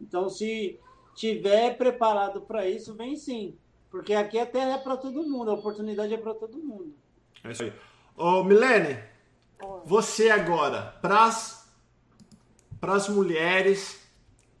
Então, 0.00 0.28
se 0.28 0.78
tiver 1.18 1.76
preparado 1.76 2.40
para 2.42 2.68
isso, 2.68 2.94
vem 2.94 3.16
sim. 3.16 3.58
Porque 3.90 4.14
aqui 4.14 4.38
a 4.38 4.46
terra 4.46 4.74
é 4.74 4.78
para 4.78 4.96
todo 4.96 5.28
mundo, 5.28 5.50
a 5.50 5.54
oportunidade 5.54 6.14
é 6.14 6.16
para 6.16 6.32
todo 6.32 6.56
mundo. 6.58 6.94
É 7.42 7.50
isso 7.50 7.64
aí. 7.64 7.72
Ô, 8.16 8.44
Milene, 8.44 8.98
você 9.84 10.30
agora, 10.30 10.94
para 11.00 11.26
as 11.26 13.08
mulheres 13.08 14.00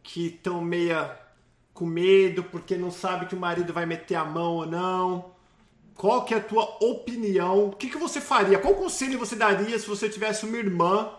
que 0.02 0.26
estão 0.26 0.60
meia 0.60 1.16
com 1.72 1.86
medo 1.86 2.42
porque 2.42 2.76
não 2.76 2.90
sabe 2.90 3.26
que 3.26 3.36
o 3.36 3.40
marido 3.40 3.72
vai 3.72 3.86
meter 3.86 4.16
a 4.16 4.24
mão 4.24 4.56
ou 4.56 4.66
não, 4.66 5.32
qual 5.94 6.24
que 6.24 6.34
é 6.34 6.38
a 6.38 6.42
tua 6.42 6.64
opinião? 6.80 7.68
O 7.68 7.76
que, 7.76 7.88
que 7.88 7.98
você 7.98 8.20
faria? 8.20 8.58
Qual 8.58 8.74
conselho 8.74 9.18
você 9.18 9.36
daria 9.36 9.78
se 9.78 9.86
você 9.86 10.08
tivesse 10.08 10.44
uma 10.44 10.56
irmã 10.56 11.12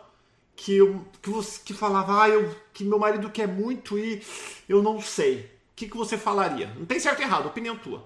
que, 0.60 0.80
que, 1.22 1.30
você, 1.30 1.62
que 1.64 1.74
falava 1.74 2.24
ah, 2.24 2.30
eu, 2.30 2.54
que 2.74 2.84
meu 2.84 3.00
marido 3.00 3.30
quer 3.30 3.48
muito 3.48 3.98
e 3.98 4.22
eu 4.68 4.84
não 4.84 5.02
sei? 5.02 5.42
O 5.72 5.76
que, 5.76 5.88
que 5.88 5.96
você 5.96 6.18
falaria? 6.18 6.68
Não 6.78 6.86
tem 6.86 7.00
certo 7.00 7.22
e 7.22 7.24
errado, 7.24 7.48
opinião 7.48 7.78
tua. 7.78 8.04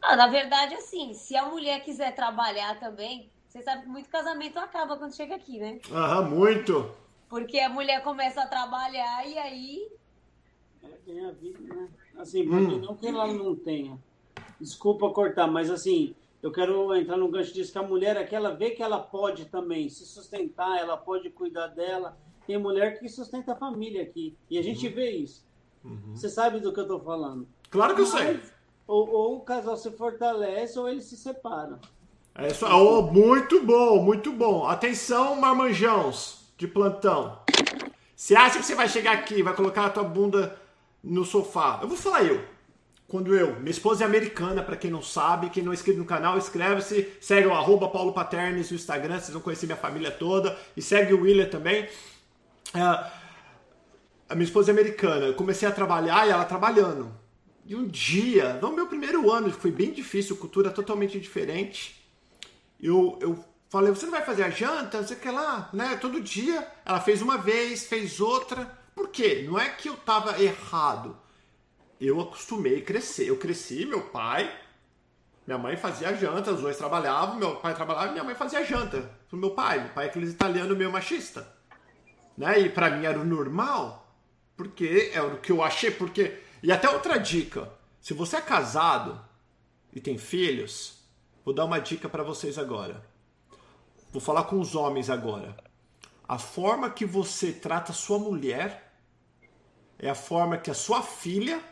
Ah, 0.00 0.16
na 0.16 0.26
verdade, 0.26 0.74
assim, 0.74 1.12
se 1.12 1.36
a 1.36 1.46
mulher 1.46 1.84
quiser 1.84 2.14
trabalhar 2.14 2.80
também, 2.80 3.30
você 3.46 3.62
sabe 3.62 3.82
que 3.82 3.88
muito 3.88 4.08
casamento 4.08 4.58
acaba 4.58 4.96
quando 4.96 5.14
chega 5.14 5.34
aqui, 5.34 5.58
né? 5.58 5.78
Aham, 5.92 6.22
muito. 6.30 6.90
Porque 7.28 7.60
a 7.60 7.68
mulher 7.68 8.02
começa 8.02 8.42
a 8.42 8.46
trabalhar 8.46 9.26
e 9.26 9.38
aí. 9.38 9.88
É, 10.82 10.88
tem 11.04 11.24
a 11.24 11.32
vida, 11.32 11.74
né? 11.74 11.88
Assim, 12.16 12.48
hum. 12.48 12.78
não 12.78 12.96
que 12.96 13.06
ela 13.06 13.26
não 13.26 13.54
tenha 13.54 13.98
desculpa 14.60 15.10
cortar, 15.10 15.46
mas 15.46 15.70
assim, 15.70 16.14
eu 16.44 16.52
quero 16.52 16.94
entrar 16.94 17.16
no 17.16 17.30
gancho 17.30 17.54
disso 17.54 17.72
que 17.72 17.78
a 17.78 17.82
mulher 17.82 18.18
aqui, 18.18 18.36
ela 18.36 18.54
vê 18.54 18.68
que 18.72 18.82
ela 18.82 18.98
pode 18.98 19.46
também 19.46 19.88
se 19.88 20.04
sustentar, 20.04 20.78
ela 20.78 20.94
pode 20.94 21.30
cuidar 21.30 21.68
dela. 21.68 22.18
Tem 22.46 22.58
mulher 22.58 22.98
que 22.98 23.08
sustenta 23.08 23.54
a 23.54 23.56
família 23.56 24.02
aqui. 24.02 24.36
E 24.50 24.58
a 24.58 24.62
gente 24.62 24.86
uhum. 24.86 24.94
vê 24.94 25.10
isso. 25.12 25.42
Uhum. 25.82 26.14
Você 26.14 26.28
sabe 26.28 26.60
do 26.60 26.70
que 26.70 26.80
eu 26.80 26.86
tô 26.86 27.00
falando. 27.00 27.48
Claro 27.70 27.94
que 27.94 28.02
eu 28.02 28.06
sei. 28.06 28.42
Ou, 28.86 29.08
ou, 29.08 29.36
o 29.36 29.40
casal 29.40 29.74
se 29.74 29.90
fortalece 29.92 30.78
ou 30.78 30.86
eles 30.86 31.04
se 31.04 31.16
separam. 31.16 31.78
É 32.34 32.48
isso. 32.48 32.66
Oh, 32.66 33.00
muito 33.00 33.64
bom, 33.64 34.02
muito 34.02 34.30
bom. 34.30 34.66
Atenção, 34.66 35.36
marmanjãos 35.36 36.52
de 36.58 36.68
plantão. 36.68 37.38
Você 38.14 38.36
acha 38.36 38.58
que 38.58 38.66
você 38.66 38.74
vai 38.74 38.86
chegar 38.86 39.12
aqui, 39.12 39.42
vai 39.42 39.56
colocar 39.56 39.86
a 39.86 39.90
tua 39.90 40.04
bunda 40.04 40.58
no 41.02 41.24
sofá? 41.24 41.78
Eu 41.80 41.88
vou 41.88 41.96
falar 41.96 42.22
eu 42.24 42.52
quando 43.06 43.34
eu, 43.34 43.58
minha 43.60 43.70
esposa 43.70 44.04
é 44.04 44.06
americana, 44.06 44.62
para 44.62 44.76
quem 44.76 44.90
não 44.90 45.02
sabe, 45.02 45.50
quem 45.50 45.62
não 45.62 45.72
é 45.72 45.74
inscrito 45.74 45.98
no 45.98 46.04
canal, 46.04 46.38
inscreve-se, 46.38 47.12
segue 47.20 47.46
o 47.46 47.52
arroba 47.52 47.88
Paulo 47.88 48.12
Paternes 48.12 48.70
no 48.70 48.76
Instagram, 48.76 49.20
vocês 49.20 49.32
vão 49.32 49.42
conhecer 49.42 49.66
minha 49.66 49.76
família 49.76 50.10
toda, 50.10 50.58
e 50.76 50.82
segue 50.82 51.12
o 51.12 51.20
William 51.20 51.46
também. 51.46 51.84
Uh, 52.74 53.10
a 54.28 54.34
minha 54.34 54.44
esposa 54.44 54.70
é 54.70 54.72
americana, 54.72 55.26
eu 55.26 55.34
comecei 55.34 55.68
a 55.68 55.72
trabalhar 55.72 56.26
e 56.26 56.30
ela 56.30 56.44
trabalhando. 56.44 57.14
E 57.66 57.76
um 57.76 57.86
dia, 57.86 58.54
no 58.54 58.72
meu 58.72 58.86
primeiro 58.86 59.30
ano, 59.30 59.50
foi 59.50 59.70
bem 59.70 59.92
difícil, 59.92 60.36
cultura 60.36 60.70
totalmente 60.70 61.20
diferente, 61.20 62.02
eu, 62.80 63.18
eu 63.20 63.44
falei, 63.70 63.90
você 63.90 64.04
não 64.04 64.12
vai 64.12 64.22
fazer 64.22 64.44
a 64.44 64.50
janta? 64.50 65.02
Sei 65.06 65.16
o 65.16 65.20
que 65.20 65.30
lá, 65.30 65.70
né? 65.72 65.96
Todo 65.96 66.20
dia. 66.20 66.66
Ela 66.84 67.00
fez 67.00 67.22
uma 67.22 67.38
vez, 67.38 67.86
fez 67.86 68.20
outra. 68.20 68.70
Por 68.94 69.08
quê? 69.08 69.44
Não 69.48 69.58
é 69.58 69.70
que 69.70 69.88
eu 69.88 69.96
tava 69.96 70.40
errado 70.42 71.16
eu 72.00 72.20
acostumei 72.20 72.78
a 72.78 72.82
crescer. 72.82 73.28
Eu 73.28 73.36
cresci, 73.36 73.84
meu 73.86 74.02
pai, 74.02 74.52
minha 75.46 75.58
mãe 75.58 75.76
fazia 75.76 76.14
janta, 76.14 76.52
os 76.52 76.60
dois 76.60 76.76
trabalhavam, 76.76 77.36
meu 77.36 77.56
pai 77.56 77.74
trabalhava 77.74 78.08
e 78.08 78.12
minha 78.12 78.24
mãe 78.24 78.34
fazia 78.34 78.64
janta 78.64 79.10
pro 79.28 79.38
meu 79.38 79.50
pai. 79.50 79.80
Meu 79.80 79.90
pai 79.90 80.06
é 80.06 80.08
aquele 80.08 80.26
italiano 80.26 80.74
meio 80.74 80.90
machista. 80.90 81.46
Né? 82.36 82.60
E 82.60 82.68
para 82.70 82.90
mim 82.90 83.04
era 83.04 83.18
o 83.18 83.24
normal, 83.24 84.14
porque 84.56 85.10
era 85.12 85.26
o 85.26 85.38
que 85.38 85.52
eu 85.52 85.62
achei, 85.62 85.90
porque... 85.90 86.40
E 86.62 86.72
até 86.72 86.88
outra 86.88 87.18
dica, 87.18 87.70
se 88.00 88.14
você 88.14 88.36
é 88.36 88.40
casado 88.40 89.22
e 89.92 90.00
tem 90.00 90.16
filhos, 90.16 90.98
vou 91.44 91.54
dar 91.54 91.66
uma 91.66 91.78
dica 91.78 92.08
para 92.08 92.22
vocês 92.22 92.58
agora. 92.58 93.04
Vou 94.10 94.20
falar 94.20 94.44
com 94.44 94.58
os 94.58 94.74
homens 94.74 95.10
agora. 95.10 95.56
A 96.26 96.38
forma 96.38 96.88
que 96.88 97.04
você 97.04 97.52
trata 97.52 97.92
sua 97.92 98.18
mulher 98.18 98.94
é 99.98 100.08
a 100.08 100.14
forma 100.14 100.56
que 100.56 100.70
a 100.70 100.74
sua 100.74 101.02
filha 101.02 101.62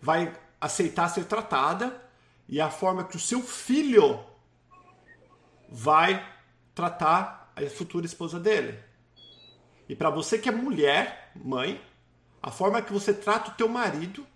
vai 0.00 0.32
aceitar 0.60 1.08
ser 1.08 1.24
tratada 1.24 2.02
e 2.48 2.60
a 2.60 2.70
forma 2.70 3.04
que 3.04 3.16
o 3.16 3.20
seu 3.20 3.42
filho 3.42 4.24
vai 5.68 6.24
tratar 6.74 7.52
a 7.56 7.68
futura 7.68 8.06
esposa 8.06 8.38
dele. 8.38 8.78
E 9.88 9.94
para 9.94 10.10
você 10.10 10.38
que 10.38 10.48
é 10.48 10.52
mulher, 10.52 11.30
mãe, 11.34 11.80
a 12.42 12.50
forma 12.50 12.82
que 12.82 12.92
você 12.92 13.12
trata 13.14 13.50
o 13.50 13.54
teu 13.54 13.68
marido 13.68 14.26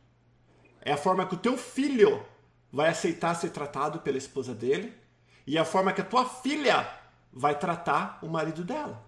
é 0.81 0.93
a 0.93 0.97
forma 0.97 1.27
que 1.27 1.35
o 1.35 1.39
teu 1.39 1.57
filho 1.57 2.24
vai 2.73 2.89
aceitar 2.89 3.35
ser 3.35 3.51
tratado 3.51 4.01
pela 4.01 4.19
esposa 4.19 4.55
dele 4.55 4.95
e 5.47 5.59
a 5.59 5.65
forma 5.65 5.93
que 5.93 6.01
a 6.01 6.05
tua 6.05 6.24
filha 6.24 6.89
vai 7.32 7.59
tratar 7.59 8.19
o 8.23 8.28
marido 8.28 8.65
dela. 8.65 9.05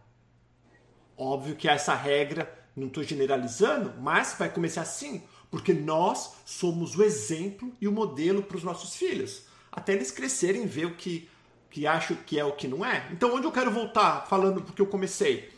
Óbvio 1.16 1.56
que 1.56 1.68
essa 1.68 1.94
regra, 1.94 2.52
não 2.76 2.88
estou 2.88 3.02
generalizando, 3.02 3.94
mas 4.00 4.34
vai 4.38 4.48
começar 4.48 4.82
assim. 4.82 5.22
Porque 5.52 5.72
nós 5.72 6.34
somos 6.44 6.96
o 6.96 7.04
exemplo 7.04 7.72
e 7.80 7.86
o 7.86 7.92
modelo 7.92 8.42
para 8.42 8.56
os 8.56 8.64
nossos 8.64 8.96
filhos. 8.96 9.44
Até 9.70 9.92
eles 9.92 10.10
crescerem 10.10 10.66
ver 10.66 10.86
o 10.86 10.96
que, 10.96 11.28
que 11.70 11.86
acham 11.86 12.16
que 12.16 12.40
é 12.40 12.44
o 12.44 12.56
que 12.56 12.66
não 12.66 12.84
é. 12.84 13.06
Então, 13.12 13.32
onde 13.32 13.46
eu 13.46 13.52
quero 13.52 13.70
voltar 13.70 14.26
falando 14.26 14.62
porque 14.62 14.82
eu 14.82 14.86
comecei? 14.86 15.52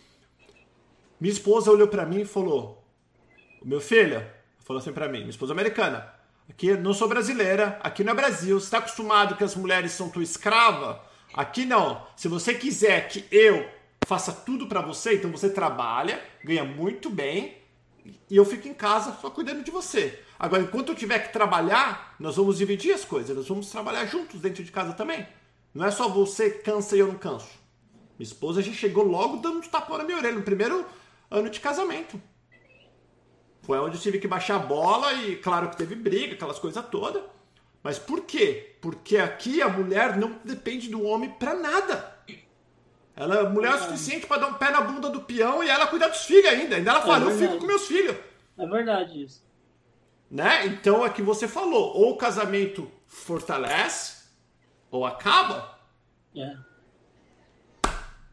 Minha 1.18 1.32
esposa 1.32 1.70
olhou 1.70 1.88
para 1.88 2.04
mim 2.04 2.20
e 2.20 2.26
falou: 2.26 2.84
Meu 3.64 3.80
filho, 3.80 4.22
falou 4.58 4.82
assim 4.82 4.92
para 4.92 5.08
mim, 5.08 5.20
minha 5.20 5.30
esposa 5.30 5.52
americana, 5.52 6.12
Aqui 6.48 6.76
não 6.76 6.92
sou 6.92 7.08
brasileira, 7.08 7.78
aqui 7.82 8.04
não 8.04 8.12
é 8.12 8.16
Brasil. 8.16 8.58
Você 8.58 8.66
está 8.66 8.78
acostumado 8.78 9.36
que 9.36 9.44
as 9.44 9.54
mulheres 9.54 9.92
são 9.92 10.10
tua 10.10 10.22
escrava? 10.22 11.02
Aqui 11.32 11.64
não. 11.64 12.06
Se 12.16 12.28
você 12.28 12.54
quiser 12.54 13.08
que 13.08 13.24
eu 13.30 13.66
faça 14.06 14.30
tudo 14.32 14.66
para 14.66 14.82
você, 14.82 15.14
então 15.14 15.30
você 15.30 15.48
trabalha, 15.48 16.22
ganha 16.44 16.64
muito 16.64 17.08
bem 17.08 17.56
e 18.04 18.36
eu 18.36 18.44
fico 18.44 18.68
em 18.68 18.74
casa 18.74 19.16
só 19.20 19.30
cuidando 19.30 19.62
de 19.62 19.70
você. 19.70 20.20
Agora, 20.38 20.62
enquanto 20.62 20.90
eu 20.90 20.94
tiver 20.94 21.20
que 21.20 21.32
trabalhar, 21.32 22.14
nós 22.20 22.36
vamos 22.36 22.58
dividir 22.58 22.92
as 22.92 23.04
coisas, 23.04 23.34
nós 23.34 23.48
vamos 23.48 23.70
trabalhar 23.70 24.04
juntos 24.06 24.40
dentro 24.40 24.62
de 24.62 24.70
casa 24.70 24.92
também. 24.92 25.26
Não 25.72 25.84
é 25.84 25.90
só 25.90 26.08
você 26.08 26.50
cansa 26.50 26.96
e 26.96 27.00
eu 27.00 27.08
não 27.08 27.16
canso. 27.16 27.50
Minha 28.18 28.26
esposa 28.26 28.62
já 28.62 28.72
chegou 28.72 29.04
logo 29.04 29.38
dando 29.38 29.58
um 29.58 29.62
tapão 29.62 29.98
na 29.98 30.04
minha 30.04 30.18
orelha 30.18 30.36
no 30.36 30.42
primeiro 30.42 30.84
ano 31.30 31.48
de 31.48 31.60
casamento. 31.60 32.20
Foi 33.62 33.78
onde 33.78 33.96
eu 33.96 34.00
tive 34.00 34.18
que 34.18 34.28
baixar 34.28 34.56
a 34.56 34.58
bola 34.58 35.12
e, 35.14 35.36
claro, 35.36 35.70
que 35.70 35.76
teve 35.76 35.94
briga, 35.94 36.34
aquelas 36.34 36.58
coisas 36.58 36.84
todas. 36.90 37.22
Mas 37.82 37.98
por 37.98 38.22
quê? 38.22 38.76
Porque 38.80 39.16
aqui 39.16 39.62
a 39.62 39.68
mulher 39.68 40.16
não 40.16 40.38
depende 40.44 40.88
do 40.88 41.02
homem 41.02 41.30
para 41.30 41.54
nada. 41.54 42.13
Ela 43.16 43.36
é 43.36 43.48
mulher 43.48 43.74
é 43.74 43.78
suficiente 43.78 44.26
para 44.26 44.40
dar 44.40 44.48
um 44.48 44.54
pé 44.54 44.70
na 44.70 44.80
bunda 44.80 45.08
do 45.08 45.20
peão 45.20 45.62
e 45.62 45.68
ela 45.68 45.86
cuidar 45.86 46.08
dos 46.08 46.24
filhos 46.24 46.46
ainda. 46.46 46.76
Ainda 46.76 46.90
ela 46.90 47.00
é 47.00 47.02
fala, 47.02 47.30
é 47.30 47.32
eu 47.32 47.38
fico 47.38 47.58
com 47.58 47.66
meus 47.66 47.86
filhos. 47.86 48.16
É 48.58 48.66
verdade 48.66 49.22
isso. 49.22 49.42
Né? 50.30 50.66
Então 50.66 51.04
é 51.04 51.10
que 51.10 51.22
você 51.22 51.46
falou, 51.46 51.96
ou 51.96 52.12
o 52.12 52.16
casamento 52.16 52.90
fortalece, 53.06 54.24
ou 54.90 55.06
acaba. 55.06 55.78
É. 56.36 56.56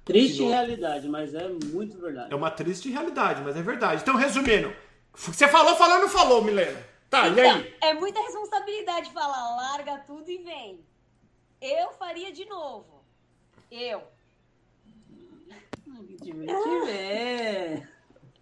Triste 0.03 0.43
realidade, 0.43 1.07
mas 1.07 1.35
é 1.35 1.47
muito 1.47 1.97
verdade. 1.99 2.33
É 2.33 2.35
uma 2.35 2.49
triste 2.49 2.89
realidade, 2.89 3.41
mas 3.43 3.55
é 3.55 3.61
verdade. 3.61 4.01
Então, 4.01 4.15
resumindo, 4.15 4.73
você 5.13 5.47
falou, 5.47 5.75
falou, 5.75 5.99
não 5.99 6.09
falou, 6.09 6.43
Milena? 6.43 6.83
Tá, 7.07 7.27
então, 7.27 7.43
e 7.43 7.47
aí? 7.47 7.75
É 7.81 7.93
muita 7.93 8.19
responsabilidade 8.21 9.11
falar, 9.11 9.55
larga 9.55 9.99
tudo 9.99 10.29
e 10.31 10.39
vem. 10.39 10.83
Eu 11.61 11.91
faria 11.91 12.31
de 12.31 12.45
novo. 12.45 13.03
Eu. 13.69 14.01
Que 16.22 16.34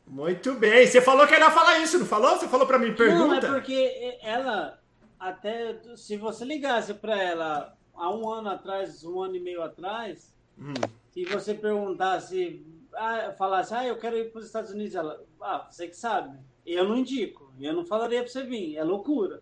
Muito 0.07 0.53
bem. 0.55 0.85
Você 0.85 1.01
falou 1.01 1.27
que 1.27 1.33
ela 1.33 1.45
ia 1.45 1.51
falar 1.51 1.79
isso, 1.79 1.99
não 1.99 2.05
falou? 2.05 2.37
Você 2.37 2.47
falou 2.47 2.67
para 2.67 2.79
mim, 2.79 2.93
pergunta. 2.93 3.47
Não, 3.47 3.55
é 3.55 3.59
porque 3.59 4.19
ela, 4.21 4.79
até 5.19 5.79
se 5.95 6.17
você 6.17 6.45
ligasse 6.45 6.93
para 6.93 7.21
ela 7.21 7.77
há 7.93 8.13
um 8.13 8.29
ano 8.29 8.49
atrás, 8.49 9.03
um 9.03 9.21
ano 9.21 9.35
e 9.35 9.39
meio 9.39 9.61
atrás, 9.61 10.33
hum. 10.57 10.73
e 11.15 11.25
você 11.25 11.53
perguntasse, 11.53 12.65
ah, 12.93 13.33
falasse, 13.37 13.73
ah, 13.73 13.85
eu 13.85 13.97
quero 13.97 14.17
ir 14.17 14.31
para 14.31 14.39
os 14.39 14.45
Estados 14.45 14.71
Unidos, 14.71 14.95
ela, 14.95 15.23
ah, 15.41 15.67
você 15.69 15.87
que 15.87 15.95
sabe. 15.95 16.37
Eu 16.65 16.87
não 16.87 16.97
indico, 16.97 17.51
eu 17.59 17.73
não 17.73 17.85
falaria 17.85 18.21
para 18.21 18.31
você 18.31 18.43
vir, 18.43 18.77
é 18.77 18.83
loucura. 18.83 19.41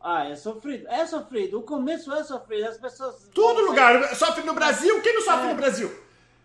Ah, 0.00 0.26
é 0.26 0.34
sofrido. 0.34 0.88
É 0.88 1.04
sofrido. 1.04 1.58
O 1.58 1.62
começo 1.62 2.10
é 2.12 2.24
sofrido. 2.24 2.66
As 2.66 2.78
pessoas. 2.78 3.28
Todo 3.34 3.60
lugar. 3.66 4.14
Sofre 4.16 4.42
no 4.44 4.54
Brasil? 4.54 4.98
Quem 5.02 5.14
não 5.14 5.20
sofre 5.20 5.48
é. 5.48 5.50
no 5.50 5.56
Brasil? 5.56 5.90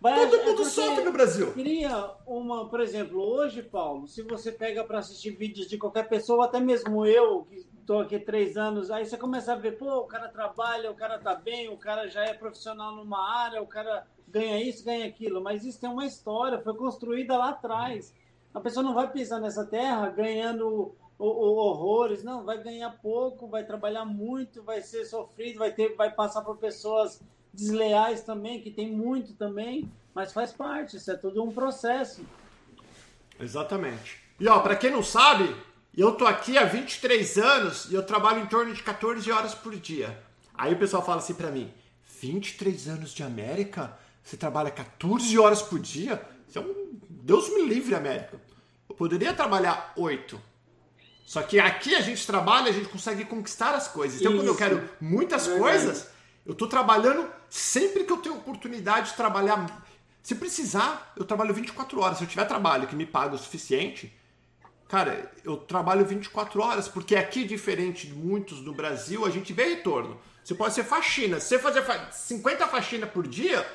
Mas 0.00 0.30
Todo 0.30 0.36
é 0.36 0.44
mundo 0.44 0.64
sofre 0.64 1.04
no 1.04 1.12
Brasil. 1.12 1.52
Queria 1.52 2.10
uma, 2.26 2.68
por 2.68 2.80
exemplo, 2.80 3.20
hoje, 3.20 3.62
Paulo, 3.62 4.06
se 4.06 4.22
você 4.22 4.52
pega 4.52 4.84
para 4.84 4.98
assistir 4.98 5.30
vídeos 5.30 5.66
de 5.66 5.78
qualquer 5.78 6.08
pessoa, 6.08 6.44
até 6.44 6.60
mesmo 6.60 7.06
eu, 7.06 7.44
que 7.44 7.66
estou 7.80 8.00
aqui 8.00 8.18
três 8.18 8.56
anos, 8.56 8.90
aí 8.90 9.06
você 9.06 9.16
começa 9.16 9.52
a 9.52 9.56
ver, 9.56 9.78
pô, 9.78 9.98
o 9.98 10.06
cara 10.06 10.28
trabalha, 10.28 10.90
o 10.90 10.94
cara 10.94 11.18
tá 11.18 11.34
bem, 11.34 11.68
o 11.68 11.76
cara 11.76 12.08
já 12.08 12.24
é 12.24 12.34
profissional 12.34 12.94
numa 12.94 13.26
área, 13.44 13.62
o 13.62 13.66
cara 13.66 14.06
ganha 14.28 14.60
isso, 14.62 14.84
ganha 14.84 15.06
aquilo. 15.06 15.40
Mas 15.42 15.64
isso 15.64 15.80
tem 15.80 15.88
uma 15.88 16.04
história, 16.04 16.60
foi 16.60 16.74
construída 16.74 17.36
lá 17.36 17.50
atrás. 17.50 18.14
A 18.52 18.60
pessoa 18.60 18.82
não 18.82 18.94
vai 18.94 19.10
pisar 19.10 19.40
nessa 19.40 19.64
terra 19.64 20.10
ganhando 20.10 20.94
o, 21.18 21.26
o, 21.26 21.56
horrores, 21.56 22.22
não, 22.22 22.44
vai 22.44 22.62
ganhar 22.62 22.90
pouco, 23.00 23.46
vai 23.46 23.64
trabalhar 23.64 24.04
muito, 24.04 24.62
vai 24.62 24.82
ser 24.82 25.04
sofrido, 25.06 25.58
vai 25.58 25.72
ter, 25.72 25.94
vai 25.94 26.10
passar 26.10 26.42
por 26.42 26.58
pessoas 26.58 27.22
desleais 27.56 28.22
também, 28.22 28.60
que 28.60 28.70
tem 28.70 28.90
muito 28.90 29.32
também, 29.34 29.90
mas 30.14 30.32
faz 30.32 30.52
parte, 30.52 30.96
isso 30.96 31.10
é 31.10 31.16
tudo 31.16 31.42
um 31.42 31.50
processo. 31.50 32.22
Exatamente. 33.40 34.18
E 34.38 34.46
ó, 34.46 34.60
para 34.60 34.76
quem 34.76 34.90
não 34.90 35.02
sabe, 35.02 35.54
eu 35.96 36.12
tô 36.12 36.26
aqui 36.26 36.58
há 36.58 36.64
23 36.64 37.38
anos 37.38 37.86
e 37.90 37.94
eu 37.94 38.02
trabalho 38.02 38.42
em 38.42 38.46
torno 38.46 38.72
de 38.72 38.82
14 38.82 39.30
horas 39.32 39.54
por 39.54 39.74
dia. 39.74 40.22
Aí 40.54 40.72
o 40.72 40.78
pessoal 40.78 41.04
fala 41.04 41.18
assim 41.18 41.34
para 41.34 41.50
mim: 41.50 41.72
23 42.20 42.88
anos 42.88 43.12
de 43.12 43.22
América? 43.22 43.96
Você 44.22 44.36
trabalha 44.36 44.70
14 44.70 45.38
horas 45.38 45.62
por 45.62 45.78
dia? 45.78 46.20
Isso 46.48 46.58
é 46.58 46.60
um. 46.60 46.98
Deus 47.08 47.48
me 47.48 47.62
livre, 47.62 47.94
América. 47.94 48.40
Eu 48.88 48.94
poderia 48.94 49.32
trabalhar 49.32 49.92
8. 49.96 50.40
Só 51.24 51.42
que 51.42 51.58
aqui 51.58 51.94
a 51.94 52.00
gente 52.00 52.24
trabalha, 52.24 52.70
a 52.70 52.72
gente 52.72 52.88
consegue 52.88 53.24
conquistar 53.24 53.74
as 53.74 53.88
coisas. 53.88 54.20
Então, 54.20 54.32
Isso. 54.32 54.40
quando 54.40 54.48
eu 54.48 54.56
quero 54.56 54.88
muitas 55.00 55.48
coisas, 55.48 56.08
eu 56.46 56.54
tô 56.54 56.68
trabalhando 56.68 57.28
sempre 57.50 58.04
que 58.04 58.12
eu 58.12 58.18
tenho 58.18 58.36
oportunidade 58.36 59.10
de 59.10 59.16
trabalhar. 59.16 59.84
Se 60.22 60.34
precisar, 60.36 61.12
eu 61.16 61.24
trabalho 61.24 61.52
24 61.52 62.00
horas. 62.00 62.18
Se 62.18 62.24
eu 62.24 62.28
tiver 62.28 62.44
trabalho 62.44 62.86
que 62.86 62.94
me 62.94 63.04
paga 63.04 63.34
o 63.34 63.38
suficiente, 63.38 64.16
cara, 64.88 65.30
eu 65.44 65.56
trabalho 65.56 66.06
24 66.06 66.62
horas, 66.62 66.86
porque 66.86 67.16
aqui, 67.16 67.44
diferente 67.44 68.06
de 68.06 68.14
muitos 68.14 68.60
do 68.60 68.72
Brasil, 68.72 69.26
a 69.26 69.30
gente 69.30 69.52
vê 69.52 69.64
retorno. 69.70 70.18
Você 70.44 70.54
pode 70.54 70.74
ser 70.74 70.84
faxina. 70.84 71.40
Se 71.40 71.58
você 71.58 71.82
fazer 71.82 72.12
50 72.12 72.68
faxinas 72.68 73.10
por 73.10 73.26
dia, 73.26 73.66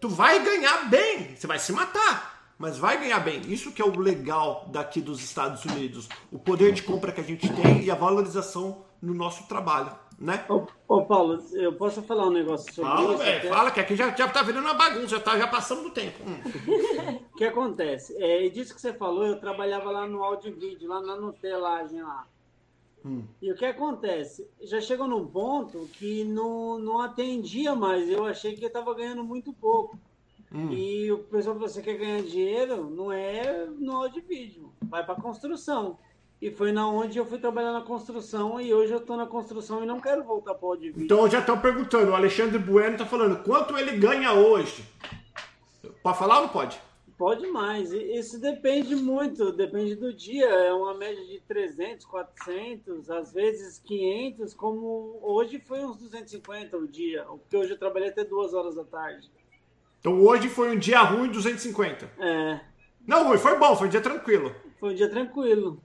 tu 0.00 0.08
vai 0.08 0.42
ganhar 0.42 0.90
bem. 0.90 1.36
Você 1.36 1.46
vai 1.46 1.60
se 1.60 1.72
matar, 1.72 2.52
mas 2.58 2.76
vai 2.76 2.98
ganhar 2.98 3.20
bem. 3.20 3.40
Isso 3.42 3.70
que 3.70 3.80
é 3.80 3.84
o 3.84 3.96
legal 3.96 4.68
daqui 4.72 5.00
dos 5.00 5.22
Estados 5.22 5.64
Unidos. 5.64 6.08
O 6.32 6.40
poder 6.40 6.72
de 6.72 6.82
compra 6.82 7.12
que 7.12 7.20
a 7.20 7.24
gente 7.24 7.48
tem 7.48 7.84
e 7.84 7.90
a 7.90 7.94
valorização 7.94 8.84
no 9.00 9.14
nosso 9.14 9.46
trabalho 9.46 9.92
né? 10.18 10.44
Ô, 10.48 10.66
ô, 10.88 11.04
Paulo, 11.04 11.42
eu 11.52 11.72
posso 11.74 12.02
falar 12.02 12.26
um 12.26 12.32
negócio 12.32 12.72
sobre 12.72 12.90
fala, 12.90 13.14
isso? 13.14 13.22
Véio, 13.22 13.48
fala, 13.48 13.70
que 13.70 13.80
aqui 13.80 13.96
já, 13.96 14.14
já 14.14 14.28
tá 14.28 14.42
virando 14.42 14.64
uma 14.64 14.74
bagunça, 14.74 15.08
já, 15.08 15.20
tá, 15.20 15.38
já 15.38 15.46
passando 15.46 15.82
do 15.82 15.90
tempo. 15.90 16.18
Hum. 16.24 17.24
O 17.34 17.36
que 17.36 17.44
acontece? 17.44 18.16
É, 18.22 18.48
disso 18.48 18.72
que 18.72 18.80
você 18.80 18.92
falou, 18.92 19.26
eu 19.26 19.40
trabalhava 19.40 19.90
lá 19.90 20.06
no 20.06 20.22
áudio 20.22 20.50
e 20.50 20.52
vídeo, 20.52 20.88
lá 20.88 21.00
na 21.00 21.16
Nutelagem 21.16 22.00
lá. 22.00 22.24
Hum. 23.04 23.24
E 23.42 23.50
o 23.50 23.56
que 23.56 23.66
acontece? 23.66 24.48
Já 24.62 24.80
chegou 24.80 25.08
num 25.08 25.26
ponto 25.26 25.88
que 25.94 26.22
não, 26.24 26.78
não 26.78 27.00
atendia 27.00 27.74
mais. 27.74 28.08
Eu 28.08 28.24
achei 28.24 28.54
que 28.54 28.64
eu 28.64 28.68
estava 28.68 28.94
ganhando 28.94 29.24
muito 29.24 29.52
pouco. 29.52 29.98
Hum. 30.52 30.70
E 30.72 31.10
o 31.10 31.18
pessoal, 31.18 31.58
você 31.58 31.82
quer 31.82 31.98
ganhar 31.98 32.22
dinheiro, 32.22 32.88
não 32.88 33.12
é 33.12 33.66
no 33.66 33.96
áudio 33.96 34.20
e 34.20 34.34
vídeo, 34.34 34.72
vai 34.82 35.04
para 35.04 35.20
construção. 35.20 35.98
E 36.40 36.50
foi 36.50 36.72
na 36.72 36.88
onde 36.88 37.16
eu 37.18 37.24
fui 37.24 37.38
trabalhar 37.38 37.72
na 37.72 37.80
construção 37.80 38.60
e 38.60 38.74
hoje 38.74 38.92
eu 38.92 38.98
estou 38.98 39.16
na 39.16 39.26
construção 39.26 39.82
e 39.82 39.86
não 39.86 40.00
quero 40.00 40.22
voltar 40.24 40.54
para 40.54 40.66
o 40.66 40.70
audiovisual. 40.72 41.04
Então 41.04 41.30
já 41.30 41.38
estão 41.38 41.58
perguntando, 41.58 42.10
o 42.10 42.14
Alexandre 42.14 42.58
Bueno 42.58 42.92
está 42.92 43.06
falando, 43.06 43.42
quanto 43.42 43.78
ele 43.78 43.96
ganha 43.96 44.32
hoje? 44.32 44.84
Pode 46.02 46.18
falar 46.18 46.36
ou 46.36 46.42
não 46.42 46.48
pode? 46.50 46.78
Pode 47.16 47.46
mais. 47.46 47.92
Isso 47.92 48.40
depende 48.40 48.96
muito, 48.96 49.52
depende 49.52 49.94
do 49.94 50.12
dia. 50.12 50.46
É 50.46 50.72
uma 50.72 50.94
média 50.94 51.24
de 51.24 51.40
300, 51.40 52.04
400, 52.04 53.08
às 53.08 53.32
vezes 53.32 53.78
500, 53.78 54.52
como 54.52 55.18
hoje 55.22 55.60
foi 55.60 55.84
uns 55.84 55.96
250 55.96 56.76
o 56.76 56.88
dia, 56.88 57.24
porque 57.24 57.56
hoje 57.56 57.70
eu 57.70 57.78
trabalhei 57.78 58.08
até 58.08 58.24
duas 58.24 58.52
horas 58.52 58.74
da 58.74 58.84
tarde. 58.84 59.30
Então 60.00 60.20
hoje 60.20 60.48
foi 60.48 60.74
um 60.74 60.78
dia 60.78 61.00
ruim, 61.02 61.30
250? 61.30 62.10
É. 62.18 62.60
Não 63.06 63.28
ruim, 63.28 63.38
foi 63.38 63.56
bom, 63.58 63.76
foi 63.76 63.86
um 63.86 63.90
dia 63.90 64.00
tranquilo. 64.00 64.54
Foi 64.80 64.90
um 64.90 64.94
dia 64.94 65.08
tranquilo. 65.08 65.80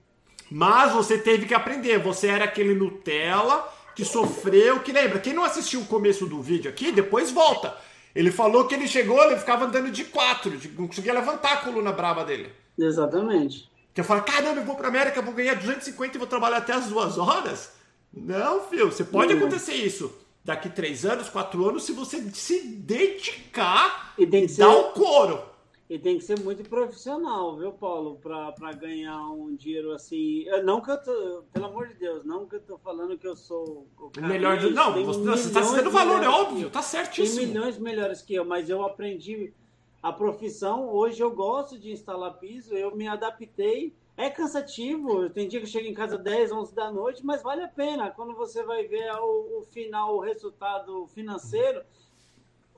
Mas 0.50 0.92
você 0.92 1.16
teve 1.16 1.46
que 1.46 1.54
aprender. 1.54 1.98
Você 1.98 2.26
era 2.26 2.44
aquele 2.44 2.74
Nutella 2.74 3.68
que 3.94 4.04
sofreu, 4.04 4.80
que 4.80 4.92
lembra, 4.92 5.18
quem 5.18 5.32
não 5.32 5.44
assistiu 5.44 5.80
o 5.80 5.86
começo 5.86 6.26
do 6.26 6.40
vídeo 6.40 6.70
aqui, 6.70 6.90
depois 6.90 7.30
volta. 7.30 7.76
Ele 8.14 8.30
falou 8.30 8.66
que 8.66 8.74
ele 8.74 8.88
chegou, 8.88 9.22
ele 9.22 9.36
ficava 9.36 9.66
andando 9.66 9.90
de 9.90 10.04
quatro, 10.04 10.52
não 10.78 10.88
conseguia 10.88 11.12
levantar 11.12 11.52
a 11.52 11.56
coluna 11.58 11.92
braba 11.92 12.24
dele. 12.24 12.50
Exatamente. 12.78 13.70
Que 13.92 14.00
eu 14.00 14.04
falo, 14.04 14.22
caramba, 14.22 14.60
eu 14.60 14.64
vou 14.64 14.74
pra 14.74 14.88
América, 14.88 15.22
vou 15.22 15.34
ganhar 15.34 15.54
250 15.54 16.16
e 16.16 16.18
vou 16.18 16.26
trabalhar 16.26 16.58
até 16.58 16.72
as 16.72 16.86
duas 16.86 17.18
horas? 17.18 17.72
Não, 18.12 18.62
filho, 18.62 18.90
você 18.90 19.04
pode 19.04 19.32
acontecer 19.34 19.74
isso 19.74 20.12
daqui 20.44 20.68
três 20.68 21.04
anos, 21.04 21.28
quatro 21.28 21.68
anos, 21.68 21.84
se 21.84 21.92
você 21.92 22.22
se 22.32 22.60
dedicar 22.62 24.14
e, 24.18 24.24
e 24.24 24.46
dar 24.56 24.70
o 24.70 24.84
couro. 24.92 25.49
E 25.90 25.98
tem 25.98 26.18
que 26.18 26.24
ser 26.24 26.38
muito 26.38 26.62
profissional, 26.70 27.56
viu, 27.56 27.72
Paulo, 27.72 28.16
para 28.22 28.72
ganhar 28.74 29.28
um 29.32 29.56
dinheiro 29.56 29.90
assim. 29.90 30.44
Eu, 30.46 30.62
não 30.62 30.80
que 30.80 30.88
eu 30.88 31.02
tô, 31.02 31.42
pelo 31.52 31.66
amor 31.66 31.88
de 31.88 31.94
Deus, 31.94 32.24
não 32.24 32.46
que 32.46 32.54
eu 32.54 32.60
tô 32.60 32.78
falando 32.78 33.18
que 33.18 33.26
eu 33.26 33.34
sou 33.34 33.88
o 33.98 34.20
melhor. 34.20 34.56
De, 34.56 34.70
não, 34.70 34.92
você 35.04 35.48
está 35.48 35.64
citando 35.64 35.90
valor, 35.90 36.22
é 36.22 36.28
óbvio, 36.28 36.70
tá 36.70 36.80
certíssimo. 36.80 37.40
Tem 37.40 37.48
milhões 37.48 37.76
melhores 37.76 38.22
que 38.22 38.32
eu, 38.32 38.44
mas 38.44 38.70
eu 38.70 38.84
aprendi 38.84 39.52
a 40.00 40.12
profissão. 40.12 40.88
Hoje 40.88 41.20
eu 41.20 41.32
gosto 41.32 41.76
de 41.76 41.90
instalar 41.90 42.38
piso, 42.38 42.72
eu 42.72 42.94
me 42.94 43.08
adaptei. 43.08 43.92
É 44.16 44.30
cansativo, 44.30 45.28
tem 45.30 45.48
dia 45.48 45.58
que 45.58 45.66
eu 45.66 45.70
chego 45.70 45.88
em 45.88 45.94
casa 45.94 46.16
10, 46.16 46.52
11 46.52 46.72
da 46.72 46.92
noite, 46.92 47.26
mas 47.26 47.42
vale 47.42 47.64
a 47.64 47.68
pena. 47.68 48.12
Quando 48.12 48.32
você 48.36 48.62
vai 48.62 48.86
ver 48.86 49.10
o, 49.14 49.58
o 49.58 49.62
final, 49.62 50.14
o 50.14 50.20
resultado 50.20 51.08
financeiro 51.08 51.82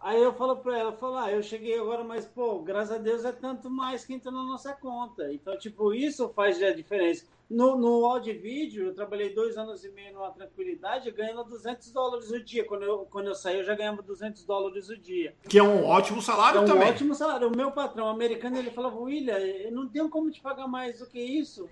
Aí 0.03 0.21
eu 0.21 0.35
falo 0.35 0.57
para 0.57 0.77
ela, 0.77 0.93
falo, 0.93 1.17
ah, 1.17 1.31
eu 1.31 1.41
cheguei 1.43 1.79
agora, 1.79 2.03
mas, 2.03 2.27
pô, 2.27 2.59
graças 2.59 2.97
a 2.97 2.99
Deus 2.99 3.25
é 3.25 3.31
tanto 3.31 3.71
mais 3.71 4.05
que 4.05 4.13
entra 4.13 4.33
na 4.33 4.43
nossa 4.43 4.73
conta. 4.73 5.33
Então, 5.33 5.57
tipo, 5.57 5.95
isso 5.95 6.29
faz 6.31 6.61
a 6.61 6.73
diferença. 6.73 7.25
No, 7.49 7.77
no 7.77 8.05
áudio 8.07 8.33
e 8.33 8.37
vídeo, 8.37 8.87
eu 8.87 8.95
trabalhei 8.95 9.33
dois 9.33 9.57
anos 9.57 9.85
e 9.85 9.91
meio 9.91 10.15
numa 10.15 10.33
tranquilidade, 10.33 11.11
ganhando 11.13 11.45
200 11.45 11.93
dólares 11.93 12.31
o 12.33 12.43
dia. 12.43 12.65
Quando 12.65 12.83
eu, 12.83 13.07
quando 13.11 13.29
eu 13.29 13.35
saí, 13.35 13.59
eu 13.59 13.65
já 13.65 13.77
ganhava 13.77 14.03
200 14.03 14.45
dólares 14.45 14.89
o 14.89 14.97
dia. 14.97 15.37
Que 15.49 15.59
é 15.59 15.63
um 15.63 15.85
ótimo 15.85 16.21
salário 16.21 16.59
é 16.59 16.63
um 16.63 16.65
também. 16.65 16.89
ótimo 16.89 17.15
salário. 17.15 17.47
O 17.47 17.57
meu 17.57 17.71
patrão 17.71 18.09
americano, 18.09 18.59
ele 18.59 18.73
falava, 18.73 18.99
William, 18.99 19.39
eu 19.39 19.71
não 19.71 19.89
tenho 19.89 20.09
como 20.09 20.33
te 20.33 20.41
pagar 20.41 20.67
mais 20.67 20.99
do 20.99 21.07
que 21.07 21.21
isso. 21.21 21.69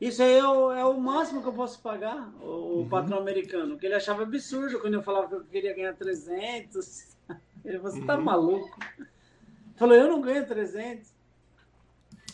Isso 0.00 0.22
aí 0.22 0.34
é 0.34 0.46
o, 0.46 0.72
é 0.72 0.84
o 0.84 0.98
máximo 0.98 1.42
que 1.42 1.48
eu 1.48 1.52
posso 1.52 1.82
pagar, 1.82 2.32
o, 2.40 2.46
uhum. 2.46 2.88
patrão 2.88 3.18
americano. 3.18 3.76
Que 3.76 3.86
ele 3.86 3.94
achava 3.94 4.22
absurdo 4.22 4.78
quando 4.78 4.94
eu 4.94 5.02
falava 5.02 5.28
que 5.28 5.34
eu 5.34 5.44
queria 5.44 5.74
ganhar 5.74 5.94
300. 5.94 7.09
Ele 7.64 7.78
falou, 7.78 7.92
você 7.92 8.00
tá 8.02 8.16
uhum. 8.16 8.22
maluco? 8.22 8.78
Falou, 9.76 9.94
eu 9.94 10.08
não 10.08 10.20
ganho 10.20 10.46
300. 10.46 11.08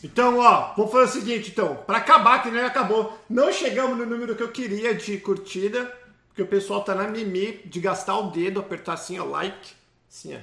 Então, 0.03 0.37
ó, 0.37 0.73
vamos 0.75 0.91
fazer 0.91 1.05
o 1.05 1.21
seguinte, 1.21 1.51
então. 1.51 1.75
Para 1.75 1.97
acabar, 1.97 2.43
que 2.43 2.51
nem 2.51 2.63
acabou. 2.63 3.17
Não 3.29 3.51
chegamos 3.51 3.97
no 3.97 4.05
número 4.05 4.35
que 4.35 4.43
eu 4.43 4.51
queria 4.51 4.93
de 4.93 5.17
curtida, 5.17 5.91
porque 6.27 6.41
o 6.41 6.47
pessoal 6.47 6.83
tá 6.83 6.93
na 6.93 7.07
mimi 7.07 7.53
de 7.65 7.79
gastar 7.79 8.17
o 8.19 8.29
dedo, 8.29 8.59
apertar 8.59 8.93
assim, 8.93 9.17
ó, 9.17 9.25
like. 9.25 9.73
Assim, 10.09 10.35
ó, 10.35 10.39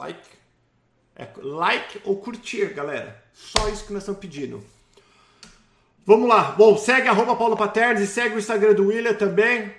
like. 0.00 0.28
É, 1.16 1.28
like 1.36 2.00
ou 2.04 2.16
curtir, 2.16 2.72
galera. 2.72 3.22
Só 3.32 3.68
isso 3.68 3.86
que 3.86 3.92
nós 3.92 4.02
estamos 4.02 4.20
pedindo. 4.20 4.64
Vamos 6.06 6.28
lá. 6.28 6.52
Bom, 6.52 6.76
segue 6.76 7.08
arroba 7.08 7.36
Paulo 7.36 7.56
Paternes 7.56 8.02
e 8.02 8.06
segue 8.06 8.36
o 8.36 8.38
Instagram 8.38 8.74
do 8.74 8.88
William 8.88 9.14
também. 9.14 9.72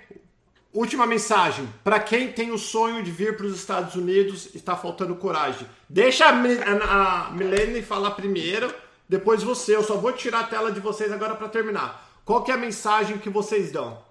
Última 0.76 1.06
mensagem. 1.06 1.66
Para 1.82 1.98
quem 1.98 2.30
tem 2.30 2.50
o 2.50 2.58
sonho 2.58 3.02
de 3.02 3.10
vir 3.10 3.34
para 3.34 3.46
os 3.46 3.56
Estados 3.56 3.94
Unidos 3.94 4.54
e 4.54 4.58
está 4.58 4.76
faltando 4.76 5.16
coragem. 5.16 5.66
Deixa 5.88 6.26
a, 6.26 6.32
a, 6.32 7.28
a 7.28 7.30
Milene 7.30 7.80
falar 7.80 8.10
primeiro, 8.10 8.74
depois 9.08 9.42
você. 9.42 9.74
Eu 9.74 9.82
só 9.82 9.96
vou 9.96 10.12
tirar 10.12 10.40
a 10.40 10.46
tela 10.46 10.70
de 10.70 10.78
vocês 10.78 11.10
agora 11.10 11.34
para 11.34 11.48
terminar. 11.48 12.20
Qual 12.26 12.44
que 12.44 12.50
é 12.50 12.54
a 12.54 12.58
mensagem 12.58 13.16
que 13.16 13.30
vocês 13.30 13.72
dão? 13.72 14.04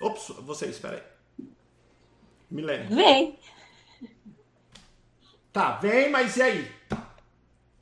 Ops, 0.00 0.28
vocês, 0.42 0.76
espera 0.76 1.04
aí. 1.38 1.46
Milene. 2.48 2.94
Vem. 2.94 3.38
Tá, 5.52 5.72
vem, 5.78 6.10
mas 6.10 6.36
e 6.36 6.42
aí? 6.42 6.72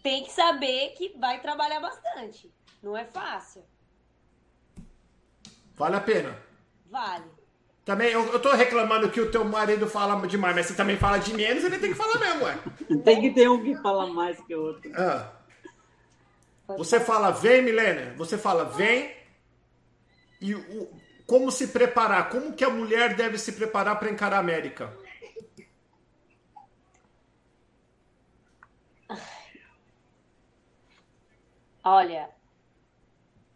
Tem 0.03 0.25
que 0.25 0.33
saber 0.33 0.95
que 0.97 1.19
vai 1.19 1.43
trabalhar 1.43 1.81
bastante. 1.81 2.51
Não 2.83 2.97
é 2.97 3.05
fácil. 3.05 3.63
Vale 5.75 5.97
a 5.97 6.01
pena. 6.01 6.39
Vale. 6.87 7.36
Também, 7.87 8.11
eu, 8.11 8.33
eu 8.33 8.43
tô 8.43 8.53
reclamando 8.53 9.09
que 9.09 9.21
o 9.21 9.31
teu 9.31 9.45
marido 9.45 9.87
fala 9.87 10.27
demais, 10.27 10.57
mas 10.57 10.67
você 10.67 10.75
também 10.75 10.97
fala 10.97 11.19
de 11.19 11.33
menos, 11.33 11.63
ele 11.63 11.79
tem 11.79 11.93
que 11.93 11.97
falar 11.97 12.19
mesmo, 12.19 12.45
ué. 12.45 12.59
Tem 13.05 13.21
que 13.21 13.31
ter 13.31 13.49
um 13.49 13.63
que 13.63 13.77
fala 13.77 14.09
mais 14.09 14.41
que 14.41 14.57
o 14.57 14.61
outro. 14.61 14.91
Ah. 14.97 15.33
Você 16.77 16.99
fala 16.99 17.31
vem, 17.31 17.63
Milena. 17.63 18.13
Você 18.17 18.37
fala 18.37 18.65
vem. 18.65 19.15
E 20.41 20.53
o, 20.57 20.91
como 21.29 21.53
se 21.53 21.69
preparar? 21.69 22.29
Como 22.29 22.55
que 22.55 22.65
a 22.65 22.71
mulher 22.71 23.15
deve 23.15 23.39
se 23.39 23.53
preparar 23.53 24.01
para 24.01 24.11
encarar 24.11 24.39
a 24.39 24.41
América? 24.41 24.93
Olha, 31.85 32.31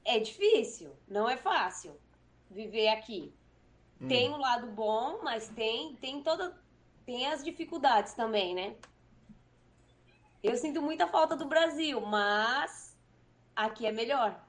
é 0.04 0.20
difícil, 0.20 0.96
não 1.08 1.28
é 1.28 1.36
fácil 1.36 1.98
viver 2.48 2.86
aqui. 2.90 3.34
Hum. 4.00 4.08
Tem 4.08 4.30
um 4.30 4.38
lado 4.38 4.66
bom, 4.68 5.20
mas 5.22 5.48
tem, 5.48 5.94
tem 5.96 6.22
toda. 6.22 6.56
Tem 7.04 7.26
as 7.26 7.44
dificuldades 7.44 8.14
também, 8.14 8.54
né? 8.54 8.74
Eu 10.42 10.56
sinto 10.56 10.80
muita 10.80 11.06
falta 11.06 11.36
do 11.36 11.46
Brasil, 11.46 12.00
mas 12.00 12.96
aqui 13.54 13.86
é 13.86 13.92
melhor. 13.92 14.40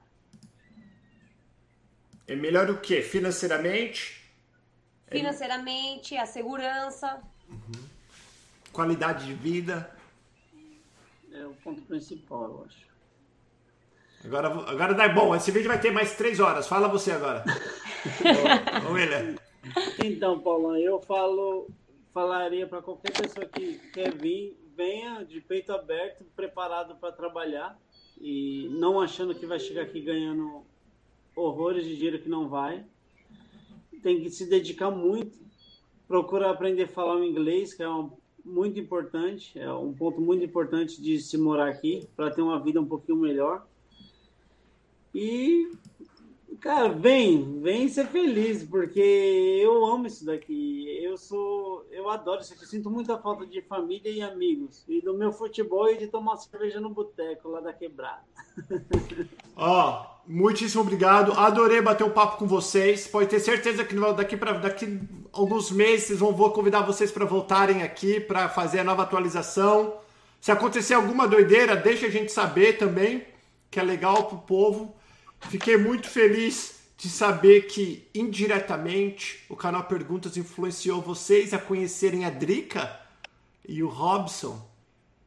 É 2.26 2.34
melhor 2.34 2.70
o 2.70 2.80
quê? 2.80 3.02
Financeiramente? 3.02 4.22
Financeiramente, 5.08 6.16
a 6.16 6.24
segurança. 6.24 7.20
Uhum. 7.48 7.88
Qualidade 8.72 9.26
de 9.26 9.34
vida. 9.34 9.94
É 11.30 11.44
o 11.44 11.52
ponto 11.56 11.82
principal, 11.82 12.44
eu 12.44 12.64
acho. 12.66 12.86
Agora, 14.24 14.48
agora 14.70 14.94
dá 14.94 15.08
bom. 15.08 15.34
Esse 15.34 15.50
vídeo 15.50 15.68
vai 15.68 15.80
ter 15.80 15.90
mais 15.90 16.14
três 16.16 16.40
horas. 16.40 16.66
Fala 16.66 16.88
você 16.88 17.12
agora. 17.12 17.44
ô, 18.88 18.92
William. 18.92 19.36
Então, 20.04 20.40
Paulão, 20.40 20.76
eu 20.76 21.00
falo, 21.00 21.68
falaria 22.12 22.66
para 22.66 22.82
qualquer 22.82 23.12
pessoa 23.12 23.46
que 23.46 23.78
quer 23.92 24.14
vir, 24.14 24.56
venha 24.76 25.22
de 25.22 25.40
peito 25.40 25.72
aberto, 25.72 26.24
preparado 26.34 26.96
para 26.96 27.12
trabalhar 27.12 27.78
e 28.20 28.68
não 28.72 29.00
achando 29.00 29.34
que 29.34 29.46
vai 29.46 29.58
chegar 29.58 29.82
aqui 29.82 30.00
ganhando 30.00 30.64
horrores 31.34 31.84
de 31.84 31.96
dinheiro 31.96 32.18
que 32.18 32.28
não 32.28 32.48
vai. 32.48 32.84
Tem 34.02 34.20
que 34.20 34.30
se 34.30 34.48
dedicar 34.48 34.90
muito, 34.90 35.38
procura 36.08 36.50
aprender 36.50 36.84
a 36.84 36.88
falar 36.88 37.16
o 37.16 37.24
inglês, 37.24 37.72
que 37.72 37.82
é 37.82 37.88
um, 37.88 38.10
muito 38.44 38.78
importante, 38.78 39.58
é 39.58 39.72
um 39.72 39.92
ponto 39.92 40.20
muito 40.20 40.44
importante 40.44 41.00
de 41.00 41.20
se 41.20 41.38
morar 41.38 41.68
aqui 41.68 42.08
para 42.16 42.30
ter 42.30 42.42
uma 42.42 42.60
vida 42.60 42.80
um 42.80 42.86
pouquinho 42.86 43.18
melhor. 43.18 43.66
E, 45.14 45.70
cara, 46.60 46.88
vem, 46.88 47.60
vem 47.60 47.88
ser 47.88 48.06
feliz, 48.06 48.62
porque 48.64 49.00
eu 49.62 49.84
amo 49.84 50.06
isso 50.06 50.24
daqui. 50.24 50.86
Eu 51.02 51.16
sou, 51.16 51.86
eu 51.90 52.08
adoro 52.08 52.40
isso 52.40 52.52
aqui. 52.52 52.62
Eu 52.62 52.68
sinto 52.68 52.90
muita 52.90 53.18
falta 53.18 53.46
de 53.46 53.62
família 53.62 54.10
e 54.10 54.22
amigos. 54.22 54.84
E 54.88 55.00
do 55.00 55.14
meu 55.14 55.32
futebol 55.32 55.88
e 55.90 55.98
de 55.98 56.06
tomar 56.06 56.36
cerveja 56.36 56.80
no 56.80 56.90
boteco 56.90 57.48
lá 57.48 57.60
da 57.60 57.72
quebrada. 57.72 58.22
Ó, 59.56 60.02
oh, 60.02 60.06
muitíssimo 60.26 60.82
obrigado. 60.82 61.32
Adorei 61.32 61.80
bater 61.80 62.04
um 62.04 62.10
papo 62.10 62.38
com 62.38 62.46
vocês. 62.46 63.06
Pode 63.06 63.28
ter 63.28 63.40
certeza 63.40 63.84
que 63.84 63.94
daqui 64.16 64.36
para 64.36 64.52
daqui 64.52 65.00
alguns 65.32 65.70
meses 65.70 66.18
vão 66.18 66.32
vou 66.32 66.50
convidar 66.50 66.82
vocês 66.82 67.10
para 67.10 67.24
voltarem 67.24 67.82
aqui 67.82 68.20
para 68.20 68.48
fazer 68.48 68.80
a 68.80 68.84
nova 68.84 69.02
atualização. 69.02 69.96
Se 70.40 70.50
acontecer 70.50 70.94
alguma 70.94 71.28
doideira, 71.28 71.76
deixa 71.76 72.06
a 72.06 72.10
gente 72.10 72.32
saber 72.32 72.76
também, 72.76 73.24
que 73.70 73.78
é 73.78 73.82
legal 73.82 74.24
pro 74.24 74.38
povo. 74.38 74.94
Fiquei 75.50 75.76
muito 75.76 76.08
feliz 76.08 76.82
de 76.96 77.08
saber 77.08 77.62
que 77.62 78.08
indiretamente 78.14 79.44
o 79.48 79.56
canal 79.56 79.84
Perguntas 79.84 80.36
influenciou 80.36 81.02
vocês 81.02 81.52
a 81.52 81.58
conhecerem 81.58 82.24
a 82.24 82.30
Drica 82.30 83.00
e 83.68 83.82
o 83.82 83.88
Robson. 83.88 84.70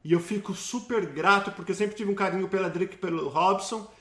E 0.04 0.14
eu 0.14 0.20
fico 0.20 0.54
super 0.54 1.06
grato 1.08 1.52
porque 1.52 1.72
eu 1.72 1.76
sempre 1.76 1.96
tive 1.96 2.12
um 2.12 2.16
carinho 2.16 2.48
pela 2.48 2.70
Drica 2.70 2.94
e 2.94 2.98
pelo 2.98 3.28
Robson. 3.28 3.92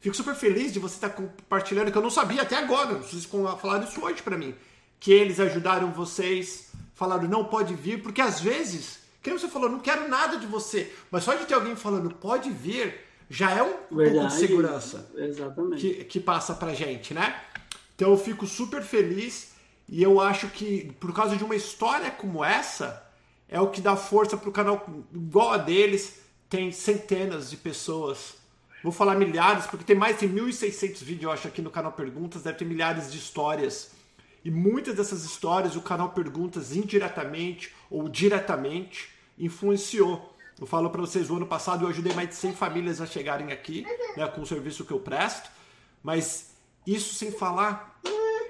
Fico 0.00 0.14
super 0.14 0.34
feliz 0.34 0.72
de 0.72 0.78
você 0.78 0.96
estar 0.96 1.10
compartilhando, 1.10 1.90
que 1.90 1.96
eu 1.96 2.02
não 2.02 2.10
sabia 2.10 2.42
até 2.42 2.56
agora. 2.56 2.96
Vocês 2.96 3.24
falaram 3.24 3.84
isso 3.84 4.04
hoje 4.04 4.20
para 4.20 4.36
mim. 4.36 4.54
Que 4.98 5.12
eles 5.12 5.40
ajudaram 5.40 5.92
vocês, 5.92 6.70
falaram 6.94 7.28
não 7.28 7.44
pode 7.44 7.74
vir, 7.74 8.02
porque 8.02 8.20
às 8.20 8.40
vezes, 8.40 8.98
quem 9.22 9.32
você 9.32 9.48
falou, 9.48 9.70
não 9.70 9.80
quero 9.80 10.08
nada 10.08 10.36
de 10.36 10.46
você, 10.46 10.92
mas 11.10 11.24
só 11.24 11.34
de 11.34 11.46
ter 11.46 11.54
alguém 11.54 11.76
falando 11.76 12.14
pode 12.14 12.50
vir, 12.50 12.94
já 13.32 13.50
é 13.50 13.62
um 13.62 13.74
Verdade, 13.90 14.12
pouco 14.12 14.26
de 14.26 14.34
segurança 14.34 15.10
exatamente. 15.16 15.80
Que, 15.80 16.04
que 16.04 16.20
passa 16.20 16.54
pra 16.54 16.74
gente, 16.74 17.14
né? 17.14 17.40
Então 17.96 18.10
eu 18.10 18.18
fico 18.18 18.46
super 18.46 18.82
feliz 18.82 19.52
e 19.88 20.02
eu 20.02 20.20
acho 20.20 20.48
que 20.48 20.92
por 21.00 21.14
causa 21.14 21.34
de 21.34 21.42
uma 21.42 21.56
história 21.56 22.10
como 22.10 22.44
essa, 22.44 23.02
é 23.48 23.58
o 23.58 23.70
que 23.70 23.80
dá 23.80 23.96
força 23.96 24.36
pro 24.36 24.52
canal 24.52 24.86
igual 25.14 25.52
a 25.52 25.56
deles, 25.56 26.20
tem 26.50 26.70
centenas 26.70 27.48
de 27.48 27.56
pessoas. 27.56 28.34
Vou 28.82 28.92
falar 28.92 29.14
milhares, 29.14 29.66
porque 29.66 29.84
tem 29.84 29.96
mais 29.96 30.18
de 30.18 30.28
1.600 30.28 31.02
vídeos, 31.02 31.22
eu 31.22 31.30
acho, 31.30 31.48
aqui 31.48 31.62
no 31.62 31.70
canal 31.70 31.92
Perguntas, 31.92 32.42
deve 32.42 32.58
ter 32.58 32.64
milhares 32.66 33.10
de 33.10 33.16
histórias. 33.16 33.92
E 34.44 34.50
muitas 34.50 34.96
dessas 34.96 35.24
histórias 35.24 35.76
o 35.76 35.80
canal 35.80 36.10
Perguntas 36.10 36.76
indiretamente 36.76 37.72
ou 37.90 38.08
diretamente 38.08 39.08
influenciou. 39.38 40.31
Eu 40.62 40.66
falo 40.66 40.88
para 40.90 41.00
vocês, 41.00 41.28
o 41.28 41.34
ano 41.34 41.44
passado 41.44 41.84
eu 41.84 41.88
ajudei 41.88 42.14
mais 42.14 42.28
de 42.28 42.36
100 42.36 42.52
famílias 42.52 43.00
a 43.00 43.06
chegarem 43.06 43.50
aqui, 43.50 43.84
né, 44.16 44.28
com 44.28 44.42
o 44.42 44.46
serviço 44.46 44.84
que 44.84 44.92
eu 44.92 45.00
presto, 45.00 45.50
mas 46.04 46.52
isso 46.86 47.16
sem 47.16 47.32
falar 47.32 48.00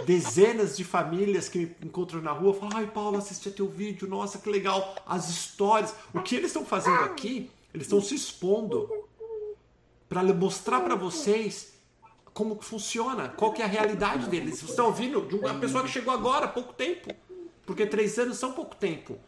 dezenas 0.04 0.76
de 0.76 0.84
famílias 0.84 1.48
que 1.48 1.60
me 1.60 1.74
encontram 1.84 2.20
na 2.20 2.30
rua, 2.30 2.52
falam, 2.52 2.76
ai 2.76 2.86
Paulo, 2.86 3.16
assisti 3.16 3.50
teu 3.50 3.66
vídeo, 3.66 4.06
nossa, 4.06 4.36
que 4.36 4.50
legal, 4.50 4.94
as 5.06 5.30
histórias. 5.30 5.94
O 6.12 6.20
que 6.20 6.36
eles 6.36 6.48
estão 6.48 6.66
fazendo 6.66 7.02
aqui, 7.02 7.50
eles 7.72 7.86
estão 7.86 8.02
se 8.02 8.14
expondo 8.14 8.90
para 10.06 10.22
mostrar 10.22 10.82
para 10.82 10.94
vocês 10.94 11.72
como 12.34 12.60
funciona, 12.60 13.30
qual 13.30 13.54
que 13.54 13.62
é 13.62 13.64
a 13.64 13.68
realidade 13.68 14.28
deles. 14.28 14.58
Vocês 14.58 14.68
estão 14.72 14.84
ouvindo 14.84 15.22
de 15.22 15.34
uma 15.34 15.54
pessoa 15.54 15.82
que 15.82 15.88
chegou 15.88 16.12
agora, 16.12 16.44
há 16.44 16.48
pouco 16.48 16.74
tempo, 16.74 17.08
porque 17.64 17.86
três 17.86 18.18
anos 18.18 18.36
são 18.36 18.52
pouco 18.52 18.76
tempo. 18.76 19.18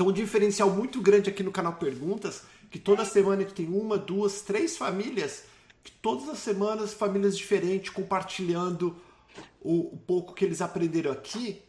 Então, 0.00 0.08
um 0.08 0.14
diferencial 0.14 0.70
muito 0.70 0.98
grande 0.98 1.28
aqui 1.28 1.42
no 1.42 1.52
canal 1.52 1.74
Perguntas, 1.74 2.44
que 2.70 2.78
toda 2.78 3.04
semana 3.04 3.44
tem 3.44 3.68
uma, 3.68 3.98
duas, 3.98 4.40
três 4.40 4.74
famílias, 4.74 5.44
que 5.84 5.92
todas 5.92 6.26
as 6.30 6.38
semanas 6.38 6.94
famílias 6.94 7.36
diferentes 7.36 7.90
compartilhando 7.90 8.96
o, 9.60 9.94
o 9.94 9.98
pouco 9.98 10.32
que 10.32 10.42
eles 10.42 10.62
aprenderam 10.62 11.12
aqui, 11.12 11.60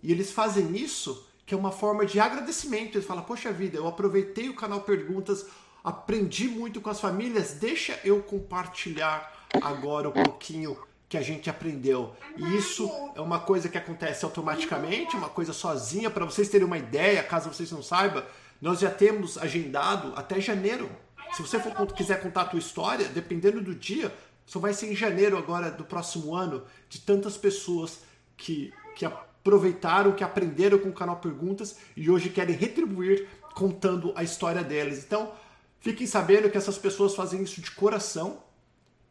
e 0.00 0.12
eles 0.12 0.30
fazem 0.30 0.76
isso 0.76 1.26
que 1.44 1.52
é 1.52 1.56
uma 1.56 1.72
forma 1.72 2.06
de 2.06 2.20
agradecimento. 2.20 2.96
Ele 2.96 3.04
fala: 3.04 3.22
Poxa 3.22 3.50
vida, 3.50 3.78
eu 3.78 3.88
aproveitei 3.88 4.48
o 4.48 4.54
canal 4.54 4.82
Perguntas, 4.82 5.46
aprendi 5.82 6.46
muito 6.46 6.80
com 6.80 6.90
as 6.90 7.00
famílias, 7.00 7.54
deixa 7.54 7.98
eu 8.04 8.22
compartilhar 8.22 9.48
agora 9.60 10.08
um 10.08 10.12
pouquinho 10.12 10.78
que 11.10 11.18
a 11.18 11.22
gente 11.22 11.50
aprendeu. 11.50 12.14
E 12.36 12.56
isso 12.56 12.88
é 13.16 13.20
uma 13.20 13.40
coisa 13.40 13.68
que 13.68 13.76
acontece 13.76 14.24
automaticamente, 14.24 15.16
uma 15.16 15.28
coisa 15.28 15.52
sozinha. 15.52 16.08
Para 16.08 16.24
vocês 16.24 16.48
terem 16.48 16.64
uma 16.64 16.78
ideia, 16.78 17.20
caso 17.20 17.52
vocês 17.52 17.72
não 17.72 17.82
saibam, 17.82 18.22
nós 18.62 18.78
já 18.78 18.88
temos 18.88 19.36
agendado 19.36 20.12
até 20.14 20.40
janeiro. 20.40 20.88
Se 21.32 21.42
você 21.42 21.58
for, 21.58 21.74
quiser 21.92 22.22
contar 22.22 22.42
a 22.42 22.44
tua 22.44 22.60
história, 22.60 23.08
dependendo 23.08 23.60
do 23.60 23.74
dia, 23.74 24.14
só 24.46 24.60
vai 24.60 24.72
ser 24.72 24.92
em 24.92 24.94
janeiro 24.94 25.36
agora 25.36 25.68
do 25.68 25.84
próximo 25.84 26.32
ano, 26.32 26.62
de 26.88 27.00
tantas 27.00 27.36
pessoas 27.36 28.02
que, 28.36 28.72
que 28.94 29.04
aproveitaram, 29.04 30.12
que 30.12 30.22
aprenderam 30.22 30.78
com 30.78 30.90
o 30.90 30.94
canal 30.94 31.16
Perguntas 31.16 31.76
e 31.96 32.08
hoje 32.08 32.28
querem 32.28 32.54
retribuir 32.54 33.26
contando 33.56 34.12
a 34.14 34.22
história 34.22 34.62
deles. 34.62 35.02
Então, 35.04 35.32
fiquem 35.80 36.06
sabendo 36.06 36.48
que 36.48 36.56
essas 36.56 36.78
pessoas 36.78 37.16
fazem 37.16 37.42
isso 37.42 37.60
de 37.60 37.72
coração 37.72 38.48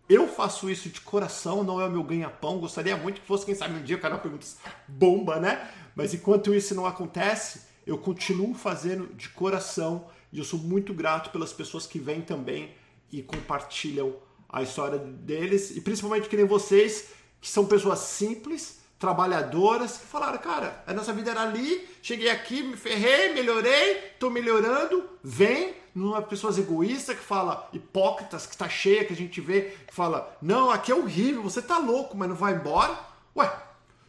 eu 0.10 0.28
faço 0.28 0.70
isso 0.72 0.90
de 0.90 1.00
coração, 1.02 1.64
não 1.64 1.80
é 1.80 1.86
o 1.86 1.92
meu 1.92 2.04
ganha-pão. 2.04 2.58
Gostaria 2.60 2.98
muito 2.98 3.22
que 3.22 3.28
fosse, 3.28 3.46
quem 3.46 3.54
sabe, 3.54 3.76
um 3.76 3.84
dia 3.84 3.96
o 3.96 4.00
canal 4.00 4.20
Perguntas 4.20 4.58
bomba, 4.88 5.40
né? 5.40 5.70
Mas 5.96 6.16
enquanto 6.16 6.54
isso 6.54 6.74
não 6.74 6.88
acontece, 6.88 7.62
eu 7.86 7.96
continuo 7.96 8.56
fazendo 8.56 9.14
de 9.14 9.30
coração 9.30 10.08
e 10.34 10.40
eu 10.40 10.44
sou 10.44 10.60
muito 10.60 10.96
grato 10.96 11.30
pelas 11.30 11.54
pessoas 11.54 11.86
que 11.86 12.00
vêm 12.00 12.22
também 12.22 12.74
e 13.12 13.22
compartilham 13.22 14.16
a 14.48 14.64
história 14.64 14.98
deles 14.98 15.76
e 15.76 15.82
principalmente 15.82 16.28
que 16.28 16.36
nem 16.36 16.46
vocês, 16.46 17.10
que 17.40 17.48
são 17.48 17.68
pessoas 17.68 18.00
simples, 18.00 18.79
trabalhadoras, 19.00 19.98
que 19.98 20.06
falaram, 20.06 20.38
cara, 20.40 20.84
a 20.86 20.94
nossa 20.94 21.14
vida 21.14 21.32
era 21.32 21.42
ali, 21.42 21.88
cheguei 22.02 22.30
aqui, 22.30 22.62
me 22.62 22.76
ferrei, 22.76 23.34
melhorei, 23.34 23.96
tô 24.20 24.30
melhorando, 24.30 25.10
vem, 25.24 25.74
não 25.96 26.18
é 26.18 26.22
pessoas 26.22 26.58
egoístas 26.58 27.16
que 27.18 27.24
fala 27.24 27.70
hipócritas, 27.72 28.46
que 28.46 28.54
está 28.54 28.68
cheia, 28.68 29.06
que 29.06 29.14
a 29.14 29.16
gente 29.16 29.40
vê, 29.40 29.74
que 29.88 29.96
fala, 29.96 30.38
não, 30.42 30.70
aqui 30.70 30.92
é 30.92 30.96
horrível, 30.96 31.42
você 31.42 31.62
tá 31.62 31.78
louco, 31.78 32.18
mas 32.18 32.28
não 32.28 32.36
vai 32.36 32.54
embora. 32.54 33.00
Ué, 33.36 33.50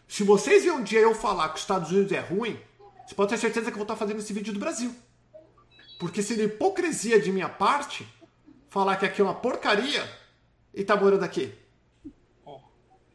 se 0.08 0.24
vocês 0.24 0.64
verem 0.64 0.78
um 0.78 0.82
dia 0.82 0.98
eu 0.98 1.14
falar 1.14 1.48
que 1.50 1.54
os 1.54 1.60
Estados 1.60 1.90
Unidos 1.92 2.10
é 2.10 2.18
ruim, 2.18 2.58
você 3.06 3.14
pode 3.14 3.30
ter 3.30 3.38
certeza 3.38 3.66
que 3.66 3.72
eu 3.72 3.78
vou 3.78 3.84
estar 3.84 3.96
fazendo 3.96 4.18
esse 4.18 4.32
vídeo 4.32 4.52
do 4.52 4.58
Brasil. 4.58 4.92
Porque 6.00 6.20
seria 6.20 6.44
hipocrisia 6.44 7.20
de 7.20 7.30
minha 7.30 7.48
parte 7.48 8.08
falar 8.68 8.96
que 8.96 9.06
aqui 9.06 9.20
é 9.20 9.24
uma 9.24 9.34
porcaria 9.34 10.02
e 10.74 10.82
tá 10.82 10.96
morando 10.96 11.22
aqui. 11.22 11.54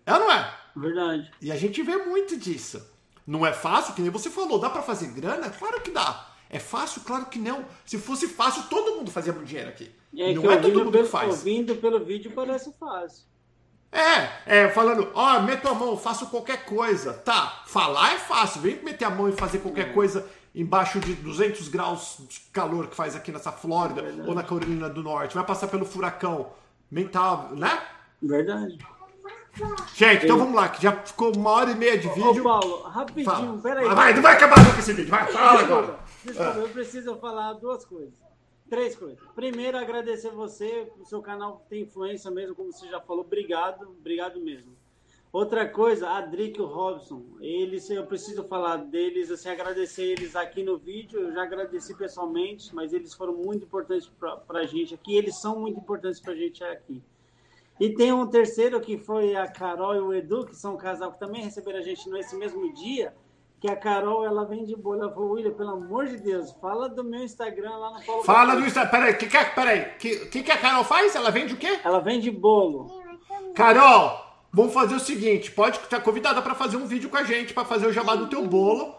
É 0.06 0.14
ou 0.14 0.20
não 0.20 0.32
é? 0.32 0.65
Verdade. 0.76 1.32
E 1.42 1.52
a 1.52 1.56
gente 1.56 1.82
vê 1.82 1.98
muito 1.98 2.38
disso. 2.38 2.86
Não 3.26 3.46
é 3.46 3.54
fácil, 3.54 3.94
que 3.94 4.02
nem 4.02 4.12
você 4.12 4.30
falou, 4.30 4.60
dá 4.60 4.70
para 4.70 4.82
fazer 4.82 5.08
grana? 5.08 5.50
Claro 5.50 5.82
que 5.82 5.90
dá. 5.90 6.28
É 6.50 6.60
fácil? 6.60 7.02
Claro 7.02 7.26
que 7.26 7.40
não. 7.40 7.66
Se 7.86 7.98
fosse 7.98 8.28
fácil, 8.28 8.64
todo 8.70 8.96
mundo 8.98 9.10
fazia 9.10 9.34
muito 9.34 9.48
dinheiro 9.48 9.70
aqui. 9.70 9.92
É 10.16 10.34
não 10.34 10.52
é 10.52 10.58
todo 10.58 10.80
mundo 10.80 10.92
pelo, 10.92 11.04
que 11.06 11.10
faz. 11.10 11.30
Ouvindo 11.30 11.76
pelo 11.76 12.04
vídeo 12.04 12.32
parece 12.36 12.72
fácil. 12.80 13.26
É, 13.92 14.64
é 14.64 14.70
falando, 14.70 15.10
ó, 15.14 15.38
oh, 15.38 15.42
meto 15.42 15.68
a 15.68 15.74
mão, 15.74 15.98
faço 15.98 16.28
qualquer 16.28 16.66
coisa. 16.66 17.14
Tá, 17.14 17.64
falar 17.66 18.14
é 18.14 18.18
fácil. 18.18 18.62
Vem 18.62 18.84
meter 18.84 19.06
a 19.06 19.10
mão 19.10 19.30
e 19.30 19.32
fazer 19.32 19.60
qualquer 19.60 19.90
é. 19.90 19.94
coisa 19.94 20.28
embaixo 20.54 21.00
de 21.00 21.14
200 21.16 21.68
graus 21.68 22.18
de 22.30 22.40
calor 22.52 22.88
que 22.88 22.96
faz 22.96 23.16
aqui 23.16 23.32
nessa 23.32 23.52
Flórida 23.52 24.02
Verdade. 24.02 24.30
ou 24.30 24.36
na 24.36 24.44
Carolina 24.44 24.90
do 24.90 25.02
Norte. 25.02 25.36
Vai 25.36 25.46
passar 25.46 25.68
pelo 25.68 25.86
furacão 25.86 26.52
mental, 26.90 27.50
né? 27.54 27.82
Verdade. 28.22 28.78
Gente, 29.96 30.26
então 30.26 30.38
vamos 30.38 30.56
lá, 30.56 30.68
que 30.70 30.82
já 30.82 30.92
ficou 30.92 31.36
uma 31.36 31.50
hora 31.52 31.72
e 31.72 31.76
meia 31.76 31.98
de 31.98 32.08
vídeo. 32.10 32.42
Ô, 32.42 32.44
Paulo, 32.44 32.82
rapidinho, 32.84 33.26
Fala. 33.26 33.62
peraí. 33.62 33.88
Ah, 33.88 33.94
vai, 33.94 34.14
não 34.14 34.22
vai 34.22 34.34
acabar 34.34 34.64
nunca 34.66 34.80
esse 34.80 34.94
vídeo, 34.94 35.10
vai, 35.10 35.32
fala 35.32 35.60
agora. 35.62 36.00
Desculpa, 36.24 36.58
eu 36.60 36.70
preciso 36.70 37.16
falar 37.18 37.54
duas 37.54 37.86
coisas. 37.86 38.14
Três 38.70 38.96
coisas. 38.96 39.20
Primeiro, 39.36 39.78
agradecer 39.78 40.32
você, 40.32 40.92
o 41.00 41.06
seu 41.06 41.22
canal 41.22 41.66
tem 41.70 41.84
influência 41.84 42.32
mesmo, 42.32 42.56
como 42.56 42.74
você 42.74 42.88
já 42.88 43.00
falou. 43.00 43.24
Obrigado, 43.24 43.84
obrigado 44.00 44.42
mesmo. 44.42 44.76
Outra 45.32 45.68
coisa, 45.68 46.10
a 46.10 46.22
Drick 46.22 46.58
e 46.58 46.62
o 46.62 46.66
Robson, 46.66 47.22
eles, 47.42 47.90
eu 47.90 48.06
preciso 48.06 48.46
falar 48.46 48.78
deles, 48.78 49.30
assim, 49.30 49.50
agradecer 49.50 50.04
eles 50.04 50.36
aqui 50.36 50.64
no 50.64 50.78
vídeo. 50.78 51.20
Eu 51.20 51.34
já 51.34 51.44
agradeci 51.44 51.94
pessoalmente, 51.94 52.74
mas 52.74 52.94
eles 52.94 53.14
foram 53.14 53.34
muito 53.34 53.66
importantes 53.66 54.10
para 54.48 54.60
a 54.60 54.66
gente 54.66 54.94
aqui. 54.94 55.16
Eles 55.16 55.36
são 55.36 55.60
muito 55.60 55.80
importantes 55.80 56.20
para 56.20 56.32
a 56.32 56.36
gente 56.36 56.64
aqui. 56.64 57.04
E 57.80 57.94
tem 57.94 58.14
um 58.14 58.28
terceiro 58.28 58.80
que 58.80 58.98
foi 58.98 59.36
a 59.36 59.48
Carol 59.48 59.96
e 59.96 60.00
o 60.00 60.14
Edu, 60.14 60.46
que 60.46 60.56
são 60.56 60.76
um 60.76 60.78
casal 60.78 61.12
que 61.12 61.20
também 61.20 61.44
receberam 61.44 61.80
a 61.80 61.82
gente 61.82 62.10
nesse 62.10 62.36
mesmo 62.36 62.74
dia 62.74 63.14
que 63.66 63.72
a 63.72 63.76
Carol, 63.76 64.26
ela 64.26 64.46
vem 64.46 64.64
de 64.64 64.76
boa. 64.76 64.96
Ela 64.96 65.12
falou, 65.12 65.32
William, 65.32 65.54
pelo 65.54 65.72
amor 65.72 66.06
de 66.06 66.18
Deus, 66.18 66.52
fala 66.62 66.88
do 66.88 67.04
meu 67.04 67.24
Instagram 67.24 67.76
lá 67.76 67.92
no 67.92 68.06
Paulo 68.06 68.24
Fala 68.24 68.56
do 68.56 68.66
Instagram. 68.66 68.92
Peraí, 68.92 69.14
que 69.16 69.26
que, 69.26 69.38
é, 69.38 69.46
peraí. 69.46 69.86
Que, 69.98 70.26
que 70.28 70.44
que 70.44 70.52
a 70.52 70.58
Carol 70.58 70.84
faz? 70.84 71.16
Ela 71.16 71.32
vende 71.32 71.54
o 71.54 71.58
quê? 71.58 71.80
Ela 71.84 72.00
vende 72.00 72.30
bolo. 72.30 73.04
Carol, 73.56 74.20
vamos 74.52 74.74
fazer 74.74 74.96
o 74.96 75.00
seguinte. 75.00 75.52
Pode 75.52 75.78
estar 75.80 76.00
convidada 76.02 76.42
para 76.42 76.54
fazer 76.54 76.78
um 76.78 76.86
vídeo 76.86 77.10
com 77.10 77.18
a 77.18 77.24
gente, 77.24 77.54
para 77.54 77.66
fazer 77.66 77.88
o 77.88 77.94
jabá 77.94 78.16
do 78.16 78.28
teu 78.28 78.46
bolo. 78.46 78.94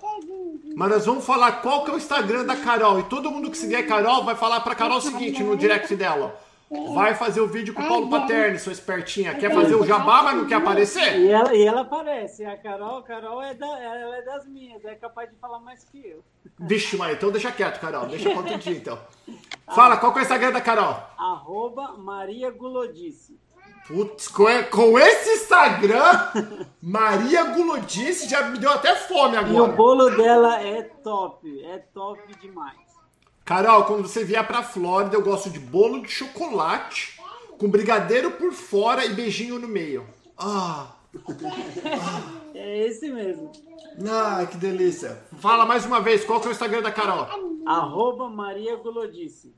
Mas 0.74 0.90
nós 0.90 1.06
vamos 1.06 1.24
falar 1.24 1.62
qual 1.62 1.84
que 1.84 1.90
é 1.90 1.94
o 1.94 1.96
Instagram 1.96 2.44
da 2.44 2.56
Carol. 2.56 2.98
E 2.98 3.04
todo 3.04 3.30
mundo 3.30 3.50
que 3.50 3.56
seguir 3.56 3.76
a 3.76 3.86
Carol 3.86 4.24
vai 4.24 4.34
falar 4.34 4.60
pra 4.60 4.74
Carol 4.74 4.98
o 4.98 5.00
seguinte 5.00 5.42
no 5.42 5.56
direct 5.56 5.94
dela. 5.94 6.38
Vai 6.68 7.14
fazer 7.14 7.40
o 7.40 7.46
vídeo 7.46 7.72
com 7.72 7.82
o 7.82 7.86
Paulo 7.86 8.10
Paterno, 8.10 8.58
sua 8.58 8.72
espertinha. 8.72 9.34
Quer 9.34 9.54
fazer 9.54 9.76
o 9.76 9.86
jabá, 9.86 10.22
mas 10.22 10.36
não 10.36 10.46
quer 10.46 10.56
aparecer? 10.56 11.16
E 11.16 11.30
ela, 11.30 11.54
e 11.54 11.64
ela 11.64 11.82
aparece. 11.82 12.44
A 12.44 12.56
Carol, 12.56 13.02
Carol 13.02 13.40
é, 13.40 13.54
da, 13.54 13.66
ela 13.66 14.16
é 14.16 14.22
das 14.22 14.46
minhas, 14.48 14.84
é 14.84 14.96
capaz 14.96 15.30
de 15.30 15.36
falar 15.36 15.60
mais 15.60 15.84
que 15.84 15.98
eu. 15.98 16.24
Vixe, 16.58 16.96
mas 16.96 17.16
então 17.16 17.30
deixa 17.30 17.52
quieto, 17.52 17.80
Carol. 17.80 18.06
Deixa 18.06 18.30
pra 18.30 18.38
outro 18.38 18.58
dia, 18.58 18.76
então. 18.76 18.98
Fala, 19.74 19.96
qual 19.96 20.12
que 20.12 20.18
é 20.18 20.22
o 20.22 20.24
Instagram 20.24 20.52
da 20.52 20.60
Carol? 20.60 20.96
Arroba 21.16 21.92
Maria 21.96 22.50
Gulodice. 22.50 23.38
Putz, 23.86 24.26
com, 24.26 24.46
com 24.68 24.98
esse 24.98 25.44
Instagram, 25.44 26.10
Maria 26.82 27.44
Gulodice 27.44 28.28
já 28.28 28.42
me 28.48 28.58
deu 28.58 28.70
até 28.70 28.96
fome 28.96 29.36
agora. 29.36 29.54
E 29.54 29.60
o 29.60 29.76
bolo 29.76 30.10
dela 30.10 30.60
é 30.60 30.82
top, 30.82 31.64
é 31.64 31.78
top 31.94 32.20
demais. 32.40 32.85
Carol, 33.46 33.84
quando 33.84 34.08
você 34.08 34.24
vier 34.24 34.44
pra 34.44 34.60
Flórida, 34.60 35.14
eu 35.14 35.22
gosto 35.22 35.48
de 35.48 35.60
bolo 35.60 36.02
de 36.02 36.10
chocolate 36.10 37.16
com 37.56 37.70
brigadeiro 37.70 38.32
por 38.32 38.52
fora 38.52 39.06
e 39.06 39.14
beijinho 39.14 39.60
no 39.60 39.68
meio. 39.68 40.04
Ah! 40.36 40.92
É 42.58 42.86
esse 42.86 43.10
mesmo. 43.10 43.52
Ai, 44.10 44.46
que 44.46 44.56
delícia. 44.56 45.22
Fala 45.38 45.66
mais 45.66 45.84
uma 45.84 46.00
vez, 46.00 46.24
qual 46.24 46.40
que 46.40 46.46
é 46.46 46.48
o 46.48 46.52
Instagram 46.52 46.80
da 46.80 46.90
Carol? 46.90 47.28
Arroba 47.66 48.30
Maria 48.30 48.76
Gulodice. 48.76 49.54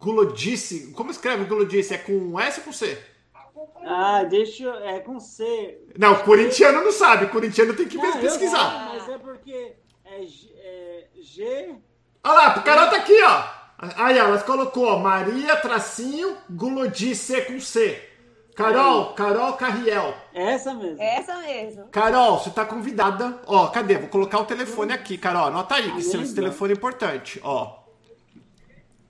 Gulodice? 0.00 0.90
Como 0.92 1.10
escreve 1.10 1.44
Gulodice? 1.44 1.92
É 1.92 1.98
com 1.98 2.40
S 2.40 2.60
ou 2.60 2.64
com 2.64 2.72
C? 2.72 2.98
Ah, 3.84 4.24
deixa 4.24 4.64
É 4.76 5.00
com 5.00 5.20
C. 5.20 5.78
Não, 5.98 6.16
corintiano 6.22 6.82
não 6.82 6.90
sabe. 6.90 7.26
Corintiano 7.26 7.74
tem 7.74 7.86
que 7.86 7.98
não, 7.98 8.18
pesquisar. 8.18 8.88
Sei, 8.90 8.98
mas 8.98 9.08
é 9.10 9.18
porque 9.18 9.76
é 10.06 10.22
G, 10.22 10.48
é 10.56 11.08
G 11.20 11.74
Olha 12.24 12.34
lá, 12.34 12.58
o 12.58 12.62
Carol 12.62 12.88
tá 12.88 12.96
aqui, 12.96 13.22
ó. 13.22 13.44
Aí, 13.96 14.16
ela 14.16 14.38
colocou 14.38 14.98
Maria 14.98 15.56
Tracinho 15.56 16.36
Gulodice 16.48 17.42
com 17.42 17.60
C. 17.60 18.10
Carol, 18.56 19.14
Carol 19.14 19.52
Carriel. 19.54 20.14
Essa 20.32 20.72
mesmo. 20.72 21.02
Essa 21.02 21.36
mesmo. 21.40 21.88
Carol, 21.88 22.38
você 22.38 22.50
tá 22.50 22.64
convidada. 22.64 23.40
Ó, 23.46 23.66
cadê? 23.66 23.98
Vou 23.98 24.08
colocar 24.08 24.38
o 24.38 24.46
telefone 24.46 24.92
aqui, 24.92 25.18
Carol. 25.18 25.46
Anota 25.46 25.74
aí, 25.74 25.90
que 25.90 25.98
esse 25.98 26.34
telefone 26.34 26.72
é 26.72 26.76
importante. 26.76 27.40
Ó. 27.42 27.82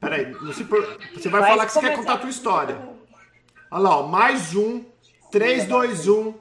Peraí, 0.01 0.33
você, 0.33 0.65
você 0.65 1.29
vai, 1.29 1.41
vai 1.41 1.51
falar 1.51 1.67
que 1.67 1.73
você 1.73 1.81
quer 1.81 1.97
contar 1.97 2.15
a 2.15 2.19
tua 2.19 2.31
história. 2.31 2.77
Olha 3.71 3.83
lá, 3.83 3.99
ó. 3.99 4.07
Mais 4.07 4.57
um, 4.57 4.85
321 5.31 6.35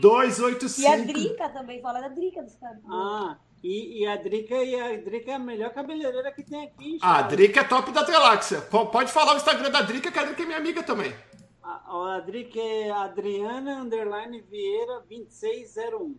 285. 0.00 0.80
E 0.80 0.86
a 0.86 0.96
Drica 1.04 1.48
também, 1.48 1.80
fala 1.80 2.00
da 2.00 2.08
Drica 2.08 2.42
dos 2.42 2.54
caras. 2.56 2.78
Ah. 2.88 3.36
E, 3.62 4.02
e, 4.02 4.06
a 4.06 4.16
Drica, 4.16 4.56
e 4.56 4.74
a 4.74 4.96
Drica 4.96 5.30
é 5.30 5.34
a 5.34 5.38
melhor 5.38 5.70
cabeleireira 5.70 6.32
que 6.32 6.42
tem 6.42 6.64
aqui. 6.64 6.98
Ah, 7.00 7.18
a 7.18 7.22
Drica 7.22 7.60
é 7.60 7.64
top 7.64 7.92
da 7.92 8.02
galáxia. 8.04 8.60
Pode 8.60 9.12
falar 9.12 9.34
o 9.34 9.36
Instagram 9.36 9.70
da 9.70 9.82
Drica, 9.82 10.10
que 10.10 10.18
a 10.18 10.24
Drica 10.24 10.42
é 10.42 10.46
minha 10.46 10.58
amiga 10.58 10.82
também. 10.82 11.14
A, 11.62 12.16
a 12.16 12.20
Drica 12.20 12.58
é 12.58 12.90
Adriana 12.90 13.80
Underline 13.80 14.42
Vieira 14.50 15.04
2601. 15.08 16.16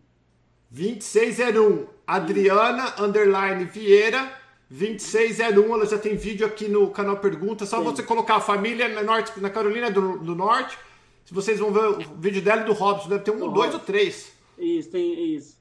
2601. 0.70 1.86
Adriana 2.06 2.94
Underline 2.98 3.64
Vieira 3.66 4.32
2601. 4.70 5.74
Ela 5.74 5.86
já 5.86 5.98
tem 5.98 6.16
vídeo 6.16 6.46
aqui 6.46 6.66
no 6.66 6.88
canal 6.90 7.18
Pergunta. 7.18 7.66
Só 7.66 7.76
Sim. 7.76 7.84
você 7.84 8.02
colocar 8.02 8.36
a 8.36 8.40
família 8.40 8.88
na, 8.88 9.02
norte, 9.02 9.38
na 9.38 9.50
Carolina 9.50 9.90
do, 9.90 10.18
do 10.18 10.34
Norte. 10.34 10.78
Se 11.26 11.34
vocês 11.34 11.58
vão 11.58 11.70
ver 11.70 11.88
o 11.88 11.98
vídeo 12.16 12.40
dela 12.40 12.62
e 12.62 12.64
do 12.64 12.72
Robson, 12.72 13.10
deve 13.10 13.24
ter 13.24 13.32
um, 13.32 13.52
dois 13.52 13.74
ou 13.74 13.80
três. 13.80 14.32
Isso, 14.58 14.90
tem 14.90 15.34
isso. 15.34 15.58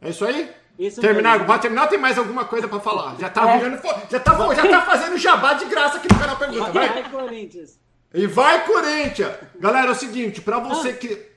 É 0.00 0.08
isso 0.08 0.24
aí? 0.24 0.61
Isso 0.86 1.00
terminar, 1.00 1.46
pode 1.46 1.62
terminar 1.62 1.86
tem 1.86 1.98
mais 1.98 2.18
alguma 2.18 2.44
coisa 2.44 2.66
pra 2.66 2.80
falar? 2.80 3.16
Já 3.18 3.30
tá 3.30 3.48
é. 3.48 3.58
virando. 3.58 3.80
Já 4.10 4.18
tá, 4.18 4.54
já 4.54 4.68
tá 4.68 4.82
fazendo 4.82 5.16
jabá 5.16 5.54
de 5.54 5.64
graça 5.66 5.98
aqui 5.98 6.12
no 6.12 6.18
canal 6.18 6.36
Pergunta. 6.36 6.72
Vai, 6.72 6.88
vai 6.88 7.10
Corinthians. 7.10 7.80
E 8.12 8.26
vai, 8.26 8.66
Corinthians! 8.66 9.36
Galera, 9.60 9.88
é 9.88 9.90
o 9.92 9.94
seguinte, 9.94 10.40
pra 10.40 10.58
você 10.58 10.90
ah. 10.90 10.96
que. 10.96 11.32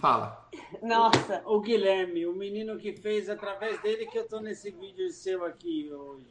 Fala. 0.00 0.48
Nossa. 0.80 1.42
O 1.44 1.60
Guilherme, 1.60 2.26
o 2.26 2.32
menino 2.32 2.78
que 2.78 2.92
fez 2.92 3.28
através 3.28 3.80
dele 3.82 4.06
que 4.06 4.18
eu 4.18 4.28
tô 4.28 4.40
nesse 4.40 4.70
vídeo 4.70 5.10
seu 5.10 5.44
aqui 5.44 5.90
hoje. 5.92 6.26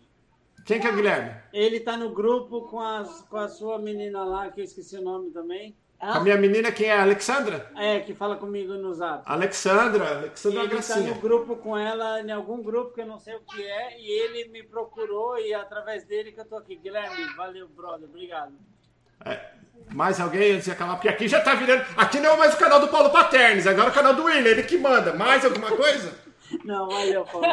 Quem 0.66 0.80
que 0.80 0.88
é 0.88 0.92
o 0.92 0.96
Guilherme? 0.96 1.36
Ele 1.54 1.80
tá 1.80 1.98
no 1.98 2.12
grupo 2.12 2.62
com, 2.62 2.80
as, 2.80 3.22
com 3.24 3.38
a 3.38 3.50
sua 3.50 3.78
menina 3.78 4.24
lá, 4.24 4.50
que 4.50 4.62
eu 4.62 4.66
esqueci 4.66 4.98
o 4.98 5.02
nome 5.02 5.32
também. 5.32 5.76
Ah. 6.08 6.18
A 6.18 6.20
minha 6.20 6.38
menina, 6.38 6.72
quem 6.72 6.88
é? 6.88 6.96
A 6.96 7.02
Alexandra? 7.02 7.72
É, 7.76 8.00
que 8.00 8.14
fala 8.14 8.36
comigo 8.36 8.76
no 8.76 8.94
zap. 8.94 9.24
Alexandra, 9.26 10.20
Alexandra 10.20 10.60
ele 10.60 10.68
Gracinha. 10.68 11.10
Tá 11.10 11.16
no 11.16 11.20
grupo 11.20 11.56
com 11.56 11.76
ela, 11.76 12.22
em 12.22 12.32
algum 12.32 12.62
grupo 12.62 12.94
que 12.94 13.02
eu 13.02 13.08
não 13.08 13.18
sei 13.18 13.34
o 13.34 13.40
que 13.40 13.64
é, 13.64 14.00
e 14.00 14.08
ele 14.08 14.50
me 14.50 14.62
procurou 14.62 15.40
e 15.40 15.52
é 15.52 15.56
através 15.56 16.06
dele 16.06 16.32
que 16.32 16.40
eu 16.40 16.46
tô 16.46 16.58
aqui. 16.58 16.76
Guilherme, 16.76 17.26
valeu, 17.36 17.68
brother, 17.68 18.08
obrigado. 18.08 18.54
É, 19.26 19.50
mais 19.96 20.20
alguém 20.20 20.52
antes 20.52 20.66
de 20.66 20.72
acabar? 20.72 20.94
Porque 20.94 21.10
aqui 21.10 21.28
já 21.28 21.42
tá 21.42 21.56
virando. 21.56 21.84
Aqui 21.98 22.20
não 22.20 22.34
é 22.34 22.38
mais 22.38 22.54
o 22.54 22.58
canal 22.60 22.80
do 22.80 22.90
Paulo 22.90 23.10
Paternes, 23.10 23.66
agora 23.66 23.88
é 23.88 23.92
o 23.92 23.96
canal 23.96 24.14
do 24.14 24.26
William, 24.26 24.52
ele 24.52 24.62
que 24.62 24.78
manda. 24.78 25.12
Mais 25.12 25.44
alguma 25.44 25.72
coisa? 25.72 26.14
não, 26.64 26.88
valeu, 26.88 27.26
Paulo. 27.26 27.48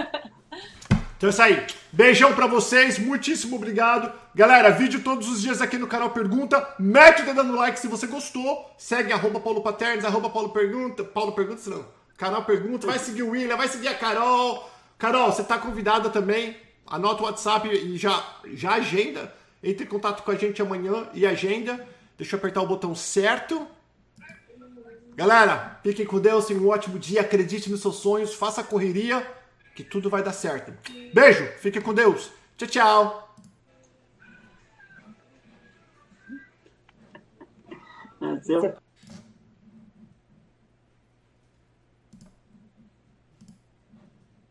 Então 1.22 1.28
é 1.28 1.30
isso 1.30 1.42
aí. 1.42 1.66
Beijão 1.92 2.34
pra 2.34 2.48
vocês, 2.48 2.98
muitíssimo 2.98 3.54
obrigado. 3.54 4.12
Galera, 4.34 4.72
vídeo 4.72 5.04
todos 5.04 5.28
os 5.28 5.40
dias 5.40 5.62
aqui 5.62 5.78
no 5.78 5.86
canal 5.86 6.10
Pergunta. 6.10 6.74
Mete 6.80 7.22
o 7.22 7.24
dedo 7.24 7.44
no 7.44 7.54
like 7.54 7.78
se 7.78 7.86
você 7.86 8.08
gostou. 8.08 8.68
Segue 8.76 9.12
arroba 9.12 9.38
Paulo 9.38 9.60
Paternes, 9.60 10.04
arroba 10.04 10.28
Paulo 10.28 10.48
Pergunta. 10.48 11.04
Paulo 11.04 11.30
Pergunta, 11.30 11.70
não. 11.70 11.84
Canal 12.18 12.44
Pergunta. 12.44 12.88
Vai 12.88 12.98
seguir 12.98 13.22
o 13.22 13.30
William, 13.30 13.56
vai 13.56 13.68
seguir 13.68 13.86
a 13.86 13.94
Carol. 13.94 14.68
Carol, 14.98 15.30
você 15.30 15.44
tá 15.44 15.58
convidada 15.58 16.10
também. 16.10 16.56
Anota 16.84 17.22
o 17.22 17.26
WhatsApp 17.26 17.68
e 17.68 17.96
já, 17.96 18.20
já 18.54 18.72
agenda. 18.72 19.32
Entre 19.62 19.84
em 19.84 19.88
contato 19.88 20.24
com 20.24 20.30
a 20.32 20.34
gente 20.34 20.60
amanhã 20.60 21.06
e 21.14 21.24
agenda. 21.24 21.86
Deixa 22.18 22.34
eu 22.34 22.38
apertar 22.38 22.62
o 22.62 22.66
botão 22.66 22.96
certo. 22.96 23.64
Galera, 25.14 25.78
fiquem 25.84 26.04
com 26.04 26.18
Deus, 26.18 26.46
tenham 26.46 26.64
um 26.64 26.68
ótimo 26.68 26.98
dia. 26.98 27.20
Acredite 27.20 27.70
nos 27.70 27.80
seus 27.80 27.98
sonhos, 27.98 28.34
faça 28.34 28.62
a 28.62 28.64
correria 28.64 29.24
que 29.74 29.84
tudo 29.84 30.10
vai 30.10 30.22
dar 30.22 30.32
certo. 30.32 30.72
Beijo, 31.14 31.46
fique 31.58 31.80
com 31.80 31.94
Deus. 31.94 32.30
Tchau, 32.56 32.68
tchau. 32.68 33.28
Você 38.20 38.74